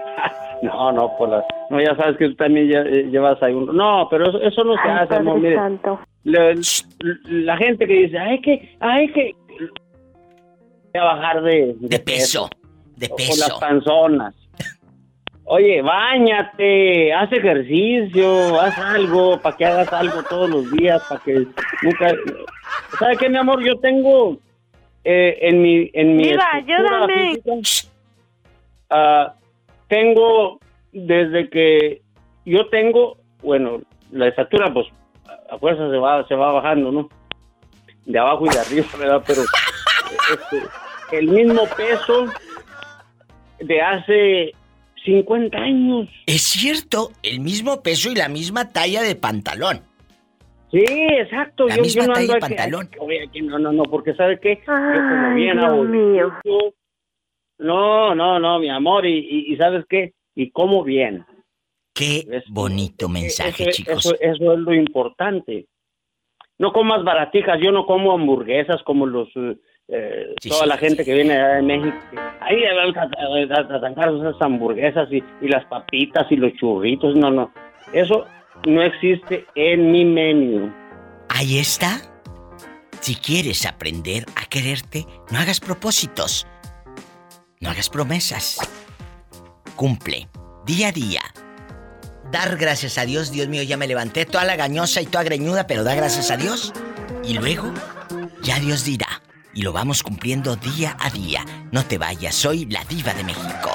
No, 0.62 0.91
no, 0.91 1.16
por 1.18 1.30
la... 1.30 1.44
No, 1.70 1.80
ya 1.82 1.95
sabes 1.95 2.18
que 2.18 2.30
tú 2.30 2.36
también 2.36 2.72
eh, 2.72 3.03
llevas 3.12 3.41
ahí 3.44 3.53
un... 3.53 3.76
No, 3.76 4.07
pero 4.10 4.30
eso, 4.30 4.41
eso 4.41 4.64
no 4.64 4.74
se 4.76 4.88
Ay, 4.88 5.03
hace, 5.03 5.16
amor, 5.16 5.36
Padre 5.36 5.49
mire. 5.49 5.56
Santo. 5.57 5.99
La, 6.24 6.56
la 7.26 7.57
gente 7.57 7.86
que 7.86 7.94
dice, 7.94 8.18
hay 8.18 8.41
que, 8.41 8.76
hay 8.80 9.12
que... 9.12 9.36
Voy 9.60 11.02
a 11.02 11.03
bajar 11.03 11.44
de, 11.44 11.76
de 11.78 11.99
peso. 11.99 12.49
De 12.95 13.09
peso. 13.09 13.47
las 13.47 13.59
panzonas. 13.59 14.35
Oye, 15.47 15.81
bañate, 15.81 17.13
haz 17.13 17.31
ejercicio, 17.31 18.59
haz 18.59 18.77
algo, 18.80 19.39
para 19.39 19.55
que 19.55 19.65
hagas 19.65 19.93
algo 19.93 20.23
todos 20.23 20.49
los 20.49 20.72
días, 20.72 21.03
para 21.07 21.22
que 21.22 21.45
nunca... 21.84 22.15
¿Sabe 22.97 23.17
qué, 23.17 23.30
mi 23.30 23.38
amor? 23.38 23.63
Yo 23.63 23.77
tengo 23.77 24.39
eh, 25.03 25.38
en 25.41 25.61
mi 25.61 25.91
en 25.93 26.17
mi 26.17 26.31
ayúdame. 26.34 27.35
física, 27.35 27.89
ah, 28.89 29.35
tengo 29.88 30.59
desde 30.91 31.47
que 31.49 32.01
yo 32.43 32.67
tengo, 32.69 33.17
bueno, 33.43 33.81
la 34.11 34.27
estatura 34.27 34.73
pues 34.73 34.88
a 35.51 35.59
fuerza 35.59 35.91
se 35.91 35.97
va 35.97 36.27
se 36.27 36.34
va 36.34 36.53
bajando, 36.53 36.91
¿no? 36.91 37.09
De 38.05 38.17
abajo 38.17 38.47
y 38.47 38.49
de 38.49 38.59
arriba, 38.59 38.88
¿verdad? 38.97 39.23
Pero 39.27 39.41
este, 40.34 40.67
el 41.15 41.27
mismo 41.27 41.67
peso 41.77 42.26
de 43.67 43.81
hace 43.81 44.51
50 45.03 45.57
años. 45.57 46.09
Es 46.25 46.41
cierto, 46.43 47.11
el 47.23 47.39
mismo 47.39 47.81
peso 47.83 48.09
y 48.11 48.15
la 48.15 48.27
misma 48.29 48.71
talla 48.71 49.01
de 49.03 49.15
pantalón. 49.15 49.81
Sí, 50.71 50.83
exacto. 50.83 51.67
La 51.67 51.75
yo, 51.77 51.81
misma 51.83 52.01
yo 52.03 52.07
no 52.07 52.13
talla 52.15 52.23
ando 52.23 52.33
de 52.33 52.37
aquí- 52.45 52.55
pantalón. 52.55 52.85
aquí- 52.87 52.97
oye, 52.99 53.23
aquí 53.27 53.41
no, 53.41 53.59
no, 53.59 53.71
no, 53.71 53.83
porque 53.83 54.13
¿sabe 54.15 54.39
qué? 54.39 54.55
yo 54.65 54.73
como 54.73 55.27
Ay, 55.27 55.35
bien. 55.35 55.57
No, 57.57 58.13
no, 58.15 58.39
no, 58.39 58.59
mi 58.59 58.69
amor, 58.69 59.05
y, 59.05 59.17
y, 59.19 59.53
y 59.53 59.57
¿sabes 59.57 59.85
qué? 59.89 60.13
Y 60.35 60.51
como 60.51 60.83
bien. 60.83 61.25
Qué 61.93 62.25
bonito 62.49 63.07
mensaje, 63.07 63.69
eso, 63.69 63.71
chicos. 63.71 64.05
Eso, 64.05 64.15
eso 64.19 64.53
es 64.53 64.59
lo 64.59 64.73
importante. 64.73 65.67
No 66.57 66.73
comas 66.73 67.03
baratijas, 67.05 67.57
yo 67.61 67.71
no 67.71 67.85
como 67.85 68.11
hamburguesas 68.13 68.81
como 68.83 69.05
los 69.05 69.29
eh, 69.88 70.34
toda 70.49 70.66
la 70.66 70.78
gente 70.78 71.03
que 71.06 71.14
viene 71.14 71.34
allá 71.34 71.56
de 71.56 71.62
México. 71.62 71.98
Ahí 72.41 72.57
vamos 72.76 72.95
a, 72.98 73.02
a, 73.02 73.76
a 73.78 73.80
sacar 73.80 74.14
esas 74.14 74.41
hamburguesas 74.41 75.07
y, 75.12 75.24
y 75.41 75.48
las 75.48 75.66
papitas 75.66 76.26
y 76.30 76.38
los 76.38 76.53
churritos. 76.53 77.16
No, 77.16 77.32
no. 77.32 77.52
Eso 77.94 78.26
no 78.66 78.82
existe 78.82 79.45
en 79.56 79.91
mi 79.91 80.06
menú. 80.06 80.74
Ahí 81.30 81.60
está. 81.60 82.02
Si 83.02 83.16
quieres 83.16 83.66
aprender 83.66 84.26
a 84.36 84.45
quererte, 84.45 85.06
no 85.30 85.40
hagas 85.40 85.60
propósitos. 85.60 86.48
No 87.60 87.70
hagas 87.70 87.90
promesas. 87.90 88.57
Cumple 89.76 90.28
día 90.66 90.88
a 90.88 90.91
día. 90.91 91.22
Dar 92.32 92.57
gracias 92.57 92.98
a 92.98 93.06
Dios, 93.06 93.32
Dios 93.32 93.48
mío, 93.48 93.62
ya 93.62 93.78
me 93.78 93.88
levanté 93.88 94.26
toda 94.26 94.45
la 94.45 94.56
gañosa 94.56 95.02
y 95.02 95.06
toda 95.06 95.24
greñuda, 95.24 95.68
pero 95.68 95.84
da 95.84 95.94
gracias 95.94 96.32
a 96.32 96.38
Dios. 96.38 96.74
Y 97.24 97.36
luego, 97.36 97.72
ya 98.41 98.60
Dios 98.60 98.84
dirá. 98.84 99.22
Y 99.56 99.61
lo 99.61 99.72
vamos 99.72 100.03
cumpliendo 100.03 100.57
día 100.57 100.98
a 100.99 101.10
día. 101.10 101.45
No 101.72 101.86
te 101.86 101.98
vayas, 101.98 102.36
soy 102.36 102.65
la 102.65 102.84
diva 102.84 103.14
de 103.14 103.23
México. 103.23 103.72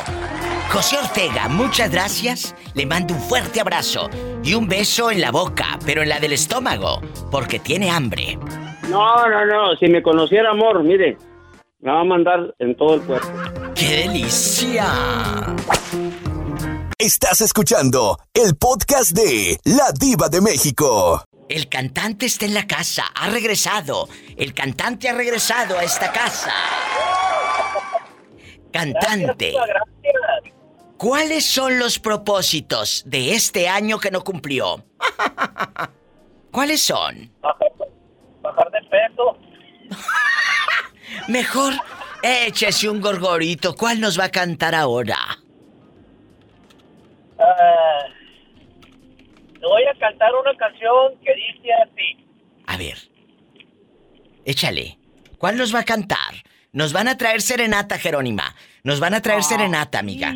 José 0.70 0.98
Ortega, 0.98 1.48
muchas 1.48 1.90
gracias. 1.90 2.54
Le 2.74 2.84
mando 2.84 3.14
un 3.14 3.20
fuerte 3.20 3.62
abrazo 3.62 4.10
y 4.44 4.52
un 4.52 4.68
beso 4.68 5.10
en 5.10 5.22
la 5.22 5.30
boca, 5.30 5.78
pero 5.86 6.02
en 6.02 6.10
la 6.10 6.20
del 6.20 6.34
estómago, 6.34 7.00
porque 7.30 7.58
tiene 7.58 7.90
hambre. 7.90 8.38
No, 8.90 9.26
no, 9.26 9.46
no. 9.46 9.74
Si 9.76 9.86
me 9.86 10.02
conociera 10.02 10.50
amor, 10.50 10.84
mire, 10.84 11.16
me 11.80 11.90
va 11.90 12.02
a 12.02 12.04
mandar 12.04 12.54
en 12.58 12.76
todo 12.76 12.96
el 12.96 13.00
cuerpo. 13.00 13.28
¡Qué 13.74 14.06
delicia! 14.06 14.86
Estás 16.98 17.40
escuchando 17.40 18.18
el 18.34 18.54
podcast 18.54 19.12
de 19.12 19.58
La 19.64 19.90
Diva 19.98 20.28
de 20.28 20.42
México. 20.42 21.24
El 21.50 21.68
cantante 21.68 22.26
está 22.26 22.44
en 22.44 22.54
la 22.54 22.64
casa, 22.68 23.06
ha 23.12 23.28
regresado. 23.28 24.08
El 24.36 24.54
cantante 24.54 25.08
ha 25.08 25.14
regresado 25.14 25.76
a 25.76 25.82
esta 25.82 26.12
casa. 26.12 26.52
Cantante. 28.72 29.54
¿Cuáles 30.96 31.44
son 31.44 31.80
los 31.80 31.98
propósitos 31.98 33.02
de 33.04 33.34
este 33.34 33.68
año 33.68 33.98
que 33.98 34.12
no 34.12 34.22
cumplió? 34.22 34.84
¿Cuáles 36.52 36.82
son? 36.82 37.32
Bajar 38.42 38.70
de 38.70 38.82
peso. 38.88 39.36
Mejor 41.26 41.74
échese 42.22 42.88
un 42.88 43.00
gorgorito. 43.00 43.74
¿Cuál 43.74 43.98
nos 43.98 44.16
va 44.16 44.26
a 44.26 44.30
cantar 44.30 44.76
ahora? 44.76 45.18
Ah, 47.40 48.04
te 49.60 49.66
voy 49.66 49.82
a 49.84 49.98
cantar 49.98 50.30
una 50.34 50.56
canción 50.56 51.18
que 51.22 51.34
dice 51.34 51.68
así. 51.84 52.26
A 52.66 52.76
ver. 52.76 52.96
Échale. 54.44 54.98
¿Cuál 55.38 55.56
nos 55.56 55.74
va 55.74 55.80
a 55.80 55.84
cantar? 55.84 56.34
Nos 56.72 56.92
van 56.92 57.08
a 57.08 57.16
traer 57.16 57.42
serenata, 57.42 57.98
Jerónima. 57.98 58.54
Nos 58.84 59.00
van 59.00 59.14
a 59.14 59.20
traer 59.20 59.42
serenata, 59.42 59.98
amiga. 59.98 60.28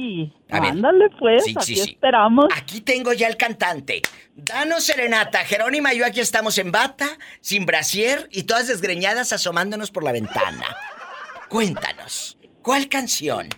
A 0.50 0.60
ver. 0.60 0.70
Ándale 0.70 1.08
pues, 1.18 1.44
Sí, 1.44 1.54
aquí 1.56 1.66
sí, 1.66 1.76
sí. 1.76 1.90
esperamos. 1.92 2.46
Aquí 2.56 2.80
tengo 2.80 3.12
ya 3.12 3.28
el 3.28 3.36
cantante. 3.36 4.02
Danos 4.34 4.84
serenata. 4.84 5.38
Jerónima 5.44 5.94
y 5.94 5.98
yo 5.98 6.06
aquí 6.06 6.20
estamos 6.20 6.58
en 6.58 6.72
bata, 6.72 7.06
sin 7.40 7.64
brasier 7.66 8.28
y 8.32 8.42
todas 8.44 8.68
desgreñadas 8.68 9.32
asomándonos 9.32 9.90
por 9.90 10.02
la 10.04 10.12
ventana. 10.12 10.66
Cuéntanos, 11.48 12.36
¿cuál 12.62 12.88
canción? 12.88 13.48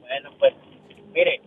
Bueno, 0.00 0.30
pues, 0.38 0.54
mire, 1.14 1.40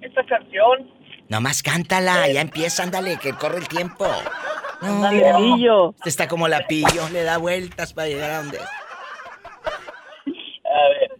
esta 0.00 0.24
canción 0.24 0.90
Nomás 1.30 1.62
cántala, 1.62 2.26
ya 2.26 2.40
empieza, 2.40 2.82
ándale, 2.82 3.16
que 3.16 3.32
corre 3.32 3.58
el 3.58 3.68
tiempo. 3.68 4.04
No, 4.82 5.06
Ándale, 5.06 5.32
pillo. 5.36 5.90
Este 5.98 6.08
está 6.08 6.26
como 6.26 6.48
la 6.48 6.66
pillo, 6.66 7.08
le 7.12 7.22
da 7.22 7.38
vueltas 7.38 7.92
para 7.92 8.08
llegar 8.08 8.30
a 8.32 8.38
donde 8.38 8.56
es. 8.56 8.64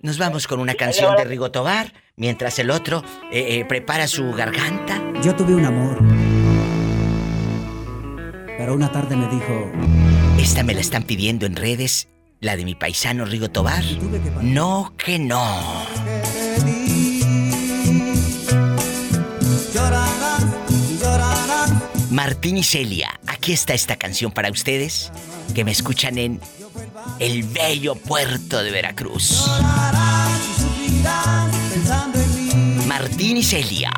Nos 0.03 0.19
vamos 0.19 0.49
con 0.49 0.59
una 0.59 0.75
canción 0.75 1.15
de 1.15 1.25
Rigo 1.25 1.53
Tobar, 1.53 1.93
mientras 2.17 2.59
el 2.59 2.73
otro 2.73 3.05
eh, 3.31 3.61
eh, 3.61 3.65
prepara 3.65 4.09
su 4.09 4.33
garganta. 4.33 5.01
Yo 5.23 5.37
tuve 5.37 5.55
un 5.55 5.65
amor. 5.65 5.99
Pero 8.59 8.75
una 8.75 8.91
tarde 8.91 9.15
me 9.15 9.29
dijo, 9.29 9.71
Esta 10.41 10.65
me 10.65 10.75
la 10.75 10.81
están 10.81 11.05
pidiendo 11.05 11.47
en 11.47 11.55
redes, 11.55 12.09
la 12.41 12.57
de 12.57 12.65
mi 12.65 12.75
paisano 12.75 13.27
Rigo 13.27 13.49
Tobar. 13.51 13.85
No 14.43 14.93
que 14.97 15.21
no. 15.21 15.87
Martín 22.11 22.59
y 22.59 22.65
Celia, 22.65 23.21
aquí 23.29 23.53
está 23.53 23.73
esta 23.73 23.95
canción 23.95 24.33
para 24.33 24.51
ustedes 24.51 25.13
que 25.55 25.65
me 25.65 25.71
escuchan 25.71 26.19
en 26.19 26.41
el 27.21 27.45
bello 27.45 27.95
puerto 27.95 28.61
de 28.65 28.73
Veracruz. 28.73 29.49
Martín 32.89 33.37
y 33.37 33.45
Celia. 33.45 33.93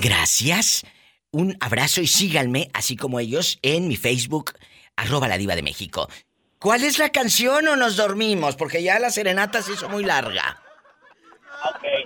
Gracias. 0.00 0.84
Un 1.30 1.54
abrazo 1.60 2.00
y 2.00 2.06
síganme, 2.06 2.70
así 2.72 2.96
como 2.96 3.20
ellos, 3.20 3.58
en 3.60 3.88
mi 3.88 3.96
Facebook, 3.96 4.54
arroba 4.96 5.28
la 5.28 5.36
diva 5.36 5.54
de 5.54 5.62
México. 5.62 6.08
¿Cuál 6.58 6.82
es 6.82 6.98
la 6.98 7.10
canción 7.10 7.68
o 7.68 7.76
nos 7.76 7.96
dormimos? 7.96 8.56
Porque 8.56 8.82
ya 8.82 8.98
la 8.98 9.10
serenata 9.10 9.62
se 9.62 9.72
hizo 9.72 9.88
muy 9.88 10.04
larga. 10.04 10.60
Ok. 11.64 11.84
Eh, 11.84 12.04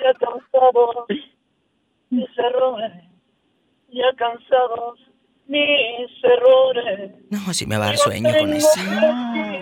ya 0.00 0.12
cansados 0.14 1.06
mis 2.10 2.28
errores, 2.38 2.92
ya 3.88 4.04
cansados 4.16 5.00
mis 5.48 6.10
errores. 6.22 7.12
No, 7.30 7.52
si 7.52 7.66
me 7.66 7.76
va 7.76 7.84
a 7.84 7.88
dar 7.88 7.96
sueño 7.98 8.30
con 8.38 8.52
esto. 8.52 8.80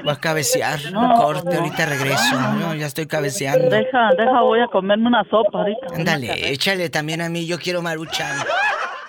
Voy 0.02 0.12
a 0.12 0.16
cabecear. 0.16 0.80
No, 0.92 1.14
corte, 1.16 1.56
ahorita 1.56 1.86
regreso. 1.86 2.40
No, 2.58 2.74
ya 2.74 2.86
estoy 2.86 3.06
cabeceando. 3.06 3.70
Deja, 3.70 4.10
deja, 4.18 4.40
voy 4.42 4.60
a 4.60 4.66
comerme 4.68 5.08
una 5.08 5.24
sopa 5.24 5.60
ahorita. 5.60 5.86
Ándale, 5.94 6.50
échale 6.52 6.90
también 6.90 7.22
a 7.22 7.28
mí. 7.28 7.46
Yo 7.46 7.58
quiero 7.58 7.80
maruchan. 7.80 8.36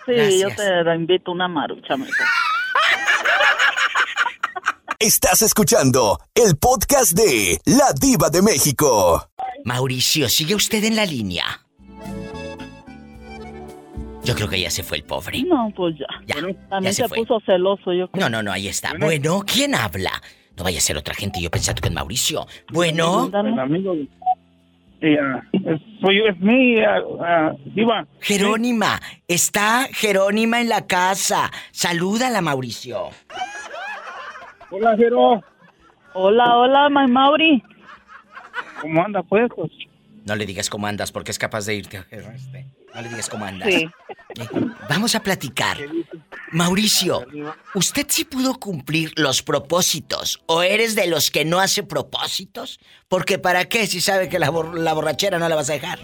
Sí, 0.06 0.40
yo 0.42 0.48
te 0.56 0.96
invito 0.96 1.32
una 1.32 1.48
marucha, 1.48 1.98
mija. 1.98 2.24
Estás 5.06 5.44
escuchando 5.44 6.20
el 6.34 6.58
podcast 6.58 7.12
de 7.12 7.60
La 7.66 7.94
Diva 7.94 8.32
de 8.32 8.42
México. 8.42 9.30
Mauricio, 9.64 10.28
¿sigue 10.30 10.56
usted 10.56 10.84
en 10.84 10.96
la 10.96 11.06
línea? 11.06 11.46
Yo 14.24 14.34
creo 14.34 14.50
que 14.50 14.60
ya 14.60 14.72
se 14.72 14.82
fue 14.82 14.98
el 14.98 15.04
pobre. 15.04 15.44
No, 15.44 15.72
pues 15.76 15.94
ya. 16.00 16.08
Ya, 16.26 16.34
También 16.70 16.86
ya 16.86 16.94
se 16.94 17.04
se, 17.04 17.08
fue. 17.08 17.20
puso 17.20 17.40
celoso, 17.46 17.94
yo 17.94 18.10
No, 18.16 18.30
no, 18.30 18.42
no, 18.42 18.52
ahí 18.52 18.68
está. 18.68 18.94
Bueno, 19.00 19.44
¿quién 19.46 19.76
habla? 19.76 20.10
No 20.58 20.64
vaya 20.64 20.80
a 20.80 20.82
ser 20.82 20.98
otra 20.98 21.14
gente, 21.14 21.40
yo 21.40 21.52
pensando 21.52 21.84
que 21.84 21.90
es 21.90 21.94
Mauricio. 21.94 22.48
Bueno, 22.72 23.30
El 23.32 23.60
amigo. 23.60 23.94
Eh, 25.02 25.18
ah, 25.22 25.40
es- 25.54 25.82
soy 26.02 26.18
es 26.28 26.40
mi 26.40 26.80
ah, 26.80 26.98
ah, 27.22 27.52
diva. 27.76 28.08
Jerónima, 28.22 29.00
está 29.28 29.88
Jerónima 29.92 30.62
en 30.62 30.70
la 30.70 30.88
casa. 30.88 31.52
Salúdala, 31.72 32.42
Mauricio. 32.42 33.10
Hola, 34.76 34.96
Jero. 34.98 35.42
Hola, 36.14 36.58
hola, 36.58 36.90
my 36.90 37.08
Mauri. 37.10 37.64
¿Cómo 38.82 39.04
anda, 39.04 39.24
pues? 39.24 39.50
No 40.26 40.36
le 40.36 40.46
digas 40.46 40.70
cómo 40.70 40.86
andas 40.88 41.12
porque 41.14 41.32
es 41.32 41.40
capaz 41.40 41.66
de 41.66 41.76
irte. 41.76 42.04
este, 42.12 42.68
No 42.94 43.02
le 43.02 43.08
digas 43.10 43.30
cómo 43.30 43.46
andas. 43.46 43.70
Sí. 43.74 43.90
Eh, 44.38 44.46
Vamos 44.90 45.16
a 45.16 45.22
platicar. 45.22 45.78
Mauricio, 46.52 47.26
¿usted 47.74 48.06
sí 48.10 48.26
pudo 48.26 48.56
cumplir 48.60 49.14
los 49.16 49.42
propósitos 49.42 50.42
o 50.46 50.62
eres 50.62 50.94
de 50.94 51.08
los 51.08 51.32
que 51.32 51.46
no 51.46 51.62
hace 51.62 51.84
propósitos? 51.84 52.82
Porque 53.08 53.40
¿para 53.40 53.64
qué 53.70 53.88
si 53.88 54.02
sabe 54.02 54.28
que 54.28 54.38
la, 54.38 54.52
bor- 54.52 54.74
la 54.74 54.92
borrachera 54.92 55.40
no 55.40 55.48
la 55.48 55.56
vas 55.56 55.70
a 55.70 55.74
dejar? 55.74 56.00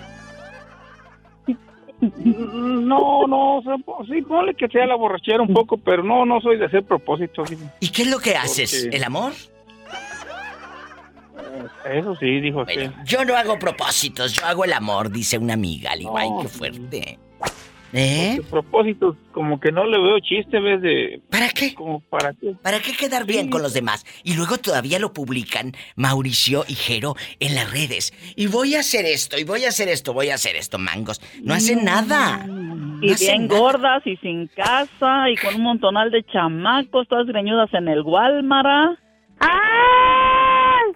No, 2.02 3.28
no, 3.28 3.58
o 3.58 3.62
sea, 3.62 3.76
sí, 4.08 4.22
ponle 4.24 4.56
que 4.56 4.68
sea 4.68 4.86
la 4.88 4.96
borrachera 4.96 5.42
un 5.42 5.54
poco, 5.54 5.78
pero 5.78 6.04
no, 6.04 6.26
no 6.26 6.42
soy 6.42 6.58
de 6.58 6.66
hacer 6.66 6.84
propósitos. 6.84 7.50
¿Y 7.80 7.90
qué 7.90 8.02
es 8.04 8.10
lo 8.10 8.20
que 8.20 8.36
haces? 8.36 8.84
Porque- 8.84 8.98
¿El 8.98 9.04
amor? 9.04 9.34
Eso 11.86 12.16
sí, 12.16 12.40
dijo 12.40 12.66
que. 12.66 12.92
Yo 13.06 13.26
no 13.26 13.36
hago 13.36 13.58
propósitos, 13.60 14.34
yo 14.34 14.46
hago 14.46 14.66
el 14.66 14.74
amor, 14.74 15.12
dice 15.12 15.38
una 15.38 15.54
amiga. 15.54 15.92
Le 15.96 16.00
digo, 16.00 16.18
ay, 16.18 16.30
qué 16.42 16.48
fuerte. 16.48 17.20
¿Eh? 17.94 18.42
Propósitos, 18.50 19.18
como 19.32 19.60
que 19.60 19.72
no 19.72 19.86
le 19.86 20.00
veo 20.00 20.20
chiste, 20.20 20.60
¿ves? 20.60 20.82
De... 20.82 21.22
¿Para 21.30 21.50
qué? 21.50 21.74
Como 21.74 22.00
para 22.00 22.34
qué. 22.34 22.56
¿Para 22.62 22.80
qué 22.80 22.94
quedar 22.94 23.26
bien 23.26 23.50
con 23.50 23.62
los 23.62 23.74
demás? 23.74 24.06
Y 24.24 24.36
luego 24.36 24.58
todavía 24.58 25.00
lo 25.00 25.14
publican 25.14 25.74
Mauricio 25.96 26.64
y 26.68 26.76
Jero 26.76 27.16
en 27.40 27.56
las 27.56 27.72
redes. 27.72 28.14
Y 28.36 28.48
voy 28.48 28.76
a 28.76 28.80
hacer 28.80 29.06
esto, 29.06 29.38
y 29.38 29.44
voy 29.44 29.66
a 29.66 29.70
hacer 29.70 29.90
esto, 29.90 30.14
voy 30.14 30.30
a 30.30 30.36
hacer 30.36 30.56
esto, 30.56 30.78
mangos. 30.78 31.22
No 31.44 31.54
hacen 31.54 31.84
nada. 31.84 32.46
Y 33.02 33.10
No 33.10 33.16
bien 33.18 33.48
gordas 33.48 34.06
y 34.06 34.16
sin 34.18 34.48
casa 34.48 35.30
y 35.30 35.36
con 35.36 35.56
un 35.56 35.64
montonal 35.64 36.12
de 36.12 36.24
chamacos, 36.24 37.08
todas 37.08 37.28
greñudas 37.28 37.74
en 37.74 37.88
el 37.88 38.02
Walmart. 38.04 39.00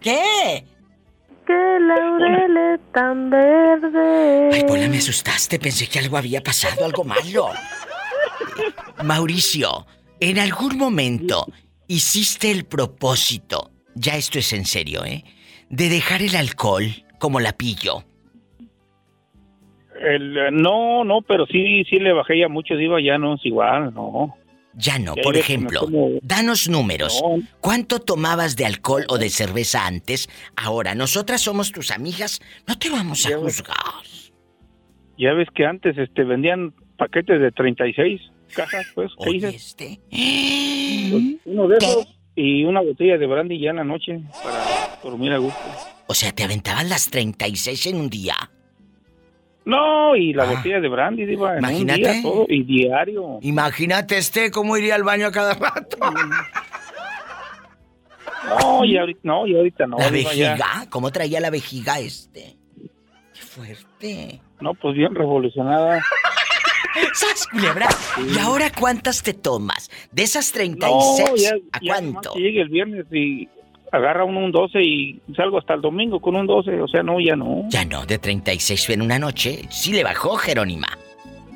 ¿Qué? 0.01 0.65
Que 1.45 1.79
laureles 1.79 2.79
tan 2.91 3.29
verdes. 3.29 4.53
Ay, 4.53 4.63
Pola, 4.63 4.87
me 4.87 4.97
asustaste. 4.97 5.59
Pensé 5.59 5.87
que 5.87 5.99
algo 5.99 6.17
había 6.17 6.41
pasado, 6.41 6.85
algo 6.85 7.03
malo. 7.03 7.49
Mauricio, 9.03 9.85
en 10.19 10.39
algún 10.39 10.77
momento 10.77 11.45
hiciste 11.87 12.51
el 12.51 12.65
propósito, 12.65 13.71
ya 13.93 14.15
esto 14.15 14.39
es 14.39 14.53
en 14.53 14.65
serio, 14.65 15.05
¿eh? 15.05 15.23
De 15.69 15.89
dejar 15.89 16.21
el 16.21 16.35
alcohol 16.35 16.85
como 17.19 17.39
la 17.39 17.53
pillo. 17.53 18.03
El, 19.99 20.37
eh, 20.37 20.49
no, 20.51 21.03
no, 21.03 21.21
pero 21.21 21.45
sí, 21.45 21.83
sí 21.85 21.99
le 21.99 22.13
bajé 22.13 22.39
ya 22.39 22.49
mucho, 22.49 22.75
diva, 22.75 23.01
ya 23.01 23.17
no 23.17 23.35
es 23.35 23.45
igual, 23.45 23.93
no. 23.93 24.35
Ya 24.75 24.99
no, 24.99 25.15
por 25.15 25.37
ejemplo, 25.37 25.87
danos 26.21 26.67
números. 26.67 27.21
¿Cuánto 27.61 27.99
tomabas 27.99 28.55
de 28.55 28.65
alcohol 28.65 29.05
o 29.07 29.17
de 29.17 29.29
cerveza 29.29 29.87
antes? 29.87 30.29
Ahora, 30.55 30.95
nosotras 30.95 31.41
somos 31.41 31.71
tus 31.71 31.91
amigas, 31.91 32.41
no 32.67 32.77
te 32.77 32.89
vamos 32.89 33.25
a 33.25 33.37
juzgar. 33.37 33.75
Ya 35.17 35.33
ves 35.33 35.47
que 35.55 35.65
antes 35.65 35.97
este 35.97 36.23
vendían 36.23 36.73
paquetes 36.97 37.39
de 37.39 37.51
36 37.51 38.21
cajas, 38.53 38.85
pues, 38.93 39.11
¿qué 39.23 39.29
dices? 39.31 39.55
este. 39.55 39.99
Pues, 40.09 41.23
uno 41.45 41.67
de 41.67 41.77
esos 41.77 42.07
y 42.35 42.65
una 42.65 42.81
botella 42.81 43.17
de 43.17 43.25
brandy 43.27 43.59
ya 43.59 43.69
en 43.69 43.77
la 43.77 43.83
noche 43.85 44.21
para 44.43 44.99
dormir 45.01 45.31
a 45.31 45.37
gusto. 45.37 45.59
O 46.07 46.13
sea, 46.13 46.33
te 46.33 46.43
aventaban 46.43 46.89
las 46.89 47.09
36 47.09 47.87
en 47.87 47.95
un 47.95 48.09
día. 48.09 48.35
No, 49.65 50.15
y 50.15 50.31
la 50.33 50.45
botella 50.45 50.79
de 50.79 50.87
brandy, 50.87 51.25
diva, 51.25 51.53
en 51.53 51.59
un 51.59 51.65
Ah. 51.65 51.71
Imagínate. 51.71 51.99
día 52.13 52.21
todo, 52.21 52.45
y 52.47 52.63
diario. 52.63 53.39
Imagínate 53.41 54.17
este 54.17 54.51
cómo 54.51 54.77
iría 54.77 54.93
al 54.95 55.03
baño 55.03 55.27
a 55.27 55.31
cada 55.31 55.53
rato. 55.55 55.97
No, 58.47 58.85
y 58.85 58.95
ahorita 58.95 59.19
no, 59.23 59.47
y 59.47 59.55
ahorita 59.55 59.87
no. 59.87 59.97
la 59.97 60.11
diva, 60.11 60.31
ya. 60.33 60.51
vejiga, 60.53 60.85
¿cómo 60.91 61.11
traía 61.11 61.39
la 61.39 61.49
vejiga 61.49 61.99
este? 61.99 62.55
Qué 63.33 63.41
fuerte. 63.41 64.39
No, 64.61 64.75
pues 64.75 64.95
bien 64.95 65.15
revolucionada. 65.15 65.99
¿Sabes, 67.13 67.47
culebra? 67.47 67.87
¿Y 68.33 68.37
ahora 68.37 68.71
cuántas 68.71 69.23
te 69.23 69.33
tomas? 69.33 69.89
De 70.11 70.23
esas 70.23 70.51
36, 70.51 71.29
No, 71.29 71.35
ya, 71.35 71.49
¿a 71.71 71.79
ya 71.81 71.93
cuánto? 71.93 72.33
llegue 72.35 72.61
el 72.61 72.69
viernes 72.69 73.05
y 73.11 73.49
agarra 73.91 74.23
uno 74.23 74.39
un 74.39 74.51
12 74.51 74.81
y 74.81 75.19
salgo 75.35 75.57
hasta 75.59 75.73
el 75.75 75.81
domingo 75.81 76.19
con 76.19 76.35
un 76.35 76.45
12, 76.47 76.81
o 76.81 76.87
sea, 76.87 77.03
no, 77.03 77.19
ya 77.19 77.35
no. 77.35 77.63
Ya 77.69 77.85
no, 77.85 78.05
de 78.05 78.17
36 78.17 78.89
en 78.89 79.01
una 79.01 79.19
noche. 79.19 79.61
Sí 79.69 79.93
le 79.93 80.03
bajó, 80.03 80.35
Jerónima. 80.37 80.87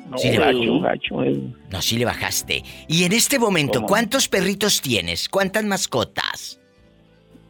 No, 0.08 0.18
sí 0.18 0.30
le 0.32 0.38
gacho, 0.38 0.58
bajó. 0.58 0.80
gacho, 0.80 1.22
eh. 1.24 1.40
No, 1.70 1.80
sí 1.82 1.96
le 1.98 2.04
bajaste. 2.04 2.62
Y 2.88 3.04
en 3.04 3.12
este 3.12 3.38
momento, 3.38 3.74
¿Cómo? 3.74 3.86
¿cuántos 3.88 4.28
perritos 4.28 4.80
tienes? 4.80 5.28
¿Cuántas 5.28 5.64
mascotas? 5.64 6.56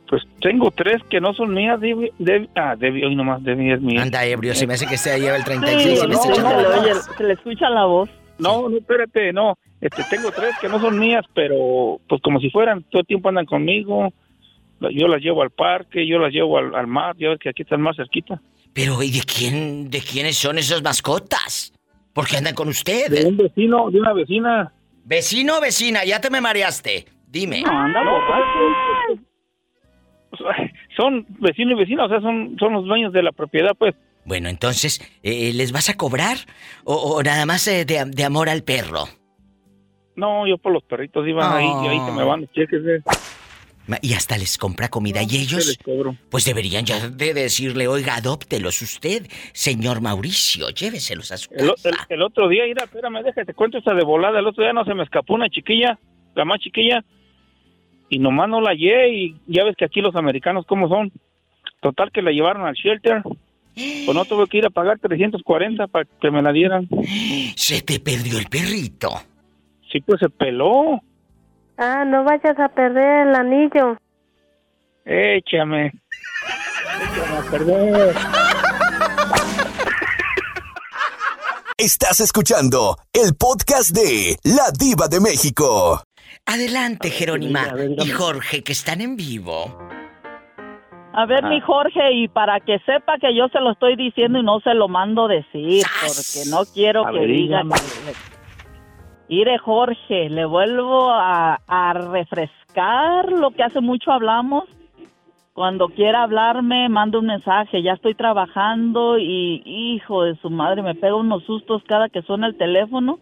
Pues 0.08 0.22
tengo 0.40 0.70
tres 0.72 1.00
que 1.08 1.20
no 1.20 1.32
son 1.34 1.54
mías, 1.54 1.80
Debbie, 1.80 2.12
Debbie- 2.18 2.48
ah, 2.56 2.74
Debbie, 2.76 3.06
hoy 3.06 3.14
nomás 3.14 3.42
Debbie 3.44 3.74
es 3.74 3.80
mía. 3.80 4.02
Anda 4.02 4.24
ebrio, 4.24 4.54
se 4.56 4.66
me 4.66 4.74
hace 4.74 4.86
que 4.86 4.98
se 4.98 5.16
lleva 5.20 5.36
el 5.36 5.42
Sí, 5.42 5.50
36 5.50 5.98
y 6.02 6.06
me 6.08 6.12
no, 6.14 6.20
está 6.20 6.32
echando 6.32 6.50
la 6.62 6.68
voz. 6.94 7.10
se 7.16 7.22
le 7.24 7.32
escucha 7.34 7.70
la 7.70 7.84
voz. 7.84 8.10
No, 8.38 8.68
no, 8.68 8.76
espérate, 8.76 9.32
no. 9.32 9.56
Este, 9.80 10.02
tengo 10.10 10.30
tres 10.32 10.54
que 10.60 10.68
no 10.68 10.80
son 10.80 10.98
mías, 10.98 11.24
pero 11.32 12.00
pues 12.08 12.20
como 12.22 12.40
si 12.40 12.50
fueran, 12.50 12.82
todo 12.90 13.00
el 13.02 13.06
tiempo 13.06 13.28
andan 13.28 13.46
conmigo. 13.46 14.12
Yo 14.92 15.08
las 15.08 15.20
llevo 15.20 15.42
al 15.42 15.50
parque, 15.50 16.06
yo 16.06 16.18
las 16.18 16.32
llevo 16.32 16.58
al, 16.58 16.74
al 16.74 16.86
mar, 16.86 17.14
ya 17.18 17.28
ves 17.28 17.38
que 17.38 17.50
aquí 17.50 17.62
están 17.62 17.80
más 17.82 17.96
cerquita. 17.96 18.40
Pero, 18.72 19.02
¿y 19.02 19.10
de 19.10 19.20
quién, 19.22 19.90
de 19.90 20.00
quiénes 20.00 20.36
son 20.38 20.56
esas 20.58 20.82
mascotas? 20.82 21.72
¿Por 22.12 22.26
qué 22.26 22.36
andan 22.38 22.54
con 22.54 22.68
usted? 22.68 23.10
De 23.10 23.26
un 23.26 23.36
vecino, 23.36 23.90
de 23.90 24.00
una 24.00 24.12
vecina. 24.12 24.72
Vecino 25.04 25.58
o 25.58 25.60
vecina, 25.60 26.04
ya 26.04 26.20
te 26.20 26.30
me 26.30 26.40
mareaste. 26.40 27.04
Dime. 27.28 27.62
No, 27.62 27.70
ay, 27.70 29.20
son 30.96 31.26
vecino 31.40 31.72
y 31.72 31.74
vecina, 31.74 32.04
o 32.06 32.08
sea, 32.08 32.20
son, 32.20 32.56
son 32.58 32.72
los 32.72 32.84
dueños 32.84 33.12
de 33.12 33.22
la 33.22 33.32
propiedad, 33.32 33.72
pues. 33.78 33.94
Bueno, 34.24 34.48
entonces, 34.48 35.00
eh, 35.22 35.52
¿les 35.54 35.72
vas 35.72 35.88
a 35.90 35.96
cobrar? 35.96 36.36
¿O, 36.84 36.94
o 36.94 37.22
nada 37.22 37.46
más 37.46 37.66
eh, 37.68 37.84
de, 37.84 38.04
de 38.06 38.24
amor 38.24 38.48
al 38.48 38.62
perro? 38.62 39.04
No, 40.16 40.46
yo 40.46 40.58
por 40.58 40.72
los 40.72 40.82
perritos 40.84 41.26
iban 41.26 41.52
ahí 41.56 41.66
y 41.84 41.88
ahí 41.88 41.98
se 42.06 42.12
me 42.12 42.22
van 42.24 42.42
los 42.42 42.52
cheques. 42.52 42.80
eh. 42.84 43.02
Y 44.02 44.14
hasta 44.14 44.36
les 44.38 44.56
compra 44.58 44.88
comida. 44.88 45.22
y 45.22 45.26
¿qué 45.26 45.36
ellos, 45.40 45.78
pues 46.30 46.44
deberían 46.44 46.84
ya 46.84 47.08
de 47.08 47.34
decirle, 47.34 47.88
oiga, 47.88 48.16
adóptelos 48.16 48.80
usted, 48.82 49.26
señor 49.52 50.00
Mauricio, 50.00 50.70
lléveselos 50.70 51.32
a 51.32 51.36
su 51.38 51.48
El, 51.54 51.70
casa. 51.70 51.88
el- 51.90 52.16
el 52.16 52.22
otro 52.22 52.48
día, 52.48 52.64
mira, 52.66 52.84
espérame, 52.84 53.22
déjate, 53.24 53.54
cuento 53.54 53.78
esta 53.78 53.94
de 53.94 54.04
volada. 54.04 54.38
El 54.38 54.46
otro 54.46 54.62
día 54.62 54.72
no 54.72 54.84
se 54.84 54.94
me 54.94 55.02
escapó 55.02 55.34
una 55.34 55.48
chiquilla, 55.48 55.98
la 56.34 56.44
más 56.44 56.60
chiquilla, 56.60 57.04
y 58.08 58.18
nomás 58.18 58.48
no 58.48 58.60
la 58.60 58.70
hallé. 58.70 59.08
Y 59.14 59.36
ya 59.46 59.64
ves 59.64 59.76
que 59.76 59.84
aquí 59.84 60.00
los 60.00 60.14
americanos, 60.16 60.64
¿cómo 60.66 60.88
son? 60.88 61.12
Total, 61.80 62.10
que 62.12 62.22
la 62.22 62.30
llevaron 62.32 62.66
al 62.66 62.74
shelter. 62.74 63.22
Pues 63.74 64.14
no 64.14 64.24
tuve 64.24 64.46
que 64.48 64.58
ir 64.58 64.66
a 64.66 64.70
pagar 64.70 64.98
340 64.98 65.86
para 65.86 66.04
que 66.20 66.30
me 66.30 66.42
la 66.42 66.52
dieran. 66.52 66.88
Se 67.56 67.80
te 67.82 68.00
perdió 68.00 68.38
el 68.38 68.46
perrito. 68.46 69.10
Sí, 69.90 70.00
pues 70.00 70.20
se 70.20 70.28
peló. 70.28 71.00
Ah, 71.82 72.04
no 72.04 72.24
vayas 72.24 72.58
a 72.58 72.68
perder 72.68 73.28
el 73.28 73.34
anillo. 73.34 73.96
Échame. 75.06 75.86
Échame 75.86 77.36
a 77.38 77.50
perder. 77.50 78.14
Estás 81.78 82.20
escuchando 82.20 82.96
el 83.14 83.34
podcast 83.34 83.92
de 83.96 84.36
La 84.44 84.70
Diva 84.78 85.08
de 85.08 85.20
México. 85.20 86.02
Adelante, 86.44 87.08
Jerónima 87.10 87.68
y 87.96 88.10
Jorge, 88.10 88.62
que 88.62 88.72
están 88.72 89.00
en 89.00 89.16
vivo. 89.16 89.78
A 91.14 91.24
ver, 91.24 91.42
mi 91.44 91.60
Jorge, 91.62 92.12
y 92.12 92.28
para 92.28 92.60
que 92.60 92.78
sepa 92.80 93.14
que 93.18 93.34
yo 93.34 93.48
se 93.48 93.58
lo 93.60 93.72
estoy 93.72 93.96
diciendo 93.96 94.38
y 94.38 94.42
no 94.42 94.60
se 94.60 94.74
lo 94.74 94.86
mando 94.88 95.26
decir, 95.28 95.84
porque 96.06 96.50
no 96.50 96.64
quiero 96.72 97.06
A 97.06 97.12
que 97.12 97.18
ver, 97.20 97.28
diga 97.28 97.62
dígame. 97.62 97.74
que... 97.74 98.39
Mire, 99.30 99.58
Jorge, 99.58 100.28
le 100.28 100.44
vuelvo 100.44 101.08
a, 101.08 101.60
a 101.68 101.92
refrescar 101.92 103.30
lo 103.30 103.52
que 103.52 103.62
hace 103.62 103.80
mucho 103.80 104.10
hablamos. 104.10 104.64
Cuando 105.52 105.86
quiera 105.88 106.24
hablarme, 106.24 106.88
manda 106.88 107.20
un 107.20 107.26
mensaje. 107.26 107.80
Ya 107.80 107.92
estoy 107.92 108.14
trabajando 108.16 109.18
y, 109.18 109.62
hijo 109.64 110.24
de 110.24 110.34
su 110.36 110.50
madre, 110.50 110.82
me 110.82 110.96
pega 110.96 111.14
unos 111.14 111.44
sustos 111.44 111.80
cada 111.84 112.08
que 112.08 112.22
suena 112.22 112.48
el 112.48 112.56
teléfono. 112.56 113.20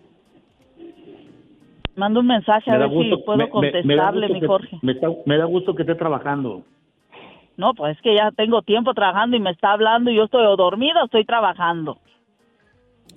Manda 1.95 2.21
un 2.21 2.27
mensaje 2.27 2.71
a 2.71 2.79
ver 2.79 2.89
si 2.91 3.17
puedo 3.27 3.37
me- 3.39 3.45
me- 3.45 3.51
me 3.51 3.97
da 3.97 4.11
contestarle, 4.11 4.29
mi 4.29 4.41
Jorge. 4.47 4.79
Me, 4.81 4.93
está- 4.93 5.09
me 5.27 5.37
da 5.37 5.45
gusto 5.45 5.75
que 5.75 5.83
esté 5.83 5.95
trabajando. 5.95 6.63
No, 7.59 7.75
pues 7.75 7.97
es 7.97 8.03
que 8.03 8.15
ya 8.17 8.31
tengo 8.31 8.63
tiempo 8.63 8.95
trabajando 8.95 9.37
y 9.37 9.41
me 9.41 9.51
está 9.51 9.73
hablando 9.73 10.11
y 10.11 10.15
yo 10.17 10.25
estoy 10.25 10.43
dormida 10.57 11.03
o 11.03 11.05
estoy 11.05 11.27
trabajando. 11.27 11.99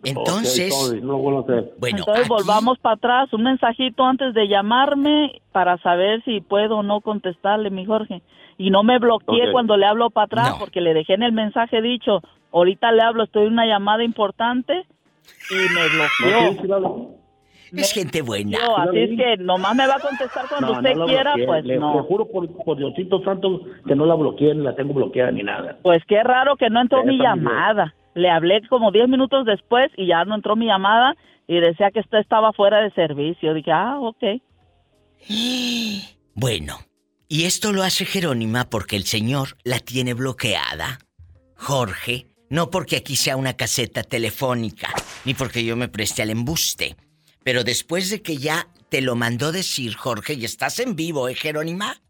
Entonces, 0.04 0.72
Ok, 0.74 0.80
sorry, 0.90 1.02
no 1.02 1.18
bueno, 1.18 1.46
Entonces 1.82 2.28
volvamos 2.28 2.80
para 2.80 2.96
atrás, 2.96 3.34
un 3.34 3.44
mensajito 3.44 4.04
antes 4.04 4.34
de 4.34 4.48
llamarme 4.48 5.42
para 5.52 5.78
saber 5.78 6.24
si 6.24 6.42
puedo 6.42 6.78
o 6.78 6.84
no 6.84 7.02
contestarle, 7.02 7.70
mi 7.70 7.86
Jorge. 7.86 8.22
Y 8.58 8.70
no 8.70 8.84
me 8.84 9.00
bloqueé 9.00 9.48
Ok. 9.48 9.52
cuando 9.52 9.78
le 9.78 9.86
hablo 9.86 10.10
para 10.10 10.26
atrás 10.26 10.56
porque 10.60 10.82
le 10.82 10.94
dejé 10.94 11.14
en 11.14 11.24
el 11.24 11.32
mensaje 11.34 11.82
dicho, 11.82 12.22
ahorita 12.52 12.92
le 12.92 13.02
hablo, 13.02 13.24
estoy 13.24 13.46
en 13.48 13.54
una 13.54 13.66
llamada 13.66 14.04
importante 14.04 14.86
y 15.50 15.56
me 15.56 15.88
bloqueó. 16.58 17.16
es 17.74 17.94
gente 17.94 18.22
buena. 18.22 18.58
Yo, 18.58 18.78
así 18.78 19.00
es 19.00 19.10
que 19.18 19.38
nomás 19.38 19.76
me 19.76 19.88
va 19.88 19.96
a 19.96 20.00
contestar 20.00 20.46
cuando 20.50 20.68
No, 20.68 20.74
usted 20.80 20.96
no 20.96 21.06
quiera, 21.06 21.36
bloqueé. 21.36 21.48
pues 21.48 21.66
le, 21.66 21.78
no. 21.78 21.96
le 21.96 22.02
juro 22.02 22.26
por, 22.28 22.48
por 22.64 22.78
Diosito 22.78 23.24
Santo 23.24 23.62
que 23.88 23.96
no 23.96 24.06
la 24.06 24.16
bloqueé, 24.16 24.54
ni 24.56 24.64
la 24.64 24.76
tengo 24.76 24.94
bloqueada 24.94 25.32
ni 25.32 25.44
nada. 25.44 25.78
Pues 25.82 26.04
qué 26.08 26.22
raro 26.24 26.56
que 26.56 26.70
no 26.70 26.82
entró 26.82 27.04
mi 27.04 27.18
llamada. 27.18 27.94
Le 28.14 28.30
hablé 28.30 28.62
como 28.68 28.92
10 28.92 29.08
minutos 29.08 29.46
después 29.46 29.90
y 29.98 30.08
ya 30.08 30.26
no 30.26 30.36
entró 30.36 30.56
mi 30.56 30.66
llamada 30.68 31.16
y 31.48 31.60
decía 31.60 31.92
que 31.92 32.00
esta 32.00 32.20
estaba 32.20 32.54
fuera 32.54 32.82
de 32.82 32.92
servicio. 32.92 33.54
Dije, 33.54 33.72
ah, 33.72 34.00
ok. 34.00 34.42
Bueno, 36.34 36.78
y 37.28 37.44
esto 37.44 37.74
lo 37.74 37.84
hace 37.84 38.06
Jerónima 38.06 38.70
porque 38.70 38.96
el 38.96 39.04
señor 39.04 39.58
la 39.64 39.80
tiene 39.80 40.14
bloqueada. 40.14 41.00
Jorge, 41.56 42.28
no 42.50 42.70
porque 42.70 42.96
aquí 42.96 43.16
sea 43.16 43.36
una 43.36 43.54
caseta 43.54 44.04
telefónica, 44.04 44.90
ni 45.26 45.34
porque 45.34 45.64
yo 45.64 45.76
me 45.76 45.90
preste 45.90 46.22
al 46.22 46.30
embuste. 46.30 46.96
Pero 47.44 47.64
después 47.64 48.10
de 48.10 48.22
que 48.22 48.38
ya 48.38 48.68
te 48.90 49.02
lo 49.02 49.16
mandó 49.16 49.52
decir 49.52 49.96
Jorge, 49.96 50.34
y 50.34 50.46
estás 50.46 50.80
en 50.80 50.96
vivo, 50.96 51.30
¿eh, 51.30 51.36
Jerónima? 51.36 52.02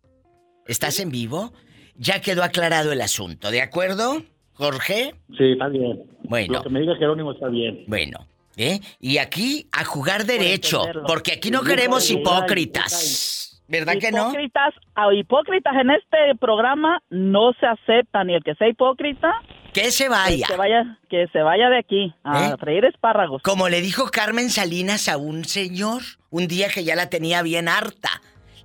¿Estás 0.66 1.00
en 1.00 1.12
vivo? 1.12 1.54
Ya 1.96 2.22
quedó 2.22 2.44
aclarado 2.44 2.92
el 2.92 3.02
asunto, 3.02 3.52
¿de 3.52 3.62
acuerdo, 3.62 4.24
Jorge? 4.62 5.16
Sí, 5.38 5.54
está 5.54 5.68
bien. 5.70 6.04
Bueno. 6.24 6.54
Lo 6.54 6.62
que 6.64 6.70
me 6.70 6.82
diga 6.82 6.96
Jerónimo 6.96 7.32
está 7.32 7.48
bien. 7.48 7.84
Bueno, 7.88 8.20
¿eh? 8.58 8.80
Y 9.00 9.18
aquí 9.18 9.68
a 9.72 9.84
jugar 9.84 10.26
derecho, 10.26 10.84
porque 11.08 11.32
aquí 11.34 11.50
no 11.50 11.64
queremos 11.64 12.10
hipócritas. 12.12 13.64
¿Verdad 13.68 13.94
que 14.00 14.12
no? 14.12 14.30
Hipócritas, 14.30 14.74
a 14.96 15.14
hipócritas 15.14 15.74
en 15.82 15.90
este 15.92 16.36
programa 16.40 17.02
no 17.10 17.54
se 17.60 17.66
aceptan 17.66 18.30
y 18.30 18.36
el 18.36 18.44
que 18.44 18.54
sea 18.56 18.68
hipócrita 18.68 19.32
que 19.74 19.90
se 19.92 20.10
vaya. 20.10 20.46
Que 20.46 20.54
se 20.54 20.58
vaya, 20.58 21.00
que 21.10 21.28
se 21.32 21.42
vaya 21.42 21.70
de 21.70 21.78
aquí 21.80 22.14
a 22.24 22.50
¿Eh? 22.50 22.56
freír 22.60 22.84
espárragos. 22.86 23.42
Como 23.42 23.70
le 23.70 23.82
dijo 23.82 24.12
Carmen 24.12 24.50
Salinas 24.50 25.08
a 25.08 25.16
un 25.18 25.46
señor, 25.46 26.02
un 26.30 26.48
día 26.48 26.68
que 26.70 26.84
ya 26.84 26.96
la 26.96 27.10
tenía 27.10 27.42
bien 27.42 27.68
harta. 27.70 28.10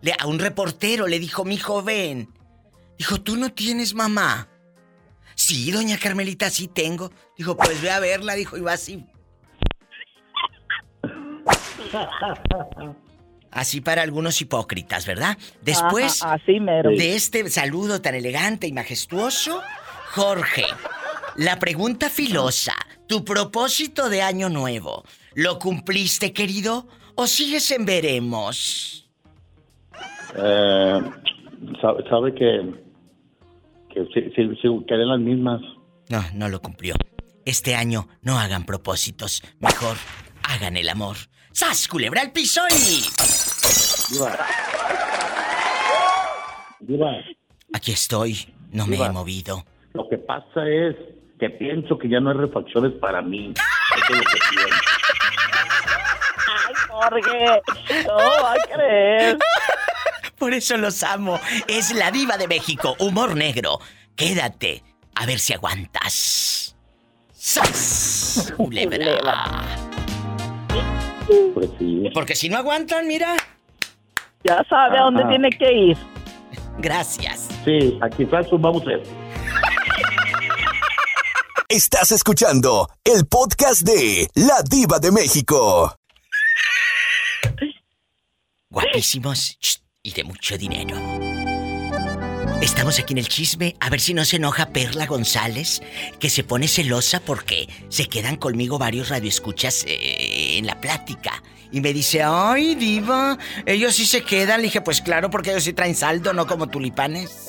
Le- 0.03 0.13
a 0.19 0.27
un 0.27 0.41
reportero 0.41 1.07
le 1.07 1.21
dijo, 1.21 1.45
mi 1.45 1.57
joven. 1.57 2.29
Dijo, 2.99 3.21
¿tú 3.21 3.37
no 3.37 3.51
tienes 3.51 3.95
mamá? 3.95 4.49
Sí, 5.37 5.71
doña 5.71 5.99
Carmelita, 5.99 6.49
sí 6.49 6.67
tengo. 6.67 7.13
Dijo, 7.37 7.57
pues 7.57 7.81
ve 7.83 7.91
a 7.91 8.01
verla, 8.01 8.35
dijo, 8.35 8.57
y 8.57 8.63
va 8.63 8.73
así. 8.73 9.05
Así 13.51 13.81
para 13.83 14.03
algunos 14.03 14.41
hipócritas, 14.41 15.07
¿verdad? 15.07 15.37
Después 15.63 16.23
Ajá, 16.23 16.35
así 16.35 16.59
mero. 16.59 16.91
de 16.91 17.15
este 17.15 17.49
saludo 17.51 18.01
tan 18.01 18.15
elegante 18.15 18.67
y 18.67 18.73
majestuoso, 18.73 19.63
Jorge, 20.15 20.65
la 21.37 21.59
pregunta 21.59 22.09
filosa, 22.11 22.75
tu 23.07 23.25
propósito 23.25 24.09
de 24.09 24.23
año 24.23 24.49
nuevo, 24.49 25.05
¿lo 25.35 25.59
cumpliste, 25.59 26.33
querido? 26.33 26.89
¿O 27.15 27.27
sigues 27.27 27.71
en 27.71 27.85
veremos? 27.85 29.09
Eh, 30.35 31.01
sabe, 31.81 32.09
sabe 32.11 32.35
que, 32.35 32.86
que 34.05 34.95
en 34.95 35.09
las 35.09 35.21
mismas. 35.21 35.61
No, 36.09 36.23
no 36.35 36.49
lo 36.49 36.61
cumplió. 36.61 36.95
Este 37.45 37.75
año 37.75 38.09
no 38.23 38.39
hagan 38.39 38.65
propósitos, 38.65 39.43
mejor 39.61 39.97
hagan 40.43 40.77
el 40.77 40.89
amor. 40.89 41.17
¡Sas, 41.53 41.89
culebra 41.89 42.21
al 42.21 42.33
piso 42.33 42.61
y... 42.71 43.03
Diva. 44.13 44.37
Diva, 46.81 47.11
Aquí 47.73 47.93
estoy, 47.93 48.55
no 48.73 48.87
me 48.87 48.97
he 48.97 49.11
movido. 49.11 49.65
lo 49.95 50.09
que 50.09 50.19
pasa 50.19 50.69
es 50.69 50.95
que 51.41 51.51
pienso 51.51 51.99
que 51.99 52.09
ya 52.09 52.21
no 52.21 52.31
hay 52.31 52.37
refacciones 52.37 52.93
para 53.01 53.23
mí. 53.23 53.55
Eso 53.97 54.13
es 54.13 54.19
lo 54.19 54.25
que 54.25 54.39
pienso. 54.51 54.77
Ay, 56.49 56.75
Jorge, 56.89 57.63
no 58.07 58.17
va 58.17 58.53
a 58.53 58.77
creer. 58.77 59.39
Por 60.39 60.53
eso 60.55 60.77
los 60.77 61.03
amo. 61.03 61.41
Es 61.67 61.93
la 61.93 62.11
diva 62.11 62.37
de 62.37 62.49
México, 62.49 62.95
humor 62.99 63.37
negro. 63.37 63.81
Quédate, 64.15 64.83
a 65.15 65.27
ver 65.27 65.39
si 65.39 65.53
aguantas. 65.55 66.77
¡Sas! 67.33 68.53
Culebra. 68.57 69.63
Pues 71.55 71.71
sí. 71.79 72.05
Porque 72.13 72.35
si 72.35 72.49
no 72.49 72.59
aguantan, 72.59 73.07
mira. 73.07 73.35
Ya 74.45 74.63
sabe 74.69 74.99
a 74.99 75.03
dónde 75.03 75.23
Ajá. 75.23 75.31
tiene 75.31 75.51
que 75.51 75.73
ir. 75.73 75.97
Gracias. 76.79 77.49
Sí, 77.65 77.99
aquí 78.03 78.27
Francis 78.27 78.61
vamos 78.61 78.83
a 78.83 78.87
ver. 78.87 79.03
Estás 81.69 82.13
escuchando 82.13 82.89
el 83.03 83.27
podcast 83.27 83.83
de 83.83 84.29
La 84.35 84.63
Diva 84.63 84.99
de 84.99 85.11
México. 85.11 85.97
Guapísimos 88.71 89.57
Shh, 89.61 89.79
y 90.07 90.13
de 90.13 90.23
mucho 90.23 90.57
dinero. 90.57 90.97
Estamos 92.63 92.99
aquí 93.01 93.13
en 93.13 93.19
el 93.19 93.29
chisme, 93.29 93.75
a 93.81 93.91
ver 93.91 94.01
si 94.01 94.15
no 94.15 94.25
se 94.25 94.37
enoja 94.37 94.67
Perla 94.67 95.07
González, 95.07 95.83
que 96.21 96.31
se 96.31 96.45
pone 96.45 96.69
celosa 96.69 97.21
porque 97.21 97.69
se 97.89 98.07
quedan 98.07 98.37
conmigo 98.37 98.79
varios 98.79 99.09
radioescuchas 99.09 99.85
eh, 99.87 100.59
en 100.59 100.67
la 100.67 100.81
plática. 100.81 101.43
Y 101.73 101.81
me 101.81 101.93
dice, 101.93 102.23
ay, 102.23 102.77
diva, 102.77 103.37
ellos 103.67 103.97
sí 103.97 104.07
se 104.07 104.23
quedan. 104.23 104.59
Le 104.61 104.67
dije, 104.69 104.81
pues 104.81 105.03
claro, 105.03 105.29
porque 105.29 105.51
ellos 105.51 105.65
sí 105.65 105.73
traen 105.73 105.97
saldo, 105.97 106.33
no 106.33 106.47
como 106.47 106.69
tulipanes. 106.69 107.49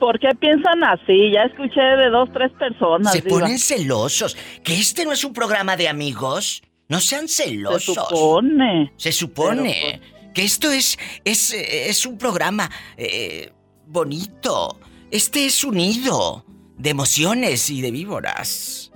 ¿Por 0.00 0.18
qué 0.18 0.30
piensan 0.38 0.82
así? 0.82 1.30
Ya 1.32 1.44
escuché 1.44 1.80
de 1.80 2.10
dos, 2.10 2.28
tres 2.32 2.50
personas. 2.58 3.12
Se 3.12 3.20
diva. 3.20 3.38
ponen 3.38 3.58
celosos. 3.60 4.36
¿Que 4.64 4.74
este 4.74 5.04
no 5.04 5.12
es 5.12 5.24
un 5.24 5.32
programa 5.32 5.76
de 5.76 5.88
amigos? 5.88 6.62
No 6.88 7.00
sean 7.00 7.28
celosos. 7.28 7.82
Se 7.82 7.94
supone. 7.94 8.92
Se 8.96 9.12
supone 9.12 10.00
que 10.34 10.42
esto 10.42 10.70
es, 10.70 10.98
es, 11.24 11.52
es 11.52 12.04
un 12.04 12.18
programa 12.18 12.70
eh, 12.96 13.52
bonito. 13.86 14.78
Este 15.10 15.46
es 15.46 15.64
un 15.64 15.76
nido 15.76 16.44
de 16.76 16.90
emociones 16.90 17.70
y 17.70 17.80
de 17.80 17.90
víboras. 17.90 18.92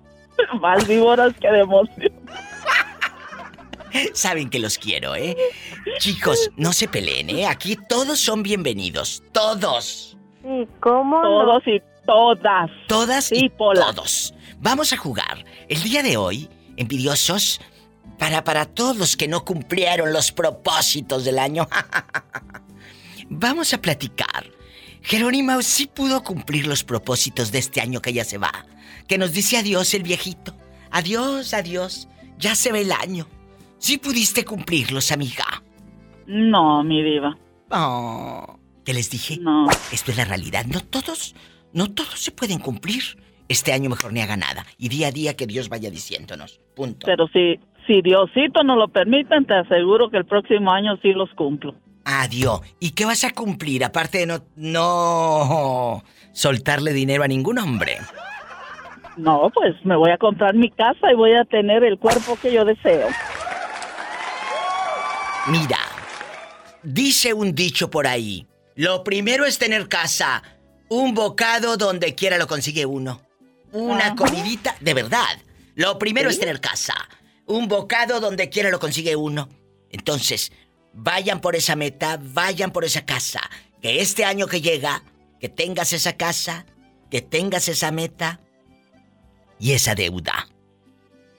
Más 0.60 0.86
víboras 0.86 1.32
que 1.40 1.48
de 1.48 1.60
emoción. 1.60 2.12
Saben 4.14 4.50
que 4.50 4.58
los 4.58 4.78
quiero, 4.78 5.16
¿eh? 5.16 5.36
Chicos, 5.98 6.50
no 6.56 6.72
se 6.72 6.88
peleen, 6.88 7.30
¿eh? 7.30 7.46
Aquí 7.46 7.76
todos 7.88 8.20
son 8.20 8.42
bienvenidos. 8.42 9.22
Todos. 9.32 10.16
Sí, 10.42 10.68
¿cómo? 10.80 11.22
no? 11.22 11.22
Todos 11.22 11.62
y 11.66 11.82
todas. 12.06 12.70
Todas 12.86 13.32
y 13.32 13.48
todos. 13.50 14.34
Vamos 14.58 14.92
a 14.92 14.96
jugar. 14.96 15.44
El 15.68 15.82
día 15.82 16.02
de 16.02 16.16
hoy, 16.16 16.48
envidiosos, 16.80 17.60
para, 18.18 18.42
para 18.42 18.66
todos 18.66 18.96
los 18.96 19.16
que 19.16 19.28
no 19.28 19.44
cumplieron 19.44 20.12
los 20.12 20.32
propósitos 20.32 21.24
del 21.24 21.38
año, 21.38 21.68
vamos 23.28 23.72
a 23.72 23.80
platicar. 23.80 24.50
Jerónimo 25.02 25.62
sí 25.62 25.86
pudo 25.86 26.22
cumplir 26.22 26.66
los 26.66 26.84
propósitos 26.84 27.52
de 27.52 27.58
este 27.58 27.80
año 27.80 28.02
que 28.02 28.12
ya 28.12 28.24
se 28.24 28.38
va. 28.38 28.66
Que 29.06 29.18
nos 29.18 29.32
dice 29.32 29.56
adiós 29.56 29.94
el 29.94 30.02
viejito. 30.02 30.54
Adiós, 30.90 31.54
adiós. 31.54 32.08
Ya 32.38 32.54
se 32.54 32.72
va 32.72 32.78
el 32.78 32.92
año. 32.92 33.26
Sí 33.78 33.98
pudiste 33.98 34.44
cumplirlos, 34.44 35.10
amiga. 35.12 35.62
No, 36.26 36.84
mi 36.84 37.02
diva. 37.02 37.38
Oh, 37.70 38.58
¿Qué 38.84 38.92
les 38.92 39.10
dije? 39.10 39.38
No. 39.38 39.68
Esto 39.92 40.10
es 40.10 40.16
la 40.16 40.24
realidad. 40.24 40.66
No 40.66 40.80
todos, 40.80 41.34
no 41.72 41.90
todos 41.90 42.20
se 42.20 42.30
pueden 42.30 42.58
cumplir. 42.58 43.19
Este 43.50 43.72
año 43.72 43.90
mejor 43.90 44.12
ni 44.12 44.20
haga 44.20 44.36
nada. 44.36 44.64
Y 44.78 44.88
día 44.88 45.08
a 45.08 45.10
día 45.10 45.34
que 45.34 45.44
Dios 45.44 45.68
vaya 45.68 45.90
diciéndonos. 45.90 46.60
Punto. 46.76 47.04
Pero 47.04 47.26
si, 47.32 47.58
si 47.84 48.00
Diosito 48.00 48.62
nos 48.62 48.78
lo 48.78 48.86
permiten, 48.86 49.44
te 49.44 49.54
aseguro 49.54 50.08
que 50.08 50.18
el 50.18 50.24
próximo 50.24 50.70
año 50.70 50.96
sí 51.02 51.12
los 51.12 51.28
cumplo. 51.34 51.74
Adiós. 52.04 52.60
¿Y 52.78 52.92
qué 52.92 53.04
vas 53.04 53.24
a 53.24 53.32
cumplir 53.32 53.84
aparte 53.84 54.18
de 54.18 54.26
no, 54.26 54.44
no 54.54 56.04
soltarle 56.32 56.92
dinero 56.92 57.24
a 57.24 57.26
ningún 57.26 57.58
hombre? 57.58 57.98
No, 59.16 59.50
pues 59.52 59.74
me 59.84 59.96
voy 59.96 60.12
a 60.12 60.16
comprar 60.16 60.54
mi 60.54 60.70
casa 60.70 61.10
y 61.12 61.16
voy 61.16 61.32
a 61.32 61.44
tener 61.44 61.82
el 61.82 61.98
cuerpo 61.98 62.38
que 62.40 62.52
yo 62.52 62.64
deseo. 62.64 63.08
Mira, 65.48 65.80
dice 66.84 67.34
un 67.34 67.52
dicho 67.52 67.90
por 67.90 68.06
ahí. 68.06 68.46
Lo 68.76 69.02
primero 69.02 69.44
es 69.44 69.58
tener 69.58 69.88
casa. 69.88 70.44
Un 70.88 71.14
bocado 71.14 71.76
donde 71.76 72.14
quiera 72.14 72.38
lo 72.38 72.46
consigue 72.46 72.86
uno. 72.86 73.28
Una 73.72 74.14
comidita, 74.16 74.74
de 74.80 74.94
verdad. 74.94 75.38
Lo 75.74 75.98
primero 75.98 76.28
Sí. 76.30 76.34
es 76.34 76.40
tener 76.40 76.60
casa. 76.60 76.94
Un 77.46 77.68
bocado 77.68 78.20
donde 78.20 78.48
quiera 78.48 78.70
lo 78.70 78.78
consigue 78.78 79.16
uno. 79.16 79.48
Entonces, 79.90 80.52
vayan 80.92 81.40
por 81.40 81.56
esa 81.56 81.76
meta, 81.76 82.18
vayan 82.20 82.70
por 82.70 82.84
esa 82.84 83.04
casa. 83.04 83.40
Que 83.80 84.00
este 84.00 84.24
año 84.24 84.46
que 84.46 84.60
llega, 84.60 85.02
que 85.40 85.48
tengas 85.48 85.92
esa 85.92 86.16
casa, 86.16 86.66
que 87.10 87.22
tengas 87.22 87.68
esa 87.68 87.90
meta 87.90 88.40
y 89.58 89.72
esa 89.72 89.94
deuda. 89.94 90.48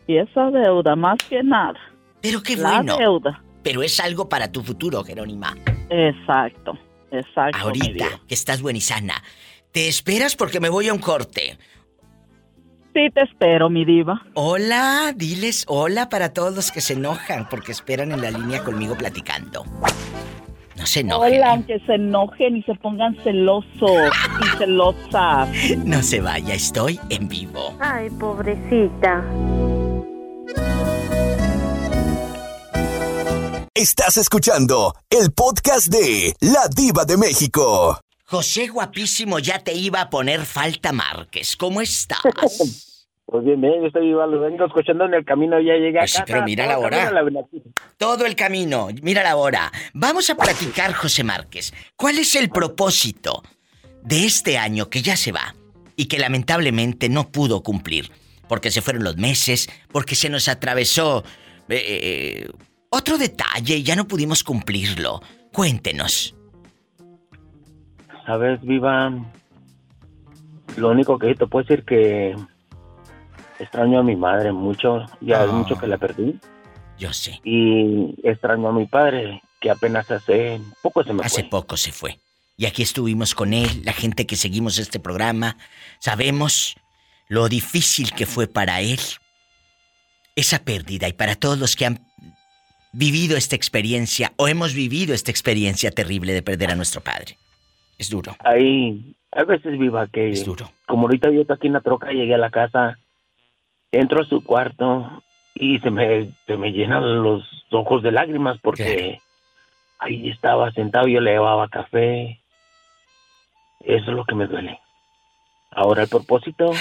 Y 0.08 0.18
esa 0.18 0.50
deuda, 0.52 0.96
más 0.96 1.18
que 1.30 1.44
nada. 1.44 1.80
Pero 2.22 2.42
qué 2.44 2.56
La 2.58 2.72
bueno. 2.78 2.98
deuda. 2.98 3.44
Pero 3.64 3.84
es 3.84 4.00
algo 4.00 4.28
para 4.28 4.52
tu 4.52 4.64
futuro, 4.64 5.04
Jerónima. 5.04 5.56
Exacto, 5.90 6.78
exacto. 7.12 7.58
Ahorita 7.60 8.22
que 8.28 8.34
estás 8.34 8.62
buena 8.62 8.78
y 8.80 8.82
sana. 8.82 9.22
¿Te 9.72 9.88
esperas 9.88 10.36
porque 10.36 10.60
me 10.60 10.70
voy 10.70 10.90
a 10.90 10.94
un 10.94 11.00
corte? 11.00 11.58
Sí, 12.94 13.10
te 13.14 13.22
espero, 13.22 13.70
mi 13.70 13.86
diva. 13.86 14.22
Hola, 14.34 15.14
diles 15.16 15.64
hola 15.68 16.10
para 16.10 16.34
todos 16.34 16.54
los 16.54 16.72
que 16.72 16.82
se 16.82 16.94
enojan 16.94 17.48
porque 17.50 17.72
esperan 17.72 18.12
en 18.12 18.22
la 18.22 18.32
línea 18.32 18.64
conmigo 18.64 18.96
platicando. 18.98 19.64
No 20.78 20.86
se 20.86 21.02
enojen. 21.02 21.36
Hola, 21.36 21.52
aunque 21.52 21.80
se 21.86 21.94
enojen 21.94 22.58
y 22.58 22.64
se 22.64 22.76
pongan 22.76 23.16
celosos 23.24 24.12
y 24.42 24.58
celosas. 24.58 25.50
No 25.86 26.02
se 26.02 26.20
vaya, 26.20 26.54
estoy 26.54 27.00
en 27.10 27.30
vivo. 27.30 27.76
Ay, 27.80 28.10
pobrecita. 28.10 29.24
Estás 33.74 34.18
escuchando 34.18 34.94
el 35.10 35.32
podcast 35.32 35.88
de 35.88 36.36
La 36.42 36.68
Diva 36.68 37.06
de 37.06 37.18
México. 37.18 38.00
José 38.32 38.70
guapísimo, 38.70 39.40
ya 39.40 39.60
te 39.60 39.74
iba 39.74 40.00
a 40.00 40.10
poner 40.10 40.46
falta 40.46 40.94
Márquez. 40.94 41.58
¿Cómo 41.58 41.82
estás? 41.82 42.22
Pues 43.24 43.46
bien, 43.46 43.62
bien, 43.62 43.80
yo 43.80 43.88
estoy 43.88 44.08
viva, 44.08 44.28
lo 44.28 44.42
vengo 44.42 44.66
escuchando 44.66 45.06
en 45.06 45.14
el 45.14 45.24
camino, 45.24 45.58
ya 45.62 45.76
llegué 45.76 46.00
Pues 46.00 46.12
sí, 46.12 46.22
pero 46.26 46.44
mira 46.44 46.66
la 46.66 46.76
todo 46.76 46.88
el 46.88 46.94
hora. 46.94 47.46
Todo 47.96 48.26
el 48.26 48.36
camino, 48.36 48.90
mira 49.04 49.24
la 49.24 49.38
hora. 49.38 49.72
Vamos 49.94 50.30
a 50.30 50.36
platicar, 50.36 50.92
José 50.92 51.24
Márquez. 51.24 51.74
¿Cuál 51.96 52.18
es 52.18 52.36
el 52.36 52.50
propósito 52.50 53.42
de 54.04 54.26
este 54.26 54.58
año 54.58 54.90
que 54.90 55.02
ya 55.02 55.16
se 55.16 55.32
va 55.32 55.56
y 55.96 56.08
que 56.08 56.20
lamentablemente 56.20 57.08
no 57.08 57.32
pudo 57.32 57.64
cumplir? 57.64 58.12
Porque 58.50 58.70
se 58.70 58.82
fueron 58.82 59.06
los 59.06 59.16
meses, 59.16 59.70
porque 59.94 60.16
se 60.16 60.28
nos 60.28 60.50
atravesó 60.50 61.24
eh, 61.70 62.50
otro 62.90 63.18
detalle 63.18 63.78
y 63.78 63.84
ya 63.84 63.96
no 63.96 64.10
pudimos 64.10 64.44
cumplirlo. 64.44 65.22
Cuéntenos. 65.54 66.36
Sabes, 68.26 68.62
viva, 68.62 69.12
lo 70.78 70.90
único 70.90 71.18
que 71.18 71.34
te 71.36 71.48
puedo 71.48 71.64
decir 71.66 71.84
que 71.86 72.36
extraño 73.60 74.00
a 74.00 74.04
mi 74.04 74.16
madre 74.16 74.52
mucho, 74.52 75.06
ya 75.22 75.44
es 75.44 75.50
Ah. 75.50 75.54
mucho 75.54 75.78
que 75.78 75.88
la 75.88 75.98
perdí. 75.98 76.40
Yo 76.98 77.12
sé. 77.14 77.40
Y 77.44 78.16
extraño 78.24 78.70
a 78.70 78.74
mi 78.74 78.86
padre, 78.86 79.42
que 79.60 79.70
apenas 79.72 80.10
hace 80.12 80.62
poco 80.82 81.04
se 81.04 81.14
me 81.14 81.24
Hace 81.24 81.42
fue. 81.42 81.50
poco 81.50 81.78
se 81.78 81.92
fue. 81.92 82.20
Y 82.58 82.66
aquí 82.68 82.84
estuvimos 82.84 83.34
con 83.34 83.54
él, 83.54 83.82
la 83.84 83.94
gente 83.94 84.28
que 84.28 84.36
seguimos 84.36 84.78
este 84.78 85.00
programa, 85.00 85.58
sabemos 86.00 86.76
lo 87.28 87.50
difícil 87.50 88.12
que 88.14 88.26
fue 88.28 88.48
para 88.48 88.82
él 88.82 89.00
esa 90.36 90.60
pérdida 90.60 91.08
y 91.08 91.14
para 91.14 91.36
todos 91.36 91.58
los 91.58 91.76
que 91.76 91.86
han 91.88 92.06
vivido 92.94 93.36
esta 93.38 93.56
experiencia 93.56 94.34
o 94.38 94.48
hemos 94.48 94.74
vivido 94.74 95.14
esta 95.14 95.32
experiencia 95.32 95.92
terrible 95.92 96.34
de 96.34 96.42
perder 96.44 96.72
a 96.72 96.76
nuestro 96.76 97.02
padre. 97.02 97.38
Es 98.02 98.10
duro. 98.10 98.36
Hay, 98.40 99.16
hay 99.32 99.46
veces 99.46 99.78
viva 99.78 100.08
que, 100.08 100.34
como 100.88 101.04
ahorita 101.04 101.30
yo 101.30 101.42
estoy 101.42 101.56
aquí 101.56 101.68
en 101.68 101.74
la 101.74 101.82
troca, 101.82 102.12
llegué 102.12 102.34
a 102.34 102.40
la 102.40 102.50
casa, 102.50 102.98
entro 103.92 104.24
a 104.24 104.26
su 104.26 104.44
cuarto 104.44 105.22
y 105.54 105.78
se 105.82 105.92
me, 105.92 106.32
se 106.48 106.58
me 106.58 106.72
llenan 106.72 107.22
los 107.22 107.44
ojos 107.70 108.02
de 108.02 108.12
lágrimas 108.12 108.58
porque 108.60 109.22
ahí 110.00 110.32
estaba 110.32 110.72
sentado, 110.72 111.08
yo 111.08 111.22
le 111.22 111.34
llevaba 111.34 111.70
café. 111.70 112.42
Eso 113.82 114.10
es 114.10 114.18
lo 114.18 114.26
que 114.26 114.34
me 114.34 114.48
duele. 114.48 114.80
Ahora 115.70 116.02
el 116.02 116.10
propósito, 116.10 116.72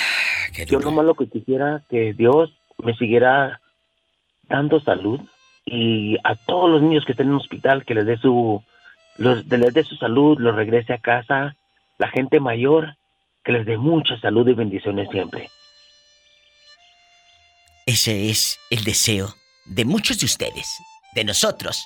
yo 0.67 0.81
nomás 0.81 1.05
lo 1.05 1.17
que 1.17 1.29
quisiera 1.29 1.83
que 1.91 2.15
Dios 2.15 2.51
me 2.79 2.97
siguiera 2.97 3.61
dando 4.49 4.81
salud 4.81 5.21
y 5.67 6.17
a 6.25 6.35
todos 6.35 6.71
los 6.71 6.81
niños 6.81 7.05
que 7.05 7.13
estén 7.13 7.27
en 7.27 7.35
el 7.35 7.41
hospital 7.41 7.85
que 7.85 7.95
les 7.95 8.07
dé 8.07 8.17
su 8.17 8.63
los, 9.21 9.47
de- 9.49 9.85
su 9.85 9.97
salud, 9.97 10.39
los 10.41 10.57
regrese 10.57 10.95
a 10.95 10.99
casa, 10.99 11.55
la 11.99 12.09
gente 12.09 12.41
mayor 12.41 12.97
que 13.45 13.53
les 13.53 13.67
dé 13.67 13.77
mucha 13.77 14.19
salud 14.19 14.49
y 14.49 14.55
bendiciones 14.55 15.09
siempre. 15.11 15.51
Ese 17.85 18.31
es 18.31 18.59
el 18.71 18.83
deseo 18.83 19.35
de 19.67 19.85
muchos 19.85 20.19
de 20.21 20.27
ustedes, 20.27 20.67
de 21.15 21.25
nosotros. 21.25 21.85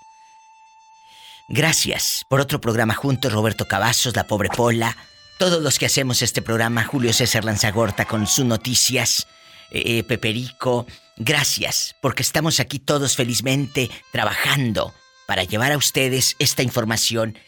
Gracias 1.48 2.24
por 2.28 2.40
otro 2.40 2.61
programa 2.61 2.94
juntos, 2.94 3.32
Roberto 3.32 3.66
Cavazos, 3.66 4.15
la 4.15 4.24
pobre 4.24 4.48
Pola, 4.48 4.97
todos 5.39 5.61
los 5.61 5.78
que 5.81 5.86
hacemos 5.86 6.23
este 6.23 6.40
programa, 6.40 6.85
Julio 6.85 7.12
César 7.12 7.44
Lanzagorta 7.44 8.05
con 8.05 8.28
sus 8.28 8.44
noticias, 8.44 9.27
eh, 9.73 9.98
eh, 9.98 10.05
Peperico. 10.05 10.86
Gracias, 11.16 11.97
porque 12.01 12.23
estamos 12.23 12.61
aquí 12.61 12.78
todos 12.78 13.16
felizmente 13.16 13.90
trabajando 14.12 14.94
para 15.26 15.44
llevar 15.44 15.72
a 15.72 15.76
ustedes 15.76 16.36
esta 16.38 16.62
información, 16.62 17.38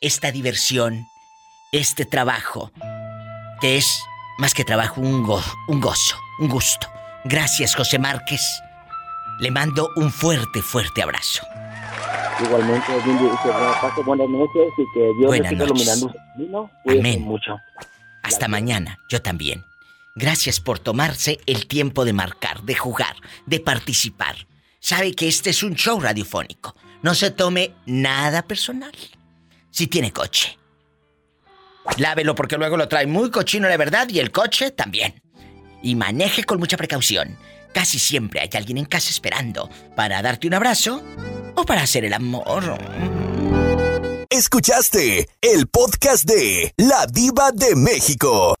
esta 0.00 0.30
diversión, 0.32 1.06
este 1.72 2.04
trabajo, 2.04 2.70
que 3.60 3.76
es 3.76 4.00
más 4.38 4.54
que 4.54 4.64
trabajo, 4.64 5.00
un, 5.00 5.22
go- 5.22 5.42
un 5.68 5.80
gozo, 5.80 6.16
un 6.40 6.48
gusto. 6.48 6.88
Gracias, 7.24 7.74
José 7.74 7.98
Márquez. 7.98 8.40
Le 9.40 9.50
mando 9.50 9.88
un 9.96 10.10
fuerte, 10.12 10.62
fuerte 10.62 11.02
abrazo. 11.02 11.44
Igualmente, 12.40 12.92
buenas 14.04 14.28
noches 14.28 14.72
y 14.76 14.84
que 14.92 15.00
Dios 15.18 15.26
Buenas 15.26 15.48
siga 15.50 15.64
iluminando 15.64 16.08
su 16.08 16.14
camino. 16.34 16.70
Cuídense 16.82 17.08
Amén. 17.10 17.22
mucho. 17.22 17.56
Hasta 18.22 18.48
mañana, 18.48 18.98
yo 19.08 19.22
también. 19.22 19.64
Gracias 20.16 20.60
por 20.60 20.78
tomarse 20.78 21.40
el 21.46 21.66
tiempo 21.66 22.04
de 22.04 22.12
marcar, 22.12 22.62
de 22.62 22.74
jugar, 22.74 23.16
de 23.46 23.60
participar. 23.60 24.36
Sabe 24.80 25.14
que 25.14 25.28
este 25.28 25.50
es 25.50 25.62
un 25.62 25.74
show 25.74 26.00
radiofónico. 26.00 26.74
No 27.04 27.14
se 27.14 27.30
tome 27.30 27.74
nada 27.84 28.40
personal. 28.40 28.92
Si 29.70 29.88
tiene 29.88 30.10
coche. 30.10 30.58
Lávelo 31.98 32.34
porque 32.34 32.56
luego 32.56 32.78
lo 32.78 32.88
trae 32.88 33.06
muy 33.06 33.30
cochino, 33.30 33.68
la 33.68 33.76
verdad, 33.76 34.08
y 34.08 34.20
el 34.20 34.32
coche 34.32 34.70
también. 34.70 35.20
Y 35.82 35.96
maneje 35.96 36.44
con 36.44 36.58
mucha 36.58 36.78
precaución. 36.78 37.36
Casi 37.74 37.98
siempre 37.98 38.40
hay 38.40 38.48
alguien 38.54 38.78
en 38.78 38.86
casa 38.86 39.10
esperando 39.10 39.68
para 39.94 40.22
darte 40.22 40.46
un 40.46 40.54
abrazo 40.54 41.02
o 41.54 41.66
para 41.66 41.82
hacer 41.82 42.06
el 42.06 42.14
amor. 42.14 42.78
Escuchaste 44.30 45.28
el 45.42 45.66
podcast 45.66 46.24
de 46.24 46.72
La 46.78 47.04
Diva 47.06 47.52
de 47.52 47.76
México. 47.76 48.54